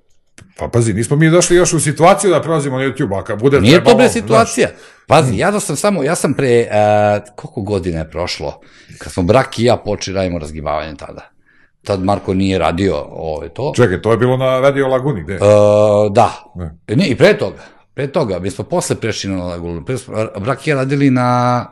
Pa 0.57 0.69
pazi, 0.69 0.93
nismo 0.95 1.17
mi 1.17 1.31
došli 1.31 1.57
još 1.57 1.73
u 1.73 1.81
situaciju 1.81 2.31
da 2.31 2.43
prelazimo 2.43 2.79
na 2.79 2.85
YouTube, 2.85 3.19
a 3.21 3.25
kad 3.25 3.41
bude 3.41 3.61
Nije 3.61 3.73
trebalo... 3.73 3.97
Nije 3.97 4.09
to 4.09 4.13
bre 4.13 4.21
situacija. 4.23 4.69
Znaš, 4.69 4.81
Pazi, 5.07 5.37
ja 5.37 5.51
da 5.51 5.61
sam 5.61 5.77
samo, 5.77 6.03
ja 6.03 6.15
sam 6.15 6.35
pre, 6.35 6.67
uh, 6.71 7.35
koliko 7.37 7.63
godina 7.63 7.99
je 7.99 8.11
prošlo, 8.11 8.61
kad 8.99 9.13
smo 9.13 9.23
brak 9.23 9.59
i 9.59 9.65
ja 9.65 9.77
počeli 9.77 10.15
radimo 10.15 10.39
razgivavanje 10.39 10.97
tada. 10.97 11.31
Tad 11.83 12.05
Marko 12.05 12.35
nije 12.35 12.59
radio 12.59 12.97
ove 13.11 13.49
to. 13.49 13.73
Čekaj, 13.77 14.03
to 14.03 14.11
je 14.11 14.17
bilo 14.17 14.37
na 14.37 14.61
Radio 14.61 14.89
Laguni, 14.89 15.23
gde? 15.23 15.35
Uh, 15.35 15.41
da. 16.13 16.53
Ne. 16.55 16.79
E, 16.87 16.97
ne, 16.97 17.07
i 17.07 17.17
pre 17.17 17.39
toga. 17.39 17.63
Pre 17.95 18.07
toga, 18.07 18.39
mi 18.39 18.51
smo 18.51 18.65
posle 18.65 18.97
prešli 18.97 19.31
na 19.31 19.45
Lagunu. 19.45 19.85
Pre 19.85 19.97
brak 20.41 20.67
i 20.67 20.71
ja 20.71 20.77
radili 20.77 21.11
na 21.11 21.67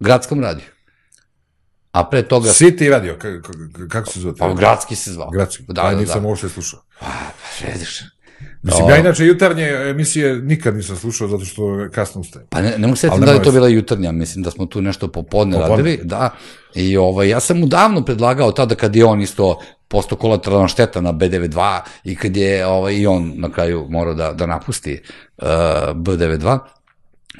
gradskom 0.00 0.40
radiju. 0.40 0.66
A 1.92 2.04
pre 2.04 2.22
toga... 2.22 2.48
City 2.48 2.90
radio, 2.90 3.18
kako 3.90 4.10
se 4.10 4.20
zove? 4.20 4.34
Pa, 4.38 4.52
gradski 4.52 4.96
se 4.96 5.12
zvao. 5.12 5.30
Gradski, 5.30 5.62
da, 5.68 5.82
pa 5.82 5.90
da, 5.90 5.96
nisam 5.96 6.22
da. 6.22 6.28
uopšte 6.28 6.48
slušao. 6.48 6.80
Pa, 7.00 7.06
vidiš. 7.60 8.02
Mislim, 8.62 8.88
ja 8.88 8.96
inače 8.96 9.26
jutarnje 9.26 9.64
emisije 9.90 10.36
nikad 10.36 10.76
nisam 10.76 10.96
slušao 10.96 11.28
zato 11.28 11.44
što 11.44 11.88
kasno 11.92 12.20
ustajem. 12.20 12.46
Pa 12.50 12.62
ne, 12.62 12.78
ne 12.78 12.86
mogu 12.86 12.96
setiti 12.96 13.20
da 13.20 13.32
je 13.32 13.42
to 13.42 13.52
bila 13.52 13.68
jutarnja, 13.68 14.12
mislim 14.12 14.42
da 14.42 14.50
smo 14.50 14.66
tu 14.66 14.82
nešto 14.82 15.08
popodne, 15.08 15.56
popodne. 15.56 15.76
radili, 15.76 16.00
da. 16.04 16.30
I 16.74 16.96
ovaj, 16.96 17.28
ja 17.28 17.40
sam 17.40 17.58
mu 17.58 17.66
davno 17.66 18.04
predlagao 18.04 18.52
tada 18.52 18.74
kad 18.74 18.96
je 18.96 19.04
on 19.04 19.20
isto 19.20 19.60
posto 19.88 20.16
kolateralna 20.16 20.68
šteta 20.68 21.00
na 21.00 21.12
B92 21.12 21.80
i 22.04 22.16
kad 22.16 22.36
je 22.36 22.66
ovaj, 22.66 22.94
i 22.94 23.06
on 23.06 23.32
na 23.36 23.52
kraju 23.52 23.86
morao 23.90 24.14
da, 24.14 24.32
da 24.32 24.46
napusti 24.46 25.02
uh, 25.36 25.46
B92, 25.94 26.58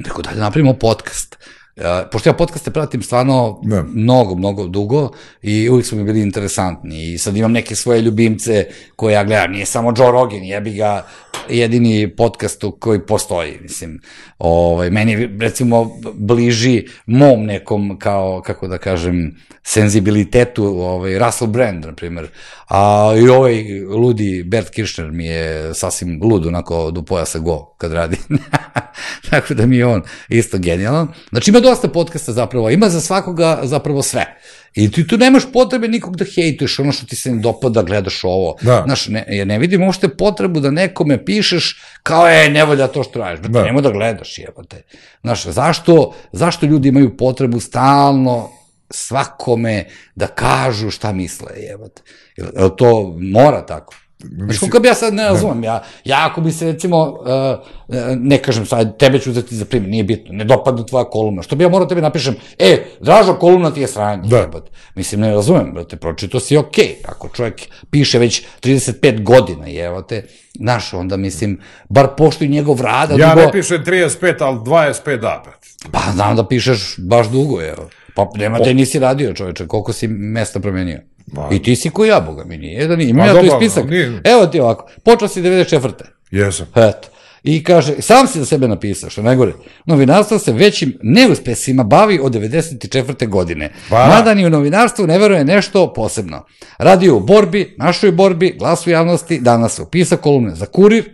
tako 0.05 0.23
da 0.23 0.31
napravimo 0.35 0.75
podcast. 0.75 1.39
Uh, 1.77 1.85
pošto 2.13 2.29
ja 2.29 2.33
podcaste 2.33 2.71
pratim 2.71 3.03
stvarno 3.03 3.61
ne. 3.63 3.83
mnogo, 3.83 4.35
mnogo 4.35 4.67
dugo 4.67 5.11
i 5.43 5.69
uvijek 5.69 5.87
su 5.87 5.97
mi 5.97 6.05
bili 6.05 6.21
interesantni 6.21 7.13
i 7.13 7.19
sad 7.19 7.37
imam 7.37 7.53
neke 7.53 7.75
svoje 7.75 8.01
ljubimce 8.01 8.67
koje 8.97 9.13
ja 9.13 9.25
gledam, 9.25 9.53
nije 9.53 9.67
samo 9.67 9.95
Joe 9.99 10.11
Rogan, 10.11 10.43
jebi 10.43 10.75
ga 10.75 11.07
jedini 11.49 12.17
podcast 12.17 12.65
koji 12.79 13.07
postoji, 13.07 13.59
mislim, 13.63 14.01
ovaj, 14.39 14.91
meni 14.91 15.29
recimo 15.41 15.91
bliži 16.15 16.87
mom 17.07 17.45
nekom 17.45 17.99
kao, 17.99 18.43
kako 18.47 18.69
da 18.69 18.79
kažem, 18.79 19.37
senzibilitetu, 19.63 20.65
ovaj, 20.65 21.19
Russell 21.19 21.51
Brand, 21.51 21.85
na 21.85 21.95
primjer, 21.95 22.29
a 22.69 23.15
i 23.19 23.29
ovaj 23.29 23.65
ludi 23.81 24.43
Bert 24.43 24.71
Kirchner 24.71 25.11
mi 25.11 25.27
je 25.27 25.75
sasvim 25.75 26.21
lud, 26.23 26.47
onako 26.47 26.91
do 26.91 27.03
pojasa 27.03 27.39
go, 27.39 27.75
kad 27.79 27.93
radi. 27.93 28.17
Tako 29.31 29.55
da 29.55 29.67
mi 29.67 29.77
je 29.77 29.87
on 29.87 30.03
isto 30.29 30.59
genijalan. 30.59 31.09
Znači 31.31 31.51
ima 31.51 31.61
dosta 31.65 31.89
podcasta 31.89 32.33
zapravo, 32.33 32.71
ima 32.71 32.89
za 32.89 33.01
svakoga 33.01 33.61
zapravo 33.63 34.03
sve. 34.03 34.27
I 34.75 34.91
ti 34.91 35.07
tu 35.07 35.17
nemaš 35.17 35.43
potrebe 35.53 35.89
nikog 35.89 36.17
da 36.17 36.25
hejtuješ, 36.35 36.79
ono 36.79 36.93
što 36.93 37.07
ti 37.07 37.17
se 37.17 37.33
ne 37.33 37.41
dopada, 37.43 37.83
gledaš 37.83 38.25
ovo. 38.25 38.57
Da. 38.63 38.83
Znaš, 38.87 39.09
ne, 39.09 39.25
ja 39.29 39.45
ne 39.45 39.59
vidim 39.59 39.83
uopšte 39.83 40.09
potrebu 40.09 40.61
da 40.61 40.71
nekome 40.71 41.25
pišeš 41.25 41.81
kao, 42.03 42.29
e, 42.29 42.51
ne 42.51 42.65
volja 42.65 42.87
to 42.87 43.03
što 43.03 43.19
radiš. 43.19 43.47
Da. 43.47 43.63
Nemo 43.63 43.81
da 43.81 43.91
gledaš, 43.91 44.39
jebate. 44.39 44.83
Znaš, 45.23 45.47
zašto, 45.47 46.15
zašto 46.33 46.67
ljudi 46.67 46.89
imaju 46.89 47.17
potrebu 47.17 47.61
stalno 47.61 48.51
svakome 48.91 49.85
da 50.15 50.27
kažu 50.27 50.91
šta 50.91 51.13
misle, 51.13 51.53
jebate. 51.57 52.03
Jel 52.37 52.71
to 52.77 53.17
mora 53.21 53.67
tako? 53.67 53.95
Znaš, 54.19 54.59
kako 54.59 54.81
bi 54.81 54.89
ja 54.89 54.95
sad 54.95 55.15
ne 55.15 55.25
razumem, 55.25 55.65
ja, 55.65 55.83
ja 56.05 56.29
ako 56.31 56.41
bi 56.41 56.53
se 56.53 56.67
recimo, 56.67 57.03
uh, 57.03 57.97
ne 58.17 58.39
kažem 58.39 58.67
sad, 58.67 58.99
tebe 58.99 59.19
ću 59.19 59.31
uzeti 59.31 59.57
za 59.57 59.65
primjer, 59.65 59.91
nije 59.91 60.05
bitno, 60.05 60.33
ne 60.33 60.45
dopadne 60.45 60.87
tvoja 60.87 61.05
kolumna, 61.05 61.43
što 61.43 61.57
bi 61.57 61.65
ja 61.65 61.69
morao 61.69 61.89
tebi 61.89 62.01
napišem, 62.01 62.37
e, 62.59 62.85
dražo 63.01 63.35
kolumna 63.35 63.71
ti 63.71 63.81
je 63.81 63.89
sranje, 63.89 64.29
da. 64.29 64.37
Jebat. 64.37 64.71
Mislim, 64.95 65.21
ne 65.21 65.31
razumem, 65.31 65.73
brate, 65.75 65.97
pročito 65.97 66.41
si 66.41 66.57
okej, 66.57 66.85
okay. 66.85 67.11
ako 67.11 67.29
čovjek 67.29 67.61
piše 67.91 68.19
već 68.19 68.43
35 68.63 69.23
godina, 69.23 69.67
jevate, 69.67 70.25
znaš, 70.55 70.93
onda 70.93 71.17
mislim, 71.17 71.61
bar 71.89 72.09
poštuj 72.17 72.49
njegov 72.49 72.81
rad. 72.81 73.11
Ja 73.19 73.35
dugo... 73.35 73.47
ne 73.47 73.53
pišem 73.53 73.85
35, 73.85 74.35
ali 74.41 74.59
25 74.59 75.17
da, 75.17 75.43
brate. 75.45 75.69
Pa 75.93 76.01
znam 76.13 76.37
da 76.37 76.49
pišeš 76.49 76.95
baš 76.99 77.29
dugo, 77.29 77.63
evo. 77.63 77.89
Pa 78.15 78.29
nema 78.35 78.59
te 78.59 78.75
nisi 78.75 78.99
radio, 78.99 79.35
čoveče, 79.35 79.67
koliko 79.67 79.93
si 79.93 80.09
mesta 80.09 80.61
promenio. 80.61 81.01
Ma. 81.27 81.49
I 81.53 81.63
ti 81.63 81.77
si 81.77 81.91
ko 81.91 82.05
ja, 82.05 82.21
boga 82.21 82.45
mi 82.45 82.59
nije 82.59 82.87
da 82.87 82.97
nije. 82.97 83.11
Ima 83.11 83.27
ja 83.27 83.41
tu 83.41 83.57
spisak. 83.57 83.91
Nije. 83.91 84.21
Evo 84.25 84.47
ti 84.47 84.61
ovako, 84.61 84.91
počeo 85.05 85.29
si 85.29 85.43
94. 85.43 85.91
Jesam. 86.31 86.67
Eto. 86.75 87.09
I 87.45 87.65
kaže, 87.65 88.03
sam 88.03 88.27
si 88.27 88.39
za 88.39 88.47
sebe 88.47 88.69
napisao, 88.69 89.11
što 89.11 89.23
najgore, 89.23 89.53
novinarstvo 89.87 90.39
se 90.39 90.53
većim 90.53 90.99
neuspesima 91.03 91.83
bavi 91.83 92.21
od 92.23 92.33
94. 92.33 93.29
godine. 93.29 93.73
Pa. 93.91 94.07
Mada 94.07 94.35
ni 94.35 94.47
u 94.47 94.51
novinarstvu 94.51 95.07
ne 95.07 95.19
veruje 95.19 95.45
nešto 95.45 95.93
posebno. 95.93 96.45
Radio 96.79 97.17
u 97.17 97.21
borbi, 97.21 97.75
našoj 97.79 98.13
borbi, 98.13 98.57
glasu 98.59 98.91
javnosti, 98.91 99.41
danas 99.41 99.75
se 99.75 99.83
upisa 99.83 100.17
kolumne 100.17 100.55
za 100.55 100.67
kurir, 100.67 101.05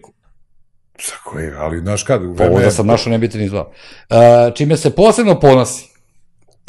Za 1.06 1.14
koje, 1.24 1.54
ali 1.56 1.78
znaš 1.80 2.02
kad? 2.02 2.22
U 2.22 2.32
vreme... 2.32 2.50
Ovo 2.50 2.60
da 2.60 2.70
sam 2.70 2.86
našo 2.86 3.10
ne 3.10 3.18
bi 3.18 3.28
te 3.28 3.38
ni 3.38 3.48
zvao. 3.48 3.72
Uh, 4.10 4.16
čime 4.54 4.76
se 4.76 4.90
posebno 4.90 5.40
ponosi. 5.40 5.89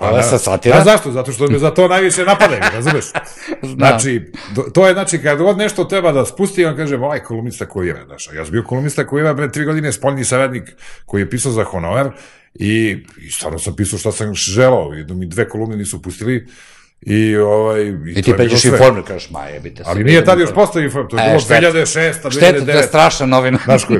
Pa 0.02 0.12
da, 0.12 0.24
sa 0.24 0.38
satira. 0.38 0.78
A 0.78 0.84
zašto? 0.84 1.12
Zato 1.12 1.32
što 1.32 1.48
me 1.48 1.60
za 1.60 1.72
to 1.72 1.88
najviše 1.88 2.26
napadaju, 2.26 2.62
razumeš? 2.74 3.06
znači, 3.78 4.32
to 4.74 4.88
je, 4.88 4.94
znači, 4.94 5.22
kad 5.22 5.38
god 5.38 5.58
nešto 5.58 5.84
treba 5.84 6.12
da 6.12 6.26
spusti, 6.26 6.66
on 6.66 6.76
kaže, 6.76 6.96
ovaj 6.96 7.20
kolumnista 7.20 7.66
koji 7.66 7.88
je, 7.88 8.04
znaš, 8.06 8.30
ja 8.36 8.46
sam 8.46 8.52
bio 8.52 8.64
kolumnista 8.64 9.08
koji 9.08 9.24
je 9.24 9.36
pre 9.36 9.52
tri 9.52 9.66
godine 9.66 9.92
spoljni 9.92 10.26
saradnik 10.26 10.76
koji 11.06 11.22
je 11.22 11.30
pisao 11.30 11.52
za 11.52 11.64
honorar 11.64 12.12
i, 12.54 12.98
i 13.18 13.32
stvarno 13.32 13.60
sam 13.60 13.76
pisao 13.76 14.00
šta 14.00 14.12
sam 14.12 14.34
želao, 14.34 14.94
jedno 14.94 15.16
mi 15.16 15.26
dve 15.26 15.50
kolumne 15.50 15.78
nisu 15.78 16.02
pustili, 16.02 16.48
I, 17.02 17.38
ovaj, 17.38 17.82
i, 17.82 18.14
I 18.16 18.22
ti 18.22 18.34
peđeš 18.38 18.66
informer, 18.66 19.04
kažeš, 19.08 19.30
ma 19.30 19.46
jebite 19.46 19.84
se. 19.84 19.90
Ali 19.90 20.04
nije 20.04 20.26
tad 20.26 20.40
još 20.40 20.54
postao 20.54 20.82
informer, 20.82 21.10
to 21.10 21.18
je 21.18 21.24
e, 21.24 21.28
bilo 21.28 21.40
2006. 21.40 22.14
2009. 22.24 22.32
Šteta, 22.32 22.66
to 22.66 22.72
je 22.72 22.84
strašna 22.84 23.26
novina. 23.26 23.60
Znaš 23.66 23.86
koji, 23.86 24.00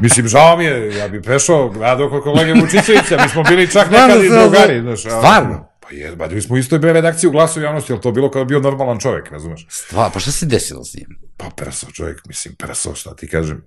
mislim, 0.00 0.28
žao 0.28 0.56
mi 0.56 0.64
je, 0.64 0.96
ja 0.96 1.08
bi 1.08 1.22
prešao, 1.22 1.68
gledao 1.68 2.10
kod 2.10 2.22
kolege 2.22 2.52
Vučićevića, 2.52 3.22
mi 3.22 3.28
smo 3.28 3.42
bili 3.42 3.70
čak 3.70 3.90
nekad 3.90 4.24
i 4.24 4.28
drugari, 4.28 4.80
znaš. 4.80 5.00
Stvarno? 5.00 5.68
Pa 5.80 5.88
je, 5.94 6.16
ba, 6.16 6.28
mi 6.28 6.42
smo 6.42 6.56
isto 6.56 6.76
i 6.76 6.78
redakciju 6.78 7.30
u 7.30 7.32
glasu 7.32 7.60
javnosti, 7.60 7.92
ali 7.92 8.02
to 8.02 8.12
bilo 8.12 8.30
kao 8.30 8.44
bio 8.44 8.60
normalan 8.60 8.98
čovjek, 8.98 9.30
razumeš? 9.30 9.66
Stvarno, 9.70 10.10
pa 10.14 10.20
šta 10.20 10.30
se 10.30 10.46
desilo 10.46 10.84
s 10.84 10.94
njim? 10.94 11.18
Pa 11.36 11.46
presao 11.56 11.90
čovjek, 11.90 12.26
mislim, 12.26 12.54
presao, 12.54 12.94
šta 12.94 13.16
ti 13.16 13.28
kažem. 13.28 13.64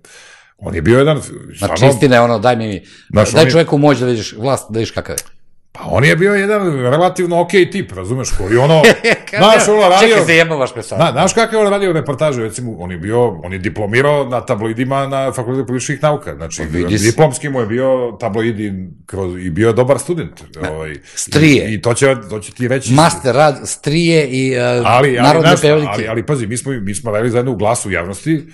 On 0.57 0.75
je 0.75 0.81
bio 0.81 0.97
jedan... 0.97 1.21
Znači, 1.57 1.85
istina 1.85 2.15
je 2.15 2.21
ono, 2.21 2.39
daj 2.39 2.55
mi, 2.55 2.83
daj 3.09 3.49
čovjeku 3.49 3.77
moć 3.77 3.97
da 3.97 4.05
vidiš 4.05 4.33
vlast, 4.37 4.65
da 4.69 4.79
vidiš 4.79 4.91
kakav 4.91 5.15
je. 5.15 5.40
Pa 5.73 5.81
on 5.85 6.03
je 6.03 6.15
bio 6.15 6.33
jedan 6.33 6.79
relativno 6.79 7.41
okej 7.41 7.65
okay 7.65 7.71
tip, 7.71 7.91
razumeš, 7.91 8.29
koji 8.37 8.57
ono, 8.57 8.81
znaš, 9.37 9.67
ono 9.67 9.89
radio... 9.89 10.07
Čekaj, 10.07 10.25
se 10.25 10.35
jebavaš 10.35 10.75
me 10.75 10.83
sad. 10.83 10.99
Na, 10.99 11.11
znaš 11.11 11.33
kakav 11.33 11.61
on 11.61 11.69
radio 11.69 11.93
reportaže, 11.93 12.43
recimo, 12.43 12.75
on 12.77 12.91
je 12.91 12.97
bio, 12.97 13.27
on 13.27 13.53
je 13.53 13.59
diplomirao 13.59 14.25
na 14.25 14.45
tabloidima 14.45 15.07
na 15.07 15.31
Fakultetu 15.31 15.67
političkih 15.67 16.03
nauka, 16.03 16.35
znači, 16.35 16.61
Pa 16.71 16.87
diplomski 16.97 17.49
mu 17.49 17.59
je 17.59 17.65
bio 17.65 18.17
tabloidi 18.19 18.73
kroz, 19.05 19.45
i 19.45 19.49
bio 19.49 19.67
je 19.67 19.73
dobar 19.73 19.99
student. 19.99 20.43
Ovaj, 20.69 20.95
Strije. 21.15 21.71
I, 21.71 21.73
I 21.73 21.81
to 21.81 21.93
će, 21.93 22.15
to 22.29 22.39
će 22.39 22.51
ti 22.51 22.67
reći... 22.67 22.93
Master 22.93 23.35
rad, 23.35 23.61
strije 23.63 24.27
i 24.27 24.57
uh, 24.57 24.63
ali, 24.63 24.85
ali, 24.87 25.11
narodne 25.11 25.55
znaš, 25.55 25.71
ali, 25.87 26.07
ali, 26.07 26.25
pazi, 26.25 26.47
mi 26.47 26.57
smo, 26.57 26.71
mi 26.71 26.95
smo 26.95 27.11
radili 27.11 27.31
zajedno 27.31 27.51
u 27.51 27.55
glasu 27.55 27.91
javnosti, 27.91 28.45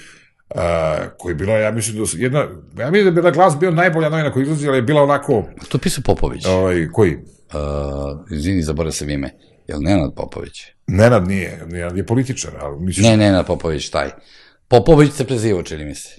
Uh, 0.50 0.62
koji 1.18 1.32
je 1.32 1.36
bila, 1.36 1.54
ja 1.54 1.72
mislim, 1.72 1.98
da 1.98 2.04
jedna, 2.14 2.40
ja 2.78 2.92
mislim 2.92 3.06
da 3.06 3.12
bi 3.12 3.22
da 3.22 3.32
glas 3.32 3.58
bio 3.60 3.72
najbolja 3.72 4.10
novina 4.10 4.32
koja 4.32 4.44
izlazi, 4.44 4.68
ali 4.68 4.78
je 4.78 4.82
bila 4.82 5.04
onako, 5.04 5.44
To 5.70 5.78
pisao 5.78 6.02
Popović. 6.06 6.46
Uh, 6.46 6.52
ovaj, 6.52 6.88
koji? 6.94 7.18
izvini, 8.32 8.62
zaboravio 8.64 8.92
sam 8.92 9.10
ime. 9.10 9.30
Jel 9.68 9.80
Nenad 9.82 10.14
Popović? 10.16 10.66
Nenad 10.88 11.28
nije, 11.28 11.60
Nenad 11.68 11.98
je 11.98 12.06
političar, 12.06 12.52
ali 12.60 12.80
misliš, 12.80 13.06
Ne, 13.06 13.18
Nenad 13.18 13.48
Popović, 13.48 13.90
taj. 13.90 14.10
Popović 14.68 15.14
se 15.14 15.26
prezivao, 15.26 15.64
čini 15.64 15.86
mi 15.86 15.96
se. 15.96 16.10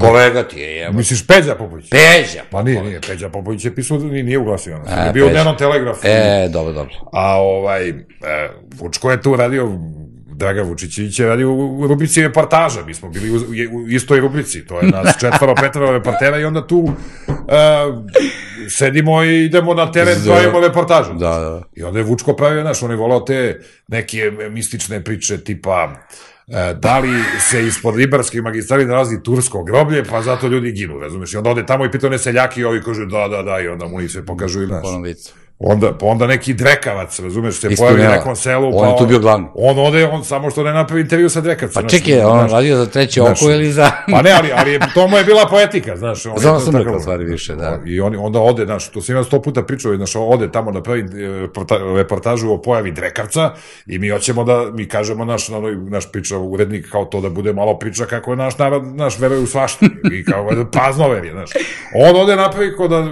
Kolega 0.00 0.48
ti 0.48 0.60
je, 0.60 0.76
jebo. 0.76 0.96
misliš 0.96 1.26
Peđa 1.26 1.54
Popović? 1.54 1.90
Peđa. 1.90 2.42
Pa 2.50 2.62
nije, 2.62 2.82
nije, 2.82 3.00
Peđa 3.00 3.28
Popović 3.28 3.64
je 3.64 3.74
pisao, 3.74 3.98
nije, 3.98 4.22
nije 4.24 4.38
uglasio, 4.38 4.76
ono, 4.76 4.84
E, 5.02 5.06
je 5.06 5.12
bio 5.12 5.24
u 5.24 5.28
Peđa. 5.28 5.34
dnevnom 5.34 5.56
telegrafu. 5.58 6.00
E, 6.04 6.48
dobro, 6.52 6.72
dobro. 6.72 6.94
A 7.12 7.36
ovaj, 7.36 7.88
e, 7.88 7.94
Vučko 8.74 9.10
je 9.10 9.22
tu 9.22 9.36
radio, 9.36 9.78
Draga 10.38 10.62
Vučićević 10.62 11.18
je 11.18 11.26
radio 11.26 11.52
u, 11.52 11.86
rubrici 11.86 12.22
reportaža, 12.22 12.84
mi 12.86 12.94
smo 12.94 13.08
bili 13.08 13.30
u, 13.30 13.40
u 13.76 13.88
istoj 13.88 14.20
rubrici, 14.20 14.66
to 14.66 14.80
je 14.80 14.88
nas 14.94 15.16
četvoro, 15.20 15.54
petoro 15.54 15.90
reportera 15.92 16.38
i 16.38 16.44
onda 16.44 16.66
tu 16.66 16.88
e, 17.28 17.58
sedimo 18.68 19.24
i 19.24 19.44
idemo 19.44 19.74
na 19.74 19.92
teren, 19.92 20.18
Da. 20.24 20.32
pravimo 20.32 20.60
reportažu. 20.60 21.12
Da, 21.12 21.38
da. 21.38 21.62
I 21.76 21.82
onda 21.82 21.98
je 21.98 22.04
Vučko 22.04 22.36
pravio, 22.36 22.62
znaš, 22.62 22.82
on 22.82 22.90
je 22.90 22.96
volao 22.96 23.20
te 23.20 23.60
neke 23.88 24.32
mistične 24.50 25.04
priče 25.04 25.44
tipa 25.44 25.88
e, 26.46 26.74
da 26.74 26.98
li 26.98 27.10
se 27.50 27.66
ispod 27.66 27.96
Ribarske 27.96 28.42
magistrali 28.42 28.86
nalazi 28.86 29.22
tursko 29.22 29.64
groblje, 29.64 30.04
pa 30.04 30.22
zato 30.22 30.46
ljudi 30.46 30.72
ginu, 30.72 30.98
razumeš? 30.98 31.34
I 31.34 31.36
onda 31.36 31.50
ode 31.50 31.66
tamo 31.66 31.84
i 31.84 31.90
pita 31.90 32.06
one 32.06 32.18
seljaki 32.18 32.60
i 32.60 32.64
ovi 32.64 32.82
kažu 32.82 33.06
da, 33.06 33.28
da, 33.28 33.42
da, 33.42 33.60
i 33.60 33.68
onda 33.68 33.86
mu 33.86 33.96
oni 33.96 34.08
sve 34.08 34.26
pokažu 34.26 34.62
i 34.62 34.66
znaš. 34.66 34.82
Po 34.82 34.88
onom 34.88 35.02
vicu. 35.02 35.32
Onda, 35.60 35.98
pa 35.98 36.06
onda 36.06 36.26
neki 36.26 36.54
drekavac, 36.54 37.20
razumeš, 37.20 37.60
se 37.60 37.68
pojavi 37.76 38.02
na 38.02 38.10
nekom 38.10 38.36
selu, 38.36 38.70
On 38.74 38.84
pa 38.84 38.86
je 38.86 38.98
tu 38.98 39.06
bio 39.06 39.18
glavni. 39.18 39.46
On 39.54 39.78
ode, 39.78 40.06
on 40.06 40.24
samo 40.24 40.50
što 40.50 40.62
ne 40.62 40.72
napravi 40.72 41.00
intervju 41.00 41.30
sa 41.30 41.40
drekavcem. 41.40 41.82
Pa 41.82 41.88
čekaj, 41.88 42.20
on 42.20 42.38
znaš. 42.38 42.52
radio 42.52 42.76
za 42.76 42.86
treće 42.86 43.20
znaš, 43.20 43.42
oko 43.42 43.50
ili 43.50 43.72
za... 43.72 43.90
Pa 44.10 44.22
ne, 44.22 44.30
ali, 44.30 44.52
ali 44.52 44.80
to 44.94 45.08
mu 45.08 45.16
je 45.16 45.24
bila 45.24 45.46
poetika, 45.50 45.96
znaš. 45.96 46.26
On 46.26 46.42
to 46.42 46.60
sam 46.60 46.76
rekao 46.76 47.00
stvari 47.00 47.24
više, 47.24 47.54
da. 47.54 47.80
I 47.86 48.00
on, 48.00 48.16
onda 48.18 48.40
ode, 48.40 48.64
znaš, 48.64 48.88
to 48.88 49.02
sam 49.02 49.16
ja 49.16 49.24
sto 49.24 49.42
puta 49.42 49.62
pričao, 49.62 49.96
znaš, 49.96 50.16
ode 50.16 50.52
tamo 50.52 50.72
da 50.72 50.82
pravi 50.82 51.00
e, 51.00 51.04
porta- 51.54 51.96
reportažu 51.96 52.50
o 52.50 52.62
pojavi 52.62 52.92
drekavca 52.92 53.50
i 53.86 53.98
mi 53.98 54.08
hoćemo 54.08 54.44
da, 54.44 54.70
mi 54.72 54.88
kažemo 54.88 55.24
naš, 55.24 55.50
onoj, 55.50 55.76
naš 55.76 56.12
priča, 56.12 56.38
urednik, 56.38 56.90
kao 56.90 57.04
to 57.04 57.20
da 57.20 57.30
bude 57.30 57.52
malo 57.52 57.78
priča 57.78 58.04
kako 58.04 58.30
je 58.30 58.36
naš 58.36 58.58
narod, 58.58 58.86
naš 58.86 59.18
veruje 59.18 59.40
u 59.40 59.46
svašta 59.46 59.86
i 60.12 60.24
kao 60.24 60.50
da 60.54 60.64
praznover 60.64 61.24
je, 61.24 61.32
znaš. 61.32 61.50
On 61.94 62.16
ode 62.16 62.36
napravi 62.36 62.76
kod 62.76 62.90
da, 62.90 63.06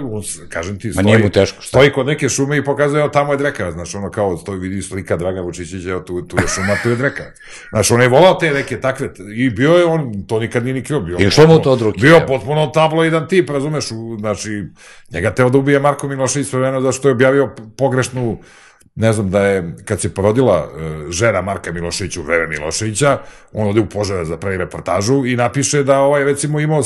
kažem 0.49 0.79
ti, 0.79 0.91
stoji, 0.91 1.05
nije 1.05 1.17
mu 1.17 1.29
teško, 1.29 1.61
stoji 1.61 1.91
kod 1.91 2.05
neke 2.05 2.29
šume 2.37 2.57
i 2.57 2.63
pokazuje, 2.63 2.99
evo 2.99 3.09
tamo 3.09 3.33
je 3.33 3.37
drekavac, 3.37 3.73
znaš, 3.73 3.95
ono 3.95 4.11
kao, 4.11 4.37
stoji, 4.37 4.59
vidi 4.59 4.81
slika 4.81 5.17
Draga 5.17 5.41
Vučićića, 5.41 5.89
evo 5.89 5.99
tu, 5.99 6.21
tu 6.21 6.37
je 6.37 6.47
šuma, 6.47 6.75
tu 6.83 6.89
je 6.89 6.95
drekavac. 6.95 7.33
Znaš, 7.69 7.91
on 7.91 8.01
je 8.01 8.07
volao 8.07 8.33
te 8.33 8.51
neke 8.51 8.81
takve, 8.81 9.09
i 9.35 9.49
bio 9.49 9.73
je 9.73 9.85
on, 9.85 10.23
to 10.27 10.39
nikad 10.39 10.63
nije 10.63 10.73
ni 10.73 10.83
krio, 10.83 10.99
bio. 10.99 11.17
I 11.19 11.29
šlo 11.29 11.47
mu 11.47 11.59
to 11.61 11.71
od 11.71 11.81
ruke, 11.81 11.99
Bio 12.01 12.17
evo. 12.17 12.27
potpuno 12.27 12.67
tabloidan 12.67 13.27
tip, 13.27 13.49
razumeš, 13.49 13.91
u, 13.91 14.17
znači, 14.19 14.65
njega 15.11 15.33
teo 15.33 15.49
da 15.49 15.57
ubije 15.57 15.79
Marko 15.79 16.07
Milošević 16.07 16.47
svojevremeno 16.47 16.81
zašto 16.81 17.07
je 17.07 17.11
objavio 17.11 17.49
pogrešnu 17.77 18.37
ne 18.95 19.13
znam 19.13 19.29
da 19.29 19.41
je, 19.41 19.75
kad 19.85 20.01
se 20.01 20.13
porodila 20.13 20.67
e, 20.67 21.11
žena 21.11 21.41
Marka 21.41 21.71
Miloševića 21.71 22.19
u 22.19 22.23
vreme 22.23 22.47
Miloševića, 22.47 23.17
on 23.53 23.69
ode 23.69 23.79
u 23.79 23.89
Požarevac 23.89 24.27
da 24.27 24.37
pravi 24.37 24.57
reportažu 24.57 25.25
i 25.25 25.35
napiše 25.35 25.83
da 25.83 25.99
ovaj 25.99 26.23
recimo 26.23 26.59
imao 26.59 26.83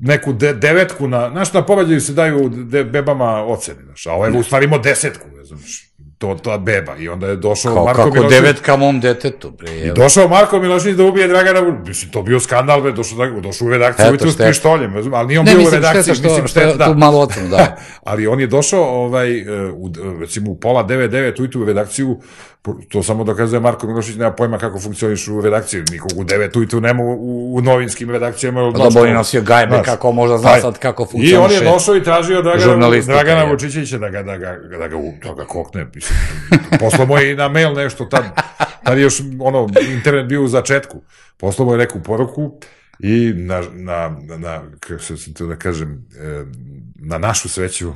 neku 0.00 0.32
de, 0.32 0.54
devetku 0.54 1.08
na, 1.08 1.30
znaš, 1.30 1.52
na 1.52 1.66
povađaju 1.66 2.00
se 2.00 2.12
daju 2.12 2.48
de, 2.48 2.84
bebama 2.84 3.44
ocene, 3.44 3.82
znaš, 3.84 4.06
a 4.06 4.12
ovaj 4.12 4.30
u 4.38 4.42
stvari 4.42 4.64
imao 4.64 4.78
desetku, 4.78 5.26
znaš, 5.42 5.90
to, 6.18 6.34
ta 6.34 6.58
beba, 6.58 6.96
i 6.96 7.08
onda 7.08 7.26
je 7.26 7.36
došao 7.36 7.74
Kao, 7.74 7.84
Marko 7.84 8.02
kako 8.02 8.14
Milošević, 8.14 8.40
devetka 8.40 8.76
mom 8.76 9.00
detetu, 9.00 9.50
bre. 9.50 9.72
i 9.72 9.92
došao 9.92 10.28
Marko 10.28 10.60
Milošević 10.60 10.96
da 10.96 11.04
ubije 11.04 11.28
Dragana. 11.28 11.82
Mislim, 11.86 12.10
to 12.10 12.22
bio 12.22 12.40
skandal, 12.40 12.82
be, 12.82 12.92
došao, 12.92 13.18
da, 13.18 13.40
došao 13.40 13.66
u 13.68 13.70
redakciju 13.70 14.02
Eto, 14.02 14.10
ujutru 14.10 14.30
s 14.30 14.36
pištoljem, 14.36 14.94
razum, 14.94 15.14
ali 15.14 15.28
nije 15.28 15.40
on 15.40 15.46
Ne, 15.46 15.52
bio 15.52 15.58
u 15.58 15.60
mislim, 15.60 15.82
redakciji, 15.82 16.14
šteta 16.14 16.28
što, 16.28 16.28
mislim, 16.28 16.48
šteta, 16.48 16.72
tu 16.72 16.78
da. 16.78 16.94
malo 16.94 17.18
ocenu, 17.20 17.48
da. 17.48 17.76
ali 18.10 18.26
on 18.26 18.40
je 18.40 18.46
došao 18.46 18.82
ovaj, 18.82 19.38
e, 19.38 19.70
u, 19.72 19.90
recimo 20.20 20.50
u 20.50 20.60
pola 20.60 20.84
9-9 20.84 21.40
ujutru 21.40 21.62
u 21.62 21.64
redakciju, 21.64 22.20
to 22.88 23.02
samo 23.02 23.24
dokazuje 23.24 23.60
Marko 23.60 23.86
Milošić, 23.86 24.16
nema 24.16 24.32
pojma 24.32 24.58
kako 24.58 24.80
funkcioniš 24.80 25.28
u 25.28 25.40
redakciji, 25.40 25.82
nikog 25.90 26.10
u 26.16 26.24
9 26.24 26.58
ujutru 26.58 26.80
nema 26.80 27.02
u, 27.02 27.54
u, 27.54 27.60
novinskim 27.60 28.10
redakcijama. 28.10 28.72
Pa 28.72 28.78
dobro, 28.78 29.04
je 29.04 29.14
nosio 29.14 29.42
gajbe, 29.42 29.74
Znaš, 29.74 29.86
kako 29.86 30.12
možda 30.12 30.38
zna 30.38 30.60
sad 30.60 30.78
kako 30.78 31.02
I 31.02 31.04
on 31.04 31.10
funkcioniše. 31.10 31.64
je 31.64 31.70
došao 31.70 31.96
i 31.96 32.02
tražio 32.02 32.42
Dragana, 32.42 32.90
Dragana. 33.06 33.44
Vučićića 33.44 33.98
da 33.98 34.08
ga, 34.08 34.22
da 34.22 34.36
ga, 34.36 34.58
da 34.70 34.88
ga, 34.88 34.96
da 35.24 35.34
ga 35.34 35.44
kokne. 35.44 35.86
Mislim. 35.94 36.18
Poslao 36.80 37.06
mu 37.06 37.18
je 37.18 37.32
i 37.32 37.34
na 37.34 37.48
mail 37.48 37.74
nešto, 37.74 38.04
tad, 38.04 38.24
tad 38.84 38.98
je 38.98 39.02
još 39.02 39.20
ono, 39.40 39.68
internet 39.94 40.26
bio 40.26 40.42
u 40.42 40.48
začetku. 40.48 41.02
Poslao 41.36 41.66
mu 41.66 41.74
je 41.74 41.78
neku 41.78 42.00
poruku 42.02 42.58
i 42.98 43.32
na, 43.36 43.62
na, 43.72 44.16
na, 44.38 44.62
kako 44.80 45.02
se 45.02 45.34
to 45.34 45.46
da 45.46 45.56
kažem, 45.56 46.06
e, 46.20 46.44
na 46.94 47.18
našu 47.18 47.48
sreću 47.48 47.92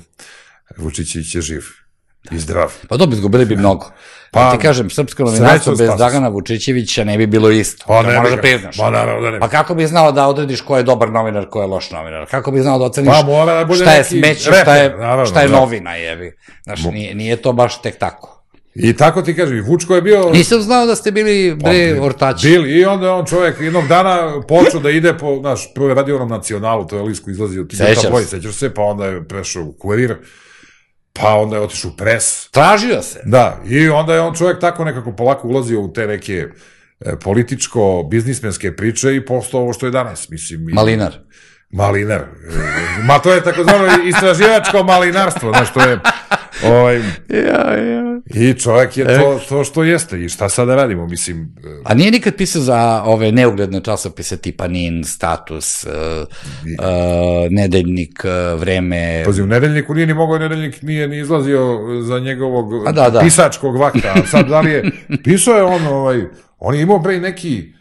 Vučićić 0.76 1.34
je 1.34 1.40
živ 1.40 1.83
i 2.30 2.38
zdrav. 2.38 2.72
Pa 2.88 2.96
dobro, 2.96 3.14
izgubili 3.16 3.44
bi 3.44 3.56
mnogo. 3.56 3.90
Pa, 4.30 4.40
Pa, 4.40 4.56
ti 4.56 4.62
kažem, 4.62 4.90
srpsko 4.90 5.24
novinarstvo 5.24 5.74
bez 5.74 5.86
spasi. 5.86 5.98
Dragana 5.98 6.28
Vučićevića 6.28 7.04
ne 7.04 7.18
bi 7.18 7.26
bilo 7.26 7.50
isto. 7.50 7.84
Pa 7.86 8.02
to 8.02 8.08
ne 8.08 8.16
moraš 8.16 8.30
da 8.30 8.40
priznaš. 8.40 8.76
Pa 8.76 8.90
naravno 8.90 9.22
da 9.22 9.30
ne. 9.30 9.40
Pa 9.40 9.48
kako 9.48 9.74
bi 9.74 9.86
znao 9.86 10.12
da 10.12 10.26
odrediš 10.26 10.60
ko 10.60 10.76
je 10.76 10.82
dobar 10.82 11.10
novinar, 11.10 11.48
ko 11.48 11.60
je 11.60 11.66
loš 11.66 11.90
novinar? 11.90 12.26
Kako 12.30 12.50
bi 12.50 12.60
znao 12.60 12.78
da 12.78 12.84
oceniš 12.84 13.12
Pa 13.20 13.26
mora 13.26 13.58
da 13.58 13.64
bude 13.64 13.80
šta 13.80 13.92
je 13.92 14.04
smeće, 14.04 14.40
šta 14.62 14.76
je, 14.76 14.90
naravno, 14.90 15.26
šta 15.26 15.40
je 15.40 15.48
da. 15.48 15.56
novina, 15.56 15.94
jebi. 15.94 16.36
Znaš, 16.62 16.84
nije, 16.84 17.14
nije 17.14 17.36
to 17.36 17.52
baš 17.52 17.82
tek 17.82 17.98
tako. 17.98 18.44
I 18.74 18.96
tako 18.96 19.22
ti 19.22 19.36
kažem, 19.36 19.56
i 19.56 19.60
Vučko 19.60 19.94
je 19.94 20.02
bio... 20.02 20.30
Nisam 20.30 20.60
znao 20.60 20.86
da 20.86 20.96
ste 20.96 21.10
bili, 21.10 21.54
bre, 21.54 22.00
ortači. 22.00 22.48
Bili, 22.48 22.70
i 22.70 22.84
onda 22.84 23.12
on 23.12 23.26
čovjek 23.26 23.60
jednog 23.60 23.86
dana 23.88 24.42
počeo 24.48 24.80
da 24.80 24.90
ide 24.90 25.18
po, 25.18 25.36
znaš, 25.40 25.74
prvo 25.74 25.88
je 25.88 25.94
radio 25.94 26.18
na 26.18 26.24
nacionalu, 26.24 26.86
to 26.86 26.96
je 26.96 27.02
list 27.02 27.24
koji 27.24 27.32
izlazi 27.32 27.58
od 27.58 27.70
Sećam 27.70 28.02
tabloid, 28.02 28.28
se. 28.28 28.36
sećaš 28.36 28.54
se, 28.54 28.74
pa 28.74 28.82
onda 28.82 29.06
je 29.06 29.28
prešao 29.28 29.62
u 29.62 29.72
kurir, 29.72 30.16
pa 31.20 31.34
onda 31.34 31.56
je 31.56 31.62
otišao 31.62 31.90
u 31.90 31.96
pres, 31.96 32.50
Tražio 32.50 33.02
se. 33.02 33.20
da, 33.24 33.60
i 33.68 33.88
onda 33.88 34.14
je 34.14 34.20
on 34.20 34.34
čovjek 34.34 34.60
tako 34.60 34.84
nekako 34.84 35.12
polako 35.12 35.48
ulazio 35.48 35.80
u 35.80 35.92
te 35.92 36.06
neke 36.06 36.46
e, 37.00 37.16
političko-biznismenske 37.24 38.76
priče 38.76 39.16
i 39.16 39.26
postao 39.26 39.60
ovo 39.60 39.72
što 39.72 39.86
je 39.86 39.92
danas, 39.92 40.28
mislim. 40.28 40.68
I, 40.68 40.72
Malinar. 41.74 42.22
Ma 43.06 43.18
to 43.18 43.32
je 43.32 43.42
takozvano 43.42 43.86
istraživačko 44.08 44.82
malinarstvo, 44.82 45.50
znaš, 45.50 45.72
to 45.72 45.80
je... 45.80 45.98
Ovaj, 46.64 46.96
Ja, 47.28 47.78
ja. 47.78 48.04
I 48.34 48.54
čovjek 48.54 48.96
je 48.96 49.04
to, 49.04 49.40
to 49.48 49.64
što 49.64 49.82
jeste. 49.82 50.24
I 50.24 50.28
šta 50.28 50.48
sada 50.48 50.74
radimo? 50.74 51.06
Mislim, 51.06 51.54
A 51.84 51.94
nije 51.94 52.10
nikad 52.10 52.36
pisao 52.36 52.62
za 52.62 53.02
ove 53.04 53.32
neugledne 53.32 53.80
časopise 53.80 54.36
tipa 54.36 54.68
NIN, 54.68 55.04
Status, 55.04 55.84
uh, 55.84 55.90
uh, 55.92 56.86
Nedeljnik, 57.50 58.24
uh, 58.24 58.60
Vreme, 58.60 59.22
pazi, 59.24 59.42
u 59.42 59.46
nedeljniku 59.46 59.94
nije 59.94 60.06
ni 60.06 60.14
mogao, 60.14 60.38
nedeljnik 60.38 60.82
nije 60.82 61.08
ni 61.08 61.18
izlazio 61.18 61.80
za 62.02 62.18
njegovog 62.18 62.88
A 62.88 62.92
da, 62.92 63.10
da. 63.10 63.20
pisačkog 63.20 63.76
vakta. 63.76 64.12
A 64.14 64.26
sad, 64.26 64.48
da 64.48 64.60
li 64.60 64.70
je, 64.70 64.90
pisao 65.24 65.54
je 65.54 65.62
on, 65.62 65.86
ovaj, 65.86 66.22
on 66.58 66.74
je 66.74 66.82
imao 66.82 66.98
bre 66.98 67.20
neki, 67.20 67.72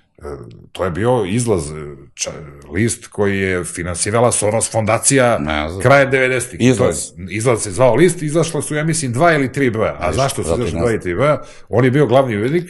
to 0.71 0.85
je 0.85 0.91
bio 0.91 1.25
izlaz, 1.25 1.71
e, 1.71 1.75
ča, 2.13 2.31
list 2.73 3.07
koji 3.07 3.39
je 3.39 3.63
finansirala 3.63 4.31
Soros 4.31 4.71
fondacija 4.71 5.39
krajem 5.81 6.11
90-ih. 6.11 6.61
Izlaz. 6.61 7.11
To 7.11 7.21
je- 7.21 7.27
izlaz 7.29 7.61
se 7.61 7.71
zvao 7.71 7.95
list, 7.95 8.21
izašlo 8.21 8.61
su, 8.61 8.75
ja 8.75 8.83
mislim, 8.83 9.13
dva 9.13 9.33
ili 9.33 9.51
tri 9.51 9.69
broja. 9.69 9.97
A 9.99 10.13
zašto 10.13 10.43
su 10.43 10.53
izašli 10.53 10.79
dva 10.79 10.91
ili 10.91 10.99
tri 11.01 11.15
broja? 11.15 11.41
On 11.69 11.85
je 11.85 11.91
bio 11.91 12.05
glavni 12.05 12.37
urednik 12.37 12.69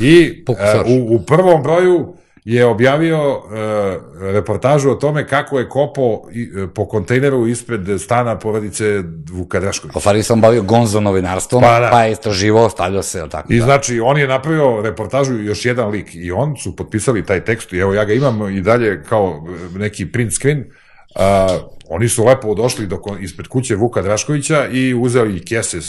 i 0.00 0.44
e, 0.48 0.72
Sorš. 0.72 0.88
u, 0.88 1.14
u 1.14 1.24
prvom 1.26 1.62
broju 1.62 2.14
je 2.44 2.66
objavio 2.66 3.18
e, 3.18 4.32
reportažu 4.32 4.90
o 4.90 4.94
tome 4.94 5.26
kako 5.26 5.58
je 5.58 5.68
kopao 5.68 6.22
e, 6.34 6.66
po 6.74 6.88
kontejneru 6.88 7.46
ispred 7.46 8.00
stana 8.00 8.38
porodice 8.38 9.02
Vuka 9.32 9.60
Draškovića. 9.60 9.98
U 9.98 10.00
stvari 10.00 10.22
sam 10.22 10.40
bavio 10.40 10.62
gonzo 10.62 11.00
novinarstvom, 11.00 11.62
Pa 11.62 11.80
da. 11.80 11.88
pa 11.90 12.02
je 12.02 12.12
istraživao, 12.12 12.70
stavljao 12.70 13.02
se, 13.02 13.28
tako? 13.30 13.52
I 13.52 13.58
da. 13.58 13.64
znači, 13.64 14.00
on 14.00 14.18
je 14.18 14.28
napravio 14.28 14.82
reportažu 14.82 15.34
još 15.34 15.64
jedan 15.64 15.88
lik 15.88 16.14
i 16.14 16.32
on 16.32 16.56
su 16.56 16.76
potpisali 16.76 17.26
taj 17.26 17.44
tekst 17.44 17.72
i 17.72 17.78
evo 17.78 17.94
ja 17.94 18.04
ga 18.04 18.12
imam 18.12 18.56
i 18.56 18.60
dalje 18.60 19.02
kao 19.08 19.46
neki 19.76 20.12
print 20.12 20.32
screen. 20.32 20.64
A, 21.14 21.58
oni 21.88 22.08
su 22.08 22.24
lepo 22.24 22.54
došli 22.54 22.86
do, 22.86 23.02
ispred 23.20 23.48
kuće 23.48 23.74
Vuka 23.74 24.02
Draškovića 24.02 24.66
i 24.66 24.94
uzeli 24.94 25.44
kese 25.44 25.78
e, 25.78 25.80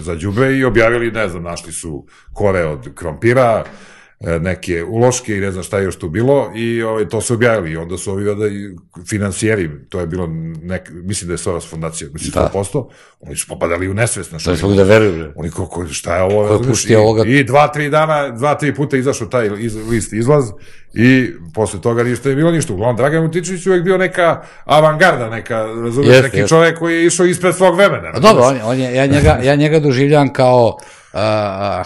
za 0.00 0.14
đubre 0.14 0.56
i 0.56 0.64
objavili, 0.64 1.10
ne 1.10 1.28
znam, 1.28 1.42
našli 1.42 1.72
su 1.72 2.06
kore 2.32 2.64
od 2.64 2.94
krompira, 2.94 3.64
neke 4.20 4.84
uloške 4.84 5.36
i 5.36 5.40
ne 5.40 5.50
znam 5.52 5.64
šta 5.64 5.78
je 5.78 5.84
još 5.84 5.96
tu 5.96 6.08
bilo 6.08 6.52
i 6.54 6.82
ovaj, 6.82 7.08
to 7.08 7.20
su 7.20 7.34
objavili 7.34 7.72
i 7.72 7.76
onda 7.76 7.98
su 7.98 8.12
ovi 8.12 8.28
onda 8.28 8.44
financijeri, 9.08 9.70
to 9.88 10.00
je 10.00 10.06
bilo 10.06 10.26
nek, 10.62 10.90
mislim 10.92 11.28
da 11.28 11.34
je 11.34 11.38
Soros 11.38 11.70
fondacija, 11.70 12.10
mislim 12.12 12.32
da. 12.32 12.50
100%, 12.54 12.86
oni 13.20 13.36
su 13.36 13.46
popadali 13.48 13.88
u 13.88 13.94
nesvest 13.94 14.32
na 14.32 14.38
što 14.38 14.50
je. 14.50 14.76
da 14.76 14.82
veruju. 14.82 15.32
Oni 15.36 15.50
kako, 15.50 15.86
šta 15.86 16.16
je 16.16 16.22
ovo? 16.22 16.48
Ko 16.48 16.54
je 16.54 16.68
pušti 16.68 16.96
ovoga? 16.96 17.22
I 17.26 17.44
dva, 17.44 17.68
tri 17.68 17.90
dana, 17.90 18.30
dva, 18.30 18.54
tri 18.54 18.74
puta 18.74 18.96
izašao 18.96 19.26
taj 19.28 19.50
iz, 19.58 19.76
list 19.90 20.12
izlaz 20.12 20.44
i 20.94 21.30
posle 21.54 21.80
toga 21.80 22.04
ništa 22.04 22.28
je 22.28 22.36
bilo 22.36 22.50
ništa. 22.50 22.72
Uglavnom, 22.72 22.96
Dragan 22.96 23.22
Mutičić 23.22 23.66
uvek 23.66 23.82
bio 23.82 23.98
neka 23.98 24.42
avangarda, 24.64 25.30
neka, 25.30 25.66
razumiješ, 25.84 26.16
yes, 26.16 26.22
neki 26.22 26.36
yes. 26.36 26.48
čovek 26.48 26.78
koji 26.78 26.94
je 26.94 27.06
išao 27.06 27.26
ispred 27.26 27.54
svog 27.54 27.76
vremena. 27.76 28.10
A 28.14 28.20
dobro, 28.20 28.44
on, 28.44 28.58
on 28.64 28.78
je, 28.78 28.94
ja, 28.94 29.06
njega, 29.06 29.40
ja 29.42 29.54
njega 29.54 29.80
doživljam 29.80 30.32
kao 30.32 30.78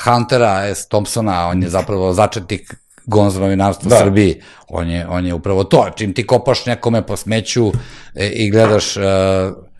Huntera 0.04 0.74
S. 0.74 0.88
Thompsona, 0.88 1.46
on 1.46 1.62
je 1.62 1.68
zapravo 1.68 2.12
začetnik 2.12 2.74
gonzo 3.06 3.40
novinarstva 3.40 3.88
da. 3.88 3.96
u 3.96 3.98
Srbiji. 3.98 4.40
On 4.68 4.90
je, 4.90 5.06
on 5.08 5.26
je 5.26 5.34
upravo 5.34 5.64
to. 5.64 5.86
Čim 5.96 6.14
ti 6.14 6.26
kopaš 6.26 6.66
nekome 6.66 7.06
po 7.06 7.16
smeću 7.16 7.72
e, 8.14 8.28
i 8.28 8.50
gledaš 8.50 8.96
uh, 8.96 9.02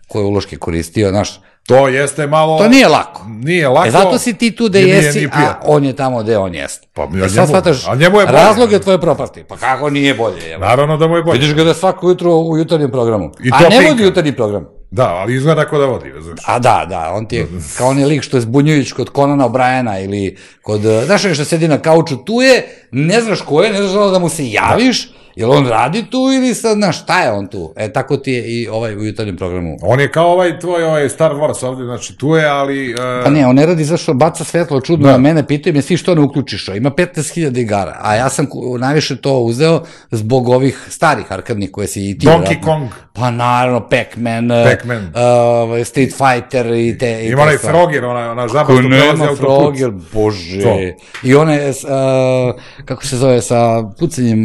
koje 0.07 0.25
uloške 0.25 0.57
koristio, 0.57 1.09
znaš, 1.09 1.39
To 1.67 1.87
jeste 1.87 2.27
malo... 2.27 2.57
To 2.57 2.67
nije 2.67 2.87
lako. 2.87 3.25
Nije 3.27 3.67
lako. 3.69 3.87
E 3.87 3.91
zato 3.91 4.17
si 4.17 4.33
ti 4.33 4.55
tu 4.55 4.69
gde 4.69 4.81
jesi, 4.81 5.29
a 5.33 5.59
on 5.65 5.85
je 5.85 5.95
tamo 5.95 6.23
gde 6.23 6.37
on 6.37 6.55
jeste. 6.55 6.87
Pa, 6.93 7.01
ja 7.01 7.25
e 7.25 7.29
sad 7.29 7.47
shvataš, 7.47 7.87
a 7.87 7.95
njemu 7.95 8.19
je 8.19 8.25
bolje. 8.25 8.37
razlog 8.37 8.71
je 8.71 8.79
tvoje 8.79 9.01
propasti. 9.01 9.43
Pa 9.43 9.57
kako 9.57 9.89
nije 9.89 10.13
bolje? 10.13 10.43
Je. 10.43 10.57
Naravno 10.57 10.97
da 10.97 11.07
mu 11.07 11.15
je 11.15 11.23
bolje. 11.23 11.39
Vidiš 11.39 11.55
ga 11.55 11.63
da 11.63 11.73
svako 11.73 12.09
jutro 12.09 12.35
u 12.35 12.57
jutarnjem 12.57 12.91
programu. 12.91 13.31
I 13.43 13.49
a 13.53 13.69
ne 13.69 13.89
vodi 13.89 14.03
jutarnji 14.03 14.35
program. 14.35 14.65
Da, 14.91 15.07
ali 15.07 15.35
izgleda 15.35 15.65
kao 15.65 15.79
da 15.79 15.85
vodi, 15.85 16.11
znaš. 16.21 16.39
A 16.45 16.59
da, 16.59 16.85
da, 16.89 17.11
on 17.13 17.25
ti 17.25 17.35
je 17.35 17.47
kao 17.77 17.87
on 17.87 17.99
je 17.99 18.05
lik 18.05 18.23
što 18.23 18.37
je 18.37 18.41
zbunjujuć 18.41 18.91
kod 18.91 19.09
Konana 19.09 19.49
O'Briena 19.49 20.03
ili 20.03 20.37
kod, 20.61 20.81
znaš 20.81 21.21
što 21.33 21.45
sedi 21.45 21.67
na 21.67 21.77
kauču, 21.77 22.17
tu 22.17 22.41
je, 22.41 22.87
ne 22.91 23.21
znaš 23.21 23.41
ko 23.41 23.63
je, 23.63 23.71
ne 23.71 23.87
znaš 23.87 24.11
da 24.11 24.19
mu 24.19 24.29
se 24.29 24.47
javiš, 24.47 25.07
da 25.07 25.21
Jel 25.35 25.51
on 25.51 25.67
radi 25.67 26.05
tu 26.09 26.17
ili 26.17 26.53
sad, 26.53 26.77
znaš, 26.77 27.01
šta 27.01 27.21
je 27.21 27.31
on 27.31 27.47
tu? 27.47 27.73
E, 27.75 27.93
tako 27.93 28.17
ti 28.17 28.31
je 28.31 28.43
i 28.43 28.67
ovaj 28.67 28.95
u 28.95 29.05
jutarnjem 29.05 29.37
programu. 29.37 29.77
On 29.81 29.99
je 29.99 30.11
kao 30.11 30.31
ovaj 30.31 30.59
tvoj 30.59 30.83
ovaj 30.83 31.09
Star 31.09 31.31
Wars 31.31 31.65
ovde, 31.65 31.83
znači 31.83 32.17
tu 32.17 32.35
je, 32.35 32.45
ali... 32.45 32.93
Uh... 32.93 32.99
Pa 33.23 33.29
ne, 33.29 33.47
on 33.47 33.55
ne 33.55 33.65
radi 33.65 33.83
zašto 33.83 34.13
baca 34.13 34.43
svetlo 34.43 34.81
čudno, 34.81 35.07
da. 35.07 35.15
a 35.15 35.17
mene 35.17 35.47
pitaju 35.47 35.73
me 35.73 35.81
svi 35.81 35.97
što 35.97 36.15
ne 36.15 36.21
uključiš, 36.21 36.67
ima 36.67 36.91
15.000 36.91 37.59
igara, 37.59 37.97
a 38.01 38.15
ja 38.15 38.29
sam 38.29 38.47
najviše 38.79 39.17
to 39.17 39.39
uzeo 39.39 39.83
zbog 40.11 40.49
ovih 40.49 40.87
starih 40.89 41.31
arkadnih 41.31 41.71
koje 41.71 41.87
si 41.87 42.09
i 42.09 42.17
ti... 42.17 42.27
Donkey 42.27 42.39
vratno. 42.39 42.65
Kong. 42.65 42.89
Pa 43.13 43.31
naravno, 43.31 43.89
Pac-Man, 43.89 44.49
Pac-Man. 44.49 45.03
Uh, 45.05 45.85
Street 45.85 46.13
Fighter 46.13 46.65
i 46.65 46.97
te... 46.97 47.23
I 47.23 47.27
Ima 47.27 47.41
onaj 47.41 47.57
Frogger, 47.57 48.05
ona, 48.05 48.31
ona 48.31 48.47
žaba 48.47 48.63
što 48.63 48.89
prelazi 48.89 49.21
autoput. 49.21 49.37
Frogger, 49.37 49.91
bože. 50.13 50.61
To. 50.61 50.79
I 51.23 51.35
one, 51.35 51.69
uh, 51.69 52.61
kako 52.85 53.05
se 53.05 53.17
zove, 53.17 53.41
sa 53.41 53.83
pucanjem 53.99 54.39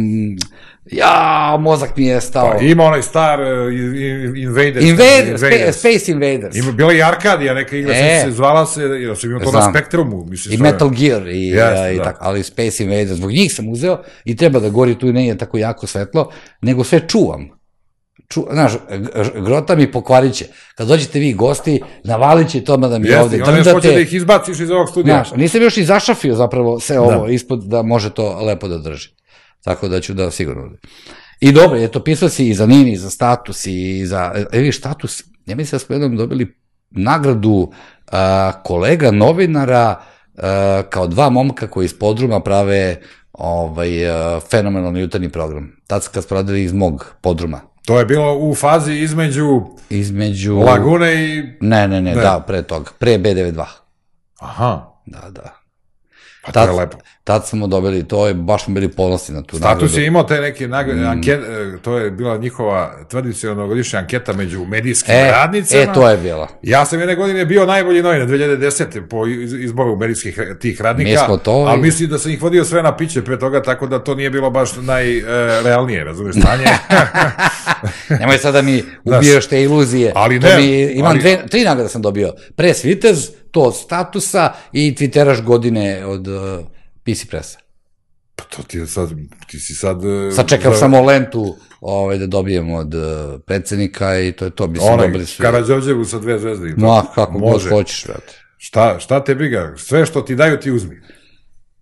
Ja, 0.91 1.57
mozak 1.59 1.97
mi 1.97 2.05
je 2.05 2.21
stao. 2.21 2.51
Pa, 2.51 2.63
ima 2.63 2.83
onaj 2.83 3.01
star 3.01 3.41
uh, 3.41 3.47
Invaders. 4.37 4.85
Invaders, 4.85 5.41
Invaders. 5.41 5.79
Space 5.79 6.11
Invaders. 6.11 6.55
Ima, 6.55 6.71
bila 6.71 6.93
i 6.93 7.01
Arkadija, 7.01 7.53
neka 7.53 7.77
igra, 7.77 7.93
e, 7.95 8.21
se 8.25 8.31
zvala 8.31 8.65
se, 8.65 8.81
ja 8.81 9.15
sam 9.15 9.29
imao 9.29 9.43
to 9.43 9.49
znam. 9.49 9.63
na 9.63 9.71
Spektrumu. 9.71 10.25
Mislim, 10.25 10.53
I 10.53 10.57
Metal 10.57 10.89
Gear, 10.89 11.27
i, 11.27 11.51
yes, 11.53 11.93
i 11.93 11.97
da. 11.97 12.03
tako, 12.03 12.19
ali 12.21 12.43
Space 12.43 12.83
Invaders, 12.83 13.11
zbog 13.11 13.31
njih 13.31 13.53
sam 13.53 13.69
uzeo 13.69 14.03
i 14.25 14.35
treba 14.35 14.59
da 14.59 14.69
gori 14.69 14.99
tu 14.99 15.13
ne 15.13 15.27
je 15.27 15.37
tako 15.37 15.57
jako 15.57 15.87
svetlo, 15.87 16.31
nego 16.61 16.83
sve 16.83 16.99
čuvam. 17.07 17.56
Ču, 18.29 18.45
znaš, 18.51 18.71
grota 19.45 19.75
mi 19.75 19.91
pokvarit 19.91 20.33
će. 20.35 20.45
Kad 20.75 20.87
dođete 20.87 21.19
vi 21.19 21.33
gosti, 21.33 21.81
navalit 22.03 22.49
će 22.49 22.63
tome 22.63 22.87
da 22.87 22.99
mi 22.99 23.07
Jeste, 23.07 23.21
ovde 23.21 23.37
drndate. 23.37 23.69
Jeste, 23.69 23.91
da 23.91 23.99
ih 23.99 24.13
izbaciš 24.13 24.59
iz 24.59 24.71
ovog 24.71 24.89
studija. 24.89 25.15
Znaš, 25.15 25.31
nisam 25.37 25.61
još 25.61 25.77
i 25.77 25.85
zašafio 25.85 26.35
zapravo 26.35 26.79
sve 26.79 26.99
ovo 26.99 27.25
da. 27.27 27.33
ispod 27.33 27.63
da 27.63 27.81
može 27.81 28.09
to 28.09 28.39
lepo 28.45 28.67
da 28.67 28.77
drži. 28.77 29.09
Tako 29.63 29.87
da 29.87 30.01
ću 30.01 30.13
da 30.13 30.31
sigurno. 30.31 30.69
I 31.39 31.51
dobro, 31.51 31.79
eto, 31.79 32.03
pisao 32.03 32.29
si 32.29 32.47
i 32.47 32.53
za 32.53 32.65
Nini, 32.65 32.91
i 32.91 32.97
za 32.97 33.09
status, 33.09 33.65
i 33.65 34.05
za, 34.05 34.45
evi, 34.51 34.71
status, 34.71 35.23
ja 35.45 35.55
mislim 35.55 35.75
da 35.75 35.79
smo 35.79 35.95
jednom 35.95 36.17
dobili 36.17 36.57
nagradu 36.89 37.71
a, 38.11 38.51
kolega 38.63 39.11
novinara 39.11 40.01
a, 40.37 40.83
kao 40.89 41.07
dva 41.07 41.29
momka 41.29 41.67
koji 41.67 41.85
iz 41.85 41.99
podruma 41.99 42.39
prave 42.39 43.01
ovaj, 43.33 44.09
a, 44.09 44.39
fenomenalni 44.51 44.99
jutarnji 44.99 45.29
program. 45.29 45.71
Tad 45.87 46.09
kad 46.09 46.23
smo 46.23 46.35
radili 46.35 46.63
iz 46.63 46.73
mog 46.73 47.15
podruma. 47.21 47.61
To 47.87 47.99
je 47.99 48.05
bilo 48.05 48.37
u 48.37 48.55
fazi 48.55 48.93
između, 48.93 49.61
između 49.89 50.59
Lagune 50.59 51.13
i... 51.25 51.43
Ne, 51.61 51.87
ne, 51.87 52.01
ne, 52.01 52.15
ne, 52.15 52.21
da, 52.21 52.43
pre 52.47 52.61
toga, 52.61 52.91
pre 52.99 53.17
B92. 53.17 53.63
Aha. 54.39 54.85
Da, 55.05 55.29
da. 55.29 55.55
Pa 56.47 56.51
tad, 56.51 56.67
to 56.67 56.73
je 56.73 56.79
lepo. 56.79 56.97
Tad 57.23 57.47
smo 57.47 57.67
dobili, 57.67 58.03
to 58.07 58.27
je, 58.27 58.33
baš 58.33 58.65
smo 58.65 58.73
bili 58.73 58.89
ponosni 58.89 59.35
na 59.35 59.41
tu 59.41 59.47
Status 59.47 59.61
nagradu. 59.61 59.87
Status 59.87 59.97
je 59.97 60.07
imao 60.07 60.23
te 60.23 60.41
neke 60.41 60.67
nagrade, 60.67 61.01
mm. 61.01 61.07
anket, 61.07 61.39
e, 61.39 61.77
to 61.81 61.97
je 61.97 62.11
bila 62.11 62.37
njihova 62.37 62.93
tradicionalna 63.09 63.67
godišnja 63.67 63.99
anketa 63.99 64.33
među 64.33 64.65
medijskim 64.65 65.15
e, 65.15 65.31
radnicama. 65.31 65.81
E, 65.81 65.93
to 65.93 66.09
je 66.09 66.17
bila. 66.17 66.47
Ja 66.61 66.85
sam 66.85 66.99
jedne 66.99 67.15
godine 67.15 67.45
bio 67.45 67.65
najbolji 67.65 68.01
novinar 68.01 68.27
2010. 68.27 69.07
po 69.07 69.27
izboru 69.63 69.95
medijskih 69.95 70.39
tih 70.59 70.81
radnika, 70.81 71.11
Mi 71.11 71.17
smo 71.25 71.37
to 71.37 71.51
ali 71.51 71.79
i... 71.79 71.81
mislim 71.81 72.09
da 72.09 72.17
sam 72.17 72.31
ih 72.31 72.41
vodio 72.41 72.65
sve 72.65 72.83
na 72.83 72.97
piće 72.97 73.23
pre 73.23 73.39
toga, 73.39 73.63
tako 73.63 73.87
da 73.87 73.99
to 73.99 74.15
nije 74.15 74.29
bilo 74.29 74.49
baš 74.49 74.69
najrealnije, 74.75 76.03
razumiješ, 76.03 76.35
stanje. 76.35 76.65
Nemoj 78.19 78.37
sada 78.37 78.51
da 78.51 78.61
mi 78.61 78.83
ubijaš 79.03 79.47
te 79.47 79.61
iluzije. 79.61 80.11
Ali 80.15 80.39
ne. 80.39 80.57
Mi, 80.57 80.81
imam 80.81 81.11
ali... 81.11 81.19
dve, 81.19 81.47
tri 81.49 81.63
nagrade 81.63 81.89
sam 81.89 82.01
dobio. 82.01 82.33
Press 82.55 82.83
Vitez, 82.83 83.29
to 83.57 83.61
od 83.61 83.75
statusa 83.75 84.53
i 84.71 84.95
Twitteraš 84.95 85.43
godine 85.43 86.05
od 86.05 86.27
uh, 86.27 86.65
PC 87.03 87.25
Pressa. 87.29 87.59
Pa 88.35 88.43
to 88.43 88.63
ti 88.63 88.77
je 88.77 88.87
sad, 88.87 89.09
ti 89.47 89.59
si 89.59 89.73
sad... 89.73 90.05
Uh, 90.05 90.33
sad 90.35 90.49
čekam 90.49 90.73
za... 90.73 90.79
samo 90.79 91.01
lentu 91.01 91.55
ovaj, 91.81 92.17
da 92.17 92.27
dobijem 92.27 92.71
od 92.71 92.93
uh, 92.93 93.01
predsednika 93.45 94.19
i 94.19 94.31
to 94.31 94.45
je 94.45 94.51
to, 94.51 94.67
mislim, 94.67 94.93
Onaj, 94.93 95.07
dobili 95.07 95.25
svi. 95.25 95.43
Karadžođevu 95.43 96.05
sa 96.05 96.19
dve 96.19 96.39
zvezde. 96.39 96.73
No, 96.77 97.05
kako 97.15 97.39
Može. 97.39 97.69
god 97.69 97.77
hoćeš, 97.77 98.05
brate. 98.05 98.43
Šta, 98.57 98.99
šta 98.99 99.23
te 99.23 99.35
briga? 99.35 99.73
Sve 99.77 100.05
što 100.05 100.21
ti 100.21 100.35
daju 100.35 100.59
ti 100.59 100.71
uzmi. 100.71 101.01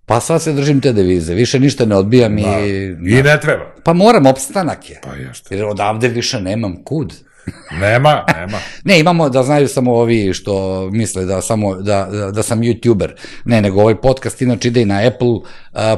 Pa 0.05 0.19
sad 0.19 0.41
se 0.41 0.53
držim 0.53 0.81
te 0.81 0.93
devize, 0.93 1.33
više 1.33 1.59
ništa 1.59 1.85
ne 1.85 1.95
odbijam 1.95 2.35
da. 2.35 2.59
i... 2.59 2.85
I 2.87 3.23
ne 3.23 3.39
treba. 3.41 3.75
Pa 3.83 3.93
moram, 3.93 4.25
opstanak 4.25 4.89
je. 4.89 5.01
Pa 5.03 5.15
jeste. 5.15 5.55
Jer 5.55 5.65
odavde 5.65 6.07
više 6.07 6.41
nemam 6.41 6.83
kud. 6.83 7.13
Nema, 7.81 8.25
nema. 8.35 8.57
ne, 8.83 8.99
imamo 8.99 9.29
da 9.29 9.43
znaju 9.43 9.67
samo 9.67 9.93
ovi 9.93 10.33
što 10.33 10.85
misle 10.91 11.25
da 11.25 11.41
samo 11.41 11.75
da, 11.75 12.05
da, 12.33 12.43
sam 12.43 12.59
youtuber. 12.59 13.09
Ne, 13.45 13.61
nego 13.61 13.81
ovaj 13.81 14.01
podcast 14.01 14.41
inače 14.41 14.67
ide 14.67 14.81
i 14.81 14.85
na 14.85 15.01
Apple 15.07 15.27
uh, 15.27 15.43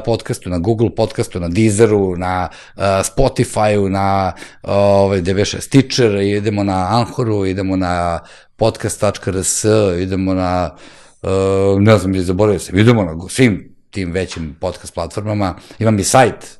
podcastu, 0.04 0.50
na 0.50 0.58
Google 0.58 0.94
podcastu, 0.94 1.40
na 1.40 1.48
Deezeru, 1.48 2.16
na 2.16 2.48
uh, 2.76 2.82
Spotifyu, 2.82 3.88
na 3.88 4.32
uh, 4.62 4.70
ovaj 4.72 5.22
DV6 5.22 5.60
Stitcher, 5.60 6.14
idemo 6.14 6.64
na 6.64 6.88
Anchoru, 6.90 7.46
idemo 7.46 7.76
na 7.76 8.20
podcast.rs, 8.56 9.64
idemo 10.02 10.34
na 10.34 10.70
uh, 11.22 11.80
ne 11.80 11.98
znam, 11.98 12.20
zaboravio 12.20 12.58
sam, 12.58 12.78
idemo 12.78 13.04
na 13.04 13.28
svim 13.28 13.74
tim 13.90 14.12
većim 14.12 14.56
podcast 14.60 14.94
platformama. 14.94 15.54
Imam 15.78 15.98
i 15.98 16.04
sajt, 16.04 16.58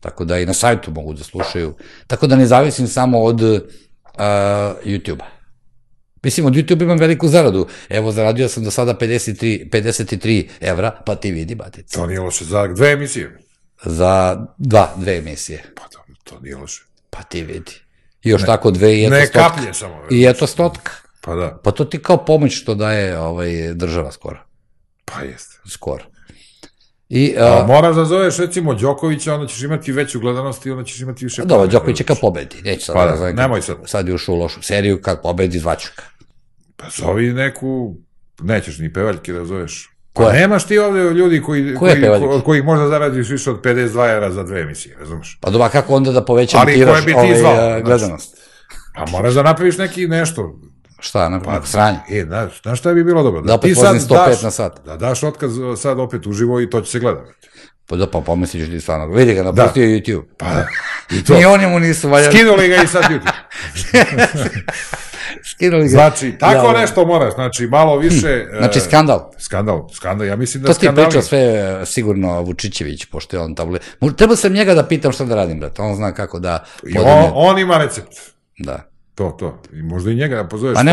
tako 0.00 0.24
da 0.24 0.38
i 0.38 0.46
na 0.46 0.52
sajtu 0.52 0.90
mogu 0.90 1.12
da 1.12 1.24
slušaju. 1.24 1.74
Tako 2.06 2.26
da 2.26 2.36
ne 2.36 2.46
zavisim 2.46 2.88
samo 2.88 3.22
od 3.22 3.40
uh, 4.14 4.20
YouTube-a. 4.84 5.26
Mislim, 6.22 6.46
od 6.46 6.52
YouTube 6.52 6.82
imam 6.82 6.98
veliku 6.98 7.28
zaradu. 7.28 7.66
Evo, 7.88 8.12
zaradio 8.12 8.48
sam 8.48 8.64
do 8.64 8.70
sada 8.70 8.94
53, 8.94 9.70
53 9.70 10.48
evra, 10.60 11.02
pa 11.06 11.14
ti 11.14 11.30
vidi, 11.30 11.54
batica. 11.54 11.96
To 11.96 12.06
nije 12.06 12.20
loše. 12.20 12.44
Za 12.44 12.66
dve 12.66 12.92
emisije? 12.92 13.38
Za 13.84 14.46
dva, 14.58 14.94
dve 14.96 15.16
emisije. 15.16 15.64
Pa 15.76 15.82
to, 15.88 15.98
to 16.24 16.40
nije 16.40 16.56
loše. 16.56 16.84
Pa 17.10 17.22
ti 17.22 17.42
vidi. 17.42 17.72
I 18.22 18.28
još 18.28 18.40
ne, 18.40 18.46
tako 18.46 18.70
dve 18.70 18.96
i 18.96 19.04
eto 19.04 19.14
ne 19.14 19.26
stotka. 19.26 19.42
Ne 19.42 19.48
kaplje 19.48 19.74
samo. 19.74 20.02
I 20.10 20.24
eto 20.24 20.46
stotka. 20.46 20.92
Pa 21.20 21.34
da. 21.34 21.60
Pa 21.64 21.70
to 21.70 21.84
ti 21.84 22.02
kao 22.02 22.24
pomoć 22.24 22.60
što 22.60 22.74
daje 22.74 23.18
ovaj, 23.18 23.74
država 23.74 24.12
skoro. 24.12 24.38
Pa 25.04 25.20
jeste. 25.20 25.56
Skoro. 25.68 26.04
I, 27.10 27.34
uh, 27.36 27.62
A 27.62 27.66
moraš 27.66 27.96
da 27.96 28.04
zoveš 28.04 28.38
recimo 28.38 28.74
Đokovića, 28.74 29.34
onda 29.34 29.46
ćeš 29.46 29.62
imati 29.62 29.92
veću 29.92 30.20
gledanost 30.20 30.66
i 30.66 30.70
onda 30.70 30.84
ćeš 30.84 31.00
imati 31.00 31.24
više... 31.24 31.42
Dobro, 31.44 31.66
Đoković 31.66 32.00
je 32.00 32.06
kad 32.06 32.20
pobedi, 32.20 32.56
neće 32.64 32.84
sad 32.84 32.94
pa, 32.94 33.06
da, 33.06 33.16
zovem, 33.16 33.36
nemoj 33.36 33.62
sad. 33.62 33.76
Sad 33.86 34.08
je 34.08 34.14
ušao 34.14 34.34
u 34.34 34.38
lošu 34.38 34.62
seriju, 34.62 35.00
kad 35.02 35.22
pobedi 35.22 35.58
zvaću 35.58 35.88
ga. 35.96 36.02
Pa 36.76 36.86
zovi 36.90 37.32
neku, 37.32 37.96
nećeš 38.42 38.78
ni 38.78 38.92
pevaljke 38.92 39.32
da 39.32 39.44
zoveš. 39.44 39.90
Ko 40.12 40.22
pa 40.22 40.32
nemaš 40.32 40.66
ti 40.66 40.78
ovde 40.78 41.00
ljudi 41.00 41.42
koji, 41.42 41.74
koji, 41.74 42.02
ko, 42.02 42.40
koji 42.44 42.62
možda 42.62 42.88
zaradiš 42.88 43.28
više 43.28 43.50
od 43.50 43.60
52 43.64 44.14
evra 44.14 44.30
za 44.32 44.42
dve 44.42 44.60
emisije, 44.60 44.96
razumeš? 45.00 45.38
Pa 45.40 45.50
dobro, 45.50 45.68
kako 45.72 45.94
onda 45.94 46.12
da 46.12 46.24
povećam 46.24 46.66
tiraž 46.66 47.04
ovaj, 47.44 47.82
gledanost? 47.82 48.36
Pa 48.94 49.06
moraš 49.10 49.34
da 49.34 49.42
napraviš 49.42 49.78
neki 49.78 50.08
nešto, 50.08 50.60
Šta, 51.00 51.28
na, 51.28 51.40
pa, 51.40 51.62
sranje? 51.64 51.98
E, 52.10 52.24
znaš, 52.24 52.62
znaš 52.62 52.78
šta 52.78 52.92
bi 52.92 53.04
bilo 53.04 53.22
dobro? 53.22 53.40
Da, 53.40 53.46
da 53.46 53.54
opet 53.54 53.76
sad 53.78 53.96
105 53.96 54.08
daš, 54.08 54.42
na 54.42 54.50
sat. 54.50 54.84
Da 54.84 54.96
daš 54.96 55.22
otkaz 55.22 55.52
sad 55.76 55.98
opet 55.98 56.26
uživo 56.26 56.60
i 56.60 56.70
to 56.70 56.80
će 56.80 56.90
se 56.90 56.98
gledati. 56.98 57.32
Pa 57.86 57.96
da, 57.96 58.06
pa 58.06 58.20
pomisliš 58.20 58.68
ti 58.68 58.80
stvarno. 58.80 59.06
Vidi 59.06 59.34
ga, 59.34 59.42
napustio 59.42 59.86
da. 59.86 59.92
YouTube. 59.92 60.22
Pa 60.38 60.46
da. 60.46 60.66
I 61.10 61.24
to. 61.24 61.34
Ni 61.34 61.44
oni 61.44 61.66
mu 61.66 61.80
nisu 61.80 62.08
valjali. 62.08 62.34
Skinuli 62.34 62.68
ga 62.68 62.76
i 62.82 62.86
sad 62.86 63.02
YouTube. 63.02 63.32
Skinuli 65.50 65.82
ga. 65.82 65.88
Znači, 65.88 66.34
tako 66.38 66.66
Da, 66.66 66.72
da. 66.72 66.80
nešto 66.80 67.06
moraš, 67.06 67.34
znači 67.34 67.66
malo 67.66 67.96
više... 67.96 68.46
Znači, 68.58 68.78
e, 68.78 68.82
skandal. 68.82 69.30
Skandal, 69.38 69.88
skandal, 69.92 70.26
ja 70.26 70.36
mislim 70.36 70.62
da 70.62 70.68
To 70.72 70.74
ti 70.74 70.88
pričao 70.94 71.22
sve 71.22 71.38
e, 71.38 71.86
sigurno 71.86 72.40
Vučićević, 72.40 73.04
pošto 73.04 73.36
je 73.36 73.40
on 73.40 73.54
tamo... 73.54 73.78
Treba 74.16 74.36
sam 74.36 74.52
njega 74.52 74.74
da 74.74 74.86
pitam 74.86 75.12
šta 75.12 75.24
da 75.24 75.34
radim, 75.34 75.60
brate. 75.60 75.82
On 75.82 75.94
zna 75.96 76.12
kako 76.12 76.38
da... 76.38 76.64
I 76.82 76.94
podigne- 76.94 77.24
on, 77.24 77.32
on 77.34 77.58
ima 77.58 77.78
recept. 77.78 78.12
Da. 78.58 78.89
To, 79.20 79.30
to. 79.30 79.62
I 79.72 79.82
možda 79.82 80.10
i 80.10 80.14
njega 80.14 80.48
pozoveš. 80.48 80.74
Pa 80.74 80.82
ne, 80.82 80.92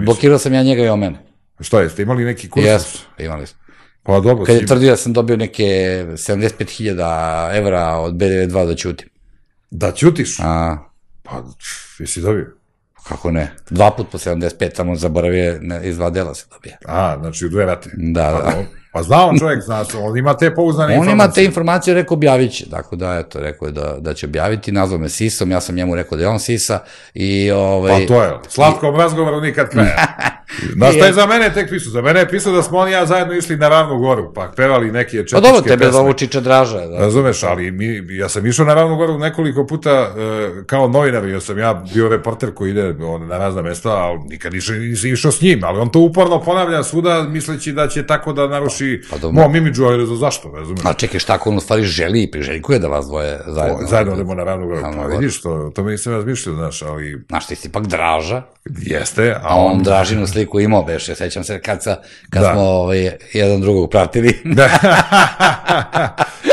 blokirao, 0.00 0.38
sam 0.38 0.54
ja 0.54 0.62
njega 0.62 0.84
i 0.84 0.88
on 0.88 0.98
mene. 0.98 1.18
Šta 1.60 1.80
je, 1.80 1.90
ste 1.90 2.02
imali 2.02 2.24
neki 2.24 2.50
kurs? 2.50 2.66
Jesu, 2.66 2.98
imali 3.18 3.46
smo. 3.46 3.58
Pa 4.02 4.20
dobro, 4.20 4.44
Kad 4.44 4.56
je 4.56 4.66
tvrdio 4.66 4.90
da 4.90 4.96
sam 4.96 5.12
dobio 5.12 5.36
neke 5.36 5.64
75.000 5.64 7.56
evra 7.58 7.96
od 7.96 8.14
BDV2 8.14 8.66
da 8.66 8.74
ćutim. 8.74 9.08
da 9.70 9.92
ćutiš. 9.92 10.36
A, 10.40 10.76
Pa, 11.22 11.42
jesi 11.98 12.20
dobio? 12.20 12.56
kako 13.08 13.30
ne? 13.30 13.52
Dva 13.70 13.90
put 13.90 14.06
po 14.12 14.18
75, 14.18 14.76
samo 14.76 14.96
zaboravio, 14.96 15.60
iz 15.84 15.96
dva 15.96 16.10
dela 16.10 16.34
se 16.34 16.46
dobije. 16.50 16.78
A, 16.86 17.16
znači 17.20 17.46
u 17.46 17.48
dve 17.48 17.66
rate. 17.66 17.90
Da, 17.96 18.40
Pa, 18.44 18.50
da. 18.50 18.64
Pa 18.96 19.02
zna 19.02 19.26
on 19.26 19.38
čovjek, 19.38 19.62
zna 19.62 19.84
se, 19.84 19.96
on 19.98 20.18
ima 20.18 20.36
te 20.36 20.54
pouzdane 20.54 20.98
On 20.98 21.08
ima 21.08 21.08
te 21.08 21.10
informacije. 21.12 21.44
informacije, 21.44 21.94
rekao 21.94 22.14
objavit 22.14 22.52
će, 22.52 22.70
tako 22.70 22.96
da, 22.96 23.18
eto, 23.18 23.40
rekao 23.40 23.66
je 23.66 23.72
da, 23.72 23.96
da 23.98 24.14
će 24.14 24.26
objaviti, 24.26 24.72
nazvao 24.72 24.98
me 24.98 25.08
Sisom, 25.08 25.50
ja 25.50 25.60
sam 25.60 25.74
njemu 25.74 25.94
rekao 25.94 26.18
da 26.18 26.24
je 26.24 26.28
on 26.28 26.40
Sisa 26.40 26.78
i 27.14 27.50
ovaj... 27.50 28.00
Pa 28.00 28.14
to 28.14 28.22
je, 28.22 28.30
slatkom 28.48 28.96
razgovoru 28.96 29.40
nikad 29.40 29.68
kraja. 29.70 29.96
Znaš 30.76 30.94
šta 30.94 31.06
je 31.06 31.12
za 31.12 31.26
mene 31.26 31.52
tek 31.54 31.70
pisao? 31.70 31.92
Za 31.92 32.02
mene 32.02 32.20
je 32.20 32.28
pisao 32.28 32.52
da 32.52 32.62
smo 32.62 32.78
on 32.78 32.88
i 32.88 32.92
ja 32.92 33.06
zajedno 33.06 33.34
išli 33.34 33.56
na 33.56 33.68
Ravnu 33.68 33.98
goru, 33.98 34.32
pa 34.34 34.52
pevali 34.56 34.92
neke 34.92 35.16
Pa 35.16 35.24
četničke 35.24 35.40
dobro, 35.40 35.60
tebe 35.60 35.84
pesme. 35.84 35.92
zovu 35.92 36.12
Čiča 36.12 36.40
Draža, 36.40 36.86
da. 36.86 36.98
Razumeš, 36.98 37.42
ali 37.42 37.70
mi, 37.70 38.06
ja 38.16 38.28
sam 38.28 38.46
išao 38.46 38.66
na 38.66 38.74
Ravnu 38.74 38.96
goru 38.96 39.18
nekoliko 39.18 39.66
puta 39.66 39.90
e, 39.90 40.06
kao 40.66 40.88
novinar, 40.88 41.24
jer 41.24 41.42
sam 41.42 41.58
ja 41.58 41.84
bio 41.94 42.08
reporter 42.08 42.54
koji 42.54 42.70
ide 42.70 42.94
on, 43.04 43.26
na 43.26 43.38
razna 43.38 43.62
mesta, 43.62 43.90
ali 43.90 44.18
nikad 44.18 44.52
nisam 44.52 44.74
išao 45.12 45.32
s 45.32 45.40
njim, 45.40 45.64
ali 45.64 45.78
on 45.78 45.88
to 45.88 45.98
uporno 45.98 46.40
ponavlja 46.40 46.82
svuda, 46.82 47.22
misleći 47.22 47.72
da 47.72 47.88
će 47.88 48.06
tako 48.06 48.32
da 48.32 48.48
naruši 48.48 48.85
Pa 49.10 49.18
dobro. 49.18 49.42
mom 49.42 49.56
imidžu, 49.56 49.84
ali 49.84 50.06
znam 50.06 50.16
zašto, 50.18 50.50
razumeš? 50.50 50.84
A 50.84 50.92
čekaj, 50.92 51.20
šta 51.20 51.34
ako 51.34 51.50
on 51.50 51.56
u 51.56 51.60
stvari 51.60 51.82
želi 51.84 52.22
i 52.22 52.30
priželjkuje 52.30 52.78
da 52.78 52.88
vas 52.88 53.06
dvoje 53.06 53.40
zajedno? 53.46 53.78
O, 53.78 53.86
Zajedno 53.86 54.12
odemo 54.12 54.34
na 54.34 54.44
Ravnu 54.44 54.66
goru, 54.66 54.80
pa 54.96 55.06
vidiš, 55.06 55.42
to, 55.42 55.50
o 55.52 55.70
tome 55.70 55.90
nisam 55.90 56.12
razmišljao, 56.12 56.54
znaš, 56.54 56.82
ali 56.82 57.24
Znaš, 57.28 57.46
ti 57.46 57.54
si 57.56 57.68
ipak 57.68 57.86
Draža, 57.86 58.42
jeste, 58.82 59.30
a 59.32 59.40
a 59.42 59.54
on 59.56 59.72
on... 59.72 59.82
Dražinu 59.82 60.26
sliku 60.26 60.60
imao, 60.60 60.82
beše, 60.82 61.14
sećam 61.14 61.44
se 61.44 61.60
kad, 61.60 61.82
sa, 61.82 61.96
kad 62.30 62.42
Da. 62.42 62.52
smo 62.52 62.60
ovaj, 62.62 63.10
jedan 63.32 63.60
drugog 63.60 63.90
pratili. 63.90 64.40
Da. 64.44 64.68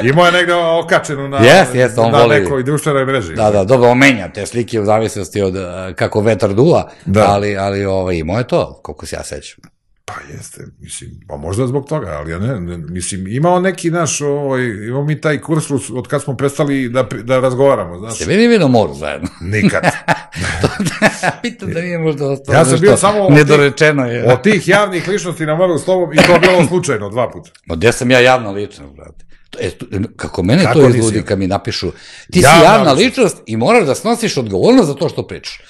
Imao 0.03 0.25
je 0.25 0.31
negde 0.31 0.53
okačenu 0.53 1.27
na, 1.27 1.37
Jest, 1.37 1.75
jest, 1.75 1.97
on 1.97 2.11
na 2.11 2.17
voli. 2.17 2.39
nekoj 2.39 2.63
društvenoj 2.63 3.05
mreži. 3.05 3.33
Da, 3.35 3.51
da, 3.51 3.63
dobro, 3.63 3.89
on 3.89 3.97
menja 3.97 4.29
te 4.29 4.45
slike 4.45 4.79
u 4.81 4.85
zavisnosti 4.85 5.41
od 5.41 5.55
eh, 5.55 5.61
kako 5.95 6.21
vetar 6.21 6.53
duva, 6.53 6.89
Da. 7.05 7.25
ali, 7.27 7.57
ali 7.57 7.85
ovaj, 7.85 8.15
imao 8.15 8.37
je 8.37 8.47
to, 8.47 8.79
koliko 8.83 9.05
se 9.05 9.15
ja 9.15 9.23
sećam. 9.23 9.72
Pa 10.15 10.33
jeste, 10.33 10.61
mislim, 10.79 11.11
pa 11.27 11.37
možda 11.37 11.67
zbog 11.67 11.85
toga, 11.87 12.07
ali 12.09 12.31
ja 12.31 12.39
ne, 12.39 12.59
ne 12.59 12.77
mislim, 12.77 13.27
imao 13.27 13.59
neki 13.59 13.91
naš, 13.91 14.21
ovaj, 14.21 14.63
imamo 14.63 15.03
mi 15.05 15.21
taj 15.21 15.41
kurs 15.41 15.65
od 15.93 16.07
kad 16.07 16.23
smo 16.23 16.37
prestali 16.37 16.89
da, 16.89 17.03
da 17.23 17.39
razgovaramo, 17.39 17.99
znaš, 17.99 18.15
Ste 18.15 18.25
bili 18.25 18.47
vi 18.47 18.57
na 18.59 18.67
moru 18.67 18.93
zajedno? 18.93 19.27
nikad. 19.41 19.83
Pitam 21.41 21.71
da 21.73 21.81
nije 21.81 21.97
možda 21.97 22.25
ostalo 22.27 22.57
Ja 22.57 22.65
sam 22.65 22.79
bio 22.79 22.97
samo 22.97 23.29
nedorečeno. 23.29 24.05
Je. 24.05 24.33
Od 24.33 24.41
tih 24.41 24.67
javnih 24.67 25.07
ličnosti 25.07 25.45
na 25.45 25.55
moru 25.55 25.77
s 25.77 25.85
tobom 25.85 26.13
i 26.13 26.17
to 26.17 26.39
bilo 26.39 26.67
slučajno 26.67 27.09
dva 27.09 27.31
puta. 27.31 27.49
Ma 27.65 27.75
gde 27.75 27.91
sam 27.91 28.11
ja 28.11 28.19
javna 28.19 28.51
ličnost, 28.51 28.93
brate? 28.93 29.25
E, 29.59 29.71
kako 30.15 30.43
mene 30.43 30.63
Kako 30.63 30.79
to 30.79 30.87
izludi 30.87 31.21
kad 31.21 31.39
mi 31.39 31.47
napišu, 31.47 31.91
ti 32.31 32.39
si 32.39 32.45
Javna 32.45 32.63
javna 32.63 32.91
ličnost. 32.91 32.99
ličnost 33.17 33.37
i 33.45 33.57
moraš 33.57 33.85
da 33.85 33.95
snosiš 33.95 34.37
odgovornost 34.37 34.87
za 34.87 34.93
to 34.93 35.09
što 35.09 35.27
pričaš. 35.27 35.61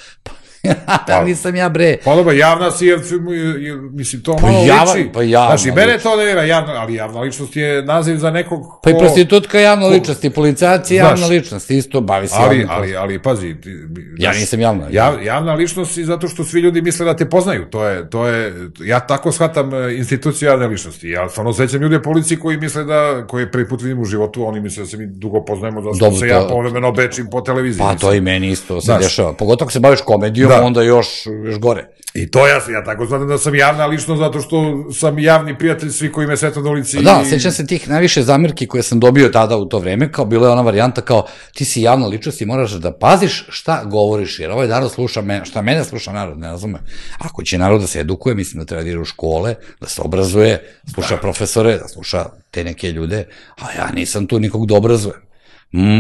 Pa, 0.86 1.04
da 1.08 1.24
nisam 1.24 1.56
ja 1.56 1.70
bre. 1.70 1.98
Pa 2.06 2.16
dobro, 2.16 2.34
javna 2.34 2.72
si, 2.72 2.86
jer, 2.86 3.00
mislim, 3.92 4.22
to 4.22 4.38
malo 4.38 4.66
java- 4.66 4.94
liči. 4.94 5.10
pa 5.14 5.22
javna 5.22 5.58
Znaš, 5.58 5.66
i 5.66 5.72
mene 5.72 5.98
to 5.98 6.16
ne 6.16 6.26
vira, 6.26 6.44
javna, 6.44 6.74
ali 6.74 6.94
javna 6.94 7.20
ličnost 7.20 7.56
je 7.56 7.84
naziv 7.84 8.18
za 8.18 8.32
nekog 8.32 8.62
ko... 8.62 8.80
Pa 8.84 8.90
i 8.90 8.94
prostitutka 8.94 9.58
je 9.58 9.64
javna 9.64 9.88
ličnost, 9.88 10.24
i 10.24 10.30
policajac 10.30 10.92
je 10.92 10.96
javna 10.98 11.28
ličnost, 11.28 11.72
isto 11.72 12.02
bavi 12.02 12.28
se 12.28 12.36
Ali, 12.38 12.46
javnim 12.50 12.68
ali, 12.72 12.96
ali, 12.96 13.20
pazi, 13.20 13.56
ti, 13.56 13.70
Ja 14.18 14.30
znaš, 14.30 14.40
nisam 14.40 14.60
javna. 14.60 14.88
Jav, 14.92 15.24
javna 15.24 15.54
ličnost 15.54 15.98
i 15.98 16.04
zato 16.04 16.28
što 16.28 16.44
svi 16.44 16.60
ljudi 16.60 16.82
misle 16.82 17.06
da 17.06 17.16
te 17.16 17.30
poznaju. 17.30 17.66
To 17.66 17.86
je, 17.86 18.10
to 18.10 18.28
je, 18.28 18.54
ja 18.80 19.00
tako 19.00 19.32
shvatam 19.32 19.74
e, 19.76 19.96
instituciju 19.96 20.50
javne 20.50 20.68
ličnosti. 20.68 21.10
Ja 21.10 21.30
stvarno 21.30 21.54
sećam 21.54 21.82
ljude 21.82 22.02
policiji 22.02 22.38
koji 22.38 22.58
misle 22.58 22.84
da, 22.84 23.28
koje 23.28 23.52
prvi 23.52 23.70
put 23.70 23.82
vidim 23.82 24.00
u 24.00 24.06
životu, 24.06 24.46
oni 24.46 24.60
misle 24.60 24.84
da 24.84 24.88
se 24.88 24.98
mi 24.98 25.06
dugo 25.08 25.46
poznajemo, 25.46 25.82
Dobro, 25.82 26.12
se 26.12 26.28
ja 26.28 26.40
to- 26.40 26.48
povremeno 26.50 26.92
bečim 26.92 27.28
po 27.28 27.42
televiziji. 27.42 27.80
Pa 27.80 27.92
mislim. 27.94 28.00
to 28.02 28.14
i 28.14 28.22
meni 28.22 28.50
isto 28.50 28.82
se 28.82 28.86
Znaš. 28.86 29.04
dešava. 29.04 29.34
Pogotovo 29.34 29.66
ako 29.66 29.72
se 29.72 29.80
baviš 29.80 30.00
komedijom, 30.02 30.53
Da. 30.54 30.64
onda 30.64 30.82
još, 30.82 31.08
još 31.46 31.60
gore. 31.60 31.88
I 32.14 32.32
to 32.32 32.48
ja, 32.48 32.54
ja 32.70 32.84
tako 32.86 33.06
shvatam 33.06 33.28
da 33.28 33.38
sam 33.38 33.56
javna 33.56 33.86
ličnost 33.86 34.20
zato 34.20 34.42
što 34.42 34.58
sam 34.94 35.20
javni 35.20 35.58
prijatelj 35.58 35.90
svi 35.90 36.12
koji 36.12 36.28
me 36.28 36.38
svetu 36.38 36.62
na 36.62 36.70
ulici. 36.70 36.98
Da, 36.98 37.22
i- 37.26 37.30
sećam 37.30 37.52
se 37.52 37.66
tih 37.68 37.90
najviše 37.90 38.24
zamirki 38.24 38.68
koje 38.68 38.84
sam 38.84 39.00
dobio 39.00 39.30
tada 39.30 39.58
u 39.58 39.66
to 39.66 39.80
vreme, 39.80 40.12
kao 40.12 40.26
bila 40.26 40.48
je 40.48 40.52
ona 40.52 40.62
varijanta 40.62 41.02
kao 41.02 41.26
ti 41.54 41.66
si 41.66 41.82
javna 41.82 42.08
ličnost 42.08 42.42
i 42.42 42.46
moraš 42.46 42.72
da 42.72 42.92
paziš 42.94 43.46
šta 43.50 43.84
govoriš, 43.86 44.40
jer 44.40 44.52
ovaj 44.52 44.68
narod 44.68 44.92
sluša 44.92 45.22
me, 45.22 45.46
šta 45.46 45.62
mene 45.62 45.84
sluša 45.84 46.12
narod, 46.12 46.38
ne 46.40 46.48
razume. 46.48 46.80
Ako 47.18 47.44
će 47.44 47.58
narod 47.58 47.82
da 47.82 47.88
se 47.88 48.00
edukuje, 48.00 48.36
mislim 48.36 48.60
da 48.60 48.66
treba 48.66 48.84
da 48.84 48.90
ide 48.90 49.00
u 49.00 49.06
škole, 49.06 49.56
da 49.82 49.88
se 49.88 50.02
obrazuje, 50.02 50.64
sluša 50.94 51.18
profesore, 51.18 51.78
da 51.78 51.88
sluša 51.88 52.26
te 52.52 52.64
neke 52.64 52.92
ljude, 52.92 53.26
a 53.60 53.66
ja 53.78 53.92
nisam 53.92 54.28
tu 54.28 54.40
nikog 54.40 54.66
da 54.68 54.76
obrazujem. 54.76 55.33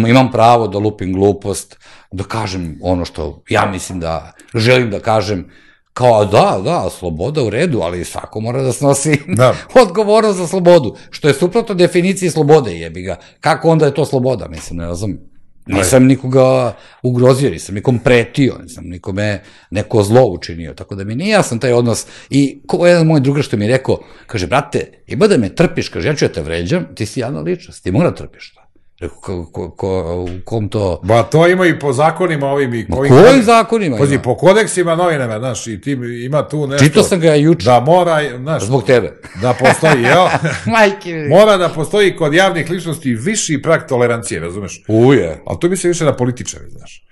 Imam 0.08 0.32
pravo 0.32 0.68
da 0.68 0.78
lupim 0.78 1.14
glupost, 1.14 1.78
da 2.12 2.24
kažem 2.24 2.80
ono 2.82 3.06
što 3.06 3.44
ja 3.50 3.66
mislim 3.72 4.00
da 4.00 4.32
želim 4.56 4.90
da 4.90 5.00
kažem, 5.00 5.50
kao 5.94 6.26
da, 6.26 6.62
da, 6.64 6.90
sloboda 6.90 7.44
u 7.44 7.50
redu, 7.50 7.80
ali 7.82 8.06
svako 8.06 8.40
mora 8.40 8.62
da 8.62 8.74
snosi 8.74 9.22
Da. 9.38 9.56
odgovornost 9.76 10.38
za 10.38 10.48
slobodu, 10.48 10.96
što 11.10 11.28
je 11.28 11.34
suprotno 11.34 11.76
definiciji 11.76 12.30
slobode, 12.30 12.80
jebi 12.80 13.02
ga. 13.02 13.18
Kako 13.40 13.70
onda 13.70 13.86
je 13.86 13.94
to 13.94 14.06
sloboda, 14.06 14.48
mislim, 14.48 14.78
ne 14.78 14.86
razumem. 14.86 15.20
Nisam 15.66 16.06
nikoga 16.06 16.76
ugrozio, 17.04 17.50
nisam 17.50 17.76
nikom 17.76 18.00
pretio, 18.00 18.58
nisam 18.64 18.84
nikome 18.86 19.44
neko 19.72 20.04
zlo 20.04 20.26
učinio, 20.26 20.74
tako 20.74 20.96
da 20.96 21.04
mi 21.04 21.16
nije 21.16 21.30
jasan 21.30 21.60
taj 21.60 21.74
odnos. 21.74 22.06
I 22.30 22.62
ko 22.68 22.88
jedan 22.88 23.08
moj 23.08 23.20
drugar 23.20 23.44
što 23.44 23.58
mi 23.58 23.66
je 23.66 23.72
rekao, 23.72 24.00
kaže, 24.28 24.48
brate, 24.48 25.04
ima 25.08 25.28
da 25.28 25.38
me 25.38 25.56
trpiš, 25.56 25.90
kaže, 25.90 26.08
ja 26.08 26.16
ću 26.16 26.28
da 26.28 26.34
te 26.34 26.42
vređam, 26.42 26.86
ti 26.96 27.06
si 27.06 27.20
javna 27.20 27.42
ličnost, 27.42 27.84
ti 27.84 27.92
mora 27.92 28.10
da 28.10 28.16
trpiš 28.16 28.54
to. 28.54 28.63
Ko, 29.12 29.46
ko, 29.46 29.70
ko, 29.70 29.88
u 30.20 30.46
kom 30.46 30.70
to... 30.70 31.00
Ba, 31.04 31.24
to 31.24 31.48
ima 31.48 31.66
i 31.66 31.80
po 31.80 31.94
zakonima 31.94 32.48
ovim 32.48 32.74
i 32.74 32.86
Ma 32.90 32.98
ovim- 32.98 33.12
kojim 33.14 33.44
zakonima 33.44 33.98
Pazi, 33.98 34.14
ima? 34.14 34.24
po 34.24 34.36
kodeksima 34.36 34.96
novinara, 34.96 35.40
znaš, 35.40 35.68
i 35.68 35.82
ti 35.82 35.92
ima 36.26 36.48
tu 36.48 36.68
nešto... 36.68 36.86
Čitao 36.86 37.04
sam 37.04 37.20
ga 37.20 37.34
juče, 37.34 37.66
Da 37.66 37.80
mora, 37.80 38.38
znaš, 38.38 38.64
zbog 38.64 38.84
tebe. 38.84 39.20
da 39.42 39.54
postoji, 39.56 40.04
jel? 40.04 40.26
Majke 40.74 41.10
mi. 41.10 41.30
Mora 41.30 41.58
da 41.58 41.70
postoji 41.70 42.16
kod 42.16 42.34
javnih 42.34 42.70
ličnosti 42.70 43.14
viši 43.16 43.62
prag 43.62 43.82
tolerancije, 43.84 44.40
razumeš? 44.40 44.84
Uje. 44.88 45.42
Ali 45.46 45.60
to 45.60 45.70
bi 45.70 45.78
se 45.78 45.88
više 45.88 46.06
na 46.06 46.14
političare, 46.14 46.70
znaš. 46.70 47.04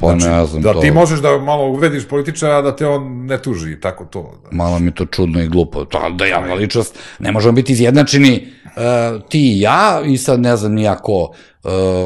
Pa 0.00 0.14
ne 0.14 0.46
znam 0.46 0.62
da 0.62 0.72
to. 0.72 0.80
ti 0.80 0.90
možeš 0.90 1.20
da 1.20 1.38
malo 1.38 1.66
uvrediš 1.66 2.08
političara, 2.08 2.62
da 2.62 2.76
te 2.76 2.86
on 2.86 3.26
ne 3.26 3.42
tuži, 3.42 3.80
tako 3.80 4.04
to. 4.04 4.40
Da. 4.42 4.56
Malo 4.56 4.78
mi 4.78 4.94
to 4.94 5.04
čudno 5.06 5.42
i 5.42 5.48
glupo. 5.48 5.84
To, 5.84 6.10
da 6.10 6.24
javna 6.24 6.54
ličnost, 6.54 6.98
ne 7.18 7.32
možemo 7.32 7.52
biti 7.52 7.72
izjednačeni 7.72 8.46
uh, 8.64 9.22
ti 9.28 9.56
i 9.56 9.60
ja 9.60 10.02
i 10.06 10.16
sad 10.16 10.40
ne 10.40 10.56
znam 10.56 10.72
nijako 10.72 11.20
uh, 11.20 11.30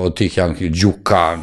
od 0.05 0.17
tih 0.17 0.37
javnih 0.37 0.73
Đuka, 0.83 1.39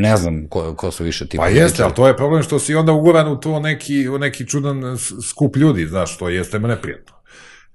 ne 0.00 0.16
znam 0.16 0.48
ko, 0.48 0.74
ko 0.74 0.90
su 0.90 1.04
više 1.04 1.28
ti 1.28 1.36
Pa 1.36 1.48
jeste, 1.48 1.82
ali 1.82 1.94
to 1.94 2.08
je 2.08 2.16
problem 2.16 2.42
što 2.42 2.58
si 2.58 2.74
onda 2.74 2.92
uguran 2.92 3.28
u 3.28 3.40
to 3.40 3.60
neki, 3.60 4.08
u 4.08 4.18
neki 4.18 4.46
čudan 4.46 4.98
skup 5.28 5.56
ljudi, 5.56 5.86
znaš, 5.86 6.18
to 6.18 6.28
jeste 6.28 6.58
me 6.58 6.68
neprijatno. 6.68 7.15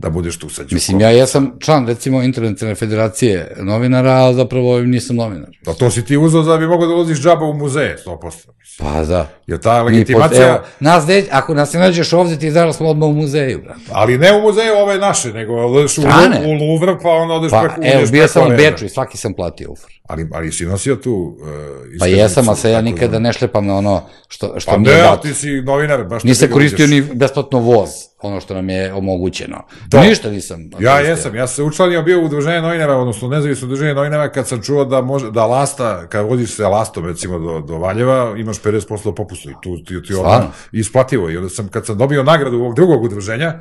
Da 0.02 0.10
budeš 0.10 0.40
tu 0.40 0.50
sa 0.50 0.62
Đukom. 0.62 0.76
Mislim, 0.76 1.00
ja 1.00 1.10
jesam 1.10 1.52
član, 1.60 1.88
recimo, 1.88 2.22
Internacionalne 2.24 2.76
federacije 2.76 3.56
novinara, 3.60 4.12
a 4.12 4.34
zapravo 4.34 4.80
nisam 4.80 5.16
novinar. 5.16 5.50
Da 5.66 5.74
to 5.74 5.92
si 5.92 6.06
ti 6.06 6.18
uzeo 6.18 6.42
da 6.42 6.58
bi 6.58 6.68
mogao 6.68 6.88
da 6.88 6.94
ulaziš 6.94 7.22
džaba 7.22 7.46
u 7.46 7.54
muzeje, 7.54 7.98
100%. 8.06 8.24
Mislim. 8.60 8.90
Pa 8.94 9.04
da. 9.04 9.28
Jer 9.48 9.60
ta 9.60 9.84
legitimacija, 9.84 10.48
evo, 10.48 10.60
nas 10.80 11.06
de, 11.06 11.24
ako 11.32 11.54
nas 11.54 11.74
ne 11.74 11.80
nađeš 11.80 12.14
ovde, 12.14 12.40
ti 12.40 12.52
da 12.52 12.74
smo 12.74 12.90
odmah 12.90 13.10
u 13.10 13.14
muzeju, 13.14 13.62
brate. 13.64 13.80
ali 13.92 14.18
ne 14.18 14.34
u 14.34 14.42
muzeju 14.42 14.74
ove 14.78 14.98
naše, 14.98 15.34
nego 15.34 15.54
odeš 15.54 15.98
u, 15.98 16.02
u 16.46 16.54
Louvre, 16.54 16.98
pa 17.04 17.10
onda 17.10 17.34
odeš 17.34 17.52
Pa, 17.52 17.60
preko, 17.62 17.82
evo, 17.84 18.08
bio 18.12 18.28
sam 18.28 18.48
u. 18.48 18.58
Beču 18.58 18.86
i 18.86 18.90
svaki 18.90 19.18
sam 19.18 19.34
platio 19.34 19.72
ufar. 19.72 19.92
Ali, 20.12 20.28
ali 20.32 20.52
si 20.52 20.66
nosio 20.66 20.96
tu 20.96 21.38
uh, 21.40 22.00
Pa 22.00 22.06
jesam, 22.06 22.50
a 22.50 22.56
se 22.56 22.72
ja 22.72 22.82
nikada 22.82 23.10
znam. 23.10 23.24
ne 23.24 23.34
šlepam 23.34 23.66
na 23.66 23.76
ono 23.76 24.02
što, 24.28 24.60
što 24.60 24.72
Pa 24.72 24.78
mi 24.78 24.88
je 24.88 24.96
ne, 24.96 25.02
dato. 25.02 25.22
ti 25.22 25.34
si 25.34 25.62
novinar, 25.62 26.04
baš 26.04 26.24
Nisam 26.24 26.50
koristio 26.52 26.88
ni 26.88 27.02
besplatno 27.02 27.60
voz, 27.60 27.90
ono 28.22 28.42
što 28.42 28.54
nam 28.54 28.70
je 28.70 28.94
omogućeno. 28.94 29.66
To. 29.92 30.02
Ništa 30.02 30.30
nisam. 30.32 30.62
Ja 30.64 30.70
koristio. 30.70 31.12
jesam, 31.12 31.36
ja 31.36 31.48
sam 31.48 31.56
se 31.56 31.64
učlanio 31.64 32.02
bio 32.02 32.22
u 32.22 32.26
udruženje 32.26 32.62
novinara, 32.62 32.96
odnosno 32.96 33.28
nezavisno 33.28 33.66
udruženje 33.66 33.94
novinara 33.94 34.32
kad 34.32 34.48
sam 34.48 34.62
čuo 34.62 34.86
da 34.86 35.02
može 35.02 35.32
da 35.32 35.46
lasta, 35.46 36.08
kad 36.08 36.26
voziš 36.26 36.56
se 36.56 36.64
lastom 36.68 37.06
recimo 37.06 37.40
do, 37.40 37.60
do 37.60 37.78
Valjeva, 37.78 38.34
imaš 38.38 38.62
50% 38.62 39.16
popustu 39.16 39.50
i 39.50 39.54
tu 39.64 39.84
ti, 39.84 40.04
ti 40.08 40.14
odmah 40.14 40.44
isplativo. 40.72 41.30
I 41.30 41.38
onda 41.38 41.50
sam, 41.50 41.68
kad 41.68 41.86
sam 41.86 41.98
dobio 41.98 42.24
nagradu 42.24 42.58
ovog 42.58 42.76
drugog 42.76 43.04
udruženja, 43.04 43.60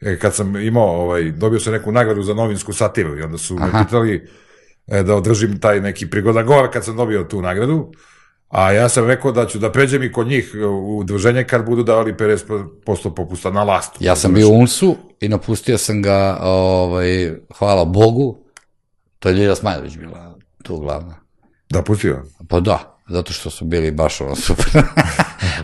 e, 0.00 0.18
kad 0.18 0.34
sam 0.34 0.56
imao, 0.56 1.02
ovaj, 1.02 1.30
dobio 1.30 1.60
sam 1.60 1.72
neku 1.72 1.92
nagradu 1.92 2.22
za 2.22 2.34
novinsku 2.34 2.72
satiru 2.72 3.18
i 3.18 3.22
onda 3.22 3.38
su 3.38 3.56
Aha. 3.60 3.78
me 3.78 3.84
pitali 3.84 4.28
da 4.86 5.14
održim 5.14 5.60
taj 5.60 5.80
neki 5.80 6.10
prigodan 6.10 6.46
govor 6.46 6.72
kad 6.72 6.84
sam 6.84 6.96
dobio 6.96 7.24
tu 7.24 7.42
nagradu, 7.42 7.92
A 8.48 8.72
ja 8.72 8.88
sam 8.88 9.06
rekao 9.06 9.32
da 9.32 9.46
ću 9.46 9.58
da 9.58 9.72
pređem 9.72 10.02
i 10.02 10.12
kod 10.12 10.26
njih 10.26 10.54
u 10.68 10.98
udruženje 10.98 11.44
kad 11.44 11.64
budu 11.66 11.82
davali 11.82 12.12
50% 12.12 13.14
popusta 13.14 13.50
na 13.50 13.64
lastu. 13.64 13.98
Ja 14.00 14.16
sam 14.16 14.34
bio 14.34 14.48
u 14.48 14.58
UNS-u 14.58 14.96
i 15.20 15.28
napustio 15.28 15.78
sam 15.78 16.02
ga, 16.02 16.38
ovaj, 16.42 17.32
hvala 17.58 17.84
Bogu, 17.84 18.38
to 19.18 19.28
je 19.28 19.34
Ljilja 19.34 19.54
Smajlović 19.54 19.96
bila 19.96 20.34
tu 20.62 20.78
glavna. 20.78 21.14
Da, 21.70 21.82
pustio? 21.82 22.22
Pa 22.48 22.60
da, 22.60 22.98
zato 23.08 23.32
što 23.32 23.50
su 23.50 23.64
bili 23.64 23.90
baš 23.90 24.20
ono 24.20 24.36
super. 24.36 24.66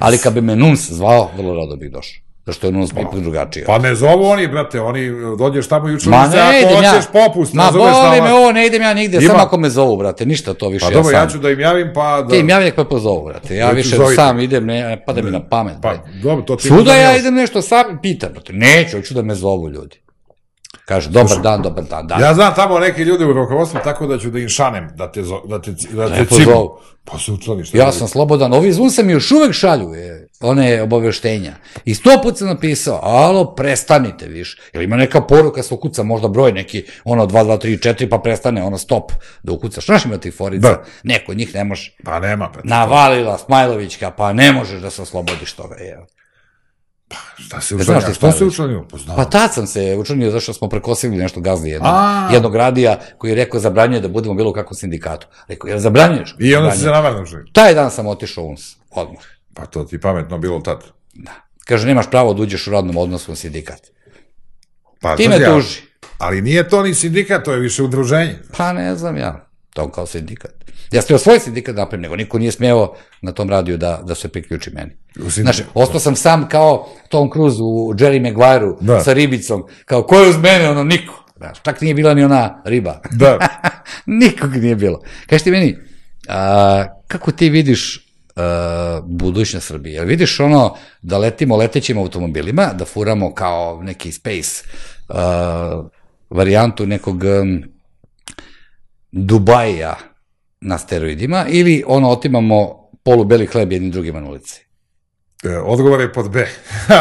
Ali 0.05 0.19
kad 0.19 0.35
bi 0.35 0.41
me 0.41 0.57
NUNS 0.57 0.91
zvao, 0.91 1.31
vrlo 1.37 1.55
rado 1.55 1.77
bih 1.77 1.91
došao. 1.93 2.22
Zašto 2.47 2.67
je 2.67 2.73
ipak 3.01 3.21
drugačije. 3.21 3.65
Pa 3.67 3.79
ne 3.79 3.95
zovu 3.95 4.25
oni, 4.25 4.49
brate, 4.49 4.81
oni 4.81 5.11
dođeš 5.39 5.69
tamo 5.69 5.95
učinu 5.95 6.17
Ma 6.17 6.31
se, 6.31 6.37
ne 6.37 6.43
ako 6.43 6.57
idem 6.57 6.83
ja. 6.83 6.91
hoćeš 6.91 7.11
popust, 7.13 7.55
Ma 7.55 7.65
nazoveš 7.65 7.95
boli 7.95 8.21
me 8.21 8.33
ovo, 8.33 8.53
ne 8.53 8.67
idem 8.67 8.83
ja 8.83 8.95
nigde, 8.95 9.17
Ima. 9.17 9.27
samo 9.27 9.43
ako 9.43 9.59
me 9.59 9.71
zovu, 9.71 9.97
brate, 9.97 10.27
ništa 10.27 10.55
to 10.55 10.69
više. 10.69 10.87
Pa 10.87 10.93
ja 10.93 10.95
dobro, 10.95 11.11
ja 11.11 11.21
sam. 11.21 11.31
ću 11.31 11.39
da 11.39 11.51
im 11.51 11.61
javim, 11.61 11.91
pa 11.95 12.23
da... 12.23 12.29
Ti 12.29 12.39
im 12.39 12.49
javi 12.49 12.65
nek 12.65 12.77
me 12.77 12.89
pozovu, 12.89 13.25
brate. 13.25 13.57
Ja 13.57 13.67
Ja 13.67 13.73
više 13.73 13.97
zoviti. 13.97 14.15
sam 14.15 14.41
idem, 14.41 14.67
ne, 14.67 14.83
ne 14.83 15.05
pada 15.05 15.23
mi 15.23 15.31
na 15.31 15.49
pamet. 15.49 15.75
Pa, 15.83 15.95
dobro, 16.23 16.43
to 16.43 16.57
ti... 16.57 16.69
Svuda 16.69 16.95
ja 16.95 17.17
idem 17.17 17.35
nešto 17.35 17.63
sam 17.63 17.99
pitam, 18.03 18.33
brate. 18.33 18.53
Neću, 18.53 18.97
hoću 18.97 19.15
da 19.15 19.23
me 19.23 19.35
zovu 19.35 19.69
ljudi. 19.69 20.02
Kaže, 20.85 21.11
dobar 21.11 21.39
dan, 21.43 21.63
dobar 21.63 21.85
dan, 21.85 22.07
da. 22.07 22.15
Ja 22.15 22.35
znam 22.35 22.55
tamo 22.55 22.79
neke 22.79 23.05
ljude 23.05 23.25
u 23.25 23.33
rukovodstvu, 23.33 23.81
tako 23.85 24.07
da 24.07 24.19
ću 24.19 24.31
da 24.31 24.39
im 24.39 24.49
šanem, 24.49 24.89
da 24.95 25.13
te, 25.13 25.23
zo, 25.23 25.43
da 25.49 25.61
te, 25.61 25.75
da 25.93 26.09
te 26.09 26.25
cimu. 26.25 26.71
Pa 27.05 27.19
se 27.19 27.33
učlani 27.33 27.65
što 27.65 27.79
Ja 27.79 27.93
sam 27.93 28.09
slobodan, 28.09 28.53
ovi 28.53 28.73
zvun 28.73 28.91
sam 28.91 29.07
mi 29.07 29.13
još 29.13 29.31
uvek 29.31 29.53
šalju, 29.53 29.95
je, 29.95 30.29
one 30.41 30.83
obaveštenja. 30.83 31.53
I 31.85 31.95
sto 31.95 32.21
put 32.23 32.39
sam 32.39 32.49
napisao, 32.49 33.01
alo, 33.03 33.55
prestanite 33.55 34.27
više. 34.29 34.63
Jer 34.73 34.83
ima 34.83 34.97
neka 34.97 35.21
poruka 35.21 35.63
se 35.63 35.75
ukuca, 35.75 36.03
možda 36.03 36.29
broj 36.29 36.53
neki, 36.53 36.85
ono 37.05 37.27
2, 37.27 37.45
2, 37.45 37.67
3, 37.67 37.95
4, 37.95 38.09
pa 38.09 38.19
prestane, 38.19 38.63
ono 38.63 38.79
stop, 38.79 39.13
da 39.43 39.53
ukucaš. 39.53 39.87
Znaš 39.87 40.05
ima 40.05 40.19
tih 40.19 40.35
forica? 40.35 40.69
Da. 40.69 40.85
Neko 41.03 41.35
njih 41.35 41.55
ne 41.55 41.65
može. 41.65 41.97
Pa 42.05 42.21
nema, 42.21 42.51
pa. 42.55 42.61
Navalila 42.65 43.39
Smajlovićka, 43.39 44.11
pa 44.11 44.33
ne 44.33 44.53
možeš 44.53 44.81
da 44.81 44.91
se 44.91 45.03
oslobodiš 45.03 45.53
toga, 45.53 45.75
je. 45.75 46.07
Šta 47.37 47.61
se 47.61 47.75
Ne 47.75 47.83
učlanio? 47.83 48.01
znaš 48.01 48.05
ti 48.05 48.27
A 48.27 48.31
Što 48.31 48.39
se 48.39 48.45
učlanio? 48.45 48.87
Pa 48.91 48.97
znam. 48.97 49.17
Pa 49.17 49.25
tad 49.25 49.55
sam 49.55 49.67
se 49.67 49.97
učinio 49.97 50.31
zašto 50.31 50.53
smo 50.53 50.69
prekosili 50.69 51.17
nešto 51.17 51.41
gazdi 51.41 51.69
jednog, 51.71 51.91
A. 51.93 52.29
jednog 52.33 52.57
radija 52.57 52.99
koji 53.19 53.31
je 53.31 53.35
rekao 53.35 53.61
zabranjuje 53.61 54.01
da 54.01 54.09
budemo 54.09 54.35
bilo 54.35 54.53
kako 54.53 54.75
sindikatu. 54.75 55.27
Rekao, 55.49 55.69
jel 55.69 55.79
zabranjuješ? 55.79 56.35
I 56.39 56.55
onda 56.55 56.71
si 56.71 56.79
se 56.79 56.87
navarno 56.87 57.23
učlanio. 57.23 57.47
Taj 57.53 57.75
dan 57.75 57.91
sam 57.91 58.07
otišao 58.07 58.45
UNS, 58.45 58.61
odmah. 58.91 59.23
Pa 59.55 59.67
to 59.67 59.85
ti 59.85 60.01
pametno 60.01 60.39
bilo 60.39 60.61
tad. 60.61 60.85
Da. 61.15 61.33
Kaže, 61.65 61.87
nemaš 61.87 62.11
pravo 62.11 62.35
da 62.35 62.43
uđeš 62.43 62.67
u 62.67 62.71
radnom 62.71 62.97
odnosu 62.97 63.33
u 63.33 63.37
sindikat. 63.37 63.81
Pa, 65.01 65.17
Ti 65.17 65.29
me 65.29 65.37
ja- 65.37 65.55
tuži. 65.55 65.81
Ali 66.19 66.43
nije 66.43 66.69
to 66.69 66.83
ni 66.83 66.95
sindikat, 66.95 67.45
to 67.45 67.53
je 67.53 67.61
više 67.61 67.83
udruženje. 67.83 68.39
Pa 68.57 68.73
ne 68.73 68.97
znam 68.97 69.17
ja, 69.17 69.47
to 69.71 69.91
kao 69.91 70.07
sindikat. 70.07 70.53
Ja 70.93 71.03
sam 71.03 71.19
svoj 71.19 71.41
sindikat 71.41 71.77
napravim, 71.77 72.03
nego 72.03 72.17
niko 72.17 72.39
nije 72.39 72.53
smeo 72.53 72.95
na 73.23 73.33
tom 73.33 73.51
radiju 73.51 73.77
da, 73.77 74.01
da 74.05 74.15
se 74.15 74.29
priključi 74.29 74.71
meni. 74.71 74.91
Znaš, 75.29 75.57
ostao 75.75 76.01
sam 76.01 76.17
sam 76.17 76.49
kao 76.49 76.89
Tom 77.09 77.31
Cruise 77.33 77.59
u 77.63 77.95
Jerry 77.95 78.23
Maguire-u 78.23 78.77
Da. 78.81 79.01
sa 79.01 79.13
ribicom, 79.13 79.65
kao 79.85 80.03
ko 80.03 80.17
je 80.17 80.29
uz 80.29 80.37
mene, 80.37 80.71
ono 80.71 80.85
niko. 80.85 81.25
Znaš, 81.37 81.63
čak 81.63 81.81
nije 81.81 81.95
bila 81.95 82.15
ni 82.15 82.25
ona 82.25 82.63
riba. 82.65 83.01
Da. 83.11 83.39
Nikog 84.07 84.57
nije 84.57 84.77
bilo. 84.77 85.01
Kaži 85.27 85.45
ti 85.45 85.51
meni, 85.51 85.77
a, 86.29 86.85
kako 87.09 87.33
ti 87.33 87.51
vidiš 87.51 88.09
a, 88.37 89.01
budućnost 89.05 89.67
Srbije? 89.67 89.95
Jel 89.95 90.07
vidiš 90.07 90.41
ono 90.41 90.77
da 91.03 91.19
letimo 91.19 91.57
letećim 91.57 91.99
automobilima, 91.99 92.67
da 92.67 92.85
furamo 92.85 93.35
kao 93.35 93.83
neki 93.83 94.13
space 94.13 94.65
a, 95.09 95.83
varijantu 96.31 96.87
nekog 96.87 97.23
um, 97.25 97.65
Dubaja 99.13 100.12
na 100.63 100.79
steroidima 100.79 101.47
ili 101.49 101.85
ono 101.87 102.09
otimamo 102.11 102.89
polubeli 103.05 103.47
hleb 103.47 103.73
jednim 103.73 103.91
drugima 103.91 104.21
na 104.21 104.29
ulici? 104.29 104.65
E, 105.45 105.59
Odgovor 105.59 106.01
je 106.01 106.13
pod 106.13 106.31
B. 106.31 106.47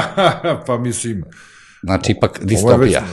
pa 0.68 0.78
mislim... 0.78 1.24
Znači, 1.84 2.12
ipak 2.12 2.40
već- 2.40 2.48
distopija. 2.50 3.04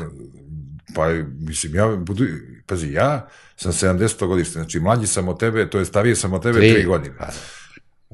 Pa, 0.94 1.08
mislim, 1.38 1.74
ja, 1.74 1.86
budu, 1.96 2.24
pazi, 2.66 2.92
ja 2.92 3.28
sam 3.56 3.72
70. 3.72 4.26
godište, 4.26 4.52
znači 4.52 4.80
mlađi 4.80 5.06
sam 5.06 5.28
od 5.28 5.38
tebe, 5.38 5.70
to 5.70 5.78
je 5.78 5.84
stariji 5.84 6.14
sam 6.14 6.32
od 6.32 6.42
tebe 6.42 6.58
Tri. 6.58 6.72
tri, 6.72 6.84
godine. 6.84 7.14
Pa, 7.18 7.26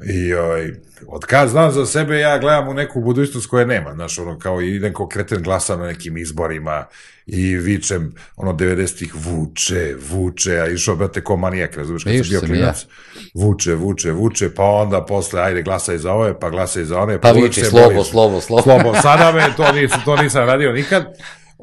I 0.02 0.34
ovaj, 0.34 0.70
od 1.06 1.24
kad 1.24 1.48
znam 1.48 1.70
za 1.70 1.86
sebe, 1.86 2.18
ja 2.18 2.38
gledam 2.38 2.68
u 2.68 2.74
neku 2.74 3.00
budućnost 3.00 3.46
koje 3.46 3.66
nema, 3.66 3.94
znaš, 3.94 4.18
ono, 4.18 4.38
kao 4.38 4.62
i 4.62 4.78
neko 4.78 5.08
kreten 5.08 5.42
glasa 5.42 5.76
na 5.76 5.86
nekim 5.86 6.16
izborima 6.16 6.84
i 7.26 7.56
vičem, 7.56 8.14
ono, 8.36 8.52
90-ih, 8.52 9.14
vuče, 9.14 9.94
vuče, 10.10 10.60
a 10.60 10.66
išao, 10.66 10.96
brate, 10.96 11.20
ko 11.20 11.36
manijak, 11.36 11.76
razumiješ, 11.76 12.04
kad 12.04 12.12
sam 12.14 12.28
bio 12.28 12.38
i 12.38 12.42
ja. 12.42 12.48
klinac, 12.48 12.86
vuče, 13.34 13.74
vuče, 13.74 14.10
vuče, 14.10 14.54
pa 14.54 14.64
onda 14.64 15.04
posle, 15.04 15.40
ajde, 15.40 15.62
glasaj 15.62 15.98
za 15.98 16.12
ove, 16.12 16.40
pa 16.40 16.50
glasaj 16.50 16.84
za 16.84 17.00
one, 17.00 17.20
pa 17.20 17.32
viči, 17.32 17.60
se 17.60 17.70
slovo, 17.70 18.04
slovo, 18.04 18.40
slovo. 18.40 18.62
Slobo, 18.62 18.94
sada 19.02 19.32
me, 19.32 19.56
to, 19.56 19.72
nisam, 19.72 20.00
to 20.04 20.16
nisam 20.16 20.46
radio 20.46 20.72
nikad, 20.72 21.06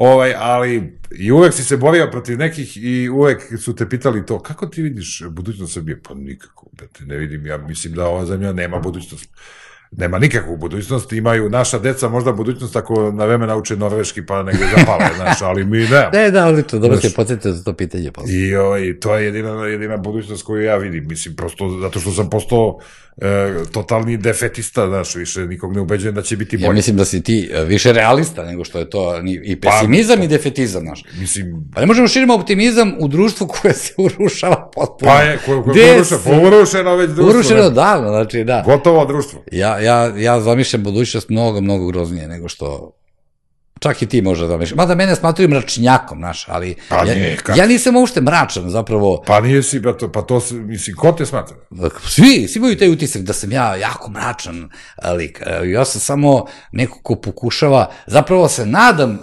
ovaj, 0.03 0.33
ali 0.37 0.97
i 1.11 1.31
uvek 1.31 1.53
si 1.53 1.63
se 1.63 1.77
borio 1.77 2.07
protiv 2.11 2.37
nekih 2.37 2.77
i 2.77 3.09
uvek 3.09 3.41
su 3.59 3.75
te 3.75 3.89
pitali 3.89 4.25
to, 4.25 4.39
kako 4.39 4.67
ti 4.67 4.81
vidiš 4.81 5.23
budućnost 5.29 5.73
Srbije? 5.73 6.01
Pa 6.03 6.13
nikako, 6.13 6.69
brate, 6.73 7.05
ne 7.05 7.17
vidim, 7.17 7.45
ja 7.45 7.57
mislim 7.57 7.93
da 7.93 8.07
ova 8.07 8.25
zemlja 8.25 8.53
nema 8.53 8.79
budućnost. 8.79 9.29
Nema 9.91 10.19
nikakvu 10.19 10.57
budućnost, 10.57 11.13
imaju 11.13 11.49
naša 11.49 11.79
deca 11.79 12.09
možda 12.09 12.31
budućnost 12.31 12.75
ako 12.75 13.11
na 13.11 13.25
vreme 13.25 13.47
nauče 13.47 13.75
norveški 13.75 14.25
pa 14.25 14.43
negde 14.43 14.65
zapale, 14.77 15.05
znaš, 15.17 15.41
ali 15.41 15.65
mi 15.65 15.77
ne. 15.79 16.09
Ne, 16.13 16.31
da, 16.31 16.47
odlično, 16.47 16.79
dobro 16.79 16.95
Znaš. 16.95 17.05
ste 17.05 17.15
podsjetio 17.15 17.51
za 17.51 17.63
to 17.63 17.73
pitanje. 17.73 18.11
Pa. 18.11 18.21
I 18.29 18.55
ovaj, 18.55 18.99
to 18.99 19.15
je 19.15 19.25
jedina, 19.25 19.65
jedina 19.65 19.97
budućnost 19.97 20.43
koju 20.43 20.61
ja 20.61 20.77
vidim, 20.77 21.07
mislim, 21.07 21.35
prosto 21.35 21.79
zato 21.81 21.99
što 21.99 22.11
sam 22.11 22.29
postao 22.29 22.77
e, 23.17 23.25
totalni 23.65 24.17
defetista, 24.17 24.87
znaš, 24.87 25.15
više 25.15 25.39
nikog 25.41 25.75
ne 25.75 25.81
ubeđujem 25.81 26.15
da 26.15 26.21
će 26.21 26.37
biti 26.37 26.57
bolje. 26.57 26.65
Ja 26.65 26.71
mislim 26.71 26.97
da 26.97 27.05
si 27.05 27.23
ti 27.23 27.51
e, 27.53 27.63
više 27.63 27.93
realista 27.93 28.43
nego 28.43 28.63
što 28.63 28.79
je 28.79 28.89
to 28.89 29.21
ni- 29.21 29.41
i 29.43 29.55
pesimizam 29.55 30.23
i 30.23 30.27
defetizam, 30.27 30.81
znaš. 30.81 31.03
Mislim, 31.13 31.65
Pa 31.73 31.81
ne 31.81 31.87
možemo 31.87 32.07
širimo 32.07 32.35
optimizam 32.35 32.93
u 32.99 33.07
društvu 33.07 33.47
koje 33.47 33.73
se 33.73 33.93
urušava 33.97 34.71
potpuno. 34.75 35.11
pa 35.11 35.21
je, 35.21 35.37
ko, 35.37 35.63
ko, 35.63 35.71
Gde 35.71 35.81
ko, 35.83 35.97
urušeno, 36.41 36.65
se- 36.65 36.83
pa 36.83 36.93
već 36.93 37.09
društvo. 37.09 37.29
Urušeno 37.29 37.69
davno, 37.69 38.09
znači 38.09 38.43
da. 38.43 38.63
Gotovo 38.65 39.05
društvo. 39.05 39.43
Ja, 39.51 39.79
ja, 39.81 40.11
ja 40.17 40.41
zamišljam 40.41 40.83
budućnost 40.83 41.29
mnogo, 41.29 41.61
mnogo 41.61 41.87
groznije 41.87 42.27
nego 42.27 42.47
što 42.47 42.91
čak 43.79 44.01
i 44.01 44.05
ti 44.05 44.21
možda 44.21 44.47
zamišljaš. 44.47 44.77
Mada 44.77 44.95
mene 44.95 45.15
smatruju 45.15 45.49
mračnjakom, 45.49 46.17
znaš, 46.17 46.45
ali 46.47 46.75
Pa 46.89 46.95
ja, 46.97 47.15
nije, 47.15 47.37
kako? 47.37 47.59
ja 47.59 47.65
nisam 47.65 47.95
uopšte 47.95 48.21
mračan, 48.21 48.69
zapravo, 48.69 49.23
Pa 49.27 49.39
nije 49.39 49.63
si, 49.63 49.81
pa 49.81 49.93
to, 49.93 50.11
pa 50.11 50.21
to 50.21 50.41
mislim, 50.51 50.95
ko 50.95 51.11
te 51.11 51.25
smatra? 51.25 51.57
svi, 52.07 52.47
svi 52.47 52.57
imaju 52.57 52.77
taj 52.77 52.89
utisak 52.89 53.21
da 53.21 53.33
sam 53.33 53.51
ja 53.51 53.75
jako 53.75 54.11
mračan 54.11 54.69
a, 54.95 55.11
lik. 55.13 55.41
E, 55.45 55.69
Ja 55.69 55.85
sam 55.85 56.01
samo 56.01 56.45
neko 56.71 56.99
ko 57.03 57.15
pokušava, 57.15 57.91
zapravo 58.07 58.47
se 58.47 58.65
nadam, 58.65 59.11
e, 59.11 59.17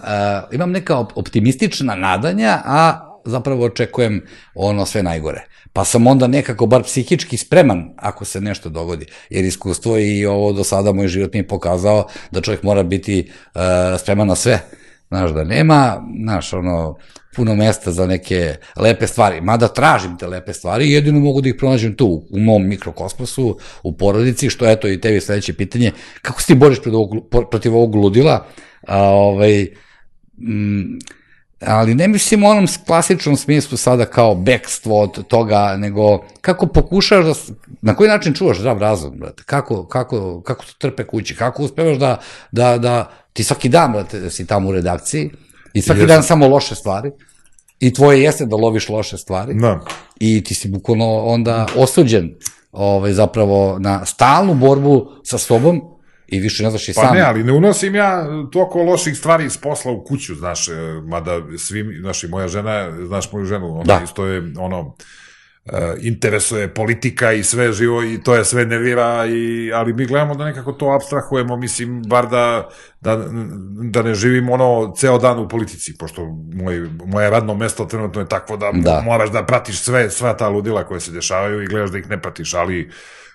imam 0.52 0.70
neka 0.70 0.94
op- 0.94 1.12
optimistična 1.14 1.94
nadanja, 1.94 2.62
a 2.64 3.04
zapravo 3.24 3.64
očekujem 3.64 4.26
ono 4.54 4.86
sve 4.86 5.02
najgore. 5.02 5.44
Pa 5.72 5.84
sam 5.84 6.06
onda 6.06 6.26
nekako 6.26 6.66
bar 6.66 6.82
psihički 6.82 7.36
spreman 7.36 7.90
ako 7.96 8.24
se 8.24 8.40
nešto 8.40 8.68
dogodi. 8.68 9.06
Jer 9.30 9.44
iskustvo 9.44 9.98
i 9.98 10.26
ovo 10.26 10.52
do 10.52 10.64
sada 10.64 10.92
moj 10.92 11.08
život 11.08 11.32
mi 11.32 11.38
je 11.38 11.48
pokazao 11.48 12.06
da 12.30 12.40
čovjek 12.40 12.62
mora 12.62 12.82
biti 12.82 13.30
e, 13.54 13.58
spreman 13.98 14.28
na 14.28 14.34
sve. 14.34 14.60
Znaš, 15.08 15.30
da 15.30 15.44
nema, 15.44 16.02
znaš, 16.22 16.52
ono, 16.52 16.96
puno 17.36 17.54
mesta 17.54 17.92
za 17.92 18.06
neke 18.06 18.56
lepe 18.76 19.06
stvari. 19.06 19.40
Mada 19.40 19.68
tražim 19.68 20.16
te 20.18 20.26
lepe 20.26 20.52
stvari 20.52 20.90
jedino 20.92 21.20
mogu 21.20 21.40
da 21.40 21.48
ih 21.48 21.54
pronađem 21.58 21.94
tu, 21.94 22.26
u 22.30 22.38
mom 22.38 22.68
mikrokosmosu, 22.68 23.58
u 23.82 23.92
porodici, 23.96 24.50
što 24.50 24.70
eto 24.70 24.88
i 24.88 25.00
tebi 25.00 25.20
sledeće 25.20 25.52
pitanje, 25.52 25.92
kako 26.22 26.40
se 26.40 26.46
ti 26.46 26.54
boriš 26.54 26.82
protiv 26.82 26.96
ovog, 26.96 27.10
protiv 27.50 27.76
ovog 27.76 27.94
ludila? 27.94 28.46
A, 28.86 29.02
ovaj, 29.02 29.66
mm, 30.38 30.98
ali 31.60 31.94
ne 31.94 32.08
mislim 32.08 32.44
u 32.44 32.48
onom 32.48 32.66
klasičnom 32.86 33.36
smislu 33.36 33.76
sada 33.76 34.04
kao 34.04 34.34
bekstvo 34.34 35.02
od 35.02 35.26
toga, 35.26 35.76
nego 35.76 36.24
kako 36.40 36.66
pokušaš 36.66 37.24
da, 37.24 37.32
na 37.82 37.94
koji 37.94 38.10
način 38.10 38.34
čuvaš 38.34 38.58
zdrav 38.58 38.78
razum, 38.78 39.18
brate, 39.18 39.42
kako, 39.46 39.86
kako, 39.86 40.40
kako 40.40 40.64
to 40.64 40.72
trpe 40.78 41.04
kući, 41.04 41.36
kako 41.36 41.62
uspevaš 41.62 41.98
da, 41.98 42.20
da, 42.52 42.78
da 42.78 43.10
ti 43.32 43.44
svaki 43.44 43.68
dan, 43.68 43.92
brate, 43.92 44.20
da 44.20 44.30
si 44.30 44.46
tamo 44.46 44.68
u 44.68 44.72
redakciji 44.72 45.30
i 45.72 45.82
svaki 45.82 46.00
Jesam. 46.00 46.14
dan 46.16 46.22
samo 46.22 46.48
loše 46.48 46.74
stvari 46.74 47.10
i 47.80 47.94
tvoje 47.94 48.22
jeste 48.22 48.46
da 48.46 48.56
loviš 48.56 48.88
loše 48.88 49.16
stvari 49.16 49.54
Da. 49.54 49.80
i 50.20 50.44
ti 50.44 50.54
si 50.54 50.68
bukvalno 50.68 51.18
onda 51.24 51.66
osuđen 51.76 52.34
ovaj, 52.72 53.12
zapravo 53.12 53.78
na 53.78 54.06
stalnu 54.06 54.54
borbu 54.54 55.10
sa 55.24 55.38
sobom 55.38 55.97
i 56.28 56.40
više 56.40 56.62
ne 56.62 56.70
znaš 56.70 56.88
i 56.88 56.94
Pa 56.94 57.00
sam. 57.00 57.14
ne, 57.16 57.22
ali 57.22 57.44
ne 57.44 57.52
unosim 57.52 57.94
ja 57.94 58.26
toliko 58.52 58.82
loših 58.82 59.18
stvari 59.18 59.44
iz 59.44 59.56
posla 59.56 59.92
u 59.92 60.04
kuću, 60.04 60.34
znaš, 60.34 60.68
e, 60.68 60.72
mada 61.04 61.40
svi, 61.58 61.98
znaš, 62.00 62.24
i 62.24 62.28
moja 62.28 62.48
žena, 62.48 63.06
znaš 63.06 63.32
moju 63.32 63.44
ženu, 63.44 63.74
ona 63.74 63.84
Da. 63.84 64.00
isto 64.04 64.26
je, 64.26 64.52
ono, 64.58 64.96
interesuje 66.00 66.74
politika 66.74 67.32
i 67.32 67.44
sve 67.44 67.72
živo 67.72 68.02
i 68.04 68.22
to 68.22 68.34
je 68.34 68.44
sve 68.44 68.66
nervira, 68.66 69.26
i, 69.26 69.72
ali 69.74 69.92
mi 69.92 70.06
gledamo 70.06 70.34
da 70.34 70.44
nekako 70.44 70.72
to 70.72 70.86
abstrahujemo, 70.86 71.56
mislim, 71.56 72.02
bar 72.02 72.28
da, 72.28 72.68
da, 73.00 73.24
da 73.90 74.02
ne 74.02 74.14
živimo 74.14 74.52
ono 74.52 74.94
ceo 74.96 75.18
dan 75.18 75.38
u 75.38 75.48
politici, 75.48 75.98
pošto 75.98 76.24
moj, 76.54 76.88
moje 77.06 77.30
radno 77.30 77.54
mesto 77.54 77.84
trenutno 77.84 78.20
je 78.20 78.28
takvo 78.28 78.56
da, 78.56 78.70
da. 78.74 79.02
moraš 79.04 79.30
da 79.30 79.46
pratiš 79.46 79.80
sve, 79.80 80.10
sva 80.10 80.36
ta 80.36 80.48
ludila 80.48 80.84
koje 80.84 81.00
se 81.00 81.12
dešavaju 81.12 81.62
i 81.62 81.66
gledaš 81.66 81.90
da 81.90 81.98
ih 81.98 82.10
ne 82.10 82.22
pratiš, 82.22 82.54
ali, 82.54 82.90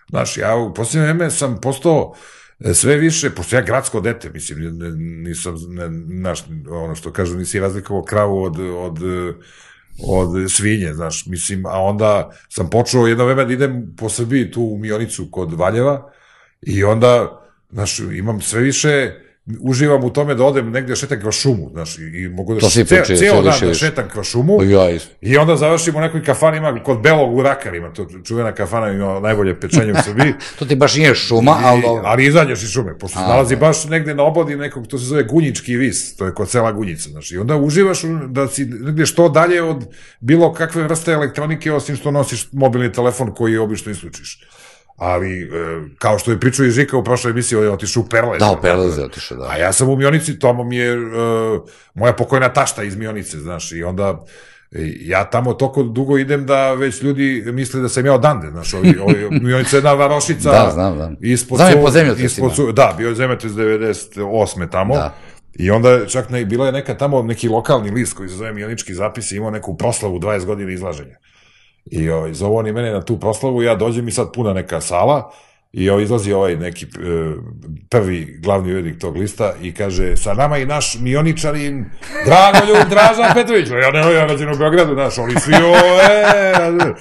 znaš, 0.09 0.37
ja 0.37 0.55
u 0.55 0.73
posljednje 0.73 1.05
vreme 1.05 1.31
sam 1.31 1.61
postao 1.61 2.13
E, 2.13 2.42
sve 2.73 2.97
više, 2.97 3.29
pošto 3.29 3.55
ja 3.55 3.61
gradsko 3.61 4.01
dete, 4.01 4.29
mislim, 4.29 4.79
nisam, 5.23 5.55
ne, 5.67 5.89
naš, 6.19 6.43
ono 6.69 6.95
što 6.95 7.11
kažu, 7.11 7.37
nisi 7.37 7.59
razlikovao 7.59 8.03
kravu 8.03 8.43
od, 8.43 8.59
od, 8.59 8.99
od 10.07 10.51
svinje, 10.51 10.93
znaš, 10.93 11.25
mislim, 11.25 11.65
a 11.65 11.81
onda 11.81 12.31
sam 12.49 12.69
počeo 12.69 13.07
jedno 13.07 13.25
vreme 13.25 13.45
da 13.45 13.53
idem 13.53 13.95
po 13.97 14.09
Srbiji 14.09 14.51
tu 14.51 14.61
u 14.61 14.77
Mionicu 14.77 15.27
kod 15.31 15.53
Valjeva 15.53 16.11
i 16.61 16.83
onda, 16.83 17.41
znaš, 17.71 17.99
imam 17.99 18.41
sve 18.41 18.61
više 18.61 19.11
uživam 19.59 20.03
u 20.03 20.09
tome 20.09 20.35
da 20.35 20.43
odem 20.43 20.71
negde 20.71 20.95
šetam 20.95 21.19
kroz 21.19 21.35
šumu, 21.35 21.69
znaš, 21.73 21.97
i, 21.97 22.29
mogu 22.29 22.53
da 22.53 22.59
to 22.59 22.69
šetam, 22.69 22.97
ceo, 23.05 23.17
ceo 23.17 23.41
dan 23.41 23.59
da 23.61 23.73
šetam 23.73 24.09
kroz 24.09 24.27
šumu, 24.27 24.63
ja, 24.63 24.99
i 25.21 25.37
onda 25.37 25.55
završim 25.55 25.95
u 25.95 25.99
nekoj 25.99 26.23
kafani, 26.23 26.57
ima 26.57 26.83
kod 26.83 27.01
Belog 27.01 27.37
u 27.37 27.41
Rakarima, 27.41 27.93
to 27.93 28.07
čuvena 28.25 28.51
kafana 28.51 28.91
ima 28.91 29.19
najbolje 29.19 29.59
pečenje 29.59 29.91
u 29.91 29.95
Srbiji. 30.03 30.33
to 30.59 30.65
ti 30.65 30.75
baš 30.75 30.95
nije 30.95 31.15
šuma, 31.15 31.59
ali... 31.63 31.79
I, 31.79 31.83
ali 32.03 32.25
izađeš 32.25 32.63
iz 32.63 32.69
šume, 32.69 32.97
pošto 32.99 33.19
se 33.19 33.25
nalazi 33.25 33.55
baš 33.55 33.85
negde 33.85 34.15
na 34.15 34.23
obodi 34.23 34.55
nekog, 34.55 34.87
to 34.87 34.97
se 34.97 35.05
zove 35.05 35.23
Gunjički 35.23 35.75
vis, 35.75 36.15
to 36.15 36.25
je 36.25 36.33
kod 36.33 36.49
sela 36.49 36.71
Gunjica, 36.71 37.09
znaš, 37.09 37.31
i 37.31 37.37
onda 37.37 37.57
uživaš 37.57 38.01
da 38.27 38.47
si 38.47 38.65
negde 38.65 39.05
što 39.05 39.29
dalje 39.29 39.63
od 39.63 39.85
bilo 40.19 40.53
kakve 40.53 40.83
vrste 40.83 41.11
elektronike, 41.11 41.73
osim 41.73 41.95
što 41.95 42.11
nosiš 42.11 42.47
mobilni 42.51 42.91
telefon 42.91 43.33
koji 43.33 43.57
obično 43.57 43.91
isključiš 43.91 44.39
ali 44.95 45.41
e, 45.41 45.47
kao 45.97 46.19
što 46.19 46.31
je 46.31 46.39
pričao 46.39 46.65
i 46.65 46.71
Žika 46.71 46.97
u 46.97 47.03
prošloj 47.03 47.31
emisiji, 47.31 47.57
on 47.57 47.63
je 47.63 47.71
otišao 47.71 48.03
u 48.03 48.09
Perlez. 48.09 48.39
Da, 48.39 48.51
u 48.51 48.61
Perlez 48.61 48.97
je 48.97 49.05
otišao, 49.05 49.37
da. 49.37 49.47
A 49.49 49.57
ja 49.57 49.73
sam 49.73 49.89
u 49.89 49.95
Mionici, 49.95 50.39
Tomo 50.39 50.63
mi 50.63 50.77
je 50.77 50.97
uh, 50.97 51.61
moja 51.93 52.13
pokojna 52.13 52.53
tašta 52.53 52.83
iz 52.83 52.95
Mionice, 52.95 53.39
znaš, 53.39 53.71
i 53.71 53.83
onda 53.83 54.25
ja 54.99 55.23
tamo 55.23 55.53
toliko 55.53 55.83
dugo 55.83 56.17
idem 56.17 56.45
da 56.45 56.73
već 56.73 57.01
ljudi 57.01 57.43
misle 57.45 57.81
da 57.81 57.89
sam 57.89 58.05
ja 58.05 58.13
odande, 58.13 58.49
znaš, 58.49 58.73
ovi, 58.73 58.97
ovi, 58.99 59.27
Mionica 59.43 59.75
je 59.75 59.77
jedna 59.77 59.93
varošica. 59.93 60.51
da, 60.51 60.71
znam, 60.73 60.95
znam. 60.95 61.15
Ispod 61.21 61.57
znam 61.57 61.69
je 61.71 61.81
po 61.81 61.91
zemljotresima. 61.91 62.49
Da, 62.73 62.93
bio 62.97 63.09
je 63.09 63.15
zemljotres 63.15 63.51
98. 63.51 64.69
tamo. 64.69 64.95
Da. 64.95 65.13
I 65.53 65.71
onda 65.71 66.05
čak 66.05 66.29
ne, 66.29 66.45
bila 66.45 66.65
je 66.65 66.71
neka 66.71 66.97
tamo 66.97 67.21
neki 67.21 67.49
lokalni 67.49 67.91
list 67.91 68.13
koji 68.13 68.29
se 68.29 68.35
zove 68.35 68.53
Mionički 68.53 68.93
zapis 68.93 69.31
i 69.31 69.37
imao 69.37 69.51
neku 69.51 69.77
proslavu 69.77 70.19
20 70.19 70.45
godina 70.45 70.71
izlaženja. 70.71 71.17
I 71.85 72.09
ovaj, 72.09 72.33
zovu 72.33 72.55
oni 72.55 72.71
mene 72.71 72.91
na 72.91 73.01
tu 73.01 73.19
proslavu, 73.19 73.63
ja 73.63 73.75
dođem 73.75 74.07
i 74.07 74.11
sad 74.11 74.31
puna 74.33 74.53
neka 74.53 74.81
sala, 74.81 75.31
i 75.73 75.89
ovaj, 75.89 76.03
izlazi 76.03 76.33
ovaj 76.33 76.55
neki 76.55 76.85
e, 76.85 76.89
prvi 77.89 78.37
glavni 78.39 78.73
urednik 78.73 78.99
tog 78.99 79.17
lista 79.17 79.53
i 79.61 79.73
kaže, 79.73 80.17
sa 80.17 80.33
nama 80.33 80.57
i 80.57 80.65
naš 80.65 80.97
mioničarin 80.99 81.85
Dragoljub 82.25 82.89
Dražan 82.89 83.33
Petrović, 83.33 83.69
ja 83.69 83.91
ne, 83.91 84.13
ja 84.13 84.25
rađen 84.25 84.53
u 84.53 84.57
Beogradu, 84.57 84.93
znaš, 84.93 85.17
oni 85.17 85.39
svi, 85.39 85.53
o, 85.53 85.75
e, 86.09 86.93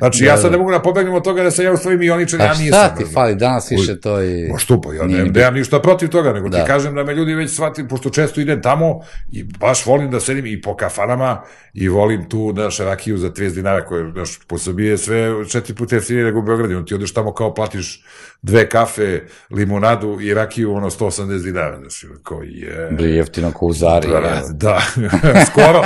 Znači, 0.00 0.24
ja 0.24 0.36
da, 0.36 0.42
sad 0.42 0.50
ne 0.50 0.56
da. 0.56 0.58
mogu 0.58 0.70
da 0.70 0.82
pobegnem 0.82 1.14
od 1.14 1.24
toga 1.24 1.42
da 1.42 1.50
sam 1.50 1.64
ja 1.64 1.72
u 1.72 1.76
svojim 1.76 2.00
mioničar, 2.00 2.40
ja 2.40 2.48
nisam. 2.48 2.66
Šta 2.66 2.94
ti 2.94 3.04
fali, 3.14 3.34
danas 3.34 3.70
više 3.70 4.00
to 4.00 4.22
i... 4.22 4.48
Ma 4.52 4.58
štupa, 4.58 4.94
ja 4.94 5.06
ne, 5.06 5.24
nemam 5.24 5.54
ništa 5.54 5.80
protiv 5.80 6.08
toga, 6.08 6.32
nego 6.32 6.48
da. 6.48 6.58
ti 6.58 6.66
kažem 6.66 6.94
da 6.94 7.04
me 7.04 7.14
ljudi 7.14 7.34
već 7.34 7.50
shvatili, 7.50 7.88
pošto 7.88 8.10
često 8.10 8.40
idem 8.40 8.62
tamo 8.62 9.00
i 9.32 9.44
baš 9.44 9.86
volim 9.86 10.10
da 10.10 10.20
sedim 10.20 10.46
i 10.46 10.60
po 10.60 10.76
kafanama 10.76 11.42
i 11.74 11.88
volim 11.88 12.28
tu, 12.28 12.52
naš, 12.52 12.78
rakiju 12.78 13.18
za 13.18 13.30
30 13.30 13.54
dinara, 13.54 13.84
koje, 13.84 14.12
znaš, 14.12 14.38
po 14.46 14.58
Srbiji 14.58 14.88
je 14.88 14.98
sve 14.98 15.48
četiri 15.48 15.74
puta 15.74 15.96
jeftinije 15.96 16.24
nego 16.24 16.38
u 16.38 16.42
Beogradu, 16.42 16.84
ti 16.84 16.94
odeš 16.94 17.14
tamo 17.14 17.34
kao 17.34 17.54
platiš 17.54 18.04
dve 18.42 18.68
kafe, 18.68 19.22
limonadu 19.50 20.20
i 20.20 20.34
rakiju, 20.34 20.74
ono, 20.74 20.90
180 20.90 21.42
dinara, 21.42 21.78
znaš, 21.78 22.04
koji 22.22 22.50
je... 22.50 22.88
Bli 22.90 23.10
jeftino 23.10 23.52
ko 23.52 23.66
u 23.66 23.72
Zari. 23.72 24.08
Da, 24.08 24.42
da, 24.50 24.80
skoro. 25.50 25.82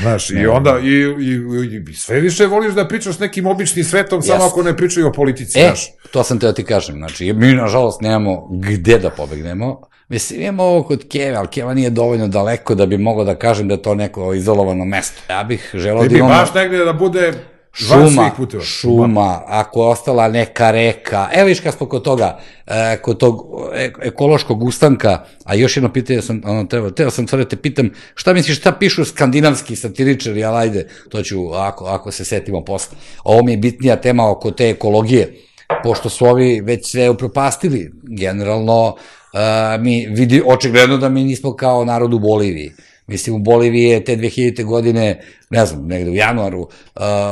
Znaš, 0.00 0.30
i 0.30 0.46
onda, 0.46 0.78
i, 0.82 0.86
i, 0.86 1.90
i 1.90 1.94
sve 1.94 2.20
više 2.20 2.46
voliš 2.46 2.74
da 2.74 2.88
pričaš 2.88 3.16
s 3.16 3.18
nekim 3.18 3.46
običnim 3.46 3.84
svetom, 3.84 4.22
samo 4.22 4.44
ako 4.44 4.62
ne 4.62 4.76
pričaju 4.76 5.06
o 5.06 5.12
politici, 5.12 5.58
e, 5.58 5.62
znaš. 5.62 5.86
to 6.10 6.24
sam 6.24 6.38
te 6.38 6.46
da 6.46 6.52
ti 6.52 6.64
kažem, 6.64 6.96
znači, 6.96 7.32
mi, 7.32 7.52
nažalost, 7.52 8.00
nemamo 8.00 8.48
gde 8.50 8.98
da 8.98 9.10
pobegnemo, 9.10 9.80
Mislim, 10.08 10.42
imamo 10.42 10.62
ovo 10.62 10.82
kod 10.82 11.08
Keve, 11.08 11.36
ali 11.36 11.48
Keva 11.48 11.74
nije 11.74 11.90
dovoljno 11.90 12.28
daleko 12.28 12.74
da 12.74 12.86
bi 12.86 12.98
mogao 12.98 13.24
da 13.24 13.34
kažem 13.34 13.68
da 13.68 13.74
je 13.74 13.82
to 13.82 13.94
neko 13.94 14.34
izolovano 14.34 14.84
mesto. 14.84 15.22
Ja 15.30 15.44
bih 15.44 15.70
želao 15.74 16.04
da 16.04 16.16
imamo... 16.16 16.34
Ti 16.34 16.38
bi 16.38 16.40
baš 16.40 16.54
negde 16.54 16.84
da 16.84 16.92
bude 16.92 17.32
šuma, 17.72 18.30
šuma, 18.62 19.42
ako 19.46 19.82
je 19.82 19.88
ostala 19.88 20.28
neka 20.28 20.70
reka, 20.70 21.28
evo 21.32 21.46
viš 21.46 21.60
kad 21.60 21.74
smo 21.74 21.86
kod 21.86 22.02
toga, 22.02 22.38
e, 22.66 22.96
kod 23.02 23.18
tog 23.18 23.46
e, 23.74 23.90
ekološkog 24.02 24.62
ustanka, 24.62 25.24
a 25.44 25.54
još 25.54 25.76
jedno 25.76 25.92
pitanje 25.92 26.22
sam, 26.22 26.40
ono, 26.44 26.64
treba, 26.64 26.90
teo 26.90 27.10
sam 27.10 27.28
sve 27.28 27.38
da 27.38 27.48
te 27.48 27.56
pitam, 27.56 27.90
šta 28.14 28.32
misliš, 28.32 28.58
šta 28.58 28.72
pišu 28.72 29.04
skandinavski 29.04 29.76
satiričari, 29.76 30.44
ali 30.44 30.56
ajde, 30.56 30.88
to 31.08 31.22
ću, 31.22 31.52
ako, 31.54 31.84
ako 31.84 32.10
se 32.10 32.24
setimo 32.24 32.64
posle. 32.64 32.98
Ovo 33.24 33.42
mi 33.42 33.52
je 33.52 33.58
bitnija 33.58 33.96
tema 33.96 34.30
oko 34.30 34.50
te 34.50 34.70
ekologije, 34.70 35.34
pošto 35.82 36.08
su 36.08 36.26
ovi 36.26 36.60
već 36.60 36.90
sve 36.90 37.10
upropastili, 37.10 37.92
generalno, 38.02 38.96
Uh, 39.32 39.82
mi 39.82 40.06
vidi, 40.06 40.42
očigledno 40.46 40.96
da 40.96 41.08
mi 41.08 41.24
nismo 41.24 41.56
kao 41.56 41.84
narod 41.84 42.14
u 42.14 42.18
Boliviji. 42.18 42.72
Mislim, 43.08 43.36
u 43.36 43.38
Boliviji 43.38 43.84
je 43.84 44.04
te 44.04 44.16
2000. 44.16 44.64
godine, 44.64 45.20
ne 45.50 45.66
znam, 45.66 45.86
negde 45.86 46.10
u 46.10 46.14
januaru, 46.14 46.60
uh, 46.60 46.68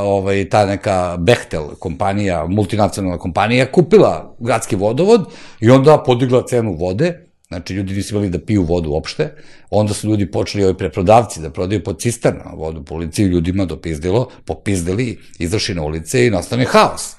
ovaj, 0.04 0.48
ta 0.48 0.66
neka 0.66 1.16
Bechtel 1.20 1.64
kompanija, 1.78 2.46
multinacionalna 2.46 3.18
kompanija, 3.18 3.72
kupila 3.72 4.36
gradski 4.38 4.76
vodovod 4.76 5.26
i 5.60 5.70
onda 5.70 6.02
podigla 6.06 6.46
cenu 6.46 6.72
vode, 6.72 7.26
Znači, 7.48 7.74
ljudi 7.74 7.94
nisu 7.94 8.14
imali 8.14 8.30
da 8.30 8.38
piju 8.38 8.62
vodu 8.62 8.90
uopšte. 8.90 9.34
Onda 9.70 9.94
su 9.94 10.08
ljudi 10.08 10.30
počeli, 10.30 10.64
ovi 10.64 10.74
preprodavci, 10.74 11.40
da 11.40 11.50
prodaju 11.50 11.84
po 11.84 11.92
cisternama 11.92 12.50
vodu 12.50 12.84
po 12.84 12.94
ulici 12.94 13.22
i 13.22 13.26
ljudima 13.26 13.64
dopizdilo, 13.64 14.28
popizdili, 14.44 15.18
izašli 15.38 15.74
na 15.74 15.82
ulice 15.82 16.26
i 16.26 16.30
nastane 16.30 16.64
haos. 16.64 17.16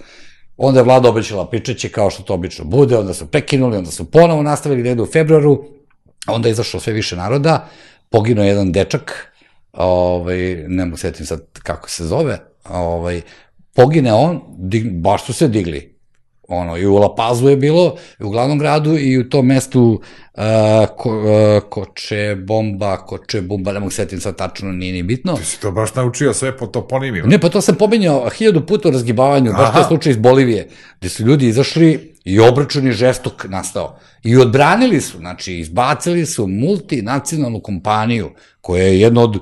Onda 0.57 0.79
je 0.79 0.83
vlada 0.83 1.09
obećala 1.09 1.49
pričeće 1.49 1.89
kao 1.89 2.09
što 2.09 2.23
to 2.23 2.33
obično 2.33 2.65
bude, 2.65 2.97
onda 2.97 3.13
su 3.13 3.27
prekinuli, 3.27 3.77
onda 3.77 3.91
su 3.91 4.11
ponovo 4.11 4.43
nastavili 4.43 4.95
da 4.95 5.03
u 5.03 5.05
februaru, 5.05 5.63
onda 6.27 6.49
je 6.49 6.51
izašlo 6.51 6.79
sve 6.79 6.93
više 6.93 7.15
naroda, 7.15 7.69
poginuo 8.09 8.45
jedan 8.45 8.71
dečak, 8.71 9.33
ovaj, 9.73 10.55
ne 10.67 10.85
mogu 10.85 10.97
setim 10.97 11.25
sad 11.25 11.41
kako 11.63 11.89
se 11.89 12.05
zove, 12.05 12.39
ovaj, 12.69 13.21
pogine 13.73 14.13
on, 14.13 14.41
dig, 14.57 14.91
baš 14.91 15.25
su 15.25 15.33
se 15.33 15.47
digli, 15.47 15.97
ono, 16.47 16.77
i 16.77 16.85
u 16.85 16.95
La 16.95 17.15
Pazu 17.15 17.49
je 17.49 17.57
bilo, 17.57 17.95
u 18.19 18.29
glavnom 18.29 18.59
gradu, 18.59 18.97
i 18.97 19.17
u 19.17 19.29
tom 19.29 19.45
mestu 19.45 20.01
uh, 20.33 20.41
ko, 20.97 21.09
uh, 21.09 21.69
Koče 21.69 22.35
Bomba, 22.35 22.97
Koče 22.97 23.41
Bomba, 23.41 23.71
ne 23.71 23.79
mogu 23.79 23.91
setim 23.91 24.19
sad 24.19 24.35
tačno, 24.35 24.71
nije 24.71 24.93
ni 24.93 25.03
bitno. 25.03 25.35
Ti 25.35 25.45
si 25.45 25.61
to 25.61 25.71
baš 25.71 25.95
naučio 25.95 26.33
sve 26.33 26.57
po 26.57 26.67
toponimima. 26.67 27.27
Ne, 27.27 27.39
pa 27.39 27.49
to 27.49 27.61
sam 27.61 27.75
pominjao 27.75 28.29
hiljadu 28.29 28.65
puta 28.65 28.89
u 28.89 28.91
razgibavanju, 28.91 29.51
baš 29.51 29.73
to 29.73 29.79
je 29.79 29.85
slučaj 29.85 30.11
iz 30.11 30.17
Bolivije, 30.17 30.69
gde 30.99 31.09
su 31.09 31.23
ljudi 31.23 31.47
izašli 31.47 32.16
i 32.27 32.39
obračun 32.39 32.87
je 32.87 32.91
žestok 32.91 33.45
nastao. 33.49 33.99
I 34.23 34.37
odbranili 34.37 35.01
su, 35.01 35.17
znači, 35.17 35.53
izbacili 35.53 36.25
su 36.25 36.47
multinacionalnu 36.47 37.59
kompaniju, 37.59 38.29
koja 38.61 38.83
je 38.83 38.99
jedna 38.99 39.21
od, 39.21 39.35
uh, 39.35 39.41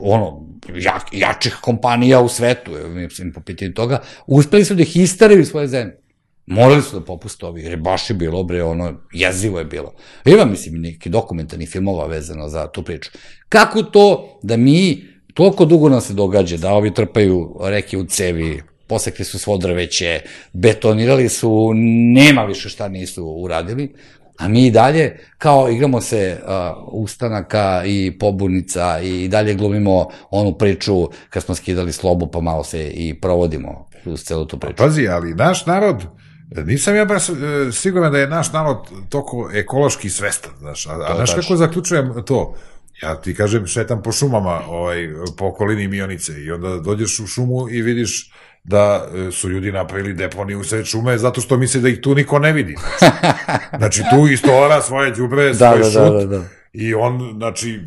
ono, 0.00 0.46
jak, 0.74 1.02
jačih 1.12 1.56
kompanija 1.60 2.20
u 2.20 2.28
svetu, 2.28 2.70
mislim, 2.88 3.32
po 3.32 3.40
pitanju 3.40 3.72
toga, 3.72 4.02
uspeli 4.26 4.64
su 4.64 4.74
da 4.74 4.82
ih 4.82 4.96
istaraju 4.96 5.46
svoje 5.46 5.68
zemlje. 5.68 5.96
Morali 6.46 6.82
su 6.82 6.98
da 6.98 7.04
popuste 7.04 7.46
ovi, 7.46 7.62
jer 7.62 7.76
baš 7.76 8.10
je 8.10 8.14
bilo, 8.14 8.42
bre, 8.44 8.62
ono, 8.62 8.92
jezivo 9.12 9.58
je 9.58 9.64
bilo. 9.64 9.94
Ima, 10.24 10.44
mislim, 10.44 10.80
neki 10.80 11.08
dokumentarni 11.08 11.66
filmova 11.66 12.06
vezano 12.06 12.48
za 12.48 12.66
tu 12.66 12.82
priču. 12.82 13.10
Kako 13.48 13.82
to 13.82 14.38
da 14.42 14.56
mi, 14.56 15.04
toliko 15.34 15.64
dugo 15.64 15.88
nam 15.88 16.00
se 16.00 16.14
događa 16.14 16.56
da 16.56 16.72
ovi 16.72 16.94
trpaju 16.94 17.56
reke 17.60 17.98
u 17.98 18.04
cevi, 18.04 18.62
posekli 18.90 19.24
su 19.24 19.38
svo 19.38 19.56
drveće, 19.56 20.20
betonirali 20.52 21.28
su, 21.28 21.70
nema 22.14 22.44
više 22.44 22.68
šta 22.68 22.88
nisu 22.88 23.24
uradili, 23.24 23.94
a 24.38 24.48
mi 24.48 24.66
i 24.66 24.70
dalje, 24.70 25.18
kao 25.38 25.70
igramo 25.70 26.00
se 26.00 26.40
uh, 26.42 26.50
ustanaka 26.92 27.82
i 27.86 28.18
pobunica 28.18 29.00
i 29.02 29.28
dalje 29.28 29.54
glumimo 29.54 30.08
onu 30.30 30.58
priču 30.58 31.08
kad 31.30 31.42
smo 31.42 31.54
skidali 31.54 31.92
slobu 31.92 32.26
pa 32.26 32.40
malo 32.40 32.64
se 32.64 32.90
i 32.90 33.20
provodimo 33.20 33.88
uz 34.04 34.22
celu 34.22 34.46
tu 34.46 34.58
priču. 34.58 34.76
Pazi, 34.76 35.08
ali 35.08 35.34
naš 35.34 35.66
narod, 35.66 36.04
nisam 36.64 36.96
ja 36.96 37.04
baš 37.04 37.28
e, 37.28 37.32
siguran 37.72 38.12
da 38.12 38.18
je 38.18 38.28
naš 38.28 38.52
narod 38.52 38.78
toko 39.08 39.50
ekološki 39.54 40.10
svestan, 40.10 40.52
znaš, 40.58 40.86
a, 40.86 40.90
a 41.08 41.16
znaš 41.16 41.34
kako 41.34 41.56
zaključujem 41.56 42.14
to? 42.26 42.54
Ja 43.02 43.14
ti 43.20 43.34
kažem, 43.34 43.66
šetam 43.66 44.02
po 44.02 44.12
šumama, 44.12 44.60
ovaj, 44.68 45.08
po 45.36 45.46
okolini 45.46 45.88
Mionice 45.88 46.32
i 46.44 46.50
onda 46.50 46.76
dođeš 46.78 47.20
u 47.20 47.26
šumu 47.26 47.70
i 47.70 47.82
vidiš 47.82 48.32
da 48.64 49.08
e, 49.28 49.30
su 49.32 49.48
ljudi 49.48 49.72
napravili 49.72 50.14
deponiju 50.14 50.60
u 50.60 50.64
sred 50.64 50.84
šume 50.84 51.18
zato 51.18 51.40
što 51.40 51.56
misle 51.56 51.80
da 51.80 51.88
ih 51.88 52.00
tu 52.00 52.14
niko 52.14 52.38
ne 52.38 52.52
vidi. 52.52 52.76
Znači, 52.98 53.16
znači 53.78 54.02
tu 54.10 54.28
istora 54.28 54.82
svoje 54.82 55.12
džubre, 55.12 55.46
da, 55.46 55.54
svoj 55.54 55.78
da, 55.78 55.84
šut, 55.84 55.94
da, 55.94 56.10
da, 56.10 56.38
da. 56.38 56.44
i 56.72 56.94
on, 56.94 57.34
znači, 57.36 57.80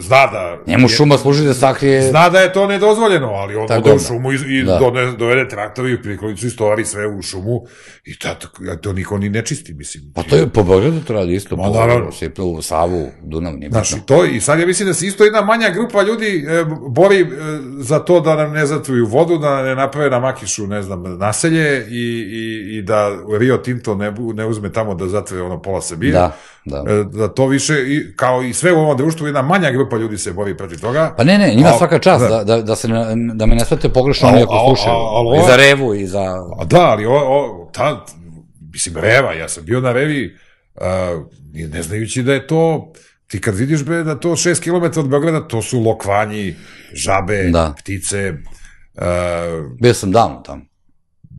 zna 0.00 0.26
da... 0.26 0.58
Njemu 0.66 0.88
šuma 0.88 1.18
služi 1.18 1.44
da 1.44 1.54
sakrije... 1.54 2.02
Zna 2.02 2.28
da 2.28 2.40
je 2.40 2.52
to 2.52 2.66
nedozvoljeno, 2.66 3.26
ali 3.26 3.56
on 3.56 3.66
ode 3.70 3.92
u 3.92 3.98
šumu 3.98 4.32
i, 4.32 4.36
i 4.48 4.62
da. 4.62 4.78
done, 4.78 5.12
dovede 5.12 5.48
traktovi 5.48 5.94
u 5.94 6.02
prikolicu 6.02 6.46
i 6.46 6.50
stovari 6.50 6.84
sve 6.84 7.06
u 7.06 7.22
šumu 7.22 7.62
i 8.04 8.18
ta, 8.18 8.34
to 8.82 8.92
niko 8.92 9.18
ni 9.18 9.28
ne 9.28 9.44
čisti, 9.44 9.74
mislim. 9.74 10.12
Pa 10.14 10.22
to 10.22 10.36
je 10.36 10.48
po 10.48 10.62
Beogradu 10.62 11.00
to 11.00 11.12
radi 11.12 11.34
isto, 11.34 11.56
Ma, 11.56 11.64
po 12.06 12.12
Sipe 12.12 12.42
u 12.42 12.62
Savu, 12.62 13.08
Dunav, 13.22 13.52
nije 13.56 13.70
Znači, 13.70 13.94
to, 14.06 14.24
i 14.24 14.40
sad 14.40 14.60
ja 14.60 14.66
mislim 14.66 14.88
da 14.88 14.94
se 14.94 15.06
isto 15.06 15.24
jedna 15.24 15.42
manja 15.42 15.70
grupa 15.70 16.02
ljudi 16.02 16.46
e, 16.48 16.64
bori 16.88 17.20
e, 17.20 17.26
za 17.78 17.98
to 17.98 18.20
da 18.20 18.36
nam 18.36 18.52
ne 18.52 18.66
zatruju 18.66 19.06
vodu, 19.06 19.38
da 19.38 19.62
ne 19.62 19.74
naprave 19.74 20.10
na 20.10 20.18
Makišu, 20.18 20.66
ne 20.66 20.82
znam, 20.82 21.18
naselje 21.18 21.86
i, 21.88 22.04
i, 22.32 22.76
i 22.78 22.82
da 22.82 23.10
Rio 23.38 23.56
Tinto 23.56 23.94
ne, 23.94 24.14
ne 24.34 24.46
uzme 24.46 24.72
tamo 24.72 24.94
da 24.94 25.08
zatre 25.08 25.42
ono 25.42 25.62
pola 25.62 25.80
Srbije. 25.80 26.12
Da 26.12 26.36
Da. 26.64 26.84
E, 26.88 27.04
da 27.04 27.28
to 27.28 27.46
više, 27.46 27.74
i, 27.86 28.16
kao 28.16 28.42
i 28.42 28.52
sve 28.52 28.72
u 28.72 28.78
ovom 28.78 28.96
društvu, 28.96 29.26
jedna 29.26 29.42
manja 29.42 29.63
grupa 29.72 29.96
ljudi 29.96 30.18
se 30.18 30.32
bori 30.32 30.56
protiv 30.56 30.80
toga. 30.80 31.14
Pa 31.16 31.24
ne, 31.24 31.38
ne, 31.38 31.54
njima 31.54 31.68
a, 31.68 31.78
svaka 31.78 31.98
čast, 31.98 32.24
da, 32.28 32.44
da, 32.44 32.62
da, 32.62 32.76
se 32.76 32.88
ne, 32.88 33.04
da 33.34 33.46
me 33.46 33.54
ne 33.54 33.64
svate 33.64 33.88
pogrešno 33.88 34.28
oni 34.28 34.42
ako 34.42 34.64
slušaju. 34.68 34.96
I 35.44 35.50
za 35.50 35.56
revu, 35.56 35.94
i 35.94 36.06
za... 36.06 36.22
A 36.58 36.64
da, 36.64 36.80
ali 36.80 37.06
o, 37.06 37.14
o, 37.14 37.70
ta, 37.72 38.04
mislim, 38.72 38.96
reva, 38.96 39.32
ja 39.32 39.48
sam 39.48 39.64
bio 39.64 39.80
na 39.80 39.92
revi, 39.92 40.36
a, 40.80 41.22
ne 41.52 41.82
znajući 41.82 42.22
da 42.22 42.32
je 42.32 42.46
to, 42.46 42.92
ti 43.26 43.40
kad 43.40 43.54
vidiš 43.54 43.84
be, 43.84 44.02
da 44.02 44.20
to 44.20 44.28
6 44.28 44.62
km 44.62 45.00
od 45.00 45.08
Beograda, 45.08 45.48
to 45.48 45.62
su 45.62 45.80
lokvanji, 45.80 46.54
žabe, 46.92 47.50
da. 47.50 47.74
ptice. 47.78 48.32
Uh, 48.94 49.02
bio 49.80 49.94
sam 49.94 50.12
davno 50.12 50.40
tamo. 50.40 50.62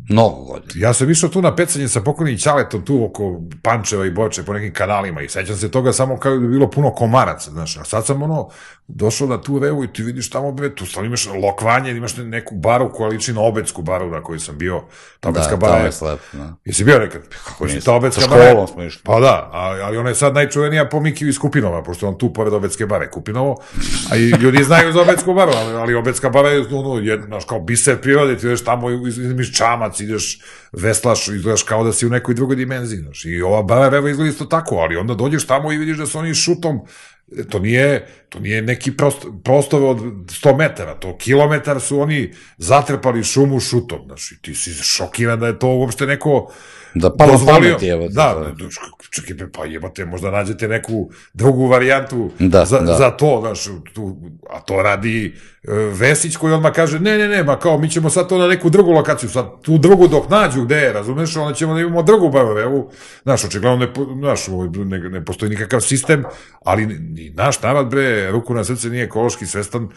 Mnogo 0.10 0.44
godina. 0.44 0.88
Ja 0.88 0.94
sam 0.94 1.10
išao 1.10 1.30
tu 1.30 1.42
na 1.42 1.56
pecanje 1.56 1.88
sa 1.88 2.02
pokojnim 2.02 2.38
Ćaletom 2.38 2.86
tu 2.86 3.06
oko 3.06 3.42
Pančeva 3.62 4.06
i 4.06 4.12
Boče 4.12 4.44
po 4.44 4.54
nekim 4.54 4.74
kanalima 4.74 5.22
i 5.22 5.30
sećam 5.30 5.56
se 5.56 5.72
toga 5.72 5.94
samo 5.94 6.18
kao 6.18 6.38
da 6.38 6.44
je 6.44 6.50
bilo 6.50 6.70
puno 6.70 6.92
komaraca, 6.92 7.52
znaš, 7.52 7.78
a 7.78 7.84
sad 7.84 8.06
sam 8.06 8.24
ono 8.24 8.50
došao 8.88 9.28
na 9.28 9.42
tu 9.42 9.60
revu 9.60 9.84
i 9.84 9.94
ti 9.94 10.04
vidiš 10.04 10.30
tamo, 10.30 10.52
bre, 10.52 10.76
tu 10.76 10.86
stvarno 10.86 11.08
imaš 11.08 11.28
lokvanje, 11.42 11.92
imaš 11.92 12.18
neku 12.18 12.56
baru 12.56 12.92
koja 12.92 13.10
liči 13.10 13.34
na 13.34 13.42
obetsku 13.42 13.82
baru 13.82 14.10
na 14.12 14.24
kojoj 14.24 14.40
sam 14.40 14.58
bio. 14.58 14.84
Ta 15.20 15.30
obetska 15.30 15.56
da, 15.56 15.58
bara 15.58 15.78
je... 15.78 15.92
Slep, 15.92 16.20
da. 16.34 16.56
Jesi 16.66 16.84
bio 16.84 17.00
nekad? 17.00 17.22
Kako 17.46 17.66
je 17.66 17.80
ta 17.80 17.94
obetska 17.94 18.28
bara? 18.28 18.42
Sa 18.42 18.50
školom 18.50 18.68
smo 18.68 18.84
išli. 18.84 19.02
Pa 19.04 19.20
da, 19.20 19.50
ali, 19.52 19.82
ali 19.82 19.98
ona 19.98 20.10
je 20.10 20.16
sad 20.16 20.34
najčuvenija 20.34 20.90
po 20.90 21.00
Mikiju 21.00 21.30
iz 21.30 21.40
Kupinova, 21.40 21.84
pošto 21.84 22.08
on 22.08 22.18
tu 22.18 22.34
pored 22.34 22.54
obetske 22.54 22.86
bare 22.86 23.12
Kupinovo, 23.12 23.62
a 24.12 24.16
i 24.18 24.30
ljudi 24.30 24.64
znaju 24.64 24.94
za 24.94 25.02
obetsku 25.02 25.34
baru, 25.34 25.52
ali, 25.56 25.74
ali 25.74 25.96
obetska 25.96 26.30
bara 26.30 26.50
je, 26.50 26.66
ono, 26.72 27.00
je, 27.00 27.22
znaš, 27.26 27.46
kao 27.46 27.60
biser 27.60 28.02
prirode, 28.02 28.38
ti 28.38 28.46
ideš 28.46 28.64
tamo, 28.64 28.92
izmiš 29.08 29.58
čamac, 29.58 30.00
ideš, 30.00 30.42
veslaš, 30.72 31.28
izgledaš 31.28 31.64
kao 31.64 31.84
da 31.84 31.94
si 31.94 32.08
u 32.08 32.10
nekoj 32.10 32.36
drugoj 32.36 32.56
dimenziji, 32.56 33.00
znaš, 33.00 33.26
i 33.26 33.42
ova 33.42 33.64
bara 33.64 33.90
reva 33.90 34.10
izgleda 34.10 34.30
isto 34.30 34.46
tako, 34.46 34.76
ali 34.76 34.98
onda 34.98 35.14
dođeš 35.14 35.48
tamo 35.48 35.72
i 35.72 35.78
vidiš 35.78 35.98
da 35.98 36.06
su 36.06 36.20
oni 36.20 36.34
šutom 36.34 36.80
to 37.50 37.60
nije, 37.60 38.08
to 38.30 38.40
nije 38.40 38.62
neki 38.62 38.98
prost, 38.98 39.26
prostor 39.44 39.84
od 39.84 39.98
100 39.98 40.58
metara, 40.58 41.00
to 41.00 41.18
kilometar 41.18 41.82
su 41.82 42.00
oni 42.00 42.34
zatrpali 42.58 43.24
šumu 43.24 43.60
šutom, 43.60 44.00
znači 44.06 44.38
ti 44.42 44.56
si 44.56 44.74
šokiran 44.74 45.40
da 45.40 45.48
je 45.48 45.60
to 45.60 45.68
uopšte 45.68 46.06
neko 46.06 46.52
Da 46.96 47.10
pa 47.10 47.26
pamet 47.46 47.82
je. 47.82 47.98
Da, 47.98 48.08
da, 48.10 48.56
čekaj, 49.10 49.48
pa 49.52 49.66
jebate, 49.66 50.06
možda 50.06 50.32
nađete 50.32 50.68
neku 50.68 51.10
drugu 51.34 51.68
varijantu 51.68 52.32
da, 52.40 52.66
za, 52.66 52.80
da. 52.80 52.94
za 52.94 53.12
to, 53.12 53.38
znaš, 53.42 53.64
tu, 53.94 54.18
a 54.50 54.60
to 54.60 54.82
radi 54.82 55.34
uh, 55.64 55.74
Vesić 56.00 56.36
koji 56.36 56.54
odmah 56.54 56.74
kaže, 56.74 57.00
ne, 57.00 57.18
ne, 57.18 57.28
ne, 57.28 57.44
ma 57.44 57.60
kao, 57.60 57.78
mi 57.78 57.90
ćemo 57.90 58.10
sad 58.10 58.30
to 58.30 58.38
na 58.38 58.48
neku 58.48 58.70
drugu 58.70 58.92
lokaciju, 58.92 59.30
sad 59.30 59.62
tu 59.62 59.78
drugu 59.78 60.08
dok 60.08 60.30
nađu 60.30 60.64
gde 60.64 60.76
je, 60.76 60.94
razumeš, 60.94 61.36
onda 61.36 61.54
ćemo 61.54 61.74
da 61.74 61.80
imamo 61.80 62.04
drugu 62.04 62.38
evo, 62.38 62.92
znaš, 63.24 63.44
očigledno 63.44 63.78
ne, 63.78 63.88
znaš, 64.20 64.48
ne, 64.86 65.00
ne 65.00 65.26
postoji 65.26 65.50
nikakav 65.50 65.82
sistem, 65.82 66.24
ali 66.64 66.86
ni 66.86 67.30
naš 67.30 67.62
narod, 67.62 67.88
bre, 67.88 68.32
ruku 68.32 68.54
na 68.54 68.64
srce 68.64 68.90
nije 68.90 69.04
ekološki 69.04 69.46
svestan, 69.46 69.90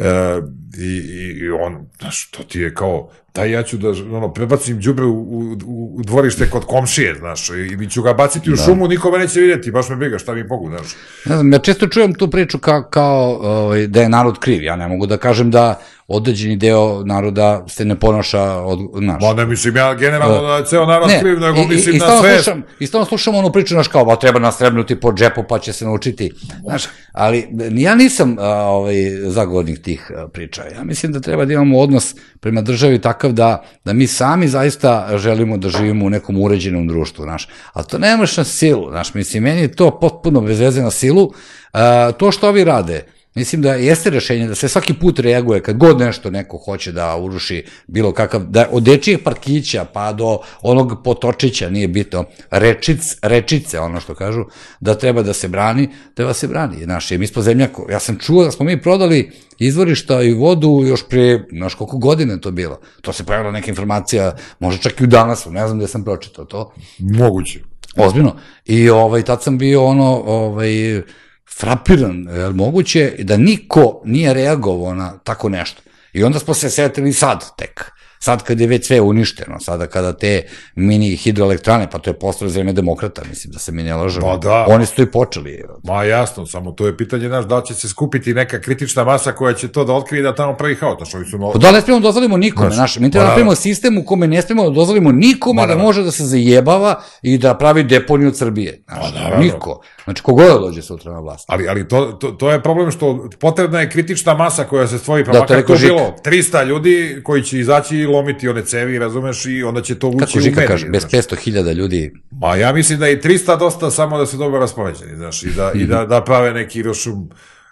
E, 0.00 0.40
i, 0.78 0.96
i 1.44 1.50
on, 1.50 1.86
znaš, 2.00 2.30
to 2.30 2.42
ti 2.42 2.60
je 2.60 2.74
kao, 2.74 3.10
daj 3.34 3.50
ja 3.50 3.62
ću 3.62 3.76
da, 3.76 3.88
ono, 3.88 4.32
prebacim 4.32 4.80
džubre 4.80 5.04
u, 5.04 5.20
u, 5.66 5.96
u 5.96 6.02
dvorište 6.02 6.50
kod 6.50 6.64
komšije, 6.64 7.14
znaš, 7.14 7.50
ili 7.50 7.90
ću 7.90 8.02
ga 8.02 8.12
baciti 8.12 8.50
u 8.50 8.56
da. 8.56 8.62
šumu, 8.62 8.88
nikome 8.88 9.18
neće 9.18 9.40
vidjeti, 9.40 9.70
baš 9.70 9.88
me 9.88 9.96
briga, 9.96 10.18
šta 10.18 10.34
mi 10.34 10.44
mogu, 10.44 10.68
znaš. 10.68 10.86
Ne 11.24 11.34
znam, 11.34 11.52
ja 11.52 11.58
često 11.58 11.86
čujem 11.86 12.14
tu 12.14 12.30
priču 12.30 12.58
kao, 12.58 12.82
kao 12.82 13.38
ovaj, 13.42 13.86
da 13.86 14.02
je 14.02 14.08
narod 14.08 14.38
kriv, 14.38 14.62
ja 14.62 14.76
ne 14.76 14.88
mogu 14.88 15.06
da 15.06 15.16
kažem 15.16 15.50
da 15.50 15.80
određeni 16.12 16.56
deo 16.56 17.04
naroda 17.04 17.64
se 17.68 17.84
ne 17.84 18.00
ponaša 18.00 18.42
od, 18.42 18.78
znaš. 18.98 19.22
Ma 19.22 19.32
ne 19.32 19.46
mislim 19.46 19.76
ja 19.76 19.94
generalno 19.94 20.36
uh, 20.36 20.48
da 20.48 20.56
je 20.56 20.64
ceo 20.64 20.86
narod 20.86 21.08
ne, 21.08 21.20
kriv, 21.20 21.40
nego 21.40 21.58
i, 21.58 21.66
mislim 21.66 21.96
i, 21.96 21.98
na 21.98 22.20
sve. 22.20 22.34
Slušam, 22.34 22.62
I 22.80 22.86
stalno 22.86 23.04
slušam 23.04 23.34
onu 23.34 23.52
priču, 23.52 23.74
znaš, 23.74 23.88
kao, 23.88 24.04
ba, 24.04 24.16
treba 24.16 24.38
nas 24.38 24.58
trebnuti 24.58 25.00
po 25.00 25.12
džepu 25.12 25.42
pa 25.48 25.58
će 25.58 25.72
se 25.72 25.84
naučiti, 25.84 26.30
znaš, 26.64 26.82
ali 27.12 27.48
ja 27.70 27.94
nisam 27.94 28.36
a, 28.38 28.48
ovaj, 28.48 28.94
zagovornik 29.26 29.82
tih 29.82 30.10
a, 30.16 30.28
priča. 30.28 30.62
Ja 30.76 30.84
mislim 30.84 31.12
da 31.12 31.20
treba 31.20 31.44
da 31.44 31.52
imamo 31.52 31.78
odnos 31.78 32.14
prema 32.40 32.60
državi 32.60 32.98
takav 32.98 33.32
da, 33.32 33.64
da 33.84 33.92
mi 33.92 34.06
sami 34.06 34.48
zaista 34.48 35.08
želimo 35.16 35.56
da 35.56 35.68
živimo 35.68 36.06
u 36.06 36.10
nekom 36.10 36.40
uređenom 36.40 36.88
društvu, 36.88 37.24
znaš. 37.24 37.48
Ali 37.72 37.86
to 37.86 37.98
nemaš 37.98 38.36
na 38.36 38.44
silu, 38.44 38.90
znaš, 38.90 39.14
mislim, 39.14 39.42
meni 39.42 39.60
je 39.60 39.72
to 39.72 39.98
potpuno 40.00 40.40
bez 40.40 40.60
veze 40.60 40.82
na 40.82 40.90
silu. 40.90 41.32
A, 41.72 42.12
to 42.12 42.32
što 42.32 42.48
ovi 42.48 42.64
rade, 42.64 43.04
Mislim 43.34 43.62
da 43.62 43.74
jeste 43.74 44.10
rešenje 44.10 44.46
da 44.46 44.54
se 44.54 44.68
svaki 44.68 44.94
put 44.94 45.18
reaguje 45.18 45.62
kad 45.62 45.76
god 45.76 46.00
nešto 46.00 46.30
neko 46.30 46.56
hoće 46.56 46.92
da 46.92 47.16
uruši 47.16 47.64
bilo 47.86 48.12
kakav, 48.12 48.42
da 48.44 48.68
od 48.72 48.82
dečijeg 48.82 49.22
parkića 49.24 49.84
pa 49.92 50.12
do 50.12 50.38
onog 50.62 51.02
potočića, 51.04 51.70
nije 51.70 51.88
bitno, 51.88 52.24
rečic, 52.50 53.16
rečice, 53.22 53.80
ono 53.80 54.00
što 54.00 54.14
kažu, 54.14 54.44
da 54.80 54.94
treba 54.94 55.22
da 55.22 55.32
se 55.32 55.48
brani, 55.48 55.88
treba 56.14 56.34
se 56.34 56.48
brani. 56.48 56.84
Znaš, 56.84 57.10
mi 57.10 57.26
smo 57.26 57.42
zemljako, 57.42 57.86
ja 57.90 58.00
sam 58.00 58.18
čuo 58.18 58.44
da 58.44 58.50
smo 58.50 58.64
mi 58.64 58.82
prodali 58.82 59.30
izvorišta 59.58 60.22
i 60.22 60.32
vodu 60.32 60.82
još 60.86 61.08
pre, 61.08 61.44
znaš 61.52 61.74
koliko 61.74 61.98
godine 61.98 62.40
to 62.40 62.50
bilo. 62.50 62.80
To 63.00 63.12
se 63.12 63.24
pojavila 63.24 63.52
neka 63.52 63.70
informacija, 63.70 64.36
možda 64.58 64.82
čak 64.82 65.00
i 65.00 65.04
u 65.04 65.06
danas, 65.06 65.46
ne 65.50 65.66
znam 65.66 65.78
gde 65.78 65.88
sam 65.88 66.04
pročitao 66.04 66.44
to. 66.44 66.72
Moguće. 66.98 67.60
Ozbiljno. 67.96 68.36
I 68.64 68.90
ovaj, 68.90 69.22
tad 69.22 69.42
sam 69.42 69.58
bio 69.58 69.84
ono, 69.84 70.22
ovaj, 70.26 71.02
frapiran, 71.50 72.28
je 72.28 72.48
li 72.48 72.54
moguće 72.54 73.14
da 73.18 73.36
niko 73.36 74.02
nije 74.04 74.34
reagovao 74.34 74.94
na 74.94 75.18
tako 75.18 75.48
nešto. 75.48 75.82
I 76.12 76.24
onda 76.24 76.38
smo 76.38 76.54
se 76.54 76.70
setili 76.70 77.12
sad 77.12 77.56
tek 77.56 77.92
sad 78.22 78.42
kad 78.42 78.60
je 78.60 78.66
već 78.66 78.86
sve 78.86 79.00
uništeno, 79.00 79.60
sada 79.60 79.86
kada 79.86 80.12
te 80.12 80.42
mini 80.74 81.16
hidroelektrane, 81.16 81.90
pa 81.90 81.98
to 81.98 82.10
je 82.10 82.18
postao 82.18 82.48
zemlje 82.48 82.72
demokrata, 82.72 83.22
mislim 83.28 83.52
da 83.52 83.58
se 83.58 83.72
mi 83.72 83.82
ne 83.82 83.94
lažemo, 83.94 84.26
pa 84.26 84.36
da. 84.36 84.66
oni 84.68 84.86
su 84.86 84.96
to 84.96 85.02
i 85.02 85.10
počeli. 85.10 85.64
Ma 85.84 86.04
jasno, 86.04 86.46
samo 86.46 86.72
to 86.72 86.86
je 86.86 86.96
pitanje, 86.96 87.28
znaš, 87.28 87.44
da 87.44 87.62
će 87.62 87.74
se 87.74 87.88
skupiti 87.88 88.34
neka 88.34 88.60
kritična 88.60 89.04
masa 89.04 89.32
koja 89.32 89.54
će 89.54 89.68
to 89.68 89.84
da 89.84 89.92
otkrije 89.92 90.22
da 90.22 90.34
tamo 90.34 90.56
pravi 90.56 90.74
haos, 90.74 90.96
znaš, 90.96 91.14
oni 91.14 91.24
su... 91.24 91.38
No... 91.38 91.52
Pa 91.52 91.58
da 91.58 91.72
ne 91.72 91.80
smijemo 91.80 92.00
da 92.00 92.08
dozvolimo 92.08 92.36
nikome, 92.36 92.70
znaš, 92.70 92.96
naš, 92.96 92.98
mi 92.98 93.10
treba 93.10 93.26
da 93.26 93.32
pravimo 93.32 93.54
sistem 93.54 93.98
u 93.98 94.04
kome 94.04 94.26
ne 94.26 94.42
smijemo 94.42 94.64
da 94.64 94.70
dozvolimo 94.70 95.12
nikome 95.12 95.66
da 95.66 95.76
može 95.76 96.02
da 96.02 96.10
se 96.10 96.24
zajebava 96.24 97.02
i 97.22 97.38
da 97.38 97.54
pravi 97.54 97.84
deponiju 97.84 98.28
od 98.28 98.36
Srbije, 98.36 98.84
znaš, 98.88 99.14
pa, 99.30 99.38
niko. 99.38 99.80
Znači, 100.04 100.22
kogod 100.22 100.46
da 100.46 100.58
dođe 100.58 100.82
sutra 100.82 101.12
na 101.12 101.20
vlast. 101.20 101.44
Ali, 101.48 101.68
ali 101.68 101.88
to, 101.88 102.04
to, 102.04 102.30
to 102.30 102.50
je 102.50 102.62
problem 102.62 102.90
što 102.90 103.28
potrebna 103.40 103.80
je 103.80 103.90
kritična 103.90 104.34
masa 104.34 104.64
koja 104.64 104.86
se 104.86 104.98
stvori, 104.98 105.24
pa 105.24 105.32
da, 105.32 105.40
makar 105.40 105.62
to 105.66 105.74
bilo 105.74 106.16
300 106.24 106.66
ljudi 106.66 107.20
koji 107.24 107.42
će 107.42 107.58
izaći 107.58 108.06
lomiti 108.12 108.48
one 108.48 108.64
cevi, 108.64 108.98
razumeš, 108.98 109.46
i 109.46 109.62
onda 109.62 109.82
će 109.82 109.98
to 109.98 110.08
ući 110.08 110.18
Kako 110.18 110.38
u 110.38 110.40
Žika 110.40 110.66
kaže, 110.66 110.88
bez 110.88 111.06
500.000 111.06 111.74
ljudi? 111.74 112.12
Ma 112.30 112.56
ja 112.56 112.72
mislim 112.72 112.98
da 112.98 113.08
i 113.08 113.16
300 113.16 113.58
dosta 113.58 113.90
samo 113.90 114.18
da 114.18 114.26
se 114.26 114.36
dobro 114.36 114.60
raspoređeni, 114.60 115.16
znaš, 115.16 115.42
i 115.42 115.50
da, 115.56 115.72
i 115.74 115.84
da, 115.84 116.06
da 116.06 116.24
prave 116.24 116.52
neki 116.52 116.82
rošum 116.82 117.30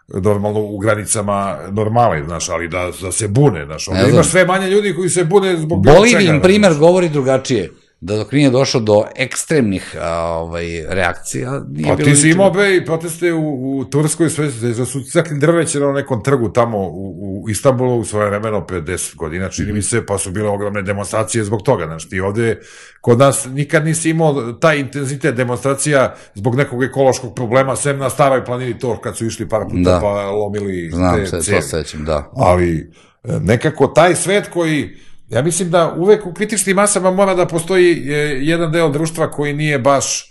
normalno 0.09 0.61
u 0.61 0.79
granicama 0.79 1.59
normale, 1.71 2.25
znaš, 2.25 2.49
ali 2.49 2.69
da, 2.69 2.91
da 3.03 3.13
se 3.13 3.29
bune, 3.29 3.65
znaš, 3.65 3.89
onda 3.89 4.03
imaš 4.03 4.29
sve 4.29 4.45
manje 4.45 4.71
ljudi 4.71 4.95
koji 4.95 5.09
se 5.09 5.25
bune 5.25 5.57
zbog 5.57 5.85
Bolivijin 5.85 6.41
primer 6.43 6.75
govori 6.75 7.09
drugačije 7.09 7.71
da 8.01 8.17
dok 8.17 8.33
nije 8.33 8.51
došlo 8.51 8.81
do 8.81 9.05
ekstremnih 9.17 9.97
a, 10.01 10.17
ovaj, 10.25 10.65
reakcija... 10.89 11.63
Nije 11.69 11.89
pa 11.89 11.95
bilo 11.95 12.11
ti 12.11 12.17
si 12.17 12.31
imao 12.31 12.51
be 12.51 12.77
i 12.77 12.85
proteste 12.85 13.33
u, 13.33 13.79
u 13.79 13.85
Turskoj, 13.85 14.31
sve 14.31 14.49
da 14.77 14.85
su 14.85 15.01
cakli 15.03 15.39
drveće 15.39 15.81
na 15.81 15.93
nekom 15.93 16.23
trgu 16.23 16.49
tamo 16.49 16.79
u, 16.79 17.43
u 17.45 17.51
Istanbulu 17.51 17.99
u 17.99 18.05
svoje 18.05 18.29
vremeno 18.29 18.67
pre 18.67 18.81
10 18.81 19.17
godina, 19.17 19.49
čini 19.49 19.73
mi 19.73 19.83
se, 19.83 20.07
pa 20.07 20.19
su 20.19 20.31
bile 20.31 20.49
ogromne 20.49 20.83
demonstracije 20.83 21.45
zbog 21.45 21.63
toga, 21.63 21.87
znaš, 21.87 22.09
ti 22.09 22.21
ovde 22.21 22.61
kod 23.01 23.19
nas 23.19 23.47
nikad 23.47 23.85
nisi 23.85 24.11
imao 24.11 24.53
taj 24.53 24.79
intenzitet 24.79 25.35
demonstracija 25.35 26.15
zbog 26.35 26.55
nekog 26.55 26.85
ekološkog 26.85 27.35
problema, 27.35 27.77
sem 27.77 27.99
na 27.99 28.11
staroj 28.11 28.45
planini 28.45 28.79
to 28.79 29.01
kad 29.01 29.17
su 29.17 29.27
išli 29.27 29.49
par 29.49 29.63
puta 29.63 29.91
da. 29.91 29.99
pa 30.01 30.31
lomili 30.31 30.91
Znam 30.91 31.17
te 31.17 31.27
se, 31.27 31.41
cevi. 31.41 31.61
to 31.61 31.67
sećam, 31.67 32.05
da. 32.05 32.31
Ali 32.37 32.93
e, 33.25 33.41
nekako 33.41 33.87
taj 33.87 34.15
svet 34.15 34.49
koji 34.49 34.97
Ja 35.31 35.43
mislim 35.43 35.71
da 35.71 35.95
uvek 35.97 36.27
u 36.27 36.33
kritičnim 36.33 36.77
masama 36.77 37.11
mora 37.11 37.35
da 37.35 37.47
postoji 37.47 37.93
e, 37.93 38.15
jedan 38.41 38.73
deo 38.73 38.89
društva 38.89 39.31
koji 39.31 39.53
nije 39.53 39.79
baš 39.79 40.31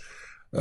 uh, 0.52 0.60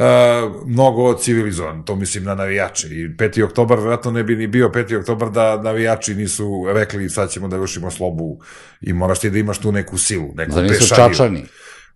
mnogo 0.66 1.14
civilizovan, 1.14 1.84
to 1.84 1.96
mislim 1.96 2.24
na 2.24 2.36
navijače. 2.36 2.88
I 2.88 3.08
5. 3.08 3.44
oktobar 3.44 3.78
vjerojatno 3.78 4.12
ne 4.12 4.24
bi 4.24 4.36
ni 4.36 4.48
bio 4.48 4.70
5. 4.70 5.00
oktobar 5.00 5.30
da 5.30 5.62
navijači 5.62 6.16
nisu 6.16 6.66
rekli 6.74 7.10
sad 7.10 7.32
ćemo 7.32 7.48
da 7.48 7.58
vršimo 7.58 7.92
slobu 7.92 8.40
i 8.82 8.94
moraš 8.94 9.20
ti 9.20 9.30
da 9.30 9.38
imaš 9.38 9.58
tu 9.58 9.72
neku 9.72 9.98
silu, 9.98 10.30
neku 10.36 10.56
da 10.56 10.62
nisu 10.62 10.96
čačani. 10.96 11.46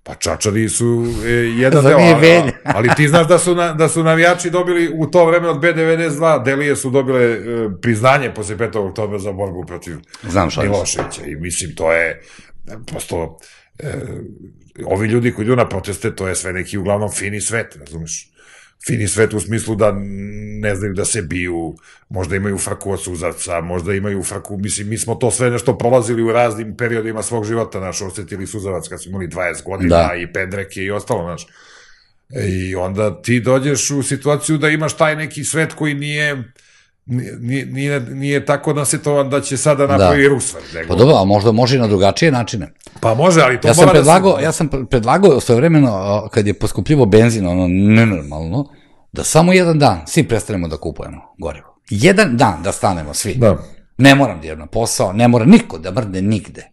Pa 0.06 0.16
Čačari 0.16 0.70
su 0.70 1.06
e, 1.26 1.30
jedan 1.32 1.84
deo, 1.84 1.98
a- 1.98 2.52
ali 2.76 2.90
ti 2.98 3.08
znaš 3.08 3.28
da 3.28 3.40
su, 3.40 3.56
na, 3.56 3.74
da 3.74 3.90
su 3.90 4.04
navijači 4.04 4.50
dobili 4.50 4.92
u 4.96 5.08
to 5.08 5.26
vreme 5.26 5.50
od 5.50 5.58
B92, 5.58 6.44
Delije 6.44 6.76
su 6.76 6.90
dobile 6.90 7.24
e, 7.24 7.40
priznanje 7.82 8.34
posle 8.34 8.58
5. 8.58 8.78
oktobra 8.78 9.20
za 9.20 9.32
borbu 9.32 9.66
protiv 9.66 9.98
Znam. 10.24 10.50
Miloševića 10.62 11.26
i 11.26 11.36
mislim 11.36 11.76
to 11.76 11.94
je 11.94 12.22
prosto 12.86 13.38
e, 13.80 13.94
ovi 14.86 15.08
ljudi 15.08 15.32
koji 15.32 15.46
idu 15.46 15.56
na 15.56 15.70
proteste, 15.70 16.16
to 16.16 16.28
je 16.28 16.36
sve 16.36 16.54
neki 16.54 16.78
uglavnom 16.78 17.12
fini 17.12 17.42
svet, 17.42 17.76
razumeš? 17.76 18.33
Fini 18.88 19.08
svet 19.08 19.34
u 19.34 19.40
smislu 19.40 19.76
da 19.76 19.92
ne 20.60 20.76
znaju 20.76 20.94
da 20.94 21.06
se 21.06 21.22
biju, 21.22 21.76
možda 22.10 22.36
imaju 22.36 22.58
frku 22.58 22.92
od 22.92 23.04
suzavca, 23.04 23.62
možda 23.62 23.94
imaju 23.94 24.24
frku, 24.24 24.58
mislim, 24.58 24.90
mi 24.90 24.98
smo 24.98 25.16
to 25.16 25.32
sve 25.32 25.50
nešto 25.50 25.78
prolazili 25.78 26.24
u 26.24 26.32
raznim 26.32 26.78
periodima 26.78 27.24
svog 27.24 27.46
života, 27.46 27.80
naš, 27.80 28.02
osetili 28.02 28.48
suzavac 28.48 28.88
kad 28.88 29.02
smo 29.02 29.10
imali 29.10 29.28
20 29.28 29.64
godina 29.64 29.98
Da. 29.98 30.16
i 30.16 30.34
pendreke 30.34 30.84
i 30.84 30.92
ostalo, 30.92 31.24
znaš. 31.24 31.48
I 32.48 32.76
onda 32.76 33.22
ti 33.22 33.40
dođeš 33.40 33.92
u 33.92 34.04
situaciju 34.04 34.58
da 34.58 34.70
imaš 34.70 34.98
taj 34.98 35.16
neki 35.16 35.44
svet 35.44 35.74
koji 35.74 35.94
nije 35.94 36.44
nije, 37.06 37.66
nije, 37.66 38.00
nije 38.00 38.46
tako 38.46 38.74
nasetovan 38.74 39.30
da 39.30 39.42
će 39.42 39.58
sada 39.58 39.88
napravi 39.88 40.24
da. 40.24 40.30
Rusvar. 40.30 40.64
Nego, 40.74 40.88
Pa 40.88 40.96
dobro, 40.96 41.16
a 41.16 41.26
možda 41.26 41.52
može 41.52 41.76
i 41.76 41.80
na 41.80 41.88
drugačije 41.88 42.32
načine. 42.32 42.74
Pa 43.00 43.14
može, 43.14 43.42
ali 43.42 43.62
to 43.62 43.68
Ja 43.68 43.74
sam 43.74 43.84
mora 43.84 43.94
predlagao, 43.94 44.32
da 44.32 44.38
se... 44.38 44.44
ja 44.44 44.52
sam 44.52 44.70
predlagao 44.90 45.40
svojevremeno, 45.40 46.28
kad 46.32 46.48
je 46.48 46.54
poskupljivo 46.54 47.06
benzin, 47.06 47.48
ono 47.48 47.68
nenormalno, 47.68 48.70
da 49.12 49.24
samo 49.24 49.54
jedan 49.54 49.80
dan 49.80 50.02
svi 50.08 50.28
prestanemo 50.28 50.68
da 50.68 50.78
kupujemo 50.78 51.22
gorivo. 51.38 51.80
Jedan 51.90 52.38
dan 52.38 52.64
da 52.64 52.72
stanemo 52.72 53.14
svi. 53.14 53.36
Da. 53.36 53.58
Ne 53.98 54.16
moram 54.16 54.40
da 54.40 54.46
idem 54.46 54.60
na 54.60 54.68
posao, 54.68 55.14
ne 55.14 55.28
mora 55.28 55.46
niko 55.46 55.78
da 55.78 55.92
mrde 55.92 56.22
nigde. 56.22 56.70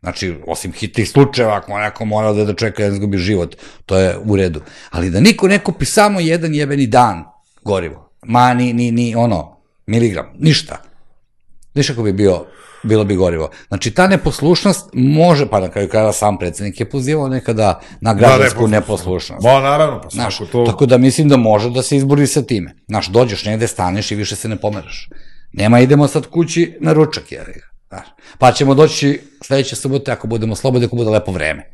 Znači, 0.00 0.36
osim 0.46 0.72
hitnih 0.72 1.10
slučajeva, 1.10 1.56
ako 1.56 1.78
neko 1.78 2.04
mora 2.04 2.32
da, 2.32 2.44
da 2.44 2.54
čeka 2.54 2.82
da 2.82 2.88
izgubi 2.88 3.18
život, 3.18 3.56
to 3.86 3.98
je 3.98 4.18
u 4.24 4.36
redu. 4.36 4.60
Ali 4.90 5.10
da 5.10 5.20
niko 5.20 5.48
ne 5.48 5.58
kupi 5.58 5.84
samo 5.84 6.20
jedan 6.20 6.54
jebeni 6.54 6.86
dan 6.86 7.24
gorivo. 7.64 8.12
Ma, 8.22 8.54
ni, 8.54 8.72
ni, 8.72 8.90
ni 8.90 9.14
ono, 9.14 9.61
miligram, 9.92 10.26
ništa. 10.38 10.76
Viš 11.74 11.90
ako 11.90 12.02
bi 12.02 12.12
bio, 12.12 12.46
bilo 12.82 13.04
bi 13.04 13.16
gorivo. 13.16 13.50
Znači, 13.68 13.90
ta 13.90 14.06
neposlušnost 14.06 14.90
može, 14.92 15.46
pa 15.46 15.60
na 15.60 15.68
kraju 15.68 15.88
krajeva 15.88 16.12
sam 16.12 16.38
predsednik 16.38 16.80
je 16.80 16.90
pozivao 16.90 17.28
nekada 17.28 17.80
na 18.00 18.14
građansku 18.14 18.68
neposlušnost. 18.68 19.44
Ma, 19.44 19.60
naravno, 19.60 20.00
pa 20.02 20.08
Znaš, 20.08 20.38
to... 20.52 20.64
tako 20.66 20.86
da 20.86 20.98
mislim 20.98 21.28
da 21.28 21.36
može 21.36 21.70
da 21.70 21.82
se 21.82 21.96
izbori 21.96 22.26
sa 22.26 22.42
time. 22.42 22.74
Znaš, 22.88 23.08
dođeš 23.08 23.44
negde, 23.44 23.66
staneš 23.66 24.10
i 24.10 24.14
više 24.14 24.36
se 24.36 24.48
ne 24.48 24.56
pomeraš. 24.56 25.08
Nema, 25.52 25.80
idemo 25.80 26.08
sad 26.08 26.26
kući 26.26 26.76
na 26.80 26.92
ručak, 26.92 27.32
jer 27.32 27.44
Znaš, 27.88 28.06
pa 28.38 28.52
ćemo 28.52 28.74
doći 28.74 29.20
sledeće 29.42 29.76
subote 29.76 30.12
ako 30.12 30.26
budemo 30.26 30.56
slobodni, 30.56 30.86
ako 30.86 30.96
bude 30.96 31.10
lepo 31.10 31.32
vreme. 31.32 31.70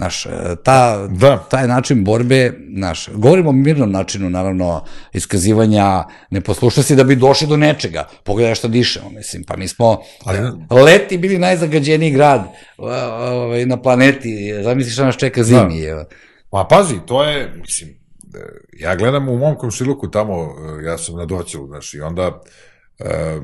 Znaš, 0.00 0.26
e, 0.26 0.30
ta, 0.64 1.06
Da. 1.10 1.38
taj 1.50 1.68
način 1.68 2.04
borbe, 2.04 2.52
znaš, 2.76 3.08
govorimo 3.08 3.50
o 3.50 3.52
mirnom 3.52 3.92
načinu, 3.92 4.30
naravno, 4.30 4.84
iskazivanja 5.12 6.04
neposlušnosti 6.30 6.96
da 6.96 7.04
bi 7.04 7.16
došli 7.16 7.46
do 7.46 7.56
nečega. 7.56 8.08
Pogledaj 8.24 8.54
što 8.54 8.68
dišemo, 8.68 9.10
mislim, 9.10 9.44
pa 9.44 9.56
mi 9.56 9.68
smo 9.68 10.00
Ali- 10.24 10.82
leti 10.82 11.18
bili 11.18 11.38
najzagađeniji 11.38 12.10
grad 12.10 12.42
ovaj, 12.78 13.66
na 13.66 13.82
planeti, 13.82 14.30
zamisli 14.62 14.92
šta 14.92 15.04
nas 15.04 15.16
čeka 15.16 15.42
zimi. 15.42 15.86
Da. 15.86 16.04
Pa 16.50 16.66
pazi, 16.70 16.94
to 17.06 17.24
je, 17.24 17.52
mislim, 17.56 17.90
e, 17.90 17.94
ja 18.72 18.96
gledam 18.96 19.28
u 19.28 19.38
mom 19.38 19.56
komšiluku 19.56 20.10
tamo, 20.10 20.34
e, 20.34 20.84
ja 20.84 20.98
sam 20.98 21.16
na 21.16 21.26
doćelu, 21.26 21.66
znaš, 21.66 21.94
i 21.94 22.00
onda 22.00 22.40
e, 22.98 23.40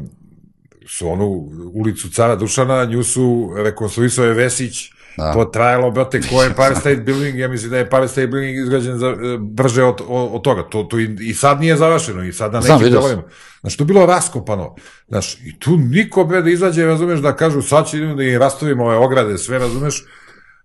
su 0.89 1.09
onu 1.09 1.27
ulicu 1.75 2.11
cara 2.11 2.37
Dušana, 2.37 2.85
nju 2.85 3.03
su 3.03 3.53
rekonstruisao 3.57 4.25
je 4.25 4.35
Vesić, 4.35 4.96
Da. 5.17 5.33
to 5.33 5.45
trajalo, 5.45 5.91
brate, 5.91 6.21
ko 6.21 6.43
je 6.43 6.55
Paris 6.57 6.79
State 6.79 6.97
Building, 6.97 7.39
ja 7.39 7.49
mislim 7.49 7.71
da 7.71 7.79
je 7.79 7.91
Paris 7.91 8.11
State 8.11 8.27
Building 8.27 8.59
izgrađen 8.59 8.99
za, 8.99 9.09
e, 9.09 9.39
brže 9.41 9.85
od, 9.85 10.01
od, 10.09 10.43
toga, 10.43 10.63
to, 10.63 10.83
to 10.83 10.99
i, 10.99 11.17
i 11.21 11.35
sad 11.35 11.61
nije 11.61 11.77
završeno, 11.77 12.25
i 12.25 12.33
sad 12.33 12.53
na 12.53 12.61
nekim 12.61 12.91
delovima. 12.91 13.23
Znaš, 13.61 13.77
to 13.77 13.85
bilo 13.85 14.07
raskopano. 14.07 14.75
Znaš, 15.09 15.35
i 15.35 15.59
tu 15.59 15.77
niko 15.77 16.25
bre 16.25 16.43
da 16.43 16.51
izađe, 16.51 16.85
razumeš, 16.85 17.21
da 17.21 17.37
kažu 17.37 17.63
sad 17.63 17.89
će 17.91 17.97
idemo 17.97 18.15
da 18.15 18.23
im 18.23 18.39
rastavimo 18.39 18.85
ove 18.85 18.97
ograde, 18.97 19.39
sve, 19.39 19.59
razumeš. 19.59 20.05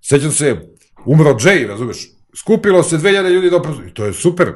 Sećam 0.02 0.32
se, 0.32 0.56
umro 1.06 1.34
Jay, 1.34 1.68
razumeš. 1.68 2.10
Skupilo 2.36 2.84
se 2.84 2.98
2000 2.98 3.30
ljudi 3.30 3.50
do 3.50 3.62
prostora. 3.62 3.88
I 3.88 3.94
to 3.94 4.06
je 4.06 4.14
super. 4.14 4.54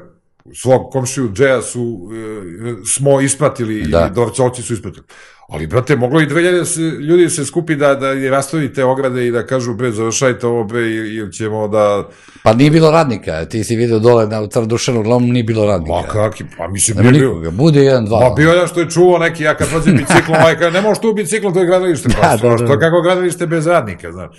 Svog 0.53 0.91
komšiju 0.91 1.29
Jaya 1.29 1.61
su, 1.61 2.09
e, 2.11 2.85
smo 2.85 3.21
ispratili 3.21 3.87
Da. 3.87 4.09
i 4.11 4.15
dorcovci 4.15 4.61
su 4.61 4.73
ispratili. 4.73 5.05
Ali, 5.49 5.67
brate, 5.67 5.95
moglo 5.95 6.21
i 6.21 6.25
2000 6.25 6.65
se, 6.65 6.81
ljudi 6.81 7.29
se 7.29 7.45
skupi 7.45 7.75
da, 7.75 7.95
da 7.95 8.07
je 8.07 8.29
rastavi 8.29 8.73
te 8.73 8.83
ograde 8.83 9.27
i 9.27 9.31
da 9.31 9.45
kažu, 9.45 9.73
bre, 9.73 9.91
završajte 9.91 10.47
ovo, 10.47 10.63
bre, 10.63 10.81
ili 10.91 11.33
ćemo 11.33 11.67
da... 11.67 12.07
Pa 12.43 12.53
nije 12.53 12.71
bilo 12.71 12.91
radnika, 12.91 13.45
ti 13.45 13.63
si 13.63 13.75
video 13.75 13.99
dole 13.99 14.27
na 14.27 14.47
Car 14.47 14.65
Dušanu, 14.65 14.99
uglavnom 14.99 15.29
nije 15.29 15.43
bilo 15.43 15.65
radnika. 15.65 15.93
Ma 15.93 16.07
kaki, 16.07 16.43
pa 16.57 16.67
mislim, 16.67 16.97
nije 16.97 17.11
bio. 17.11 17.29
nikoga, 17.29 17.51
bude 17.51 17.83
jedan, 17.83 18.05
dva. 18.05 18.29
Ma 18.29 18.35
bio 18.35 18.51
je 18.51 18.67
što 18.67 18.79
je 18.79 18.89
čuo 18.89 19.17
neki, 19.17 19.43
ja 19.43 19.57
kad 19.57 19.67
vozim 19.73 19.97
biciklom, 19.97 20.37
ovaj 20.41 20.57
kaže, 20.57 20.71
ne 20.71 20.81
možeš 20.81 21.01
tu 21.01 21.13
biciklom, 21.13 21.53
to 21.53 21.59
je 21.59 21.65
gradilište. 21.65 22.09
Pa, 22.21 22.27
Da, 22.27 22.37
što, 22.37 22.49
da, 22.49 22.55
da. 22.55 22.65
što 22.65 22.79
kako 22.79 23.01
gradilište 23.01 23.47
bez 23.47 23.67
radnika, 23.67 24.11
znaš. 24.11 24.37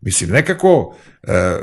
Mislim, 0.00 0.30
nekako 0.30 0.94
e, 1.22 1.58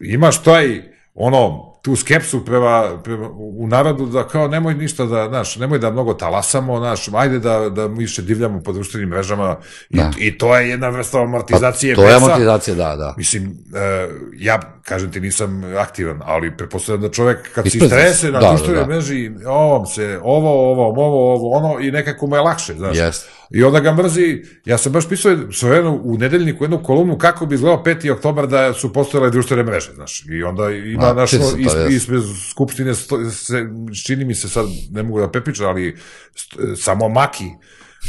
imaš 0.00 0.42
taj, 0.42 0.82
ono, 1.14 1.72
tu 1.86 1.96
skepsu 1.96 2.44
prema, 2.44 2.98
prema, 3.04 3.28
u 3.32 3.66
narodu 3.66 4.06
da 4.06 4.28
kao 4.28 4.48
nemoj 4.48 4.74
ništa 4.74 5.04
da, 5.04 5.26
znaš, 5.28 5.56
nemoj 5.56 5.78
da 5.78 5.90
mnogo 5.90 6.14
talasamo, 6.14 6.78
znaš, 6.78 7.08
ajde 7.14 7.38
da, 7.38 7.68
da 7.70 7.86
više 7.86 8.22
divljamo 8.22 8.62
po 8.62 8.72
društvenim 8.72 9.08
mrežama 9.08 9.56
i, 9.90 9.96
Da. 9.96 10.10
i 10.18 10.38
to 10.38 10.56
je 10.56 10.68
jedna 10.68 10.88
vrsta 10.88 11.20
amortizacije 11.20 11.94
to 11.94 12.08
je 12.08 12.14
amortizacija, 12.14 12.74
da, 12.74 12.96
da. 12.96 13.14
Mislim, 13.16 13.44
e, 13.74 14.08
ja, 14.34 14.60
kažem 14.82 15.12
ti, 15.12 15.20
nisam 15.20 15.62
aktivan, 15.78 16.20
ali 16.24 16.56
pretpostavljam 16.56 17.02
da 17.02 17.10
čovek 17.10 17.52
kad 17.54 17.64
se 17.64 17.68
Isprezi 17.68 17.94
se. 17.94 18.00
istrese 18.00 18.30
na 18.30 18.40
Da, 18.40 18.48
društvenoj 18.48 18.76
da, 18.76 18.80
da. 18.82 18.88
mreži, 18.88 19.30
ovom 19.46 19.86
se, 19.86 20.20
ovo, 20.22 20.72
ovo, 20.72 20.88
ovo, 20.88 21.34
ovo, 21.34 21.50
ono, 21.50 21.80
i 21.80 21.90
nekako 21.90 22.26
mu 22.26 22.36
je 22.36 22.40
lakše, 22.40 22.74
znaš. 22.74 22.96
Jeste. 22.96 23.28
I 23.50 23.64
onda 23.64 23.80
ga 23.80 23.92
mrzi, 23.94 24.42
ja 24.64 24.78
sam 24.78 24.92
baš 24.92 25.08
pisao 25.08 25.36
svojedno 25.52 26.00
u 26.04 26.18
nedeljniku 26.18 26.64
jednu 26.64 26.82
kolumnu 26.82 27.18
kako 27.18 27.46
bi 27.46 27.54
izgledao 27.54 27.84
5. 27.84 28.10
oktobar 28.10 28.46
da 28.46 28.72
su 28.72 28.92
postojale 28.92 29.30
društvene 29.30 29.62
mreže, 29.62 29.92
znaš. 29.94 30.24
I 30.30 30.42
onda 30.42 30.70
ima 30.70 31.06
A, 31.06 31.12
naš, 31.12 31.32
is, 31.32 31.42
ispred 31.90 32.22
Skupštine, 32.50 32.94
sto, 32.94 33.30
se, 33.30 33.66
čini 34.06 34.24
mi 34.24 34.34
se 34.34 34.48
sad, 34.48 34.66
ne 34.90 35.02
mogu 35.02 35.20
da 35.20 35.30
pepičam, 35.30 35.66
ali 35.66 35.96
st, 36.34 36.56
samo 36.76 37.08
Maki, 37.08 37.44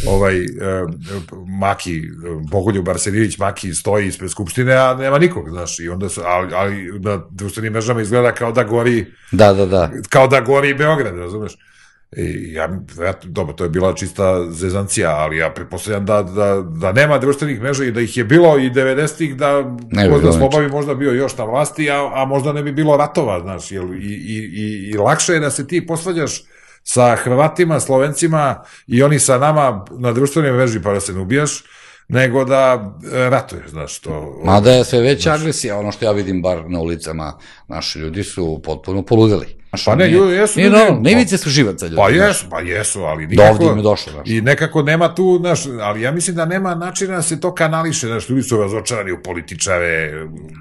ovaj, 0.08 0.38
e, 0.38 0.48
Maki, 1.60 2.02
Bogoljub 2.52 2.90
Arsenijević 2.90 3.38
Maki 3.38 3.74
stoji 3.74 4.08
ispred 4.08 4.32
Skupštine, 4.32 4.74
a 4.74 4.94
nema 4.94 5.20
nikog, 5.20 5.50
znaš, 5.50 5.80
i 5.80 5.90
onda 5.90 6.10
se, 6.10 6.22
ali, 6.26 6.54
ali 6.56 7.00
na 7.00 7.22
društvenim 7.32 7.74
mrežama 7.74 8.02
izgleda 8.02 8.32
kao 8.32 8.52
da 8.52 8.64
gori, 8.64 9.06
Da, 9.32 9.54
da, 9.54 9.66
da. 9.66 9.92
kao 10.10 10.28
da 10.28 10.42
gori 10.42 10.74
Beograd, 10.74 11.18
razumeš? 11.18 11.58
I 12.16 12.54
ja, 12.54 12.70
ja, 13.04 13.14
dobro, 13.24 13.54
to 13.54 13.64
je 13.64 13.70
bila 13.70 13.94
čista 13.96 14.52
zezancija, 14.52 15.16
ali 15.16 15.38
ja 15.38 15.50
pretpostavljam 15.50 16.06
da, 16.06 16.24
da, 16.24 16.62
da 16.62 16.92
nema 16.92 17.18
društvenih 17.18 17.62
mreža 17.62 17.84
i 17.84 17.92
da 17.92 18.02
ih 18.02 18.18
je 18.18 18.24
bilo 18.24 18.58
i 18.58 18.70
90-ih, 18.70 19.36
da 19.36 19.62
Ne 19.92 20.04
bi 20.04 20.10
možda 20.10 20.32
Sloba 20.32 20.60
bi 20.60 20.68
možda 20.68 20.96
bio 20.96 21.12
još 21.12 21.38
na 21.38 21.44
vlasti, 21.44 21.92
a, 21.92 22.12
a 22.14 22.26
možda 22.26 22.54
ne 22.54 22.64
bi 22.64 22.72
bilo 22.72 22.98
ratova, 22.98 23.42
znaš, 23.42 23.72
jel, 23.72 23.94
i, 23.94 23.98
i, 23.98 24.38
i, 24.54 24.92
i 24.94 24.98
lakše 24.98 25.34
je 25.34 25.40
da 25.40 25.52
se 25.52 25.68
ti 25.68 25.86
posvađaš 25.88 26.44
sa 26.84 27.16
Hrvatima, 27.16 27.80
Slovencima 27.80 28.64
i 28.88 29.04
oni 29.04 29.20
sa 29.20 29.38
nama 29.38 29.86
na 29.92 30.14
društvenoj 30.14 30.52
mreži 30.52 30.82
pa 30.82 30.94
da 30.94 31.00
se 31.00 31.14
ne 31.14 31.20
ubijaš, 31.20 31.64
nego 32.08 32.46
da 32.46 32.92
e, 33.14 33.30
ratuješ, 33.30 33.70
znaš, 33.70 34.00
to... 34.00 34.42
Mada 34.44 34.72
je 34.72 34.86
sve 34.86 35.02
veća 35.02 35.34
agresija, 35.34 35.80
ono 35.80 35.92
što 35.92 36.06
ja 36.06 36.12
vidim 36.12 36.42
bar 36.42 36.70
na 36.70 36.80
ulicama, 36.80 37.34
naši 37.68 38.00
ljudi 38.00 38.24
su 38.24 38.62
potpuno 38.64 39.02
poludeli. 39.06 39.58
Pa 39.86 39.96
ne, 39.96 40.08
nije- 40.08 40.36
jesu 40.36 40.60
Nije 40.60 40.70
normalno, 40.70 41.00
ne 41.02 41.12
ivice 41.12 41.38
su 41.38 41.50
živaca 41.50 41.86
ljudi. 41.86 41.96
Pa 41.96 42.10
jesu, 42.10 42.46
pa 42.50 42.60
jesu, 42.60 43.02
ali 43.02 43.26
Do 43.26 43.30
nikako... 43.30 43.52
ovdje 43.52 43.68
im 43.68 43.78
je 43.78 43.84
došlo, 43.84 44.12
znaš. 44.14 44.30
I 44.30 44.42
nekako 44.42 44.82
nema 44.82 45.16
tu, 45.16 45.38
znaš, 45.42 45.60
ali 45.82 46.02
ja 46.02 46.12
mislim 46.12 46.36
da 46.36 46.46
nema 46.46 46.76
načina 46.76 47.16
da 47.16 47.22
se 47.22 47.40
to 47.40 47.56
kanališe, 47.56 48.08
znaš, 48.08 48.30
ljudi 48.30 48.44
su 48.44 48.58
razočarani 48.58 49.12
u 49.12 49.24
političare, 49.24 50.12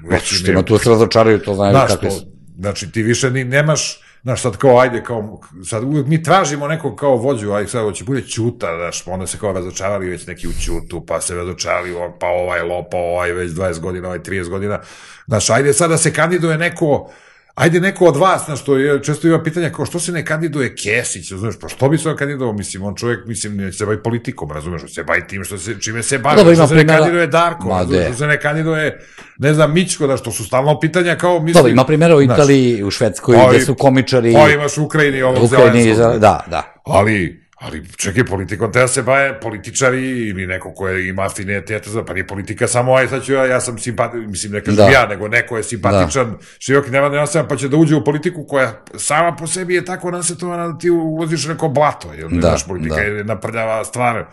Znači, 0.07 0.35
što 0.35 0.51
ima 0.51 0.63
tu 0.63 0.77
se 0.77 0.89
razočaraju, 0.89 1.39
to 1.39 1.53
znaju 1.53 1.71
znaš, 1.71 1.91
kakve 1.91 2.11
su. 2.11 2.25
znači 2.59 2.91
ti 2.91 3.03
više 3.03 3.31
ni, 3.31 3.43
nemaš, 3.43 3.99
znaš, 4.23 4.41
sad 4.41 4.57
kao, 4.57 4.79
ajde, 4.79 5.03
kao, 5.03 5.41
sad 5.65 5.83
uvijek 5.83 6.07
mi 6.07 6.23
tražimo 6.23 6.67
nekog 6.67 6.95
kao 6.95 7.15
vođu, 7.15 7.51
aj 7.51 7.67
sad 7.67 7.81
hoće 7.83 8.03
bude 8.03 8.21
Ćuta, 8.21 8.67
znaš, 8.77 9.03
pa 9.05 9.11
onda 9.11 9.27
se 9.27 9.37
kao 9.37 9.53
razočarali 9.53 10.09
već 10.09 10.27
neki 10.27 10.47
u 10.47 10.51
Ćutu, 10.61 11.05
pa 11.05 11.21
se 11.21 11.35
razočarali, 11.35 11.89
pa 12.19 12.27
ovaj 12.27 12.61
lopa, 12.61 12.97
ovaj 12.97 13.31
već 13.31 13.51
20 13.51 13.79
godina, 13.79 14.07
ovaj 14.07 14.19
30 14.19 14.49
godina, 14.49 14.79
znaš, 15.27 15.49
ajde 15.49 15.73
sad 15.73 15.89
da 15.89 15.97
se 15.97 16.13
kandiduje 16.13 16.57
neko, 16.57 17.09
Ajde 17.57 17.79
neko 17.79 18.05
od 18.05 18.17
vas, 18.17 18.45
znaš, 18.45 18.63
to 18.63 18.77
je, 18.77 19.03
često 19.03 19.27
ima 19.27 19.43
pitanja 19.43 19.69
kao 19.69 19.85
što 19.85 19.99
se 19.99 20.11
ne 20.11 20.25
kandiduje 20.25 20.75
Kesić, 20.75 21.33
znaš, 21.33 21.55
pa 21.61 21.67
što 21.67 21.89
bi 21.89 21.97
se 21.97 22.09
on 22.09 22.15
kandidovao, 22.15 22.53
mislim, 22.53 22.83
on 22.83 22.95
čovjek, 22.95 23.25
mislim, 23.25 23.57
ne 23.57 23.73
se 23.73 23.85
bavi 23.85 24.03
politikom, 24.03 24.51
razumeš, 24.51 24.81
on 24.83 24.89
se 24.89 25.03
bavi 25.03 25.27
tim 25.27 25.43
što 25.43 25.57
se, 25.57 25.75
čime 25.79 26.03
se 26.03 26.17
bavi, 26.17 26.35
Dobro, 26.37 26.55
što 26.55 26.67
se 26.67 26.75
ne 26.75 26.79
primjera- 26.79 26.97
kandiduje 26.97 27.27
Darko, 27.27 27.67
Ma, 27.67 27.77
razumeš, 27.77 28.05
što 28.05 28.13
se 28.13 28.27
ne 28.27 28.39
kandiduje, 28.39 29.05
ne 29.37 29.53
znam, 29.53 29.73
Mičko, 29.73 30.07
da 30.07 30.17
što 30.17 30.31
su 30.31 30.45
stalno 30.45 30.79
pitanja 30.79 31.15
kao, 31.15 31.33
mislim, 31.33 31.53
Dobro, 31.53 31.71
ima 31.71 31.83
primjera 31.85 32.15
u 32.15 32.21
znaš, 32.21 32.37
Italiji, 32.37 32.83
u 32.83 32.91
Švedskoj, 32.91 33.35
Pa 33.35 33.49
gde 33.49 33.61
su 33.61 33.75
komičari, 33.75 34.33
Pa 34.33 34.49
imaš 34.49 34.77
u 34.77 34.83
Ukrajini 34.83 35.21
ovog 35.21 35.43
u 35.43 35.45
Ukrajini, 35.45 35.95
da, 35.95 36.43
da. 36.47 36.81
Ali, 36.85 37.46
Ali 37.57 37.87
čekaj, 37.97 38.25
politikom 38.25 38.71
treba 38.71 38.87
se 38.87 39.01
baje 39.01 39.39
političari 39.39 40.27
ili 40.29 40.47
neko 40.47 40.73
ko 40.73 40.87
je, 40.87 41.07
ima 41.07 41.25
afinitet 41.25 41.87
za, 41.87 42.05
pa 42.05 42.13
nije 42.13 42.27
politika 42.27 42.67
samo, 42.67 42.95
aj 42.95 43.07
sad 43.07 43.23
ću 43.23 43.33
ja, 43.33 43.45
ja 43.45 43.61
sam 43.61 43.77
simpatičan, 43.79 44.31
mislim 44.31 44.53
ne 44.53 44.61
kažem 44.61 44.75
da. 44.75 44.89
ja, 44.89 45.07
nego 45.07 45.27
neko 45.27 45.57
je 45.57 45.63
simpatičan, 45.63 46.31
da. 46.31 46.37
široki 46.59 46.91
nema 46.91 47.15
ja 47.15 47.43
pa 47.49 47.55
će 47.55 47.67
da 47.67 47.77
uđe 47.77 47.95
u 47.95 48.03
politiku 48.03 48.45
koja 48.47 48.81
sama 48.95 49.35
po 49.35 49.47
sebi 49.47 49.75
je 49.75 49.85
tako 49.85 50.11
nasetovana 50.11 50.67
da 50.67 50.77
ti 50.77 50.89
ulaziš 50.89 51.45
neko 51.45 51.67
blato, 51.67 52.13
jer 52.13 52.27
da, 52.29 52.51
naš 52.51 52.67
politika 52.67 52.95
da. 52.95 53.01
je 53.01 53.23
naprljava 53.23 53.85
stvar 53.85 54.25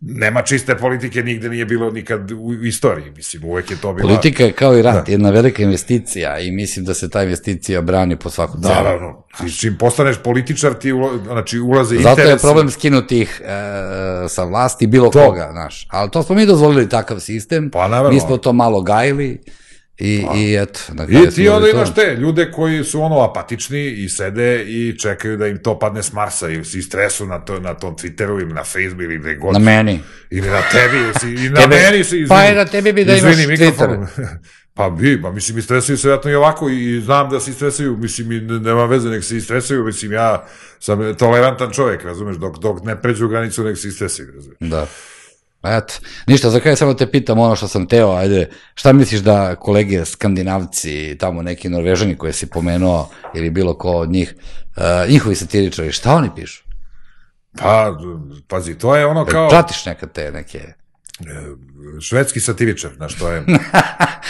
nema 0.00 0.42
čiste 0.42 0.76
politike, 0.76 1.22
nigde 1.22 1.48
nije 1.48 1.64
bilo 1.64 1.90
nikad 1.90 2.32
u 2.32 2.54
istoriji, 2.64 3.10
mislim, 3.10 3.44
uvek 3.44 3.70
je 3.70 3.76
to 3.76 3.92
bila... 3.92 4.08
Politika 4.08 4.44
je 4.44 4.52
kao 4.52 4.78
i 4.78 4.82
rat, 4.82 5.06
da. 5.06 5.12
jedna 5.12 5.30
velika 5.30 5.62
investicija 5.62 6.38
i 6.38 6.50
mislim 6.50 6.84
da 6.84 6.94
se 6.94 7.10
ta 7.10 7.22
investicija 7.22 7.82
brani 7.82 8.16
po 8.16 8.30
svaku 8.30 8.52
cenu. 8.52 8.74
Naravno, 8.74 9.24
ti 9.38 9.58
čim 9.58 9.76
postaneš 9.78 10.16
političar, 10.24 10.74
ti 10.74 10.92
ula, 10.92 11.10
znači, 11.24 11.58
ulaze 11.58 11.96
Zato 11.96 12.10
interes... 12.10 12.16
Zato 12.16 12.30
je 12.30 12.38
problem 12.38 12.70
skinuti 12.70 13.20
ih 13.20 13.42
e, 13.44 13.48
sa 14.28 14.44
vlasti 14.44 14.86
bilo 14.86 15.10
to. 15.10 15.26
koga, 15.26 15.48
znaš. 15.52 15.86
Ali 15.90 16.10
to 16.10 16.22
smo 16.22 16.34
mi 16.34 16.46
dozvolili 16.46 16.88
takav 16.88 17.20
sistem, 17.20 17.70
pa, 17.70 17.88
naravno. 17.88 18.10
mi 18.10 18.20
smo 18.20 18.36
to 18.36 18.52
malo 18.52 18.82
gajili, 18.82 19.40
I, 19.98 20.24
pa. 20.26 20.34
i 20.36 20.54
eto. 20.54 20.80
Na 20.92 21.06
I 21.08 21.30
ti 21.30 21.48
onda 21.48 21.68
imaš 21.68 21.94
te 21.94 22.16
ljude 22.20 22.50
koji 22.50 22.84
su 22.84 23.02
ono 23.02 23.20
apatični 23.20 23.90
i 23.90 24.08
sede 24.08 24.64
i 24.64 24.98
čekaju 24.98 25.36
da 25.36 25.46
im 25.46 25.58
to 25.58 25.78
padne 25.78 26.02
s 26.02 26.12
Marsa 26.12 26.48
i 26.48 26.64
si 26.64 26.82
stresu 26.82 27.26
na, 27.26 27.38
to, 27.38 27.60
na 27.60 27.74
tom 27.74 27.96
Twitteru 27.96 28.40
ili 28.42 28.52
na 28.52 28.64
Facebooku 28.64 29.02
ili 29.02 29.18
gde 29.18 29.34
god. 29.34 29.52
Na 29.52 29.58
meni. 29.58 30.00
Ili 30.30 30.48
na 30.48 30.62
tebi. 30.72 31.18
Si, 31.20 31.46
I 31.46 31.50
na 31.50 31.60
Tebe, 31.60 31.76
meni 31.76 32.04
si, 32.04 32.16
izvini. 32.16 32.28
Pa 32.28 32.42
je 32.42 32.54
na 32.54 32.64
tebi 32.64 32.92
bi 32.92 33.04
da 33.04 33.16
izvini, 33.16 33.42
imaš 33.42 33.58
Twitter. 33.58 34.06
Pa 34.74 34.90
bi, 34.90 35.22
pa 35.22 35.30
mislim, 35.30 35.58
i 35.58 35.62
stresuju 35.62 35.98
se 35.98 36.08
vjerojatno 36.08 36.30
i 36.30 36.34
ovako 36.34 36.68
i 36.68 37.00
znam 37.00 37.30
da 37.30 37.40
se 37.40 37.52
stresuju, 37.52 37.96
mislim, 37.96 38.32
i 38.32 38.40
nema 38.40 38.84
veze, 38.84 39.08
nek 39.08 39.24
se 39.24 39.36
i 39.36 39.40
stresuju, 39.40 39.84
mislim, 39.84 40.12
ja 40.12 40.46
sam 40.80 41.14
tolerantan 41.14 41.70
čovjek, 41.70 42.04
razumeš, 42.04 42.36
dok, 42.36 42.58
dok 42.58 42.84
ne 42.84 43.02
pređu 43.02 43.28
granicu, 43.28 43.64
nek 43.64 43.78
se 43.78 43.88
i 43.88 43.90
stresuju, 43.90 44.28
razumeš. 44.34 44.58
Da. 44.60 44.86
Eto, 45.62 45.94
ništa, 46.26 46.50
za 46.50 46.60
kraj 46.60 46.76
samo 46.76 46.94
te 46.94 47.10
pitam 47.10 47.38
ono 47.38 47.56
što 47.56 47.68
sam 47.68 47.86
teo, 47.86 48.10
ajde, 48.10 48.50
šta 48.74 48.92
misliš 48.92 49.20
da 49.20 49.56
kolege 49.56 50.04
skandinavci, 50.04 51.16
tamo 51.18 51.42
neki 51.42 51.68
norvežani 51.68 52.16
koje 52.16 52.32
si 52.32 52.50
pomenuo, 52.50 53.10
ili 53.34 53.50
bilo 53.50 53.78
ko 53.78 53.90
od 53.90 54.10
njih, 54.10 54.34
uh, 54.76 55.10
njihovi 55.10 55.34
satiričari, 55.34 55.92
šta 55.92 56.14
oni 56.14 56.30
pišu? 56.36 56.62
Pa, 57.58 57.96
pazi, 58.48 58.78
to 58.78 58.96
je 58.96 59.06
ono 59.06 59.24
kao... 59.24 59.48
Pratiš 59.48 59.86
nekad 59.86 60.12
te 60.12 60.32
neke... 60.32 60.77
E, 61.20 62.00
švedski 62.00 62.40
satiričar, 62.40 62.90
znaš, 62.96 63.14
to 63.18 63.32
je... 63.32 63.44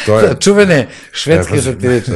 To 0.06 0.20
je 0.20 0.36
Čuvene 0.40 0.89
švedski 1.12 1.60
satiričar. 1.60 2.15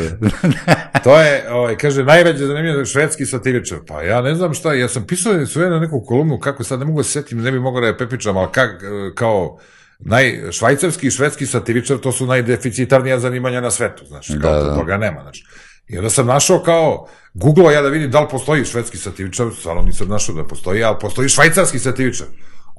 to 1.04 1.20
je, 1.20 1.52
ovaj, 1.52 1.76
kaže, 1.76 2.04
najveće 2.04 2.46
zanimljivo 2.46 2.84
švedski 2.84 3.26
satiričar. 3.26 3.78
Pa 3.86 4.02
ja 4.02 4.22
ne 4.22 4.34
znam 4.34 4.54
šta, 4.54 4.74
ja 4.74 4.88
sam 4.88 5.06
pisao 5.06 5.46
sve 5.46 5.70
na 5.70 5.78
neku 5.80 6.04
kolumnu, 6.06 6.38
kako 6.38 6.64
sad 6.64 6.78
ne 6.78 6.84
mogu 6.84 7.00
da 7.00 7.04
se 7.04 7.10
setim, 7.10 7.42
ne 7.42 7.52
bi 7.52 7.60
mogao 7.60 7.80
da 7.80 7.86
je 7.86 7.98
pepičam, 7.98 8.36
ali 8.36 8.48
kak, 8.52 8.82
kao, 9.14 9.58
naj, 9.98 10.40
švajcarski 10.50 11.06
i 11.06 11.10
švedski 11.10 11.46
satiričar, 11.46 11.98
to 11.98 12.12
su 12.12 12.26
najdeficitarnija 12.26 13.18
zanimanja 13.18 13.60
na 13.60 13.70
svetu, 13.70 14.04
znaš, 14.06 14.26
kao 14.42 14.52
da, 14.52 14.62
da. 14.62 14.74
toga 14.74 14.96
nema, 14.96 15.22
znaš. 15.22 15.44
I 15.88 15.98
onda 15.98 16.10
sam 16.10 16.26
našao 16.26 16.62
kao, 16.62 17.08
googlao 17.34 17.70
ja 17.70 17.82
da 17.82 17.88
vidim 17.88 18.10
da 18.10 18.20
li 18.20 18.28
postoji 18.30 18.64
švedski 18.64 18.98
satiričar, 18.98 19.46
stvarno 19.58 19.82
nisam 19.82 20.08
našao 20.08 20.34
da 20.34 20.44
postoji, 20.44 20.84
ali 20.84 20.96
postoji 21.00 21.28
švajcarski 21.28 21.78
satiričar. 21.78 22.26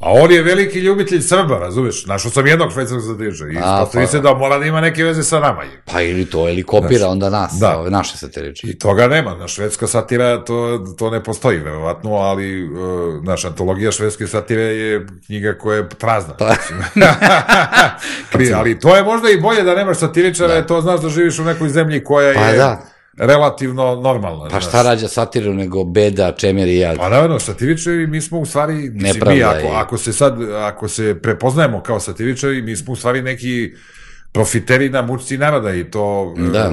A 0.03 0.11
on 0.11 0.31
je 0.31 0.43
veliki 0.43 0.79
ljubitelj 0.79 1.21
Srba, 1.21 1.59
razumeš? 1.59 2.05
Našao 2.05 2.31
sam 2.31 2.47
jednog 2.47 2.71
švajcarskog 2.71 3.11
satiričara 3.11 3.49
i 3.49 3.53
ispostavi 3.53 4.05
pa, 4.05 4.11
se 4.11 4.19
da 4.19 4.33
mora 4.33 4.57
da 4.57 4.65
ima 4.65 4.81
neke 4.81 5.03
veze 5.03 5.23
sa 5.23 5.39
nama. 5.39 5.63
Pa 5.85 6.01
ili 6.01 6.25
to, 6.25 6.49
ili 6.49 6.63
kopira 6.63 6.97
znači, 6.97 7.11
onda 7.11 7.29
nas, 7.29 7.51
da. 7.59 7.77
ove 7.79 7.89
naše 7.89 8.17
satiriče. 8.17 8.67
I 8.67 8.79
toga 8.79 9.07
nema, 9.07 9.35
na 9.35 9.47
švedska 9.47 9.87
satira 9.87 10.43
to, 10.43 10.85
to 10.97 11.09
ne 11.09 11.23
postoji, 11.23 11.57
verovatno, 11.57 12.11
ali 12.11 12.63
uh, 12.63 13.23
naša 13.23 13.47
antologija 13.47 13.91
švedske 13.91 14.27
satire 14.27 14.61
je 14.61 15.07
knjiga 15.25 15.53
koja 15.53 15.77
je 15.77 15.89
prazna. 15.89 16.33
Pa. 16.33 16.55
ali, 18.33 18.53
ali 18.59 18.79
to 18.79 18.95
je 18.95 19.03
možda 19.03 19.29
i 19.29 19.41
bolje 19.41 19.63
da 19.63 19.75
nemaš 19.75 19.97
satiričara, 19.97 20.53
da. 20.53 20.67
to 20.67 20.81
znaš 20.81 21.01
da 21.01 21.09
živiš 21.09 21.39
u 21.39 21.43
nekoj 21.43 21.69
zemlji 21.69 22.03
koja 22.03 22.33
pa, 22.33 22.41
je... 22.41 22.57
Da 22.57 22.92
relativno 23.17 23.95
normalno. 23.95 24.47
Pa 24.51 24.61
šta 24.61 24.81
rađa 24.81 25.07
satiru 25.07 25.53
nego 25.53 25.83
beda, 25.83 26.31
čemer 26.31 26.67
i 26.67 26.77
jad? 26.77 26.97
Pa 26.97 27.09
naravno, 27.09 27.39
satiričari, 27.39 28.07
mi 28.07 28.21
smo 28.21 28.39
u 28.39 28.45
stvari, 28.45 28.73
mislim, 28.73 29.23
mi 29.27 29.43
ako, 29.43 29.67
ako 29.67 29.97
se 29.97 30.13
sad, 30.13 30.37
ako 30.51 30.87
se 30.87 31.19
prepoznajemo 31.21 31.83
kao 31.83 31.99
satiričari, 31.99 32.61
mi 32.61 32.75
smo 32.75 32.93
u 32.93 32.95
stvari 32.95 33.21
neki 33.21 33.73
profiteri 34.31 34.89
na 34.89 35.01
mučci 35.01 35.37
naroda 35.37 35.73
i 35.73 35.83
to... 35.83 36.33
Da. 36.53 36.71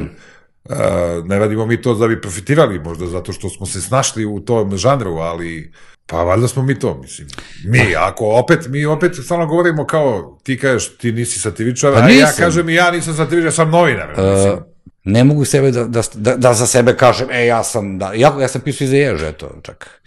Uh, 0.65 0.77
ne 1.25 1.39
radimo 1.39 1.67
mi 1.67 1.83
to 1.83 1.95
da 1.95 2.09
bi 2.09 2.21
profitirali, 2.21 2.79
možda 2.79 3.07
zato 3.07 3.33
što 3.33 3.49
smo 3.49 3.67
se 3.67 3.81
snašli 3.81 4.25
u 4.25 4.41
tom 4.41 4.77
žanru, 4.77 5.17
ali 5.17 5.73
pa 6.07 6.23
valjda 6.23 6.49
smo 6.49 6.63
mi 6.63 6.79
to, 6.79 6.99
mislim. 7.03 7.29
Mi, 7.65 7.97
ako 7.97 8.27
opet, 8.27 8.69
mi 8.69 8.85
opet 8.85 9.13
stalno 9.25 9.47
govorimo 9.47 9.87
kao, 9.87 10.39
ti 10.43 10.59
kažeš, 10.59 10.97
ti 10.97 11.13
nisi 11.13 11.41
satiričar, 11.41 11.93
pa 11.93 12.01
a 12.01 12.11
ja 12.11 12.33
kažem 12.39 12.69
i 12.69 12.75
ja 12.75 12.91
nisam 12.91 13.15
satiričar, 13.15 13.53
sam 13.53 13.71
novinar. 13.71 14.11
Uh, 14.11 14.35
mislim 14.35 14.70
ne 15.05 15.25
mogu 15.25 15.45
sebe 15.45 15.71
da, 15.71 15.85
da, 15.85 16.03
da, 16.15 16.37
da 16.37 16.55
za 16.55 16.67
sebe 16.67 16.97
kažem, 16.97 17.29
e, 17.31 17.47
ja 17.47 17.65
sam, 17.65 17.99
da, 17.99 18.13
ja, 18.15 18.37
ja 18.41 18.49
sam 18.49 18.61
pisao 18.61 18.85
i 18.85 18.89
za 18.89 18.97
ježe, 18.97 19.29
eto, 19.29 19.51
čak. 19.63 20.01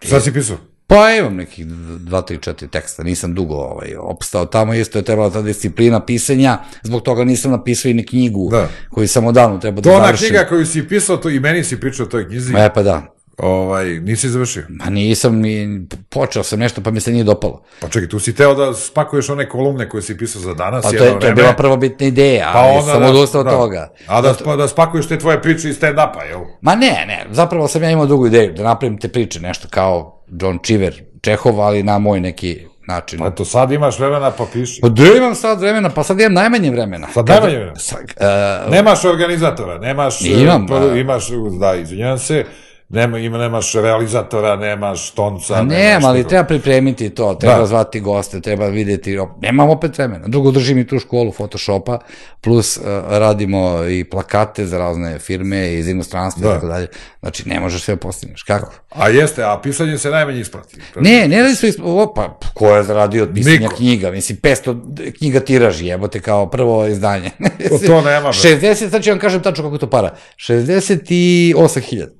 Šta 0.00 0.20
si 0.20 0.32
pisao? 0.32 0.56
Pa 0.86 1.10
imam 1.10 1.36
nekih 1.36 1.66
dva, 1.98 2.22
tri, 2.22 2.38
četiri 2.38 2.68
teksta, 2.68 3.02
nisam 3.02 3.34
dugo 3.34 3.54
ovaj, 3.54 3.94
opstao 3.98 4.46
tamo, 4.46 4.74
isto 4.74 4.98
je 4.98 5.02
trebala 5.02 5.30
ta 5.30 5.42
disciplina 5.42 6.04
pisanja, 6.04 6.58
zbog 6.82 7.02
toga 7.02 7.24
nisam 7.24 7.50
napisao 7.50 7.90
i 7.90 7.94
ni 7.94 8.06
knjigu 8.06 8.48
da. 8.50 8.68
koju 8.90 9.08
sam 9.08 9.26
odavno 9.26 9.58
trebao 9.58 9.80
da 9.80 9.90
završim. 9.90 10.06
To 10.06 10.26
ona 10.26 10.28
knjiga 10.28 10.48
koju 10.48 10.66
si 10.66 10.88
pisao, 10.88 11.16
to 11.16 11.30
i 11.30 11.40
meni 11.40 11.64
si 11.64 11.80
pričao 11.80 12.06
o 12.06 12.08
toj 12.08 12.28
knjizi. 12.28 12.54
E 12.56 12.70
pa 12.74 12.82
da, 12.82 13.17
Ovaj, 13.38 14.00
nisi 14.00 14.28
završio? 14.28 14.62
Ma 14.68 14.90
nisam, 14.90 15.36
ni, 15.36 15.80
počeo 16.08 16.42
sam 16.42 16.58
nešto, 16.58 16.80
pa 16.80 16.90
mi 16.90 17.00
se 17.00 17.12
nije 17.12 17.24
dopalo. 17.24 17.62
Pa 17.80 17.88
čekaj, 17.88 18.08
tu 18.08 18.18
si 18.18 18.34
teo 18.34 18.54
da 18.54 18.74
spakuješ 18.74 19.30
one 19.30 19.48
kolumne 19.48 19.88
koje 19.88 20.02
si 20.02 20.18
pisao 20.18 20.42
za 20.42 20.54
danas. 20.54 20.84
Pa 20.84 20.90
to 20.90 21.04
je, 21.04 21.20
to 21.20 21.26
je 21.26 21.34
bila 21.34 21.52
prvobitna 21.52 22.06
ideja, 22.06 22.50
pa 22.52 22.58
ali 22.58 22.82
sam 22.82 23.00
da, 23.00 23.08
odustao 23.08 23.42
da, 23.42 23.50
toga. 23.50 23.92
A 24.06 24.20
da, 24.20 24.32
Zato... 24.32 24.56
da 24.56 24.68
spakuješ 24.68 25.08
te 25.08 25.18
tvoje 25.18 25.42
priče 25.42 25.68
iz 25.68 25.76
stand-upa, 25.80 26.22
jel? 26.28 26.40
Ma 26.60 26.74
ne, 26.74 27.04
ne, 27.06 27.26
zapravo 27.30 27.68
sam 27.68 27.82
ja 27.82 27.90
imao 27.90 28.06
drugu 28.06 28.26
ideju, 28.26 28.52
da 28.52 28.62
napravim 28.62 28.98
te 28.98 29.08
priče, 29.08 29.40
nešto 29.40 29.68
kao 29.70 30.22
John 30.40 30.58
Cheever, 30.64 31.02
Čehov, 31.20 31.60
ali 31.60 31.82
na 31.82 31.98
moj 31.98 32.20
neki 32.20 32.66
način. 32.88 33.18
Pa 33.18 33.30
to 33.30 33.44
sad 33.44 33.72
imaš 33.72 33.98
vremena 33.98 34.30
pa 34.30 34.46
piši. 34.52 34.80
Pa 34.80 34.88
da 34.88 35.02
imam 35.16 35.34
sad 35.34 35.60
vremena, 35.60 35.90
pa 35.90 36.02
sad 36.02 36.20
imam 36.20 36.32
najmanje 36.32 36.70
vremena. 36.70 37.08
Sad 37.14 37.28
najmanje 37.28 37.56
vremena? 37.56 37.76
Sad, 37.76 38.00
uh, 38.00 38.72
nemaš 38.72 39.04
organizatora, 39.04 39.78
nemaš... 39.78 40.20
Imam. 40.20 40.66
Uh, 40.70 40.98
imaš, 40.98 41.28
da, 41.60 41.74
izvinjam 41.74 42.18
se, 42.18 42.44
nema, 42.88 43.18
ima, 43.18 43.38
nemaš 43.38 43.74
realizatora, 43.74 44.56
nemaš 44.56 45.10
tonca. 45.10 45.54
A 45.54 45.62
nema, 45.62 46.08
ali 46.08 46.28
treba 46.28 46.44
pripremiti 46.44 47.10
to, 47.10 47.34
treba 47.34 47.58
da. 47.58 47.66
zvati 47.66 48.00
goste, 48.00 48.40
treba 48.40 48.66
videti, 48.66 49.18
nemam 49.40 49.70
opet 49.70 49.98
vremena. 49.98 50.28
Drugo, 50.28 50.50
držim 50.50 50.78
i 50.78 50.86
tu 50.86 50.98
školu 50.98 51.32
Photoshopa, 51.32 51.98
plus 52.40 52.76
uh, 52.76 52.82
radimo 53.08 53.84
i 53.84 54.04
plakate 54.04 54.66
za 54.66 54.78
razne 54.78 55.18
firme 55.18 55.74
iz 55.74 55.88
inostranstva 55.88 56.42
da. 56.42 56.50
i 56.50 56.54
tako 56.54 56.66
dalje. 56.66 56.86
Znači, 57.20 57.48
ne 57.48 57.60
možeš 57.60 57.82
sve 57.82 57.96
postigneš. 57.96 58.42
Kako? 58.42 58.72
A 58.90 59.08
jeste, 59.08 59.44
a 59.44 59.60
pisanje 59.62 59.98
se 59.98 60.10
najmanje 60.10 60.40
isplati. 60.40 60.76
Ne, 60.96 61.28
ne 61.28 61.42
radi 61.42 61.54
se 61.54 61.68
isplati, 61.68 62.12
pa 62.14 62.38
ko 62.54 62.76
je 62.76 62.82
zaradio 62.82 63.22
od 63.22 63.30
pisanja 63.34 63.58
Niko. 63.58 63.76
knjiga? 63.76 64.10
Mislim, 64.10 64.38
500 64.38 65.18
knjiga 65.18 65.40
tiraži, 65.40 65.86
jebote, 65.86 66.20
kao 66.20 66.50
prvo 66.50 66.86
izdanje. 66.86 67.30
to, 67.68 67.78
to 67.86 68.00
nema. 68.00 68.28
60, 68.28 68.90
sad 68.90 69.02
ću 69.02 69.10
vam 69.10 69.18
kažem 69.18 69.42
tačno 69.42 69.64
kako 69.64 69.78
to 69.78 69.90
para. 69.90 70.14
68.000. 70.36 72.17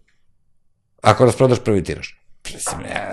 Ako 1.03 1.25
rasprodaš 1.25 1.59
prvi 1.65 1.85
tiraž. 1.85 2.09
Mislim, 2.55 2.81
ja, 2.81 3.13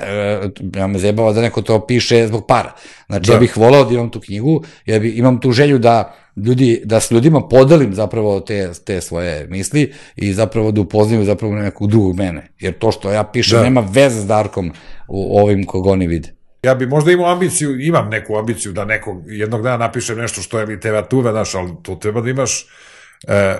ja 0.79 0.87
me 0.87 0.99
zajebava 0.99 1.33
da 1.33 1.41
neko 1.41 1.61
to 1.61 1.85
piše 1.87 2.27
zbog 2.27 2.45
para. 2.47 2.71
Znači, 3.07 3.27
da. 3.27 3.33
ja 3.33 3.39
bih 3.39 3.57
volao 3.57 3.83
da 3.83 3.93
imam 3.93 4.09
tu 4.09 4.19
knjigu, 4.19 4.63
ja 4.85 4.99
bih, 4.99 5.17
imam 5.17 5.39
tu 5.39 5.51
želju 5.51 5.79
da 5.79 6.15
ljudi, 6.35 6.81
da 6.85 6.99
s 6.99 7.11
ljudima 7.11 7.47
podelim 7.47 7.93
zapravo 7.93 8.39
te, 8.39 8.71
te 8.85 9.01
svoje 9.01 9.47
misli 9.47 9.93
i 10.15 10.33
zapravo 10.33 10.71
da 10.71 10.81
upoznaju 10.81 11.25
zapravo 11.25 11.55
nekog 11.55 11.89
drugog 11.89 12.15
mene. 12.15 12.47
Jer 12.59 12.73
to 12.73 12.91
što 12.91 13.11
ja 13.11 13.23
pišem 13.23 13.57
da. 13.57 13.63
nema 13.63 13.87
veze 13.89 14.21
s 14.21 14.27
Darkom 14.27 14.71
u 15.07 15.39
ovim 15.39 15.65
kog 15.65 15.85
oni 15.85 16.07
vide. 16.07 16.33
Ja 16.63 16.75
bi 16.75 16.87
možda 16.87 17.11
imao 17.11 17.31
ambiciju, 17.31 17.81
imam 17.81 18.09
neku 18.09 18.37
ambiciju 18.37 18.71
da 18.71 18.85
nekog 18.85 19.23
jednog 19.27 19.61
dana 19.61 19.77
napišem 19.77 20.17
nešto 20.17 20.41
što 20.41 20.59
je 20.59 20.65
literatura, 20.65 21.31
znaš, 21.31 21.55
ali 21.55 21.71
to 21.83 21.95
treba 21.95 22.21
da 22.21 22.29
imaš 22.29 22.61
e, 22.61 22.65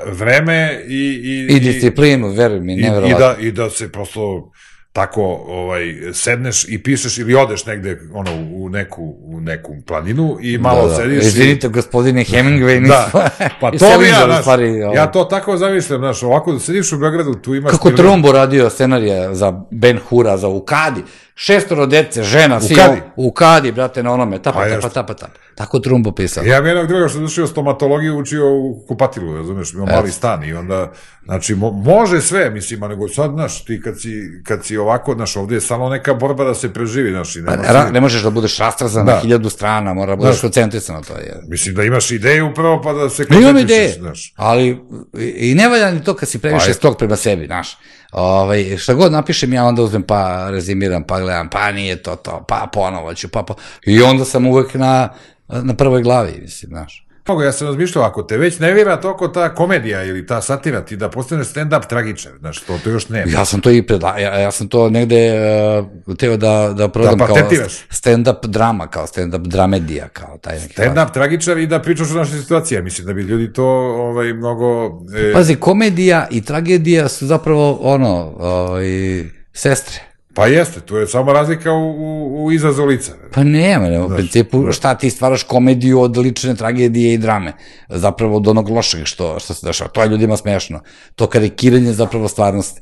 vreme 0.05 0.81
i... 0.87 1.21
I, 1.49 1.55
I 1.55 1.59
disciplinu, 1.59 2.27
veruj 2.27 2.59
mi, 2.59 2.75
nevjerovatno. 2.75 3.17
I, 3.17 3.19
da, 3.19 3.35
I 3.39 3.51
da 3.51 3.69
se 3.69 3.91
prosto 3.91 4.51
tako 4.95 5.23
ovaj 5.47 5.95
sedneš 6.13 6.65
i 6.69 6.83
pišeš 6.83 7.17
ili 7.17 7.35
odeš 7.35 7.65
negde 7.65 7.99
ono 8.13 8.31
u 8.53 8.69
neku 8.69 9.15
u 9.19 9.41
neku 9.41 9.75
planinu 9.87 10.37
i 10.41 10.57
malo 10.57 10.81
da, 10.81 10.87
da. 10.87 10.95
sediš 10.95 11.23
Izvinite, 11.25 11.67
i... 11.67 11.69
gospodine 11.69 12.23
Hemingway, 12.23 12.87
da. 12.87 13.09
Pa 13.61 13.71
to 13.79 13.99
bi 13.99 14.05
ja, 14.05 14.27
naš, 14.27 14.41
stvari, 14.41 14.83
ovaj. 14.83 14.95
ja 14.97 15.11
to 15.11 15.23
tako 15.23 15.57
zamišljam, 15.57 15.99
znaš, 15.99 16.23
ovako 16.23 16.53
da 16.53 16.59
sediš 16.59 16.91
u 16.91 16.97
Beogradu, 16.97 17.33
tu 17.33 17.55
imaš 17.55 17.71
Kako 17.71 17.91
Trumbo 17.91 18.31
radio 18.31 18.69
scenarije 18.69 19.35
za 19.35 19.61
Ben 19.71 19.99
Hura, 20.09 20.37
za 20.37 20.47
Ukadi, 20.47 21.01
šestoro 21.35 21.85
dece, 21.85 22.23
žena, 22.23 22.61
svi 22.61 22.75
kadi? 22.75 23.01
u 23.15 23.31
kadi, 23.31 23.71
brate, 23.71 24.03
na 24.03 24.13
onome, 24.13 24.39
tapa, 24.39 24.59
Pa 24.59 24.69
tapa, 24.69 24.89
tapa, 24.89 25.13
tapa. 25.13 25.33
Tako 25.55 25.79
Trumbo 25.79 26.11
pisao. 26.11 26.43
Ja 26.43 26.61
bi 26.61 26.69
jednog 26.69 26.87
druga 26.87 27.07
što 27.07 27.17
završio 27.17 27.47
stomatologiju 27.47 28.17
učio 28.17 28.45
u 28.49 28.85
kupatilu, 28.87 29.37
razumeš, 29.37 29.73
imao 29.73 29.85
mali 29.85 30.11
stan 30.11 30.43
i 30.43 30.53
onda, 30.53 30.91
znači, 31.23 31.55
mo, 31.55 31.71
može 31.71 32.21
sve, 32.21 32.49
mislim, 32.49 32.83
a 32.83 32.87
nego 32.87 33.07
sad, 33.07 33.31
znaš, 33.31 33.65
ti 33.65 33.81
kad 33.81 34.01
si, 34.01 34.09
kad 34.43 34.65
si 34.65 34.77
ovako, 34.77 35.13
znaš, 35.13 35.35
ovdje 35.35 35.55
je 35.55 35.61
samo 35.61 35.89
neka 35.89 36.13
borba 36.13 36.43
da 36.43 36.53
se 36.53 36.73
preživi, 36.73 37.11
znaš, 37.11 37.35
i 37.35 37.41
nema 37.41 37.63
Pa, 37.63 37.71
Ra, 37.73 37.89
ne 37.89 38.01
možeš 38.01 38.21
da 38.21 38.29
budeš 38.29 38.57
rastrazan 38.57 39.05
na 39.05 39.11
Da. 39.13 39.19
hiljadu 39.19 39.49
strana, 39.49 39.93
mora 39.93 40.11
da 40.11 40.15
budeš 40.15 40.41
koncentrisan 40.41 40.95
na 40.95 41.01
to. 41.01 41.13
Je. 41.13 41.41
Mislim 41.47 41.75
da 41.75 41.83
imaš 41.83 42.11
ideju 42.11 42.51
prvo 42.55 42.81
pa 42.81 42.93
da 42.93 43.09
se 43.09 43.25
imam 43.29 43.43
koncentrišeš, 43.43 43.99
znaš. 43.99 44.33
ali 44.35 44.81
i 45.37 45.55
ne 45.55 45.69
valja 45.69 45.91
ni 45.91 46.03
to 46.03 46.13
kad 46.13 46.29
si 46.29 46.39
previše 46.39 46.65
Pa 46.65 46.69
je. 46.69 46.73
strog 46.73 46.97
prema 46.97 47.15
sebi, 47.15 47.45
znaš. 47.45 47.77
Ovaj, 48.15 48.77
šta 48.77 48.93
god 48.93 49.11
napišem, 49.11 49.53
ja 49.53 49.65
onda 49.65 49.81
uzmem 49.81 50.03
pa 50.03 50.49
rezimiram, 50.49 51.03
pa 51.03 51.19
gledam, 51.19 51.49
pa 51.49 51.71
nije 51.71 52.03
to 52.03 52.15
to, 52.15 52.45
pa 52.47 52.69
ponovo 52.73 53.13
ću, 53.13 53.29
pa, 53.29 53.43
pa. 53.43 53.53
I 53.85 54.01
onda 54.01 54.25
sam 54.25 54.47
uvek 54.47 54.73
na, 54.73 55.09
na 55.47 55.73
prvoj 55.73 56.03
glavi, 56.03 56.39
mislim, 56.41 56.69
znaš. 56.69 57.04
Ja 57.43 57.51
sam 57.51 57.67
razmišljao, 57.67 58.05
ako 58.05 58.23
te 58.23 58.37
već 58.37 58.59
nervira 58.59 59.01
toliko 59.01 59.27
ta 59.27 59.55
komedija 59.55 60.03
ili 60.03 60.27
ta 60.27 60.41
satira, 60.41 60.81
ti 60.81 60.95
da 60.95 61.09
postaneš 61.09 61.47
stand-up 61.47 61.87
tragičar, 61.87 62.31
znaš, 62.39 62.59
to, 62.59 62.77
to 62.83 62.89
još 62.89 63.09
nema. 63.09 63.31
Ja 63.31 63.45
sam 63.45 63.61
to 63.61 63.71
i 63.71 63.81
predla, 63.81 64.19
ja, 64.19 64.39
ja 64.39 64.51
sam 64.51 64.67
to 64.67 64.89
negde 64.89 65.33
uh, 66.07 66.17
teo 66.17 66.37
da, 66.37 66.73
da 66.77 66.89
prodam 66.89 67.17
Da 67.17 67.25
kao 67.25 67.35
stand-up 67.89 68.45
drama, 68.47 68.87
kao 68.87 69.07
stand-up 69.07 69.47
dramedija, 69.47 70.07
kao 70.07 70.37
taj 70.37 70.59
neki. 70.59 70.73
Stand-up 70.73 71.13
tragičar 71.13 71.57
i 71.57 71.67
da 71.67 71.81
pričaš 71.81 72.11
o 72.11 72.13
našoj 72.13 72.39
situaciji, 72.39 72.81
mislim 72.81 73.07
da 73.07 73.13
bi 73.13 73.21
ljudi 73.21 73.53
to 73.53 73.65
ovaj, 73.95 74.33
mnogo... 74.33 74.85
E, 75.29 75.33
Pazi, 75.33 75.55
komedija 75.55 76.27
i 76.31 76.41
tragedija 76.41 77.07
su 77.07 77.27
zapravo 77.27 77.79
ono, 77.81 78.33
ovaj, 78.39 78.85
sestre. 79.53 80.14
Pa 80.35 80.47
jeste, 80.47 80.79
to 80.79 80.97
je 80.97 81.07
samo 81.07 81.33
razlika 81.33 81.71
u, 81.71 81.91
u, 81.91 82.45
u 82.45 82.51
izrazu 82.51 82.85
lica. 82.85 83.11
Pa 83.31 83.43
nema, 83.43 83.89
ne, 83.89 84.01
u 84.01 84.09
principu 84.09 84.71
šta 84.71 84.95
ti 84.95 85.09
stvaraš 85.09 85.43
komediju 85.43 86.01
od 86.01 86.17
lične 86.17 86.55
tragedije 86.55 87.13
i 87.13 87.17
drame, 87.17 87.53
zapravo 87.89 88.37
od 88.37 88.47
onog 88.47 88.69
lošeg 88.69 89.05
što, 89.05 89.39
što 89.39 89.53
se 89.53 89.67
dešava, 89.67 89.89
to 89.89 90.03
je 90.03 90.09
ljudima 90.09 90.37
smešno, 90.37 90.79
to 91.15 91.27
karikiranje 91.27 91.93
zapravo 91.93 92.27
stvarnosti. 92.27 92.81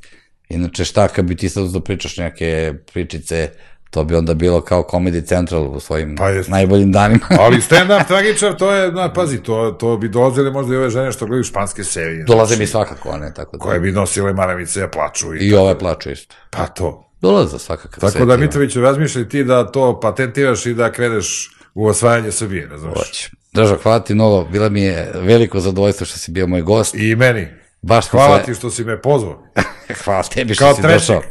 Inače 0.49 0.85
šta, 0.85 1.07
kad 1.07 1.25
bi 1.25 1.35
ti 1.35 1.49
sad 1.49 1.71
da 1.71 1.79
pričaš 1.79 2.17
neke 2.17 2.73
pričice, 2.93 3.49
to 3.93 4.03
bi 4.03 4.15
onda 4.15 4.33
bilo 4.33 4.61
kao 4.61 4.83
Comedy 4.91 5.25
Central 5.25 5.67
u 5.67 5.79
svojim 5.79 6.15
Pa 6.15 6.29
jest. 6.29 6.49
najboljim 6.49 6.91
danima. 6.91 7.25
Ali 7.43 7.61
stand-up 7.69 8.07
tragičar, 8.07 8.57
to 8.57 8.71
je, 8.71 8.91
na, 8.91 9.13
pazi, 9.13 9.43
to, 9.43 9.71
to 9.71 9.97
bi 9.97 10.09
dolazile 10.09 10.51
možda 10.51 10.73
i 10.73 10.77
ove 10.77 10.89
žene 10.89 11.11
što 11.11 11.25
gledaju 11.25 11.43
španske 11.43 11.83
serije. 11.83 12.23
Dolaze 12.23 12.57
mi 12.57 12.67
svakako 12.67 13.09
one, 13.09 13.33
tako 13.33 13.57
da. 13.57 13.63
Koje 13.63 13.79
bi 13.79 13.91
nosile 13.91 14.33
maramice, 14.33 14.87
plaču 14.91 15.35
i, 15.35 15.37
I 15.39 15.53
ove 15.53 15.79
plaču 15.79 16.11
isto. 16.11 16.35
Pa 16.49 16.67
to. 16.67 17.12
Dolaze 17.23 17.59
svakako. 17.59 17.99
Tako 17.99 18.25
da. 18.25 18.37
Mitroviću, 18.37 18.81
razmišljaj 18.81 19.29
ti 19.29 19.43
da 19.43 19.71
to 19.71 19.99
patentiraš 19.99 20.65
i 20.65 20.73
da 20.73 20.91
kreneš 20.91 21.51
u 21.73 21.87
osvajanje 21.87 22.31
Srbije, 22.31 22.67
razumiješ? 22.67 22.97
Hoće. 22.97 23.29
Dražo, 23.53 23.77
hvala 23.83 23.99
ti 23.99 24.13
mnogo, 24.13 24.45
bila 24.51 24.69
mi 24.69 24.81
je 24.81 25.11
veliko 25.15 25.59
zadovoljstvo 25.59 26.05
što 26.05 26.17
si 26.19 26.31
bio 26.31 26.47
moj 26.47 26.61
gost. 26.61 26.95
I 26.95 27.15
meni. 27.15 27.47
Baš 27.81 28.07
Hvala 28.07 28.39
ti 28.39 28.53
što 28.53 28.69
si 28.69 28.83
me 28.83 29.01
pozvao. 29.01 29.43
Hvala 30.03 30.23
tebi 30.23 30.55
što 30.55 30.65
Kao 30.65 30.75
si 30.75 30.81
trećeg. 30.81 30.99
došao. 30.99 31.21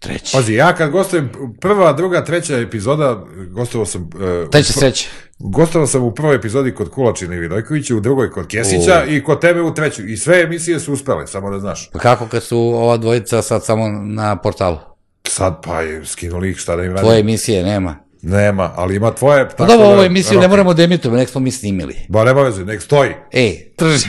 Treći. 0.00 0.32
Pazi, 0.32 0.54
ja 0.54 0.74
kad 0.74 0.90
gostujem, 0.90 1.32
prva, 1.60 1.92
druga, 1.92 2.24
treća 2.24 2.56
epizoda, 2.58 3.24
gostovao 3.50 3.86
sam... 3.86 4.02
Uh, 4.02 4.50
Treća 4.50 4.72
sreća. 4.72 5.08
Gostovao 5.38 5.86
sam 5.86 6.02
u 6.02 6.14
prvoj 6.14 6.36
epizodi 6.36 6.74
kod 6.74 6.90
Kulačina 6.90 7.34
i 7.34 7.38
Vidojkovića, 7.38 7.96
u 7.96 8.00
drugoj 8.00 8.30
kod 8.30 8.46
Kesića 8.46 9.04
i 9.08 9.22
kod 9.24 9.40
tebe 9.40 9.60
u 9.62 9.74
trećoj. 9.74 10.12
I 10.12 10.16
sve 10.16 10.40
emisije 10.42 10.80
su 10.80 10.92
uspele, 10.92 11.26
samo 11.26 11.50
da 11.50 11.58
znaš. 11.58 11.90
Pa 11.92 11.98
kako 11.98 12.26
kad 12.26 12.42
su 12.42 12.58
ova 12.58 12.96
dvojica 12.96 13.42
sad 13.42 13.64
samo 13.64 13.88
na 13.88 14.36
portalu? 14.36 14.93
Sad 15.28 15.62
pa 15.62 15.80
je 15.80 16.06
skinuli 16.06 16.54
šta 16.54 16.76
da 16.76 16.82
im 16.82 16.88
radim? 16.88 17.02
Tvoje 17.04 17.20
emisije 17.20 17.62
nema. 17.64 17.96
Nema, 18.22 18.72
ali 18.76 18.96
ima 18.96 19.14
tvoje... 19.14 19.48
Pa 19.48 19.64
dobro, 19.64 19.86
ovu 19.86 20.02
emisiju 20.02 20.40
ne 20.40 20.48
moramo 20.48 20.74
da 20.74 20.82
emitujemo, 20.82 21.16
nek 21.18 21.28
smo 21.28 21.40
mi 21.40 21.50
snimili. 21.50 21.96
Ba, 22.08 22.24
nema 22.24 22.42
veze, 22.42 22.64
nek 22.64 22.82
stoji. 22.82 23.10
Ej, 23.32 23.68
trži. 23.76 24.08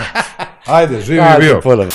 Ajde, 0.66 1.00
živi 1.00 1.20
Ajde, 1.20 1.44
bio. 1.44 1.60
puno. 1.60 1.86